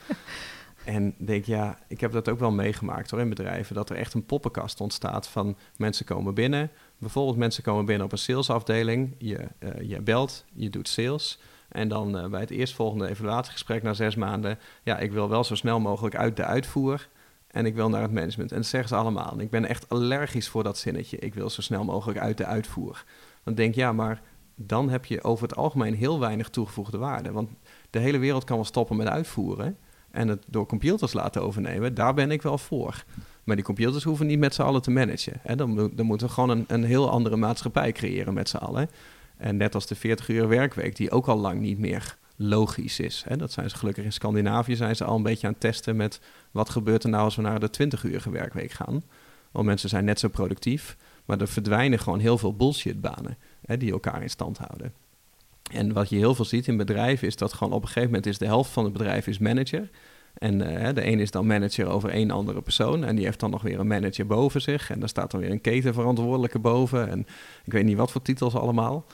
en 0.84 1.14
denk, 1.18 1.44
ja, 1.44 1.78
ik 1.88 2.00
heb 2.00 2.12
dat 2.12 2.28
ook 2.28 2.38
wel 2.38 2.50
meegemaakt 2.50 3.10
hoor 3.10 3.20
in 3.20 3.28
bedrijven, 3.28 3.74
dat 3.74 3.90
er 3.90 3.96
echt 3.96 4.14
een 4.14 4.26
poppenkast 4.26 4.80
ontstaat 4.80 5.28
van 5.28 5.56
mensen 5.76 6.04
komen 6.04 6.34
binnen. 6.34 6.70
Bijvoorbeeld 6.98 7.36
mensen 7.36 7.62
komen 7.62 7.84
binnen 7.84 8.06
op 8.06 8.12
een 8.12 8.18
salesafdeling, 8.18 9.14
je, 9.18 9.48
uh, 9.58 9.88
je 9.88 10.00
belt, 10.00 10.44
je 10.52 10.70
doet 10.70 10.88
sales. 10.88 11.38
En 11.68 11.88
dan 11.88 12.16
uh, 12.16 12.26
bij 12.26 12.40
het 12.40 12.50
eerstvolgende 12.50 13.08
evaluatiegesprek 13.08 13.82
na 13.82 13.92
zes 13.92 14.14
maanden, 14.14 14.58
ja, 14.82 14.98
ik 14.98 15.12
wil 15.12 15.28
wel 15.28 15.44
zo 15.44 15.54
snel 15.54 15.80
mogelijk 15.80 16.16
uit 16.16 16.36
de 16.36 16.44
uitvoer. 16.44 17.08
En 17.46 17.66
ik 17.66 17.74
wil 17.74 17.88
naar 17.88 18.02
het 18.02 18.12
management. 18.12 18.50
En 18.50 18.56
dat 18.56 18.66
zeggen 18.66 18.88
ze 18.88 18.94
allemaal. 18.94 19.40
Ik 19.40 19.50
ben 19.50 19.64
echt 19.64 19.88
allergisch 19.88 20.48
voor 20.48 20.62
dat 20.62 20.78
zinnetje. 20.78 21.18
Ik 21.18 21.34
wil 21.34 21.50
zo 21.50 21.62
snel 21.62 21.84
mogelijk 21.84 22.18
uit 22.18 22.36
de 22.36 22.44
uitvoer. 22.44 23.04
Dan 23.44 23.54
denk 23.54 23.68
ik, 23.68 23.74
ja, 23.74 23.92
maar 23.92 24.22
dan 24.56 24.88
heb 24.88 25.04
je 25.04 25.22
over 25.22 25.48
het 25.48 25.56
algemeen 25.56 25.94
heel 25.94 26.20
weinig 26.20 26.48
toegevoegde 26.48 26.98
waarde. 26.98 27.32
Want 27.32 27.50
de 27.90 27.98
hele 27.98 28.18
wereld 28.18 28.44
kan 28.44 28.56
wel 28.56 28.64
stoppen 28.64 28.96
met 28.96 29.06
uitvoeren. 29.06 29.78
En 30.10 30.28
het 30.28 30.44
door 30.46 30.66
computers 30.66 31.12
laten 31.12 31.42
overnemen, 31.42 31.94
daar 31.94 32.14
ben 32.14 32.30
ik 32.30 32.42
wel 32.42 32.58
voor. 32.58 33.04
Maar 33.44 33.56
die 33.56 33.64
computers 33.64 34.04
hoeven 34.04 34.26
niet 34.26 34.38
met 34.38 34.54
z'n 34.54 34.62
allen 34.62 34.82
te 34.82 34.90
managen. 34.90 35.40
Hè? 35.42 35.56
Dan, 35.56 35.90
dan 35.94 36.06
moeten 36.06 36.26
we 36.26 36.32
gewoon 36.32 36.50
een, 36.50 36.64
een 36.68 36.84
heel 36.84 37.10
andere 37.10 37.36
maatschappij 37.36 37.92
creëren 37.92 38.34
met 38.34 38.48
z'n 38.48 38.56
allen. 38.56 38.90
En 39.36 39.56
net 39.56 39.74
als 39.74 39.86
de 39.86 39.94
40 39.94 40.28
uur 40.28 40.48
werkweek, 40.48 40.96
die 40.96 41.10
ook 41.10 41.26
al 41.26 41.38
lang 41.38 41.60
niet 41.60 41.78
meer 41.78 42.16
logisch 42.36 43.00
is. 43.00 43.24
Hè? 43.28 43.36
Dat 43.36 43.52
zijn 43.52 43.70
ze 43.70 43.76
gelukkig 43.76 44.04
in 44.04 44.12
Scandinavië 44.12 44.76
zijn 44.76 44.96
ze 44.96 45.04
al 45.04 45.16
een 45.16 45.22
beetje 45.22 45.46
aan 45.46 45.52
het 45.52 45.62
testen 45.62 45.96
met 45.96 46.20
wat 46.50 46.70
gebeurt 46.70 47.04
er 47.04 47.10
nou 47.10 47.24
als 47.24 47.36
we 47.36 47.42
naar 47.42 47.60
de 47.60 47.70
20 47.70 48.04
uur 48.04 48.22
werkweek 48.30 48.70
gaan. 48.70 49.02
Want 49.50 49.66
mensen 49.66 49.88
zijn 49.88 50.04
net 50.04 50.18
zo 50.18 50.28
productief, 50.28 50.96
maar 51.24 51.40
er 51.40 51.48
verdwijnen 51.48 51.98
gewoon 51.98 52.18
heel 52.18 52.38
veel 52.38 52.56
bullshitbanen 52.56 53.36
hè, 53.66 53.76
die 53.76 53.92
elkaar 53.92 54.22
in 54.22 54.30
stand 54.30 54.58
houden. 54.58 54.92
En 55.72 55.92
wat 55.92 56.08
je 56.08 56.16
heel 56.16 56.34
veel 56.34 56.44
ziet 56.44 56.68
in 56.68 56.76
bedrijven 56.76 57.26
is 57.26 57.36
dat 57.36 57.52
gewoon 57.52 57.72
op 57.72 57.80
een 57.82 57.86
gegeven 57.86 58.08
moment 58.08 58.26
is 58.26 58.38
de 58.38 58.46
helft 58.46 58.70
van 58.70 58.84
het 58.84 58.92
bedrijf 58.92 59.26
is 59.26 59.38
manager. 59.38 59.90
En 60.34 60.54
uh, 60.54 60.88
de 60.94 61.06
een 61.06 61.20
is 61.20 61.30
dan 61.30 61.46
manager 61.46 61.86
over 61.86 62.10
één 62.10 62.30
andere 62.30 62.62
persoon. 62.62 63.04
En 63.04 63.16
die 63.16 63.24
heeft 63.24 63.40
dan 63.40 63.50
nog 63.50 63.62
weer 63.62 63.80
een 63.80 63.86
manager 63.86 64.26
boven 64.26 64.60
zich. 64.60 64.90
En 64.90 65.00
daar 65.00 65.08
staat 65.08 65.30
dan 65.30 65.40
weer 65.40 65.50
een 65.50 65.60
ketenverantwoordelijke 65.60 66.58
boven. 66.58 67.08
En 67.08 67.26
ik 67.64 67.72
weet 67.72 67.84
niet 67.84 67.96
wat 67.96 68.10
voor 68.10 68.22
titels 68.22 68.54
allemaal. 68.54 69.06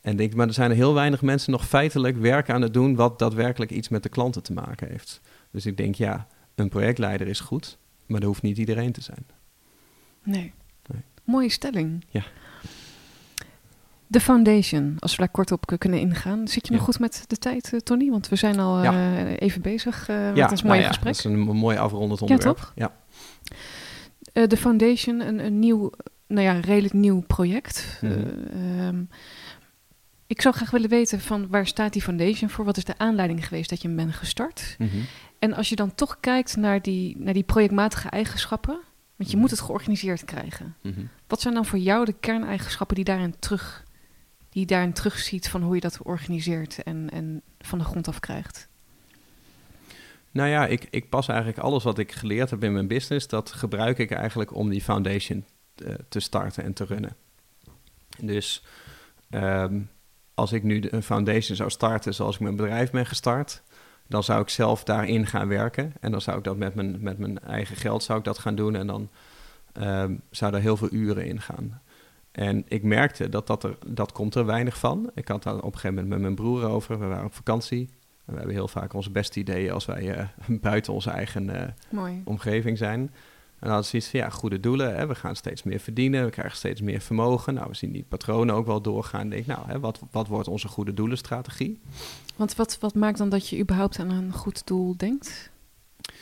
En 0.00 0.16
denk, 0.16 0.34
maar 0.34 0.46
er 0.46 0.52
zijn 0.52 0.70
er 0.70 0.76
heel 0.76 0.94
weinig 0.94 1.22
mensen 1.22 1.52
nog 1.52 1.66
feitelijk 1.66 2.16
werk 2.16 2.50
aan 2.50 2.62
het 2.62 2.74
doen 2.74 2.94
wat 2.94 3.18
daadwerkelijk 3.18 3.70
iets 3.70 3.88
met 3.88 4.02
de 4.02 4.08
klanten 4.08 4.42
te 4.42 4.52
maken 4.52 4.88
heeft. 4.88 5.20
Dus 5.50 5.66
ik 5.66 5.76
denk, 5.76 5.94
ja, 5.94 6.26
een 6.54 6.68
projectleider 6.68 7.26
is 7.26 7.40
goed, 7.40 7.78
maar 8.06 8.20
dat 8.20 8.28
hoeft 8.28 8.42
niet 8.42 8.58
iedereen 8.58 8.92
te 8.92 9.00
zijn. 9.00 9.26
Nee. 10.22 10.52
nee. 10.86 11.02
Mooie 11.24 11.48
stelling. 11.48 12.04
Ja. 12.08 12.24
De 14.06 14.20
foundation, 14.20 14.96
als 14.98 15.10
we 15.10 15.18
daar 15.18 15.28
kort 15.28 15.52
op 15.52 15.74
kunnen 15.78 16.00
ingaan. 16.00 16.48
Zit 16.48 16.66
je 16.66 16.72
nog 16.72 16.82
goed 16.82 16.98
met 16.98 17.24
de 17.26 17.36
tijd, 17.36 17.72
uh, 17.72 17.80
Tony? 17.80 18.10
Want 18.10 18.28
we 18.28 18.36
zijn 18.36 18.58
al 18.58 18.84
uh, 18.84 19.40
even 19.40 19.62
bezig 19.62 20.08
uh, 20.08 20.32
met 20.32 20.50
ons 20.50 20.62
mooie 20.62 20.80
nou 20.80 20.92
gesprek. 20.92 21.14
dat 21.14 21.24
is 21.24 21.24
een 21.24 21.38
mooi 21.38 21.76
afrondend 21.76 22.22
onderwerp. 22.22 22.72
Ja, 22.74 22.92
toch? 24.32 24.46
de 24.46 24.56
foundation, 24.56 25.20
een, 25.20 25.44
een 25.44 25.58
nieuw, 25.58 25.90
nou 26.26 26.46
ja, 26.46 26.60
redelijk 26.60 26.94
nieuw 26.94 27.20
project. 27.20 28.00
Mm 28.00 29.08
ik 30.26 30.40
zou 30.40 30.54
graag 30.54 30.70
willen 30.70 30.88
weten 30.88 31.20
van 31.20 31.48
waar 31.48 31.66
staat 31.66 31.92
die 31.92 32.02
foundation 32.02 32.50
voor? 32.50 32.64
Wat 32.64 32.76
is 32.76 32.84
de 32.84 32.98
aanleiding 32.98 33.46
geweest 33.46 33.70
dat 33.70 33.82
je 33.82 33.88
hem 33.88 33.96
bent 33.96 34.14
gestart? 34.14 34.76
Mhm. 34.78 34.96
En 35.38 35.52
als 35.52 35.68
je 35.68 35.76
dan 35.76 35.94
toch 35.94 36.20
kijkt 36.20 36.56
naar 36.56 36.82
die, 36.82 37.16
naar 37.18 37.34
die 37.34 37.42
projectmatige 37.42 38.08
eigenschappen, 38.08 38.78
want 39.16 39.30
je 39.30 39.36
mhm. 39.36 39.38
moet 39.38 39.50
het 39.50 39.60
georganiseerd 39.60 40.24
krijgen. 40.24 40.76
Mhm. 40.82 41.00
Wat 41.26 41.40
zijn 41.40 41.54
dan 41.54 41.66
voor 41.66 41.78
jou 41.78 42.04
de 42.04 42.14
kerneigenschappen 42.20 42.96
die 42.96 43.04
daarin 43.04 43.34
terug, 43.38 43.83
die 44.54 44.66
daarin 44.66 44.92
terugziet 44.92 45.48
van 45.48 45.62
hoe 45.62 45.74
je 45.74 45.80
dat 45.80 46.02
organiseert 46.02 46.82
en, 46.82 47.10
en 47.10 47.42
van 47.58 47.78
de 47.78 47.84
grond 47.84 48.08
af 48.08 48.20
krijgt? 48.20 48.68
Nou 50.30 50.48
ja, 50.48 50.66
ik, 50.66 50.86
ik 50.90 51.08
pas 51.08 51.28
eigenlijk 51.28 51.58
alles 51.58 51.82
wat 51.82 51.98
ik 51.98 52.12
geleerd 52.12 52.50
heb 52.50 52.64
in 52.64 52.72
mijn 52.72 52.86
business, 52.86 53.28
dat 53.28 53.52
gebruik 53.52 53.98
ik 53.98 54.10
eigenlijk 54.10 54.54
om 54.54 54.70
die 54.70 54.82
foundation 54.82 55.44
te, 55.74 55.84
eh, 55.84 55.94
te 56.08 56.20
starten 56.20 56.64
en 56.64 56.72
te 56.72 56.84
runnen. 56.84 57.16
Dus 58.20 58.64
um, 59.30 59.90
als 60.34 60.52
ik 60.52 60.62
nu 60.62 60.82
een 60.90 61.02
foundation 61.02 61.56
zou 61.56 61.70
starten 61.70 62.14
zoals 62.14 62.34
ik 62.34 62.40
mijn 62.40 62.56
bedrijf 62.56 62.90
ben 62.90 63.06
gestart, 63.06 63.62
dan 64.06 64.24
zou 64.24 64.42
ik 64.42 64.48
zelf 64.48 64.84
daarin 64.84 65.26
gaan 65.26 65.48
werken. 65.48 65.92
En 66.00 66.10
dan 66.10 66.20
zou 66.20 66.38
ik 66.38 66.44
dat 66.44 66.56
met 66.56 66.74
mijn, 66.74 67.02
met 67.02 67.18
mijn 67.18 67.38
eigen 67.38 67.76
geld 67.76 68.02
zou 68.02 68.18
ik 68.18 68.24
dat 68.24 68.38
gaan 68.38 68.54
doen. 68.54 68.76
En 68.76 68.86
dan 68.86 69.10
um, 69.80 70.20
zou 70.30 70.52
daar 70.52 70.60
heel 70.60 70.76
veel 70.76 70.92
uren 70.92 71.26
in 71.26 71.40
gaan. 71.40 71.82
En 72.34 72.64
ik 72.68 72.82
merkte 72.82 73.28
dat, 73.28 73.46
dat 73.46 73.64
er, 73.64 73.78
dat 73.86 74.12
komt 74.12 74.34
er 74.34 74.46
weinig 74.46 74.78
van. 74.78 75.10
Ik 75.14 75.28
had 75.28 75.42
daar 75.42 75.56
op 75.56 75.64
een 75.64 75.72
gegeven 75.72 75.94
moment 75.94 76.08
met 76.08 76.20
mijn 76.20 76.34
broer 76.34 76.64
over. 76.64 76.98
We 76.98 77.06
waren 77.06 77.24
op 77.24 77.34
vakantie. 77.34 77.88
En 78.24 78.32
we 78.32 78.36
hebben 78.36 78.54
heel 78.54 78.68
vaak 78.68 78.92
onze 78.92 79.10
beste 79.10 79.40
ideeën 79.40 79.72
als 79.72 79.84
wij 79.84 80.18
uh, 80.18 80.28
buiten 80.60 80.92
onze 80.92 81.10
eigen 81.10 81.72
uh, 81.92 82.10
omgeving 82.24 82.78
zijn. 82.78 83.00
En 83.00 83.10
dan 83.60 83.68
hadden 83.68 83.86
ze 83.86 83.96
iets 83.96 84.08
van, 84.08 84.20
ja, 84.20 84.30
goede 84.30 84.60
doelen. 84.60 84.96
Hè, 84.96 85.06
we 85.06 85.14
gaan 85.14 85.36
steeds 85.36 85.62
meer 85.62 85.80
verdienen, 85.80 86.24
we 86.24 86.30
krijgen 86.30 86.56
steeds 86.56 86.80
meer 86.80 87.00
vermogen. 87.00 87.54
Nou, 87.54 87.68
we 87.68 87.76
zien 87.76 87.92
die 87.92 88.04
patronen 88.08 88.54
ook 88.54 88.66
wel 88.66 88.80
doorgaan. 88.80 89.28
Denk, 89.28 89.46
nou, 89.46 89.66
hè, 89.66 89.80
wat, 89.80 90.00
wat 90.10 90.26
wordt 90.26 90.48
onze 90.48 90.68
goede 90.68 90.94
doelenstrategie? 90.94 91.80
Want 92.36 92.54
wat, 92.54 92.78
wat 92.80 92.94
maakt 92.94 93.18
dan 93.18 93.28
dat 93.28 93.48
je 93.48 93.58
überhaupt 93.58 93.98
aan 93.98 94.10
een 94.10 94.32
goed 94.32 94.66
doel 94.66 94.96
denkt? 94.96 95.50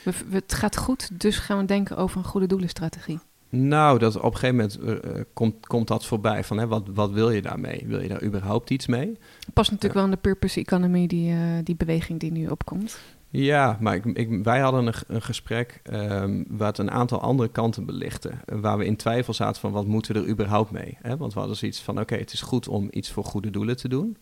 We, 0.03 0.13
het 0.29 0.53
gaat 0.53 0.77
goed, 0.77 1.21
dus 1.21 1.37
gaan 1.37 1.57
we 1.57 1.65
denken 1.65 1.97
over 1.97 2.17
een 2.17 2.23
goede 2.23 2.47
doelenstrategie. 2.47 3.19
Nou, 3.55 3.99
dat 3.99 4.15
op 4.15 4.33
een 4.33 4.37
gegeven 4.37 4.55
moment 4.55 5.05
uh, 5.05 5.21
komt, 5.33 5.67
komt 5.67 5.87
dat 5.87 6.05
voorbij 6.05 6.43
van 6.43 6.57
hè, 6.57 6.67
wat, 6.67 6.83
wat 6.93 7.11
wil 7.11 7.29
je 7.29 7.41
daarmee? 7.41 7.83
Wil 7.87 8.01
je 8.01 8.07
daar 8.07 8.23
überhaupt 8.23 8.69
iets 8.69 8.87
mee? 8.87 9.17
Past 9.53 9.71
natuurlijk 9.71 9.99
wel 9.99 10.03
in 10.03 10.11
de 10.11 10.17
purpose 10.17 10.59
economy, 10.59 11.07
die, 11.07 11.33
uh, 11.33 11.39
die 11.63 11.75
beweging 11.75 12.19
die 12.19 12.31
nu 12.31 12.47
opkomt. 12.47 12.99
Ja, 13.29 13.77
maar 13.79 13.95
ik, 13.95 14.05
ik, 14.05 14.43
wij 14.43 14.59
hadden 14.59 14.87
een, 14.87 14.93
een 15.07 15.21
gesprek 15.21 15.81
um, 15.91 16.45
waar 16.49 16.67
het 16.67 16.77
een 16.77 16.91
aantal 16.91 17.21
andere 17.21 17.49
kanten 17.49 17.85
belichtte. 17.85 18.31
Waar 18.45 18.77
we 18.77 18.85
in 18.85 18.95
twijfel 18.95 19.33
zaten 19.33 19.61
van 19.61 19.71
wat 19.71 19.85
moeten 19.85 20.13
we 20.13 20.19
er 20.19 20.27
überhaupt 20.27 20.71
mee? 20.71 20.97
Hè? 21.01 21.17
Want 21.17 21.33
we 21.33 21.39
hadden 21.39 21.57
zoiets 21.57 21.81
van 21.81 21.99
oké, 21.99 22.15
het 22.15 22.33
is 22.33 22.41
goed 22.41 22.67
om 22.67 22.87
iets 22.91 23.11
voor 23.11 23.23
goede 23.23 23.49
doelen 23.49 23.77
te 23.77 23.87
doen. 23.87 24.17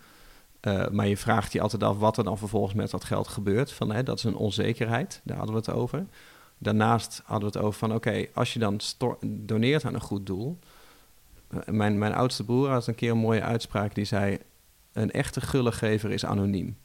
Uh, 0.68 0.88
maar 0.88 1.08
je 1.08 1.18
vraagt 1.18 1.54
je 1.54 1.62
altijd 1.62 1.84
af 1.84 1.98
wat 1.98 2.18
er 2.18 2.24
dan 2.24 2.38
vervolgens 2.38 2.74
met 2.74 2.92
dat 2.92 3.04
geld 3.04 3.28
gebeurt. 3.28 3.72
Van, 3.72 3.92
hè, 3.92 4.04
dat 4.04 4.18
is 4.18 4.24
een 4.24 4.36
onzekerheid, 4.36 5.22
daar 5.24 5.38
hadden 5.38 5.56
we 5.56 5.62
het 5.62 5.72
over. 5.72 6.06
Daarnaast 6.62 7.22
hadden 7.26 7.52
we 7.52 7.58
het 7.58 7.66
over 7.66 7.80
van 7.80 7.94
oké, 7.94 8.26
als 8.34 8.54
je 8.54 8.60
dan 8.60 8.80
doneert 9.26 9.86
aan 9.86 9.94
een 9.94 10.02
goed 10.02 10.26
doel. 10.26 10.60
Uh, 11.54 11.60
mijn, 11.66 11.98
mijn 11.98 12.14
oudste 12.14 12.44
broer 12.44 12.70
had 12.70 12.88
een 12.88 12.96
keer 12.96 13.12
een 13.12 13.18
mooie 13.18 13.42
uitspraak 13.42 13.96
die 13.96 14.06
zei... 14.06 14.38
een 14.94 15.12
echte 15.12 15.42
gullegever 15.42 16.12
is 16.12 16.26
anoniem. 16.26 16.78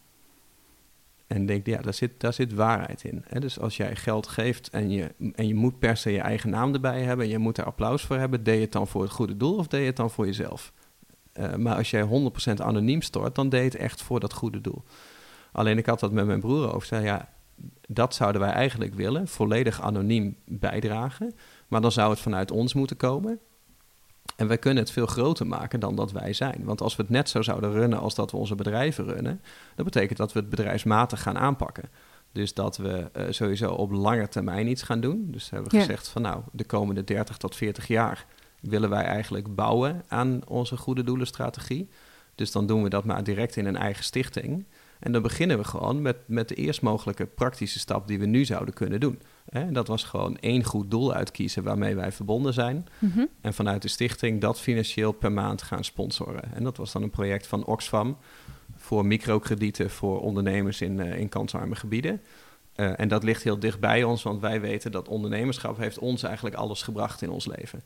En 1.27 1.47
denk, 1.47 1.67
ja, 1.67 1.83
daar 1.83 1.95
zit, 1.95 2.21
daar 2.21 2.33
zit 2.33 2.55
waarheid 2.55 3.05
in. 3.05 3.25
Hè? 3.27 3.41
Dus 3.41 3.59
als 3.61 3.77
jij 3.77 3.97
geld 3.97 4.27
geeft 4.27 4.71
en 4.71 4.91
je, 4.91 5.15
en 5.35 5.47
je 5.47 5.55
moet 5.55 5.79
per 5.79 5.97
se 5.97 6.11
je 6.11 6.21
eigen 6.21 6.51
naam 6.51 6.75
erbij 6.75 7.03
hebben... 7.03 7.25
en 7.25 7.31
je 7.31 7.39
moet 7.39 7.59
er 7.59 7.65
applaus 7.65 8.03
voor 8.03 8.17
hebben... 8.17 8.45
deed 8.45 8.55
je 8.55 8.61
het 8.61 8.73
dan 8.73 8.87
voor 8.87 9.03
het 9.03 9.13
goede 9.13 9.37
doel 9.37 9.57
of 9.57 9.67
deed 9.67 9.81
je 9.81 9.87
het 9.87 9.97
dan 9.97 10.11
voor 10.11 10.27
jezelf? 10.27 10.73
Uh, 11.35 11.55
maar 11.55 11.77
als 11.77 11.91
jij 11.91 12.03
100% 12.03 12.07
anoniem 12.57 13.03
stort, 13.03 13.35
dan 13.35 13.49
deed 13.49 13.61
je 13.61 13.69
het 13.69 13.77
echt 13.77 14.03
voor 14.03 14.21
dat 14.21 14.33
goede 14.33 14.61
doel. 14.61 14.85
Alleen 15.53 15.79
ik 15.79 15.87
had 15.87 16.01
dat 16.01 16.13
met 16.13 16.27
mijn 16.27 16.41
broer 16.41 16.75
over. 16.75 16.87
Zei, 16.87 17.05
ja, 17.05 17.35
dat 17.89 18.15
zouden 18.15 18.41
wij 18.41 18.51
eigenlijk 18.51 18.95
willen. 18.95 19.29
Volledig 19.29 19.81
anoniem 19.81 20.37
bijdragen. 20.45 21.35
Maar 21.69 21.81
dan 21.81 21.93
zou 21.93 22.11
het 22.11 22.21
vanuit 22.21 22.51
ons 22.51 22.75
moeten 22.75 22.97
komen. 22.97 23.39
En 24.37 24.47
wij 24.49 24.59
kunnen 24.59 24.83
het 24.83 24.93
veel 24.93 25.07
groter 25.07 25.47
maken 25.47 25.81
dan 25.81 25.95
dat 25.95 26.13
wij 26.13 26.33
zijn. 26.33 26.65
Want 26.65 26.81
als 26.81 26.97
we 26.97 27.03
het 27.03 27.11
net 27.11 27.29
zo 27.29 27.43
zouden 27.43 27.73
runnen 27.73 27.99
als 27.99 28.15
dat 28.15 28.31
we 28.31 28.37
onze 28.37 28.55
bedrijven 28.55 29.05
runnen, 29.05 29.41
dat 29.75 29.85
betekent 29.85 30.19
dat 30.19 30.33
we 30.33 30.39
het 30.39 30.51
bedrijfsmatig 30.51 31.23
gaan 31.23 31.39
aanpakken. 31.39 31.91
Dus 32.33 32.55
dat 32.55 32.77
we 32.77 33.11
uh, 33.17 33.25
sowieso 33.31 33.73
op 33.73 33.91
lange 33.91 34.29
termijn 34.29 34.69
iets 34.69 34.83
gaan 34.83 35.01
doen. 35.01 35.27
Dus 35.31 35.51
hebben 35.51 35.71
we 35.71 35.79
gezegd 35.79 36.09
van 36.09 36.23
nou, 36.23 36.43
de 36.53 36.65
komende 36.65 37.05
30 37.05 37.37
tot 37.37 37.57
40 37.57 37.87
jaar 37.87 38.27
willen 38.61 38.91
wij 38.91 39.05
eigenlijk 39.05 39.55
bouwen 39.55 40.03
aan 40.09 40.41
onze 40.47 40.77
goede 40.77 41.05
doelenstrategie. 41.05 41.89
Dus 42.35 42.53
dan 42.53 42.67
doen 42.67 42.83
we 42.83 42.89
dat 42.89 43.05
maar 43.05 43.25
direct 43.25 43.57
in 43.57 43.67
een 43.67 43.77
eigen 43.77 44.05
stichting. 44.05 44.65
En 45.01 45.13
dan 45.13 45.23
beginnen 45.23 45.59
we 45.59 45.65
gewoon 45.65 46.03
met, 46.03 46.17
met 46.27 46.49
de 46.49 46.55
eerst 46.55 46.83
mogelijke 46.83 47.27
praktische 47.27 47.79
stap 47.79 48.09
die 48.09 48.19
we 48.19 48.27
nu 48.27 48.45
zouden 48.45 48.75
kunnen 48.75 49.01
doen. 49.01 49.21
Hè? 49.49 49.73
Dat 49.73 49.89
was 49.89 50.05
gewoon 50.05 50.37
één 50.39 50.65
goed 50.65 50.91
doel 50.91 51.13
uitkiezen 51.13 51.63
waarmee 51.63 51.95
wij 51.95 52.13
verbonden 52.13 52.53
zijn. 52.53 52.87
Mhm. 52.99 53.25
En 53.41 53.55
vanuit 53.55 53.83
de 53.83 53.89
stichting 53.89 54.41
dat 54.41 54.61
financieel 54.61 55.13
per 55.13 55.33
maand 55.33 55.63
gaan 55.63 55.85
sponsoren. 55.85 56.55
En 56.55 56.65
dat 56.65 56.77
was 56.77 56.93
dan 56.93 57.03
een 57.03 57.11
project 57.11 57.47
van 57.47 57.65
Oxfam 57.65 58.17
voor 58.77 59.07
microkredieten 59.07 59.91
voor 59.91 60.21
ondernemers 60.21 60.81
in, 60.81 60.99
uh, 60.99 61.19
in 61.19 61.29
kansarme 61.29 61.75
gebieden. 61.75 62.21
Uh, 62.77 63.01
en 63.01 63.09
dat 63.09 63.23
ligt 63.23 63.43
heel 63.43 63.59
dicht 63.59 63.81
bij 63.81 64.05
ons, 64.05 64.23
want 64.23 64.41
wij 64.41 64.61
weten 64.61 64.93
dat 64.93 65.09
ondernemerschap 65.09 65.77
heeft 65.77 65.99
ons 65.99 66.23
eigenlijk 66.23 66.57
alles 66.57 66.83
gebracht 66.83 67.23
in 67.23 67.31
ons 67.31 67.47
leven. 67.47 67.83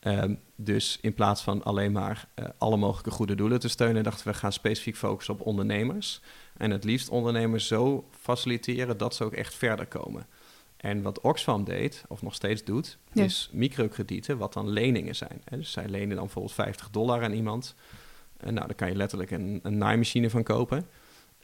Um, 0.00 0.40
dus 0.56 0.98
in 1.00 1.14
plaats 1.14 1.42
van 1.42 1.64
alleen 1.64 1.92
maar 1.92 2.28
uh, 2.34 2.46
alle 2.58 2.76
mogelijke 2.76 3.10
goede 3.10 3.34
doelen 3.34 3.60
te 3.60 3.68
steunen, 3.68 4.02
dachten 4.02 4.26
we 4.26 4.34
gaan 4.34 4.52
specifiek 4.52 4.96
focussen 4.96 5.34
op 5.34 5.40
ondernemers. 5.40 6.20
En 6.56 6.70
het 6.70 6.84
liefst 6.84 7.08
ondernemers 7.08 7.66
zo 7.66 8.08
faciliteren 8.20 8.98
dat 8.98 9.14
ze 9.14 9.24
ook 9.24 9.32
echt 9.32 9.54
verder 9.54 9.86
komen. 9.86 10.26
En 10.76 11.02
wat 11.02 11.20
Oxfam 11.20 11.64
deed, 11.64 12.04
of 12.08 12.22
nog 12.22 12.34
steeds 12.34 12.64
doet, 12.64 12.98
is 13.12 13.50
microkredieten, 13.52 14.38
wat 14.38 14.52
dan 14.52 14.68
leningen 14.68 15.16
zijn. 15.16 15.42
Hè. 15.44 15.56
Dus 15.56 15.72
zij 15.72 15.88
lenen 15.88 16.16
dan 16.16 16.24
bijvoorbeeld 16.24 16.54
50 16.54 16.90
dollar 16.90 17.22
aan 17.22 17.32
iemand. 17.32 17.74
En 18.36 18.54
nou, 18.54 18.66
daar 18.66 18.76
kan 18.76 18.88
je 18.88 18.96
letterlijk 18.96 19.30
een, 19.30 19.60
een 19.62 19.78
naaimachine 19.78 20.30
van 20.30 20.42
kopen. 20.42 20.86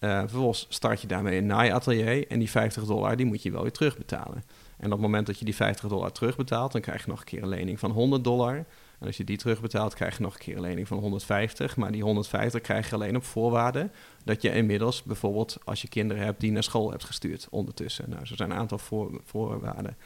Uh, 0.01 0.18
vervolgens 0.18 0.66
start 0.68 1.01
je 1.01 1.06
daarmee 1.06 1.39
een 1.39 1.47
naaiatelier 1.47 2.26
en 2.28 2.39
die 2.39 2.51
50 2.51 2.85
dollar 2.85 3.16
die 3.16 3.26
moet 3.26 3.43
je 3.43 3.51
wel 3.51 3.62
weer 3.62 3.72
terugbetalen. 3.72 4.44
En 4.79 4.85
op 4.87 4.91
het 4.91 5.01
moment 5.01 5.27
dat 5.27 5.39
je 5.39 5.45
die 5.45 5.55
50 5.55 5.89
dollar 5.89 6.13
terugbetaalt, 6.13 6.73
dan 6.73 6.81
krijg 6.81 7.05
je 7.05 7.11
nog 7.11 7.19
een 7.19 7.25
keer 7.25 7.43
een 7.43 7.49
lening 7.49 7.79
van 7.79 7.91
100 7.91 8.25
dollar. 8.25 8.55
En 8.99 9.07
als 9.07 9.17
je 9.17 9.25
die 9.25 9.37
terugbetaalt, 9.37 9.95
krijg 9.95 10.17
je 10.17 10.23
nog 10.23 10.35
een 10.35 10.41
keer 10.41 10.57
een 10.57 10.61
lening 10.61 10.89
van 10.89 10.99
150. 10.99 11.77
Maar 11.77 11.93
die 11.93 12.03
150 12.03 12.61
krijg 12.61 12.89
je 12.89 12.95
alleen 12.95 13.17
op 13.17 13.25
voorwaarde 13.25 13.91
dat 14.25 14.43
je 14.43 14.53
inmiddels 14.53 15.03
bijvoorbeeld 15.03 15.59
als 15.65 15.83
je 15.83 15.89
kinderen 15.89 16.25
hebt 16.25 16.41
die 16.41 16.53
naar 16.53 16.63
school 16.63 16.91
hebt 16.91 17.05
gestuurd 17.05 17.47
ondertussen. 17.51 18.11
Nou, 18.11 18.27
zo 18.27 18.37
zijn 18.37 18.51
een 18.51 18.57
aantal 18.57 18.79
voor, 18.79 19.21
voorwaarden. 19.25 19.97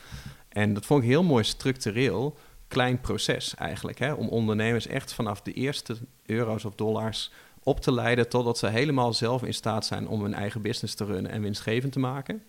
En 0.49 0.75
dat 0.75 0.87
vond 0.87 1.03
ik 1.03 1.09
heel 1.09 1.23
mooi 1.23 1.45
structureel, 1.45 2.37
klein 2.69 3.01
proces 3.01 3.55
eigenlijk. 3.55 3.99
Hè, 3.99 4.13
om 4.13 4.29
ondernemers 4.29 4.87
echt 4.87 5.13
vanaf 5.13 5.43
de 5.43 5.53
eerste 5.53 5.97
euro's 6.27 6.65
of 6.65 6.75
dollars 6.75 7.33
op 7.63 7.81
te 7.81 7.93
leiden 7.93 8.29
totdat 8.29 8.59
ze 8.59 8.67
helemaal 8.67 9.13
zelf 9.13 9.43
in 9.43 9.55
staat 9.55 9.87
zijn 9.87 10.09
om 10.09 10.23
hun 10.23 10.35
eigen 10.35 10.63
business 10.63 10.95
te 10.95 11.05
runnen 11.05 11.31
en 11.31 11.43
winstgevend 11.43 11.93
te 11.93 11.99
maken. 11.99 12.43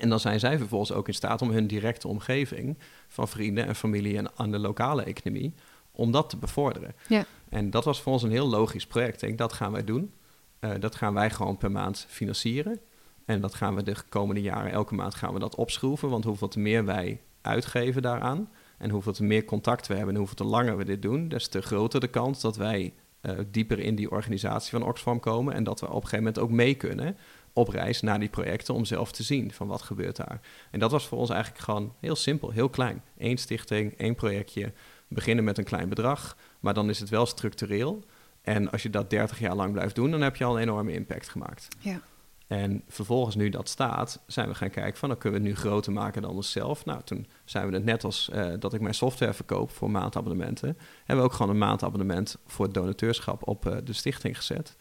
En 0.00 0.08
dan 0.08 0.20
zijn 0.20 0.40
zij 0.40 0.58
vervolgens 0.58 0.92
ook 0.92 1.08
in 1.08 1.14
staat 1.14 1.42
om 1.42 1.50
hun 1.50 1.66
directe 1.66 2.08
omgeving 2.08 2.78
van 3.08 3.28
vrienden 3.28 3.66
en 3.66 3.74
familie 3.74 4.16
en 4.16 4.30
aan 4.36 4.50
de 4.50 4.58
lokale 4.58 5.02
economie, 5.02 5.54
om 5.92 6.12
dat 6.12 6.30
te 6.30 6.36
bevorderen. 6.36 6.94
Ja. 7.08 7.24
En 7.48 7.70
dat 7.70 7.84
was 7.84 8.00
voor 8.00 8.12
ons 8.12 8.22
een 8.22 8.30
heel 8.30 8.48
logisch 8.48 8.86
project. 8.86 9.14
Ik 9.14 9.20
denk, 9.20 9.38
dat 9.38 9.52
gaan 9.52 9.72
wij 9.72 9.84
doen. 9.84 10.12
Uh, 10.60 10.70
dat 10.80 10.94
gaan 10.94 11.14
wij 11.14 11.30
gewoon 11.30 11.56
per 11.56 11.70
maand 11.70 12.06
financieren. 12.08 12.80
En 13.24 13.40
dat 13.40 13.54
gaan 13.54 13.74
we 13.74 13.82
de 13.82 13.96
komende 14.08 14.40
jaren, 14.40 14.72
elke 14.72 14.94
maand 14.94 15.14
gaan 15.14 15.32
we 15.32 15.38
dat 15.38 15.54
opschroeven. 15.54 16.08
Want 16.08 16.24
hoeveel 16.24 16.48
te 16.48 16.58
meer 16.58 16.84
wij 16.84 17.20
uitgeven 17.40 18.02
daaraan 18.02 18.50
en 18.78 18.90
hoeveel 18.90 19.12
te 19.12 19.24
meer 19.24 19.44
contact 19.44 19.86
we 19.86 19.94
hebben 19.94 20.12
en 20.12 20.18
hoeveel 20.18 20.36
te 20.36 20.44
langer 20.44 20.76
we 20.76 20.84
dit 20.84 21.02
doen, 21.02 21.28
des 21.28 21.48
te 21.48 21.60
groter 21.60 22.00
de 22.00 22.08
kans 22.08 22.40
dat 22.40 22.56
wij 22.56 22.94
uh, 23.22 23.38
dieper 23.50 23.78
in 23.78 23.94
die 23.94 24.10
organisatie 24.10 24.70
van 24.70 24.82
Oxfam 24.82 25.20
komen 25.20 25.54
en 25.54 25.64
dat 25.64 25.80
we 25.80 25.86
op 25.86 25.94
een 25.94 26.00
gegeven 26.00 26.18
moment 26.18 26.38
ook 26.38 26.50
mee 26.50 26.74
kunnen 26.74 27.16
op 27.58 27.68
reis 27.68 28.00
naar 28.00 28.18
die 28.18 28.28
projecten 28.28 28.74
om 28.74 28.84
zelf 28.84 29.12
te 29.12 29.22
zien 29.22 29.52
van 29.52 29.66
wat 29.66 29.82
gebeurt 29.82 30.16
daar. 30.16 30.40
En 30.70 30.78
dat 30.78 30.90
was 30.90 31.06
voor 31.06 31.18
ons 31.18 31.30
eigenlijk 31.30 31.62
gewoon 31.64 31.94
heel 32.00 32.16
simpel, 32.16 32.50
heel 32.50 32.68
klein. 32.68 33.02
Eén 33.18 33.38
stichting, 33.38 33.94
één 33.96 34.14
projectje, 34.14 34.72
beginnen 35.08 35.44
met 35.44 35.58
een 35.58 35.64
klein 35.64 35.88
bedrag, 35.88 36.36
maar 36.60 36.74
dan 36.74 36.88
is 36.88 37.00
het 37.00 37.08
wel 37.08 37.26
structureel. 37.26 38.04
En 38.42 38.70
als 38.70 38.82
je 38.82 38.90
dat 38.90 39.10
30 39.10 39.38
jaar 39.38 39.54
lang 39.54 39.72
blijft 39.72 39.94
doen, 39.94 40.10
dan 40.10 40.20
heb 40.20 40.36
je 40.36 40.44
al 40.44 40.56
een 40.56 40.62
enorme 40.62 40.92
impact 40.92 41.28
gemaakt. 41.28 41.68
Ja. 41.78 42.00
En 42.48 42.82
vervolgens, 42.88 43.34
nu 43.34 43.48
dat 43.48 43.68
staat, 43.68 44.22
zijn 44.26 44.48
we 44.48 44.54
gaan 44.54 44.70
kijken 44.70 44.98
van, 44.98 45.08
dan 45.08 45.18
kunnen 45.18 45.40
we 45.40 45.48
het 45.48 45.56
nu 45.56 45.62
groter 45.62 45.92
maken 45.92 46.22
dan 46.22 46.30
onszelf. 46.30 46.84
Nou, 46.84 47.02
toen 47.04 47.26
zijn 47.44 47.68
we 47.68 47.74
het 47.74 47.84
net 47.84 48.04
als 48.04 48.30
uh, 48.34 48.52
dat 48.58 48.74
ik 48.74 48.80
mijn 48.80 48.94
software 48.94 49.32
verkoop 49.34 49.70
voor 49.70 49.90
maandabonnementen, 49.90 50.76
hebben 50.98 51.24
we 51.24 51.30
ook 51.30 51.32
gewoon 51.32 51.52
een 51.52 51.58
maandabonnement 51.58 52.36
voor 52.46 52.64
het 52.64 52.74
donateurschap 52.74 53.48
op 53.48 53.66
uh, 53.66 53.76
de 53.84 53.92
stichting 53.92 54.36
gezet. 54.36 54.76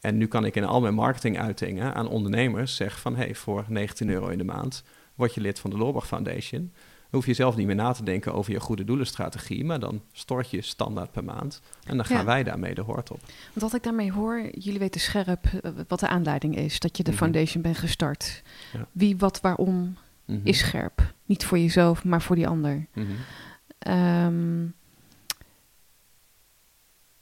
En 0.00 0.16
nu 0.16 0.26
kan 0.26 0.44
ik 0.44 0.56
in 0.56 0.64
al 0.64 0.80
mijn 0.80 0.94
marketinguitingen 0.94 1.94
aan 1.94 2.08
ondernemers 2.08 2.76
zeggen 2.76 3.00
van... 3.00 3.16
hey, 3.16 3.34
voor 3.34 3.64
19 3.68 4.08
euro 4.08 4.28
in 4.28 4.38
de 4.38 4.44
maand 4.44 4.82
word 5.14 5.34
je 5.34 5.40
lid 5.40 5.58
van 5.58 5.70
de 5.70 5.76
Loorbach 5.76 6.06
Foundation. 6.06 6.60
Dan 6.60 7.20
hoef 7.20 7.26
je 7.26 7.34
zelf 7.34 7.56
niet 7.56 7.66
meer 7.66 7.74
na 7.74 7.92
te 7.92 8.04
denken 8.04 8.34
over 8.34 8.52
je 8.52 8.60
goede 8.60 8.84
doelenstrategie... 8.84 9.64
maar 9.64 9.80
dan 9.80 10.02
stort 10.12 10.50
je 10.50 10.62
standaard 10.62 11.12
per 11.12 11.24
maand. 11.24 11.60
En 11.84 11.96
dan 11.96 12.06
gaan 12.06 12.24
wij 12.24 12.42
daarmee 12.42 12.74
de 12.74 12.80
hoort 12.80 13.10
op. 13.10 13.20
Want 13.20 13.60
wat 13.60 13.74
ik 13.74 13.82
daarmee 13.82 14.12
hoor, 14.12 14.48
jullie 14.52 14.78
weten 14.78 15.00
scherp 15.00 15.44
eh, 15.44 15.70
wat 15.88 16.00
de 16.00 16.08
aanleiding 16.08 16.56
is... 16.56 16.80
dat 16.80 16.96
je 16.96 17.02
de 17.02 17.10
mhm. 17.10 17.18
foundation 17.18 17.62
bent 17.62 17.78
gestart. 17.78 18.42
Ja. 18.72 18.86
Wie, 18.92 19.16
wat, 19.16 19.40
waarom 19.40 19.96
mhm. 20.24 20.40
is 20.42 20.58
scherp. 20.58 21.14
Niet 21.24 21.44
voor 21.44 21.58
jezelf, 21.58 22.04
maar 22.04 22.22
voor 22.22 22.36
die 22.36 22.48
ander. 22.48 22.86
Mm 22.94 24.74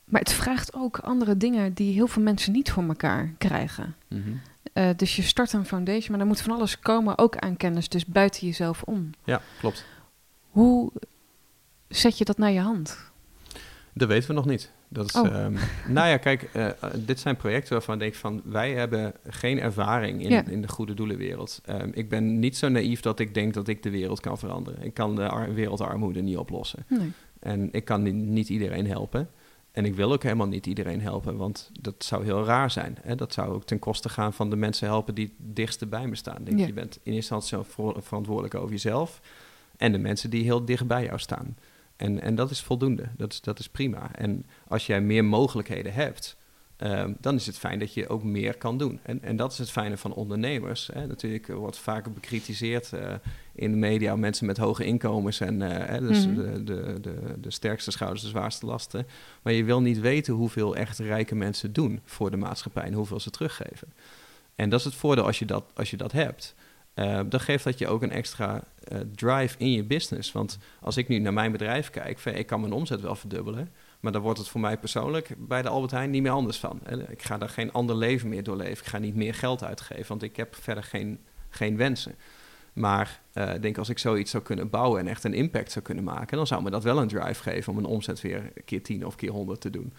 maar 0.05 0.21
het 0.21 0.33
vraagt 0.33 0.75
ook 0.75 0.99
andere 0.99 1.37
dingen 1.37 1.73
die 1.73 1.93
heel 1.93 2.07
veel 2.07 2.23
mensen 2.23 2.53
niet 2.53 2.71
voor 2.71 2.83
elkaar 2.83 3.35
krijgen. 3.39 3.97
Mhm. 4.09 4.21
Eh, 4.73 4.89
dus 4.97 5.17
je 5.17 5.23
start 5.23 5.53
een 5.53 5.67
foundation, 5.67 6.11
maar 6.11 6.21
er 6.21 6.27
moet 6.27 6.41
van 6.41 6.55
alles 6.55 6.79
komen, 6.79 7.19
ook 7.19 7.37
aan 7.37 7.57
kennis, 7.57 7.89
dus 7.89 8.07
buiten 8.07 8.47
jezelf 8.47 8.83
om. 8.83 9.11
Ja, 9.25 9.41
klopt. 9.59 9.85
Hoe 10.51 10.93
zet 11.89 12.19
je 12.19 12.25
dat 12.25 12.39
naar 12.39 12.51
je 12.51 12.61
hand? 12.61 13.13
Dat 13.93 14.09
weten 14.09 14.29
we 14.29 14.35
nog 14.35 14.47
niet. 14.47 14.73
Dat 14.89 15.07
is, 15.07 15.15
oh. 15.15 15.45
um, 15.45 15.57
nou 15.89 16.09
ja, 16.09 16.17
kijk, 16.17 16.51
uh, 16.57 16.69
dit 16.95 17.21
zijn 17.21 17.37
projecten 17.37 17.73
waarvan 17.73 17.95
ik 17.95 18.01
denk 18.01 18.15
van... 18.15 18.43
wij 18.45 18.73
hebben 18.73 19.13
geen 19.29 19.61
ervaring 19.61 20.23
in, 20.23 20.49
in 20.51 20.63
de 20.63 20.69
goede 20.69 20.95
doelenwereld. 20.95 21.61
Um, 21.71 21.91
ik 21.95 22.09
ben 22.09 22.39
niet 22.39 22.57
zo 22.57 22.69
naïef 22.69 23.01
dat 23.01 23.19
ik 23.19 23.35
denk 23.35 23.55
dat 23.55 23.69
ik 23.69 23.83
de 23.83 23.91
wereld 23.91 24.21
kan 24.21 24.39
veranderen. 24.39 24.83
Ik 24.83 24.95
kan 24.95 25.17
de 25.17 25.53
wereldarmoede 25.55 26.21
niet 26.21 26.37
oplossen. 26.37 26.85
Nee. 26.89 27.13
En 27.41 27.69
ik 27.73 27.85
kan 27.85 28.33
niet 28.33 28.49
iedereen 28.49 28.87
helpen. 28.87 29.29
En 29.75 29.85
ik 29.85 29.95
wil 29.95 30.13
ook 30.13 30.23
helemaal 30.23 30.47
niet 30.47 30.67
iedereen 30.67 31.01
helpen, 31.01 31.37
want 31.37 31.71
dat 31.81 32.05
zou 32.05 32.25
heel 32.25 32.45
raar 32.45 32.71
zijn. 32.71 32.99
Hè? 33.03 33.15
Dat 33.15 33.33
zou 33.33 33.53
ook 33.53 33.65
ten 33.65 33.79
koste 33.79 34.09
gaan 34.09 34.33
van 34.33 34.51
de 34.51 34.57
mensen 34.57 34.87
helpen 34.87 35.15
die 35.15 35.25
het 35.25 35.57
dichtst 35.57 35.89
bij 35.89 36.07
me 36.07 36.17
staan. 36.17 36.45
Denk, 36.45 36.59
Je 36.59 36.73
bent 36.73 36.99
in 37.03 37.13
eerste 37.13 37.35
instantie 37.35 37.73
verantwoordelijk 38.03 38.55
over 38.55 38.71
jezelf 38.71 39.21
en 39.77 39.93
de 39.93 39.99
mensen 39.99 40.31
die 40.31 40.43
heel 40.45 40.65
dicht 40.65 40.87
bij 40.87 41.05
jou 41.05 41.19
staan. 41.19 41.57
En, 41.97 42.21
en 42.21 42.35
dat 42.35 42.51
is 42.51 42.61
voldoende, 42.61 43.09
dat 43.17 43.33
is, 43.33 43.41
dat 43.41 43.59
is 43.59 43.69
prima. 43.69 44.15
En 44.15 44.47
als 44.69 44.87
jij 44.87 45.01
meer 45.01 45.25
mogelijkheden 45.25 45.93
hebt, 45.93 46.37
Ehm, 46.77 47.13
dan 47.21 47.35
is 47.35 47.47
het 47.47 47.59
fijn 47.59 47.79
dat 47.79 47.95
je 47.95 48.09
ook 48.09 48.23
meer 48.23 48.57
kan 48.57 48.79
doen. 48.79 49.01
En, 49.03 49.23
en 49.23 49.37
dat 49.37 49.53
is 49.53 49.59
het 49.59 49.71
fijne 49.71 49.97
van 49.97 50.15
ondernemers. 50.15 50.91
Hè. 50.93 51.07
Natuurlijk 51.07 51.47
wordt 51.47 51.79
vaker 51.79 52.13
bekritiseerd 52.13 52.91
uh, 52.95 53.13
in 53.55 53.71
de 53.71 53.77
media 53.77 54.17
mensen 54.17 54.47
met 54.47 54.57
hoge 54.57 54.85
inkomens 54.85 55.41
en 55.41 55.61
uh, 55.61 55.99
dus 55.99 56.27
mhm. 56.27 56.35
de, 56.35 56.65
de, 56.65 57.01
de, 57.01 57.41
de, 57.41 57.51
sterkste 57.51 57.91
schouders, 57.91 58.23
de 58.23 58.29
zwaarste 58.29 58.67
lasten. 58.67 59.07
Maar 59.43 59.53
je 59.53 59.65
wil 59.65 59.81
niet 59.81 60.01
weten 60.01 60.35
hoeveel 60.35 60.77
echt 60.77 60.99
rijke 60.99 61.35
mensen 61.35 61.73
doen 61.73 62.01
voor 62.05 62.31
de 62.31 62.37
maatschappij 62.37 62.83
en 62.83 62.93
hoeveel 62.93 63.21
ze 63.21 63.31
teruggeven. 63.31 63.93
En 64.55 64.69
dat 64.69 64.79
is 64.79 64.85
het 64.85 64.95
voordeel 64.95 65.27
als 65.27 65.39
je 65.39 65.45
dat, 65.45 65.65
als 65.75 65.91
je 65.91 65.97
dat 65.97 66.13
hebt. 66.13 66.55
Uh, 66.95 67.21
dan 67.29 67.41
geeft 67.41 67.65
dat 67.65 67.79
je 67.79 67.89
ook 67.89 68.03
een 68.03 68.13
extra 68.13 68.63
drive 69.15 69.59
in 69.59 69.73
je 69.73 69.85
business. 69.85 70.33
Want 70.33 70.59
als 70.81 70.97
ik 70.97 71.09
nu 71.09 71.19
naar 71.19 71.33
mijn 71.33 71.53
bedrijf 71.53 71.91
kijk, 71.91 72.25
ik 72.25 72.47
kan 72.47 72.61
mijn 72.61 72.73
omzet 72.73 73.01
wel 73.01 73.15
verdubbelen. 73.15 73.69
Maar 74.05 74.13
dan 74.13 74.23
wordt 74.23 74.39
het 74.39 74.49
voor 74.49 74.61
mij 74.61 74.79
persoonlijk 74.79 75.35
bij 75.39 75.63
de 75.63 75.69
Albert 75.69 75.93
Heijn 75.93 76.11
niet 76.11 76.23
meer 76.23 76.31
anders 76.33 76.59
van. 76.59 76.81
Ik 77.09 77.23
ga 77.23 77.39
daar 77.39 77.49
geen 77.49 77.73
ander 77.73 77.97
leven 77.97 78.29
meer 78.29 78.43
doorleven. 78.43 78.85
Ik 78.85 78.91
ga 78.91 78.99
niet 78.99 79.15
meer 79.15 79.35
geld 79.35 79.65
uitgeven, 79.65 80.09
want 80.09 80.23
ik 80.23 80.37
heb 80.37 80.55
verder 80.55 80.83
geen, 80.83 81.19
geen 81.49 81.77
wensen. 81.77 82.15
Maar 82.73 83.21
uh, 83.35 83.55
ik 83.55 83.63
denk 83.63 83.79
als 83.79 83.89
ik 83.89 83.99
zoiets 83.99 84.31
zou 84.31 84.43
kunnen 84.43 84.71
bouwen 84.71 85.01
en 85.01 85.09
echt 85.09 85.25
een 85.25 85.35
impact 85.35 85.73
zou 85.73 85.85
kunnen 85.85 86.05
maken, 86.05 86.37
dan 86.37 86.47
zou 86.47 86.63
me 86.63 86.71
dat 86.71 86.83
wel 86.83 86.99
een 86.99 87.09
drive 87.09 87.43
geven 87.43 87.73
om 87.73 87.79
een 87.79 87.85
omzet 87.85 88.21
weer 88.21 88.53
keer 88.65 88.83
10 88.83 89.07
of 89.07 89.17
keer 89.17 89.31
100 89.31 89.61
te 89.61 89.71
doen. 89.71 89.93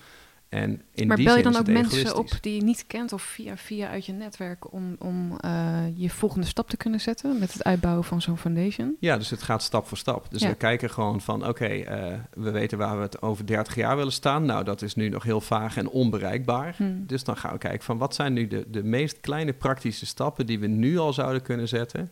En 0.50 0.82
in 0.94 1.08
maar 1.08 1.18
die 1.18 1.26
bel 1.26 1.38
je 1.38 1.44
dan 1.44 1.56
ook 1.56 1.68
mensen 1.68 2.18
op 2.18 2.30
die 2.42 2.56
je 2.56 2.62
niet 2.62 2.84
kent 2.88 3.14
of 3.14 3.22
via, 3.22 3.58
via 3.58 3.90
uit 3.90 4.06
je 4.06 4.12
netwerk 4.12 4.74
om, 4.74 4.96
om 5.00 5.38
eh, 5.40 5.84
je 5.96 6.10
volgende 6.10 6.48
stap 6.48 6.70
te 6.70 6.78
kunnen 6.78 7.00
zetten 7.00 7.40
met 7.40 7.54
het 7.54 7.64
uitbouwen 7.64 8.04
van 8.04 8.22
zo'n 8.22 8.38
foundation? 8.38 8.96
Ja, 9.00 9.18
dus 9.18 9.30
het 9.30 9.42
gaat 9.42 9.64
stap 9.64 9.88
voor 9.88 9.98
stap. 9.98 10.28
Dus 10.30 10.42
Ja. 10.42 10.50
we 10.50 10.56
kijken 10.56 10.90
gewoon 10.90 11.22
van, 11.22 11.48
oké, 11.48 11.66
eh, 11.66 12.14
we 12.34 12.52
weten 12.52 12.78
waar 12.78 12.96
we 12.96 13.02
het 13.02 13.22
over 13.22 13.46
30 13.46 13.76
jaar 13.76 13.96
willen 13.96 14.12
staan. 14.12 14.46
Nou, 14.46 14.64
dat 14.64 14.82
is 14.82 14.96
nu 14.96 15.10
nog 15.10 15.24
heel 15.24 15.42
vaag 15.42 15.78
en 15.78 15.90
onbereikbaar. 15.90 16.74
Hmm. 16.78 17.04
Dus 17.08 17.24
dan 17.24 17.38
gaan 17.38 17.52
we 17.52 17.58
kijken 17.58 17.84
van, 17.84 17.98
wat 17.98 18.16
zijn 18.16 18.34
nu 18.34 18.48
de, 18.48 18.66
de 18.68 18.84
meest 18.84 19.20
kleine 19.20 19.54
praktische 19.54 20.06
stappen 20.06 20.46
die 20.46 20.60
we 20.60 20.68
nu 20.68 20.98
al 20.98 21.14
zouden 21.14 21.42
kunnen 21.42 21.68
zetten, 21.68 22.12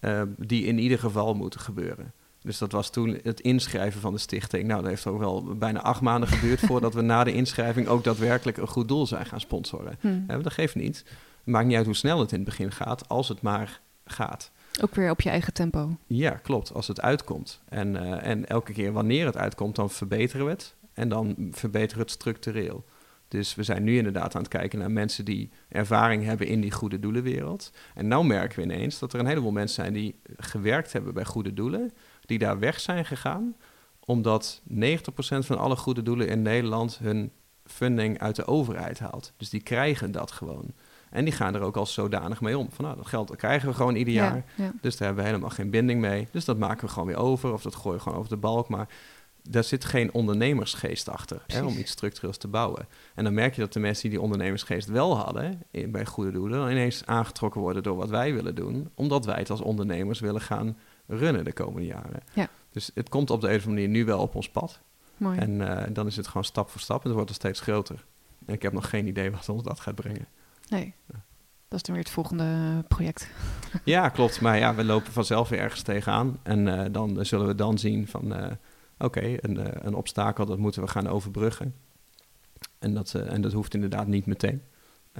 eh, 0.00 0.22
die 0.36 0.64
in 0.64 0.78
ieder 0.78 0.98
geval 0.98 1.34
moeten 1.34 1.60
gebeuren. 1.60 2.12
Dus 2.44 2.58
dat 2.58 2.72
was 2.72 2.90
toen 2.90 3.18
het 3.22 3.40
inschrijven 3.40 4.00
van 4.00 4.12
de 4.12 4.18
stichting. 4.18 4.66
Nou, 4.66 4.80
dat 4.80 4.90
heeft 4.90 5.06
ook 5.06 5.18
wel 5.18 5.56
bijna 5.56 5.82
acht 5.82 6.00
maanden 6.00 6.28
geduurd 6.28 6.60
voordat 6.70 6.94
we 6.94 7.00
na 7.00 7.24
de 7.24 7.32
inschrijving 7.32 7.88
ook 7.88 8.04
daadwerkelijk 8.04 8.56
een 8.56 8.66
goed 8.66 8.88
doel 8.88 9.06
zijn 9.06 9.26
gaan 9.26 9.40
sponsoren. 9.40 9.96
Hmm. 10.00 10.26
Dat 10.26 10.52
geeft 10.52 10.74
niet. 10.74 11.04
Het 11.44 11.52
maakt 11.52 11.66
niet 11.66 11.76
uit 11.76 11.86
hoe 11.86 11.94
snel 11.94 12.20
het 12.20 12.32
in 12.32 12.36
het 12.36 12.48
begin 12.48 12.72
gaat, 12.72 13.08
als 13.08 13.28
het 13.28 13.42
maar 13.42 13.80
gaat. 14.04 14.50
Ook 14.82 14.94
weer 14.94 15.10
op 15.10 15.20
je 15.20 15.30
eigen 15.30 15.52
tempo. 15.52 15.96
Ja, 16.06 16.30
klopt. 16.30 16.74
Als 16.74 16.88
het 16.88 17.00
uitkomt. 17.00 17.60
En, 17.68 17.96
eh, 17.96 18.30
en 18.30 18.48
elke 18.48 18.72
keer 18.72 18.92
wanneer 18.92 19.26
het 19.26 19.36
uitkomt, 19.36 19.76
dan 19.76 19.90
verbeteren 19.90 20.46
we 20.46 20.52
het. 20.52 20.74
En 20.92 21.08
dan 21.08 21.48
verbeteren 21.50 21.96
we 21.96 22.02
het 22.02 22.10
structureel. 22.10 22.84
Dus 23.28 23.54
we 23.54 23.62
zijn 23.62 23.84
nu 23.84 23.96
inderdaad 23.96 24.34
aan 24.34 24.40
het 24.40 24.50
kijken 24.50 24.78
naar 24.78 24.90
mensen 24.90 25.24
die 25.24 25.50
ervaring 25.68 26.24
hebben 26.24 26.46
in 26.46 26.60
die 26.60 26.72
goede 26.72 27.00
doelenwereld. 27.00 27.72
En 27.94 28.08
nou 28.08 28.26
merken 28.26 28.56
we 28.56 28.74
ineens 28.74 28.98
dat 28.98 29.12
er 29.12 29.20
een 29.20 29.26
heleboel 29.26 29.52
mensen 29.52 29.82
zijn 29.82 29.94
die 29.94 30.20
gewerkt 30.36 30.92
hebben 30.92 31.14
bij 31.14 31.24
goede 31.24 31.54
doelen, 31.54 31.92
die 32.26 32.38
daar 32.38 32.58
weg 32.58 32.80
zijn 32.80 33.04
gegaan, 33.04 33.56
omdat 34.00 34.62
90% 34.68 34.72
van 35.38 35.58
alle 35.58 35.76
goede 35.76 36.02
doelen 36.02 36.28
in 36.28 36.42
Nederland 36.42 36.98
hun 36.98 37.32
funding 37.64 38.18
uit 38.18 38.36
de 38.36 38.46
overheid 38.46 38.98
haalt. 38.98 39.32
Dus 39.36 39.48
die 39.48 39.60
krijgen 39.60 40.12
dat 40.12 40.32
gewoon. 40.32 40.72
En 41.10 41.24
die 41.24 41.32
gaan 41.32 41.54
er 41.54 41.60
ook 41.60 41.76
als 41.76 41.92
zodanig 41.92 42.40
mee 42.40 42.58
om. 42.58 42.68
Van 42.70 42.84
nou, 42.84 42.96
dat 42.96 43.06
geld 43.06 43.28
dat 43.28 43.36
krijgen 43.36 43.68
we 43.68 43.74
gewoon 43.74 43.94
ieder 43.94 44.14
jaar. 44.14 44.44
Ja, 44.56 44.64
ja. 44.64 44.72
Dus 44.80 44.96
daar 44.96 45.06
hebben 45.06 45.24
we 45.24 45.30
helemaal 45.30 45.54
geen 45.54 45.70
binding 45.70 46.00
mee. 46.00 46.28
Dus 46.30 46.44
dat 46.44 46.58
maken 46.58 46.86
we 46.86 46.92
gewoon 46.92 47.08
weer 47.08 47.16
over 47.16 47.52
of 47.52 47.62
dat 47.62 47.74
gooien 47.74 47.96
we 47.96 48.02
gewoon 48.02 48.18
over 48.18 48.30
de 48.30 48.36
balk. 48.36 48.68
Maar 48.68 48.88
daar 49.50 49.64
zit 49.64 49.84
geen 49.84 50.12
ondernemersgeest 50.12 51.08
achter 51.08 51.42
hè, 51.46 51.64
om 51.64 51.76
iets 51.78 51.90
structureels 51.90 52.38
te 52.38 52.48
bouwen. 52.48 52.88
En 53.14 53.24
dan 53.24 53.34
merk 53.34 53.54
je 53.54 53.60
dat 53.60 53.72
de 53.72 53.80
mensen 53.80 54.02
die 54.02 54.10
die 54.10 54.20
ondernemersgeest 54.20 54.88
wel 54.88 55.16
hadden 55.16 55.62
in, 55.70 55.90
bij 55.90 56.06
goede 56.06 56.30
doelen, 56.30 56.58
dan 56.58 56.70
ineens 56.70 57.06
aangetrokken 57.06 57.60
worden 57.60 57.82
door 57.82 57.96
wat 57.96 58.08
wij 58.08 58.34
willen 58.34 58.54
doen, 58.54 58.90
omdat 58.94 59.24
wij 59.24 59.38
het 59.38 59.50
als 59.50 59.60
ondernemers 59.60 60.20
willen 60.20 60.40
gaan 60.40 60.76
runnen 61.06 61.44
de 61.44 61.52
komende 61.52 61.86
jaren. 61.86 62.22
Ja. 62.34 62.48
Dus 62.70 62.90
het 62.94 63.08
komt 63.08 63.30
op 63.30 63.40
de 63.40 63.48
een 63.48 63.56
of 63.56 63.66
andere 63.66 63.86
manier 63.86 63.98
nu 63.98 64.04
wel 64.04 64.20
op 64.20 64.34
ons 64.34 64.50
pad. 64.50 64.80
Mooi. 65.16 65.38
En 65.38 65.78
eh, 65.78 65.94
dan 65.94 66.06
is 66.06 66.16
het 66.16 66.26
gewoon 66.26 66.44
stap 66.44 66.70
voor 66.70 66.80
stap 66.80 67.00
en 67.00 67.06
het 67.06 67.14
wordt 67.14 67.30
er 67.30 67.36
steeds 67.36 67.60
groter. 67.60 68.04
En 68.46 68.54
ik 68.54 68.62
heb 68.62 68.72
nog 68.72 68.88
geen 68.88 69.06
idee 69.06 69.30
wat 69.30 69.48
ons 69.48 69.62
dat 69.62 69.80
gaat 69.80 69.94
brengen. 69.94 70.26
Nee, 70.68 70.94
dat 71.68 71.78
is 71.78 71.82
dan 71.82 71.94
weer 71.94 72.04
het 72.04 72.12
volgende 72.12 72.84
project. 72.88 73.28
Ja, 73.84 74.08
klopt. 74.08 74.40
Maar 74.40 74.58
ja, 74.58 74.74
we 74.74 74.84
lopen 74.84 75.12
vanzelf 75.12 75.48
weer 75.48 75.58
ergens 75.58 75.82
tegenaan. 75.82 76.38
En 76.42 76.78
eh, 76.78 76.92
dan 76.92 77.26
zullen 77.26 77.46
we 77.46 77.54
dan 77.54 77.78
zien 77.78 78.08
van... 78.08 78.34
eh, 78.34 78.52
oké, 78.98 79.36
een, 79.40 79.86
een 79.86 79.94
obstakel, 79.94 80.46
dat 80.46 80.58
moeten 80.58 80.82
we 80.82 80.88
gaan 80.88 81.06
overbruggen. 81.06 81.74
En 82.78 82.94
dat, 82.94 83.14
en 83.14 83.40
dat 83.40 83.52
hoeft 83.52 83.74
inderdaad 83.74 84.06
niet 84.06 84.26
meteen. 84.26 84.62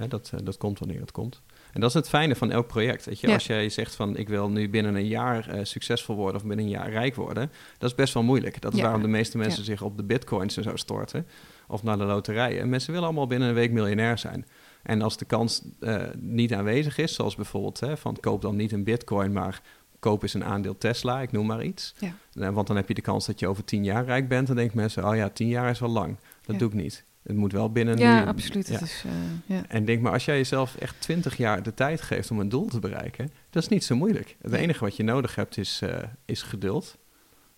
Dat, 0.07 0.31
dat 0.43 0.57
komt 0.57 0.79
wanneer 0.79 0.99
het 0.99 1.11
komt. 1.11 1.41
En 1.75 1.81
dat 1.81 1.89
is 1.89 1.95
het 1.95 2.09
fijne 2.09 2.35
van 2.35 2.51
elk 2.51 2.67
project. 2.67 3.05
Weet 3.05 3.19
je? 3.19 3.27
Ja. 3.27 3.33
Als 3.33 3.47
jij 3.47 3.69
zegt 3.69 3.95
van 3.95 4.17
ik 4.17 4.27
wil 4.29 4.49
nu 4.49 4.69
binnen 4.69 4.95
een 4.95 5.07
jaar 5.07 5.47
eh, 5.49 5.59
succesvol 5.63 6.15
worden 6.15 6.35
of 6.41 6.47
binnen 6.47 6.65
een 6.65 6.71
jaar 6.71 6.89
rijk 6.89 7.15
worden, 7.15 7.51
dat 7.77 7.89
is 7.89 7.95
best 7.95 8.13
wel 8.13 8.23
moeilijk. 8.23 8.61
Dat 8.61 8.71
is 8.71 8.77
Ja. 8.77 8.83
waarom 8.83 9.01
de 9.01 9.07
meeste 9.07 9.37
mensen 9.37 9.63
zich 9.63 9.81
op 9.81 9.97
de 9.97 10.03
bitcoins 10.03 10.57
en 10.57 10.63
zo 10.63 10.75
storten. 10.75 11.27
Of 11.67 11.83
naar 11.83 11.97
de 11.97 12.03
loterijen. 12.03 12.69
Mensen 12.69 12.91
willen 12.91 13.07
allemaal 13.07 13.27
binnen 13.27 13.47
een 13.47 13.53
week 13.53 13.71
miljonair 13.71 14.17
zijn. 14.17 14.45
En 14.83 15.01
als 15.01 15.17
de 15.17 15.25
kans 15.25 15.61
eh, 15.79 16.01
niet 16.19 16.53
aanwezig 16.53 16.97
is, 16.97 17.13
zoals 17.15 17.35
bijvoorbeeld 17.35 17.79
hè, 17.79 17.97
van 17.97 18.17
koop 18.19 18.41
dan 18.41 18.55
niet 18.55 18.71
een 18.71 18.83
bitcoin, 18.83 19.31
maar 19.31 19.61
koop 19.99 20.21
eens 20.23 20.33
een 20.33 20.43
aandeel 20.45 20.77
Tesla, 20.77 21.21
ik 21.21 21.31
noem 21.31 21.45
maar 21.45 21.63
iets. 21.63 21.93
Ja. 21.99 22.15
Eh, 22.33 22.49
Want 22.49 22.67
dan 22.67 22.75
heb 22.75 22.87
je 22.87 22.93
de 22.93 23.01
kans 23.01 23.25
dat 23.25 23.39
je 23.39 23.47
over 23.47 23.63
tien 23.63 23.83
jaar 23.83 24.05
rijk 24.05 24.27
bent. 24.27 24.47
Dan 24.47 24.55
denken 24.55 24.77
mensen, 24.77 25.07
oh 25.07 25.15
ja, 25.15 25.29
tien 25.29 25.47
jaar 25.47 25.69
is 25.69 25.79
wel 25.79 25.89
lang. 25.89 26.17
Dat 26.45 26.53
Ja. 26.55 26.57
doe 26.61 26.67
ik 26.67 26.73
niet. 26.73 27.03
Het 27.25 27.35
moet 27.35 27.51
wel 27.51 27.71
binnen 27.71 27.97
Ja, 27.97 28.21
nu. 28.21 28.27
absoluut. 28.27 28.67
Ja. 28.67 28.73
Het 28.73 28.81
is, 28.81 29.03
eh, 29.05 29.11
ja. 29.45 29.63
En 29.67 29.85
denk 29.85 30.01
maar, 30.01 30.11
als 30.11 30.25
jij 30.25 30.37
jezelf 30.37 30.75
echt 30.75 31.01
twintig 31.01 31.37
jaar 31.37 31.63
de 31.63 31.73
tijd 31.73 32.01
geeft 32.01 32.31
om 32.31 32.39
een 32.39 32.49
doel 32.49 32.67
te 32.67 32.79
bereiken, 32.79 33.31
dat 33.49 33.63
is 33.63 33.69
niet 33.69 33.83
zo 33.83 33.95
moeilijk. 33.95 34.35
Het 34.41 34.53
enige 34.53 34.83
wat 34.83 34.95
je 34.95 35.03
nodig 35.03 35.35
hebt 35.35 35.57
is, 35.57 35.81
eh, 35.81 36.03
is 36.25 36.41
geduld 36.41 36.97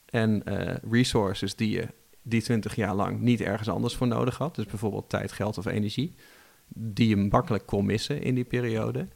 en 0.05 0.45
eh, 0.45 0.75
resources 0.91 1.55
die 1.55 1.69
je 1.69 1.87
die 2.21 2.41
twintig 2.41 2.75
jaar 2.75 2.95
lang 2.95 3.19
niet 3.19 3.41
ergens 3.41 3.69
anders 3.69 3.95
voor 3.95 4.07
nodig 4.07 4.37
had. 4.37 4.55
Dus 4.55 4.65
bijvoorbeeld 4.65 5.09
tijd, 5.09 5.31
geld 5.31 5.57
of 5.57 5.65
energie, 5.65 6.15
die 6.67 7.07
je 7.07 7.15
makkelijk 7.15 7.65
kon 7.65 7.85
missen 7.85 8.21
in 8.21 8.35
die 8.35 8.43
periode. 8.45 9.07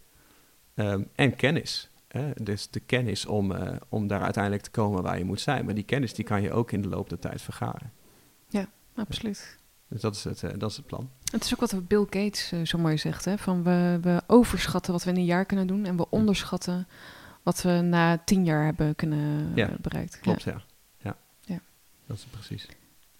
Ehm, 0.73 1.03
en 1.15 1.35
kennis. 1.35 1.89
Hè? 2.07 2.31
Dus 2.41 2.69
de 2.69 2.79
kennis 2.79 3.25
om, 3.25 3.53
om 3.89 4.07
daar 4.07 4.21
uiteindelijk 4.21 4.63
te 4.63 4.71
komen 4.71 5.03
waar 5.03 5.17
je 5.17 5.25
moet 5.25 5.41
zijn. 5.41 5.65
Maar 5.65 5.73
die 5.73 5.83
kennis 5.83 6.13
die 6.13 6.25
kan 6.25 6.41
je 6.41 6.51
ook 6.51 6.71
in 6.71 6.81
de 6.81 6.89
loop 6.89 7.09
der 7.09 7.19
tijd 7.19 7.41
vergaren. 7.41 7.91
absoluut. 8.95 9.59
Dus 9.91 10.01
dat 10.01 10.15
is 10.15 10.23
het, 10.23 10.43
eh, 10.43 10.51
dat 10.57 10.69
is 10.69 10.77
het 10.77 10.85
plan. 10.85 11.09
Het 11.31 11.43
is 11.43 11.53
ook 11.53 11.59
wat 11.59 11.87
Bill 11.87 12.05
Gates 12.09 12.51
eh, 12.51 12.65
zo 12.65 12.77
mooi 12.77 12.97
zegt. 12.97 13.25
Hè? 13.25 13.37
Van 13.37 13.63
we, 13.63 13.97
we 14.01 14.21
overschatten 14.27 14.91
wat 14.93 15.03
we 15.03 15.09
in 15.09 15.15
een 15.17 15.25
jaar 15.25 15.45
kunnen 15.45 15.67
doen 15.67 15.85
en 15.85 15.97
we 15.97 16.09
onderschatten 16.09 16.87
wat 17.43 17.61
we 17.61 17.69
na 17.71 18.17
tien 18.17 18.45
jaar 18.45 18.65
hebben 18.65 18.95
kunnen 18.95 19.51
Ja, 19.55 19.69
bereikt. 19.81 20.19
Klopt, 20.19 20.43
Ja. 20.43 20.51
ja. 20.51 20.61
ja. 20.97 21.15
Ja. 21.41 21.59
Dat 22.05 22.17
is 22.17 22.23
precies. 22.23 22.65
Dat 22.67 22.75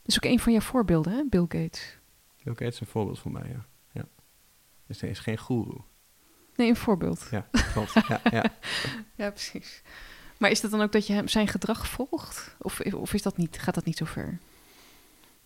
is 0.05 0.15
ook 0.17 0.31
een 0.31 0.39
van 0.39 0.51
jouw 0.51 0.61
voorbeelden, 0.61 1.13
hè? 1.13 1.23
Bill 1.29 1.45
Gates. 1.47 1.97
Bill 2.43 2.53
Gates 2.53 2.73
is 2.73 2.79
een 2.79 2.87
voorbeeld 2.87 3.19
voor 3.19 3.31
mij, 3.31 3.49
ja. 3.49 3.65
ja. 3.91 4.03
Dus 4.87 5.01
hij 5.01 5.09
is 5.09 5.19
geen 5.19 5.37
goeroe. 5.37 5.81
Nee, 6.55 6.69
een 6.69 6.75
voorbeeld. 6.75 7.27
Ja, 7.31 7.47
klopt. 7.73 7.93
ja, 8.07 8.21
ja. 8.31 8.45
Ja, 9.15 9.29
precies. 9.29 9.81
Maar 10.37 10.49
is 10.49 10.61
dat 10.61 10.71
dan 10.71 10.81
ook 10.81 10.91
dat 10.91 11.07
je 11.07 11.13
hem 11.13 11.27
zijn 11.27 11.47
gedrag 11.47 11.87
volgt? 11.87 12.55
Of, 12.59 12.79
of 12.79 13.13
is 13.13 13.21
dat 13.21 13.37
niet, 13.37 13.59
gaat 13.59 13.75
dat 13.75 13.85
niet 13.85 13.97
zo 13.97 14.05
ver? 14.05 14.39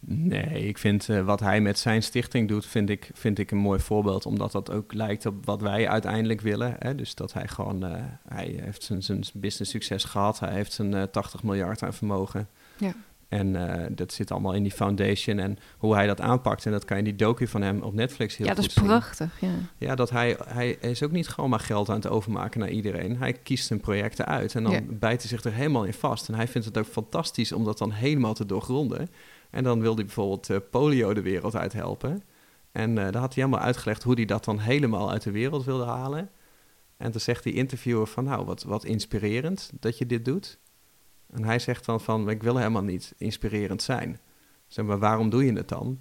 Nee, 0.07 0.67
ik 0.67 0.77
vind 0.77 1.09
eh, 1.09 1.21
wat 1.21 1.39
hij 1.39 1.61
met 1.61 1.79
zijn 1.79 2.03
stichting 2.03 2.47
doet, 2.47 2.65
vind 2.65 2.89
ik, 2.89 3.09
vind 3.13 3.39
ik 3.39 3.51
een 3.51 3.57
mooi 3.57 3.79
voorbeeld. 3.79 4.25
Omdat 4.25 4.51
dat 4.51 4.71
ook 4.71 4.93
lijkt 4.93 5.25
op 5.25 5.45
wat 5.45 5.61
wij 5.61 5.87
uiteindelijk 5.89 6.41
willen. 6.41 6.75
Hè? 6.79 6.95
Dus 6.95 7.15
dat 7.15 7.33
hij 7.33 7.47
gewoon, 7.47 7.85
eh, 7.85 8.03
hij 8.27 8.59
heeft 8.61 8.83
zijn, 8.83 9.03
zijn 9.03 9.23
business 9.33 9.71
succes 9.71 10.03
gehad. 10.03 10.39
Hij 10.39 10.53
heeft 10.53 10.73
zijn 10.73 10.93
eh 10.93 11.03
80 11.03 11.43
miljard 11.43 11.83
aan 11.83 11.93
vermogen. 11.93 12.47
Ja. 12.77 12.93
En 13.29 13.55
eh, 13.69 13.85
dat 13.91 14.13
zit 14.13 14.31
allemaal 14.31 14.53
in 14.53 14.63
die 14.63 14.71
foundation. 14.71 15.39
En 15.39 15.57
hoe 15.77 15.93
hij 15.95 16.07
dat 16.07 16.21
aanpakt. 16.21 16.65
En 16.65 16.71
dat 16.71 16.85
kan 16.85 16.97
je 16.97 17.03
in 17.03 17.09
die 17.09 17.25
docu 17.27 17.47
van 17.47 17.61
hem 17.61 17.81
op 17.81 17.93
Netflix 17.93 18.37
heel 18.37 18.45
ja, 18.47 18.53
goed 18.53 18.61
dat 18.61 18.71
is 18.71 18.77
zien. 18.77 18.87
prachtig. 18.87 19.37
Ja. 19.41 19.49
Ja, 19.77 19.95
dat 19.95 20.09
hij, 20.09 20.37
hij 20.45 20.69
is 20.71 21.03
ook 21.03 21.11
niet 21.11 21.27
gewoon 21.27 21.49
maar 21.49 21.59
geld 21.59 21.89
aan 21.89 21.95
het 21.95 22.07
overmaken 22.07 22.59
naar 22.59 22.69
iedereen. 22.69 23.17
Hij 23.17 23.33
kiest 23.33 23.67
zijn 23.67 23.79
projecten 23.79 24.25
uit 24.25 24.55
en 24.55 24.63
dan 24.63 24.71
Ja. 24.71 24.81
bijt 24.89 25.21
hij 25.21 25.29
zich 25.29 25.43
er 25.43 25.53
helemaal 25.53 25.83
in 25.83 25.93
vast. 25.93 26.27
En 26.27 26.35
hij 26.35 26.47
vindt 26.47 26.67
het 26.67 26.77
ook 26.77 26.85
fantastisch 26.85 27.51
om 27.51 27.63
dat 27.63 27.77
dan 27.77 27.91
helemaal 27.91 28.33
te 28.33 28.45
doorgronden. 28.45 29.09
En 29.55 29.63
dan 29.63 29.81
wil 29.81 29.95
hij 29.95 30.05
bijvoorbeeld 30.05 30.49
eh, 30.49 30.57
polio 30.69 31.13
de 31.13 31.21
wereld 31.21 31.55
uit 31.55 31.73
helpen. 31.73 32.23
En 32.71 32.97
eh 32.97 33.11
daar 33.11 33.21
had 33.21 33.33
hij 33.33 33.43
helemaal 33.43 33.65
uitgelegd 33.65 34.03
hoe 34.03 34.13
hij 34.13 34.25
dat 34.25 34.45
dan 34.45 34.59
helemaal 34.59 35.11
uit 35.11 35.23
de 35.23 35.31
wereld 35.31 35.65
wilde 35.65 35.85
halen. 35.85 36.29
En 36.97 37.11
toen 37.11 37.21
zegt 37.21 37.43
die 37.43 37.53
interviewer 37.53 38.07
van, 38.07 38.23
nou, 38.23 38.45
wat, 38.45 38.63
wat 38.63 38.83
inspirerend 38.83 39.71
dat 39.79 39.97
je 39.97 40.05
dit 40.05 40.25
doet. 40.25 40.59
En 41.31 41.43
hij 41.43 41.59
zegt 41.59 41.85
dan 41.85 42.01
van, 42.01 42.29
ik 42.29 42.43
wil 42.43 42.57
helemaal 42.57 42.83
niet 42.83 43.13
inspirerend 43.17 43.81
zijn. 43.81 44.19
Zeg 44.67 44.85
maar, 44.85 44.99
waarom 44.99 45.29
doe 45.29 45.45
je 45.45 45.53
het 45.53 45.69
dan? 45.69 45.99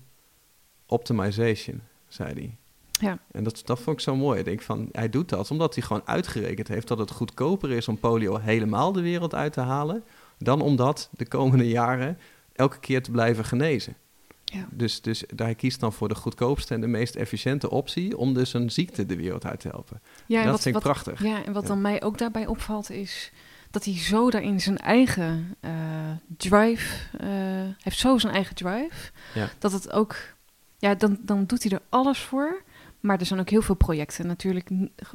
Optimization, 0.86 1.80
zei 2.08 2.32
hij. 2.32 2.56
Ja. 2.90 3.18
En 3.30 3.44
dat, 3.44 3.62
dat 3.64 3.80
vond 3.80 3.96
ik 3.96 4.02
zo 4.02 4.16
mooi. 4.16 4.38
Ik 4.38 4.44
denk 4.44 4.62
van, 4.62 4.88
hij 4.92 5.08
doet 5.08 5.28
dat 5.28 5.50
omdat 5.50 5.74
hij 5.74 5.84
gewoon 5.84 6.06
uitgerekend 6.06 6.68
heeft 6.68 6.88
dat 6.88 6.98
het 6.98 7.10
goedkoper 7.10 7.70
is 7.70 7.88
om 7.88 7.98
polio 7.98 8.36
helemaal 8.36 8.92
de 8.92 9.02
wereld 9.02 9.34
uit 9.34 9.52
te 9.52 9.60
halen, 9.60 10.04
dan 10.38 10.60
om 10.60 10.76
dat 10.76 11.10
de 11.12 11.26
komende 11.28 11.68
jaren 11.68 12.18
elke 12.54 12.78
keer 12.80 13.02
te 13.02 13.10
blijven 13.10 13.44
genezen. 13.44 13.96
Ja. 14.44 14.66
Dus, 14.70 15.00
dus 15.00 15.24
hij 15.36 15.54
kiest 15.54 15.80
dan 15.80 15.92
voor 15.92 16.08
de 16.08 16.14
goedkoopste 16.14 16.74
en 16.74 16.80
de 16.80 16.86
meest 16.86 17.14
efficiënte 17.14 17.70
optie 17.70 18.16
om 18.16 18.34
dus 18.34 18.52
een 18.52 18.70
ziekte 18.70 19.06
de 19.06 19.16
wereld 19.16 19.44
uit 19.46 19.60
te 19.60 19.68
helpen. 19.68 20.00
Ja, 20.26 20.38
en 20.38 20.42
dat 20.44 20.52
wat, 20.52 20.62
vind 20.62 20.76
ik 20.76 20.82
wat, 20.82 20.92
prachtig. 20.92 21.22
Ja, 21.22 21.44
en 21.44 21.52
wat 21.52 21.62
Ja. 21.62 21.68
dan 21.68 21.80
mij 21.80 22.02
ook 22.02 22.18
daarbij 22.18 22.46
opvalt 22.46 22.90
is 22.90 23.32
dat 23.70 23.84
hij 23.84 23.94
zo 23.98 24.30
daarin 24.30 24.60
zijn 24.60 24.78
eigen 24.78 25.56
eh, 25.60 25.72
drive, 26.36 27.18
eh, 27.18 27.28
heeft 27.80 27.98
zo 27.98 28.18
zijn 28.18 28.32
eigen 28.34 28.54
drive, 28.54 29.10
Ja. 29.34 29.48
dat 29.58 29.72
het 29.72 29.92
ook, 29.92 30.16
ja, 30.78 30.94
dan, 30.94 31.18
dan 31.20 31.44
doet 31.46 31.62
hij 31.62 31.72
er 31.72 31.82
alles 31.88 32.18
voor. 32.18 32.62
Maar 33.00 33.18
er 33.18 33.26
zijn 33.26 33.40
ook 33.40 33.50
heel 33.50 33.62
veel 33.62 33.74
projecten 33.74 34.26
natuurlijk 34.26 34.70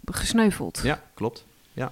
gesneuveld. 0.05 0.79
Ja, 0.83 1.03
klopt. 1.13 1.45
Ja, 1.73 1.91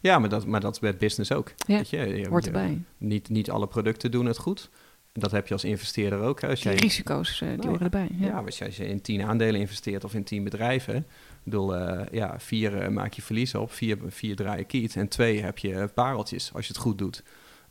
ja 0.00 0.18
maar, 0.18 0.28
dat, 0.28 0.46
maar 0.46 0.60
dat 0.60 0.72
is 0.74 0.78
bij 0.80 0.90
het 0.90 0.98
business 0.98 1.32
ook. 1.32 1.52
Ja, 1.66 1.76
Weet 1.76 1.90
je, 1.90 1.96
je- 1.96 2.28
Hoort 2.28 2.46
erbij. 2.46 2.82
Niet, 2.98 3.28
niet 3.28 3.50
alle 3.50 3.66
producten 3.66 4.10
doen 4.10 4.26
het 4.26 4.38
goed. 4.38 4.70
Dat 5.18 5.30
heb 5.30 5.46
je 5.46 5.52
als 5.52 5.64
investeerder 5.64 6.20
ook. 6.20 6.40
hè. 6.40 6.48
Als 6.48 6.60
Die 6.60 6.72
risico's, 6.72 7.40
eh, 7.40 7.48
die 7.48 7.56
Nou 7.56 7.68
horen 7.68 7.82
erbij. 7.82 8.08
Ja. 8.18 8.26
Ja, 8.26 8.64
als 8.64 8.76
je, 8.76 8.88
in 8.88 9.00
tien 9.00 9.22
aandelen 9.22 9.60
investeert 9.60 10.04
of 10.04 10.14
in 10.14 10.24
tien 10.24 10.44
bedrijven. 10.44 10.96
Ik 10.96 11.04
bedoel, 11.44 11.76
eh, 11.76 12.06
ja, 12.10 12.40
vier 12.40 12.80
eh, 12.80 12.88
maak 12.88 13.12
je 13.12 13.22
verlies 13.22 13.54
op, 13.54 13.72
vier, 13.72 13.98
vier 14.06 14.36
draai 14.36 14.58
je 14.58 14.64
kiet 14.64 14.96
en 14.96 15.08
twee 15.08 15.42
heb 15.42 15.58
je 15.58 15.90
pareltjes 15.94 16.50
als 16.54 16.66
je 16.66 16.72
het 16.72 16.82
goed 16.82 16.98
doet. 16.98 17.22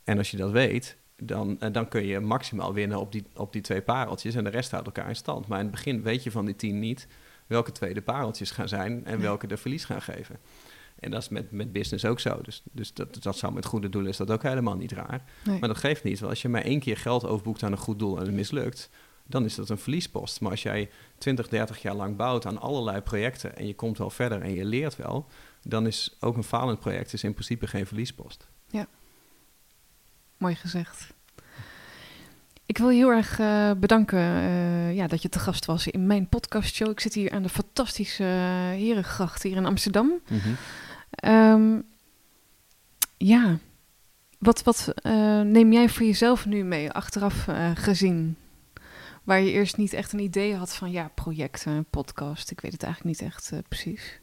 En 0.04 0.18
als 0.18 0.30
je 0.30 0.36
dat 0.36 0.50
weet, 0.50 0.96
dan, 1.16 1.56
uh, 1.60 1.72
dan 1.72 1.88
kun 1.88 2.06
je 2.06 2.20
maximaal 2.20 2.74
winnen 2.74 3.00
op 3.00 3.12
die, 3.12 3.24
op 3.34 3.52
die 3.52 3.62
twee 3.62 3.82
pareltjes 3.82 4.34
en 4.34 4.44
de 4.44 4.50
rest 4.50 4.70
houdt 4.70 4.86
elkaar 4.86 5.08
in 5.08 5.16
stand. 5.16 5.46
Maar 5.46 5.58
in 5.58 5.64
het 5.64 5.74
begin 5.74 6.02
weet 6.02 6.22
je 6.22 6.30
van 6.30 6.44
die 6.44 6.56
tien 6.56 6.78
niet 6.78 7.06
welke 7.46 7.72
twee 7.72 7.94
de 7.94 8.02
pareltjes 8.02 8.50
gaan 8.50 8.68
zijn 8.68 9.04
en 9.04 9.20
welke 9.20 9.46
de 9.46 9.56
verlies 9.56 9.84
gaan 9.84 10.02
geven. 10.02 10.36
En 11.00 11.10
dat 11.10 11.22
is 11.22 11.28
met, 11.28 11.50
met 11.50 11.72
business 11.72 12.04
ook 12.04 12.20
zo. 12.20 12.40
Dus, 12.42 12.62
dus 12.72 12.94
dat, 12.94 13.22
dat 13.22 13.38
zou 13.38 13.52
met 13.52 13.64
goede 13.64 13.88
doelen 13.88 14.10
is 14.10 14.16
dat 14.16 14.30
ook 14.30 14.42
helemaal 14.42 14.76
niet 14.76 14.92
raar. 14.92 15.22
Maar 15.44 15.68
dat 15.68 15.78
geeft 15.78 16.04
niet. 16.04 16.18
Want 16.18 16.30
als 16.30 16.42
je 16.42 16.48
maar 16.48 16.62
één 16.62 16.80
keer 16.80 16.96
geld 16.96 17.26
overboekt 17.26 17.62
aan 17.62 17.72
een 17.72 17.78
goed 17.78 17.98
doel 17.98 18.18
en 18.18 18.24
het 18.24 18.34
mislukt, 18.34 18.90
dan 19.26 19.44
is 19.44 19.54
dat 19.54 19.68
een 19.68 19.78
verliespost. 19.78 20.40
Maar 20.40 20.50
als 20.50 20.62
jij 20.62 20.90
20, 21.18 21.48
30 21.48 21.82
jaar 21.82 21.94
lang 21.94 22.16
bouwt 22.16 22.46
aan 22.46 22.60
allerlei 22.60 23.00
projecten 23.00 23.56
en 23.56 23.66
je 23.66 23.74
komt 23.74 23.98
wel 23.98 24.10
verder 24.10 24.42
en 24.42 24.54
je 24.54 24.64
leert 24.64 24.96
wel, 24.96 25.26
dan 25.62 25.86
is 25.86 26.16
ook 26.20 26.36
een 26.36 26.44
falend 26.44 26.80
project 26.80 27.12
is 27.12 27.24
in 27.24 27.32
principe 27.32 27.66
geen 27.66 27.86
verliespost. 27.86 28.48
Ja, 28.70 28.86
mooi 30.36 30.54
gezegd. 30.54 31.16
Ik 32.66 32.78
wil 32.78 32.90
je 32.90 32.96
heel 32.96 33.10
erg 33.10 33.38
uh, 33.38 33.70
bedanken 33.72 34.18
uh, 34.18 34.94
ja, 34.94 35.06
dat 35.06 35.22
je 35.22 35.28
te 35.28 35.38
gast 35.38 35.64
was 35.64 35.86
in 35.86 36.06
mijn 36.06 36.28
podcastshow. 36.28 36.90
Ik 36.90 37.00
zit 37.00 37.14
hier 37.14 37.30
aan 37.30 37.42
de 37.42 37.48
fantastische 37.48 38.22
uh, 38.22 38.30
Herengracht 38.70 39.42
hier 39.42 39.56
in 39.56 39.66
Amsterdam. 39.66 40.06
Mm 40.06 40.38
-hmm. 40.38 40.56
Ja, 43.16 43.58
wat, 44.38 44.62
wat 44.62 44.94
neem 45.44 45.72
jij 45.72 45.88
voor 45.88 46.06
jezelf 46.06 46.46
nu 46.46 46.64
mee, 46.64 46.90
achteraf 46.90 47.46
gezien? 47.74 48.36
Waar 49.24 49.40
je 49.40 49.50
eerst 49.50 49.76
niet 49.76 49.92
echt 49.92 50.12
een 50.12 50.18
idee 50.18 50.54
had 50.54 50.74
van, 50.74 50.90
ja, 50.90 51.10
projecten, 51.14 51.84
podcast. 51.90 52.50
Ik 52.50 52.60
weet 52.60 52.72
het 52.72 52.82
eigenlijk 52.82 53.20
niet 53.20 53.28
echt 53.30 53.52
precies. 53.68 54.20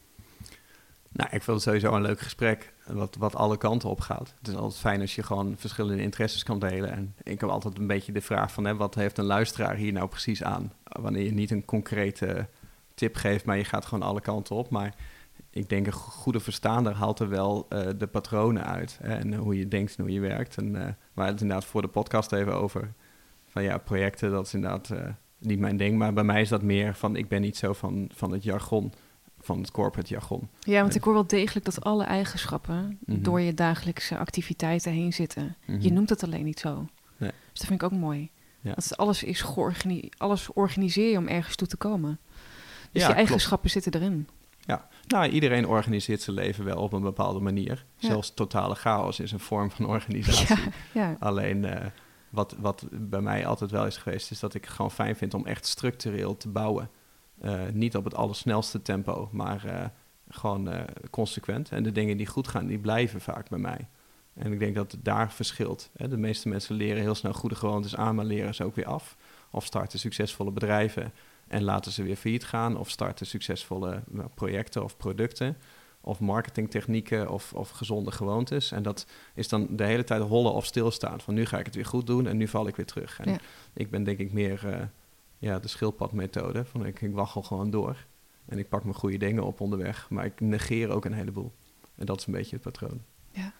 Nou, 1.15 1.29
ik 1.31 1.43
vind 1.43 1.57
het 1.57 1.61
sowieso 1.61 1.93
een 1.93 2.01
leuk 2.01 2.19
gesprek, 2.19 2.73
wat, 2.85 3.15
wat 3.15 3.35
alle 3.35 3.57
kanten 3.57 3.89
op 3.89 3.99
gaat. 3.99 4.33
Het 4.37 4.47
is 4.47 4.55
altijd 4.55 4.79
fijn 4.79 5.01
als 5.01 5.15
je 5.15 5.23
gewoon 5.23 5.55
verschillende 5.57 6.01
interesses 6.01 6.43
kan 6.43 6.59
delen. 6.59 6.91
En 6.91 7.15
ik 7.23 7.39
heb 7.39 7.49
altijd 7.49 7.77
een 7.77 7.87
beetje 7.87 8.11
de 8.11 8.21
vraag 8.21 8.51
van, 8.51 8.65
hè, 8.65 8.75
wat 8.75 8.95
heeft 8.95 9.17
een 9.17 9.25
luisteraar 9.25 9.75
hier 9.75 9.93
nou 9.93 10.07
precies 10.07 10.43
aan? 10.43 10.73
Wanneer 10.83 11.23
je 11.23 11.31
niet 11.31 11.51
een 11.51 11.65
concrete 11.65 12.47
tip 12.93 13.15
geeft, 13.15 13.45
maar 13.45 13.57
je 13.57 13.63
gaat 13.63 13.85
gewoon 13.85 14.07
alle 14.07 14.21
kanten 14.21 14.55
op. 14.55 14.69
Maar 14.69 14.95
ik 15.55 15.69
denk 15.69 15.85
een 15.85 15.93
goede 15.93 16.39
verstaander 16.39 16.93
haalt 16.93 17.19
er 17.19 17.29
wel 17.29 17.67
uh, 17.69 17.87
de 17.97 18.07
patronen 18.07 18.65
uit. 18.65 18.99
Hè, 19.01 19.15
en 19.15 19.33
hoe 19.33 19.57
je 19.57 19.67
denkt 19.67 19.95
en 19.95 20.03
hoe 20.03 20.13
je 20.13 20.19
werkt. 20.19 20.57
En 20.57 20.75
uh, 20.75 21.25
het 21.25 21.41
inderdaad 21.41 21.65
voor 21.65 21.81
de 21.81 21.87
podcast 21.87 22.31
even 22.31 22.53
over. 22.53 22.93
Van 23.45 23.63
ja, 23.63 23.77
projecten, 23.77 24.31
dat 24.31 24.45
is 24.45 24.53
inderdaad 24.53 24.89
uh, 24.89 24.99
niet 25.39 25.59
mijn 25.59 25.77
ding. 25.77 25.97
Maar 25.97 26.13
bij 26.13 26.23
mij 26.23 26.41
is 26.41 26.49
dat 26.49 26.61
meer 26.61 26.95
van, 26.95 27.15
ik 27.15 27.27
ben 27.27 27.41
niet 27.41 27.57
zo 27.57 27.73
van, 27.73 28.09
van 28.13 28.31
het 28.31 28.43
jargon 28.43 28.93
van 29.39 29.59
het 29.59 29.71
corporate 29.71 30.09
jargon. 30.09 30.49
Ja, 30.59 30.81
want 30.81 30.95
ik 30.95 31.03
hoor 31.03 31.13
wel 31.13 31.27
degelijk 31.27 31.65
dat 31.65 31.83
alle 31.83 32.03
eigenschappen 32.03 32.99
mhm. 33.05 33.21
door 33.21 33.41
je 33.41 33.53
dagelijkse 33.53 34.17
activiteiten 34.17 34.91
heen 34.91 35.13
zitten. 35.13 35.55
Je 35.65 35.73
mhm. 35.73 35.93
noemt 35.93 36.09
het 36.09 36.23
alleen 36.23 36.43
niet 36.43 36.59
zo. 36.59 36.75
Nee. 37.17 37.31
Dus 37.51 37.59
dat 37.59 37.67
vind 37.67 37.81
ik 37.81 37.83
ook 37.83 37.99
mooi. 37.99 38.29
Ja. 38.61 38.73
Dat 38.73 38.97
alles 38.97 39.23
is 39.23 39.41
georganiseerd, 39.41 40.19
alles 40.19 40.53
organiseer 40.53 41.11
je 41.11 41.17
om 41.17 41.27
ergens 41.27 41.55
toe 41.55 41.67
te 41.67 41.77
komen. 41.77 42.19
Dus 42.91 43.01
ja, 43.01 43.07
die 43.07 43.17
eigenschappen 43.17 43.69
zitten 43.69 43.93
erin. 43.93 44.27
Ja, 44.65 44.87
nou, 45.07 45.29
iedereen 45.29 45.67
organiseert 45.67 46.21
zijn 46.21 46.35
leven 46.35 46.65
wel 46.65 46.77
op 46.77 46.93
een 46.93 47.01
bepaalde 47.01 47.39
manier. 47.39 47.85
Zelfs 47.97 48.33
totale 48.33 48.75
chaos 48.75 49.19
is 49.19 49.31
een 49.31 49.39
vorm 49.39 49.71
van 49.71 49.85
organisatie. 49.85 50.71
Ja, 50.93 51.15
Alleen 51.19 51.63
uh, 51.63 51.85
wat, 52.29 52.55
wat 52.59 52.85
bij 52.91 53.21
mij 53.21 53.45
altijd 53.45 53.71
wel 53.71 53.85
is 53.85 53.97
geweest, 53.97 54.31
is 54.31 54.39
dat 54.39 54.53
ik 54.53 54.65
gewoon 54.65 54.91
fijn 54.91 55.15
vind 55.15 55.33
om 55.33 55.45
echt 55.45 55.65
structureel 55.65 56.37
te 56.37 56.49
bouwen. 56.49 56.89
Eh, 57.41 57.61
niet 57.73 57.95
op 57.95 58.03
het 58.03 58.15
allersnelste 58.15 58.81
tempo, 58.81 59.29
maar 59.31 59.65
uh, 59.65 59.85
gewoon 60.29 60.69
consequent. 61.09 61.69
En 61.69 61.83
de 61.83 61.91
dingen 61.91 62.17
die 62.17 62.27
goed 62.27 62.47
gaan, 62.47 62.67
die 62.67 62.79
blijven 62.79 63.21
vaak 63.21 63.49
bij 63.49 63.59
mij. 63.59 63.87
En 64.33 64.53
ik 64.53 64.59
denk 64.59 64.75
dat 64.75 64.91
het 64.91 65.05
daar 65.05 65.31
verschilt. 65.31 65.89
Hè. 65.97 66.07
De 66.07 66.17
meeste 66.17 66.49
mensen 66.49 66.75
leren 66.75 67.01
heel 67.01 67.15
snel 67.15 67.33
goede 67.33 67.55
gewoontes 67.55 67.95
aan, 67.95 68.15
maar 68.15 68.25
leren 68.25 68.55
ze 68.55 68.63
ook 68.63 68.75
weer 68.75 68.85
af. 68.85 69.17
Of 69.51 69.65
starten 69.65 69.99
succesvolle 69.99 70.51
bedrijven 70.51 71.13
en 71.55 71.63
laten 71.63 71.91
ze 71.91 72.03
weer 72.03 72.15
failliet 72.15 72.45
gaan. 72.45 72.77
Of 72.77 72.89
starten 72.89 73.25
succesvolle 73.25 74.03
nou, 74.07 74.29
projecten 74.33 74.83
of 74.83 74.97
producten. 74.97 75.57
Of 76.01 76.19
marketingtechnieken 76.19 77.29
of, 77.29 77.53
of 77.53 77.69
gezonde 77.69 78.11
gewoontes. 78.11 78.71
En 78.71 78.83
dat 78.83 79.05
is 79.33 79.47
dan 79.47 79.67
de 79.69 79.83
hele 79.83 80.03
tijd 80.03 80.21
hollen 80.21 80.53
of 80.53 80.65
stilstaan. 80.65 81.21
Van 81.21 81.33
nu 81.33 81.45
ga 81.45 81.59
ik 81.59 81.65
het 81.65 81.75
weer 81.75 81.85
goed 81.85 82.07
doen 82.07 82.27
en 82.27 82.37
nu 82.37 82.47
val 82.47 82.67
ik 82.67 82.75
weer 82.75 82.85
terug. 82.85 83.19
En 83.19 83.39
ik 83.73 83.89
ben 83.89 84.03
denk 84.03 84.17
ik 84.17 84.33
meer 84.33 84.89
ja, 85.37 85.59
de 85.59 85.67
schildpadmethode. 85.67 86.65
Van 86.65 86.85
ik, 86.85 87.01
ik 87.01 87.13
waggel 87.13 87.41
gewoon 87.41 87.69
door. 87.69 88.05
En 88.45 88.57
ik 88.57 88.69
pak 88.69 88.83
mijn 88.83 88.95
goede 88.95 89.17
dingen 89.17 89.43
op 89.43 89.61
onderweg. 89.61 90.09
Maar 90.09 90.25
ik 90.25 90.39
negeer 90.39 90.89
ook 90.89 91.05
een 91.05 91.13
heleboel. 91.13 91.51
En 91.95 92.05
dat 92.05 92.19
is 92.19 92.25
een 92.25 92.33
beetje 92.33 92.55
het 92.55 92.63
patroon. 92.63 93.01
Ja. 93.31 93.53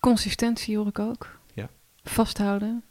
Consistentie 0.00 0.76
hoor 0.76 0.86
ik 0.86 0.98
ook. 0.98 1.38
Ja. 1.54 1.70
Vasthouden. 2.02 2.84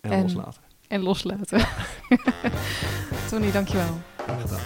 En, 0.00 0.22
loslaten. 0.22 0.71
En 0.92 1.02
loslaten. 1.02 1.60
Tony, 3.30 3.50
dankjewel. 3.50 4.00
Gedaan. 4.40 4.60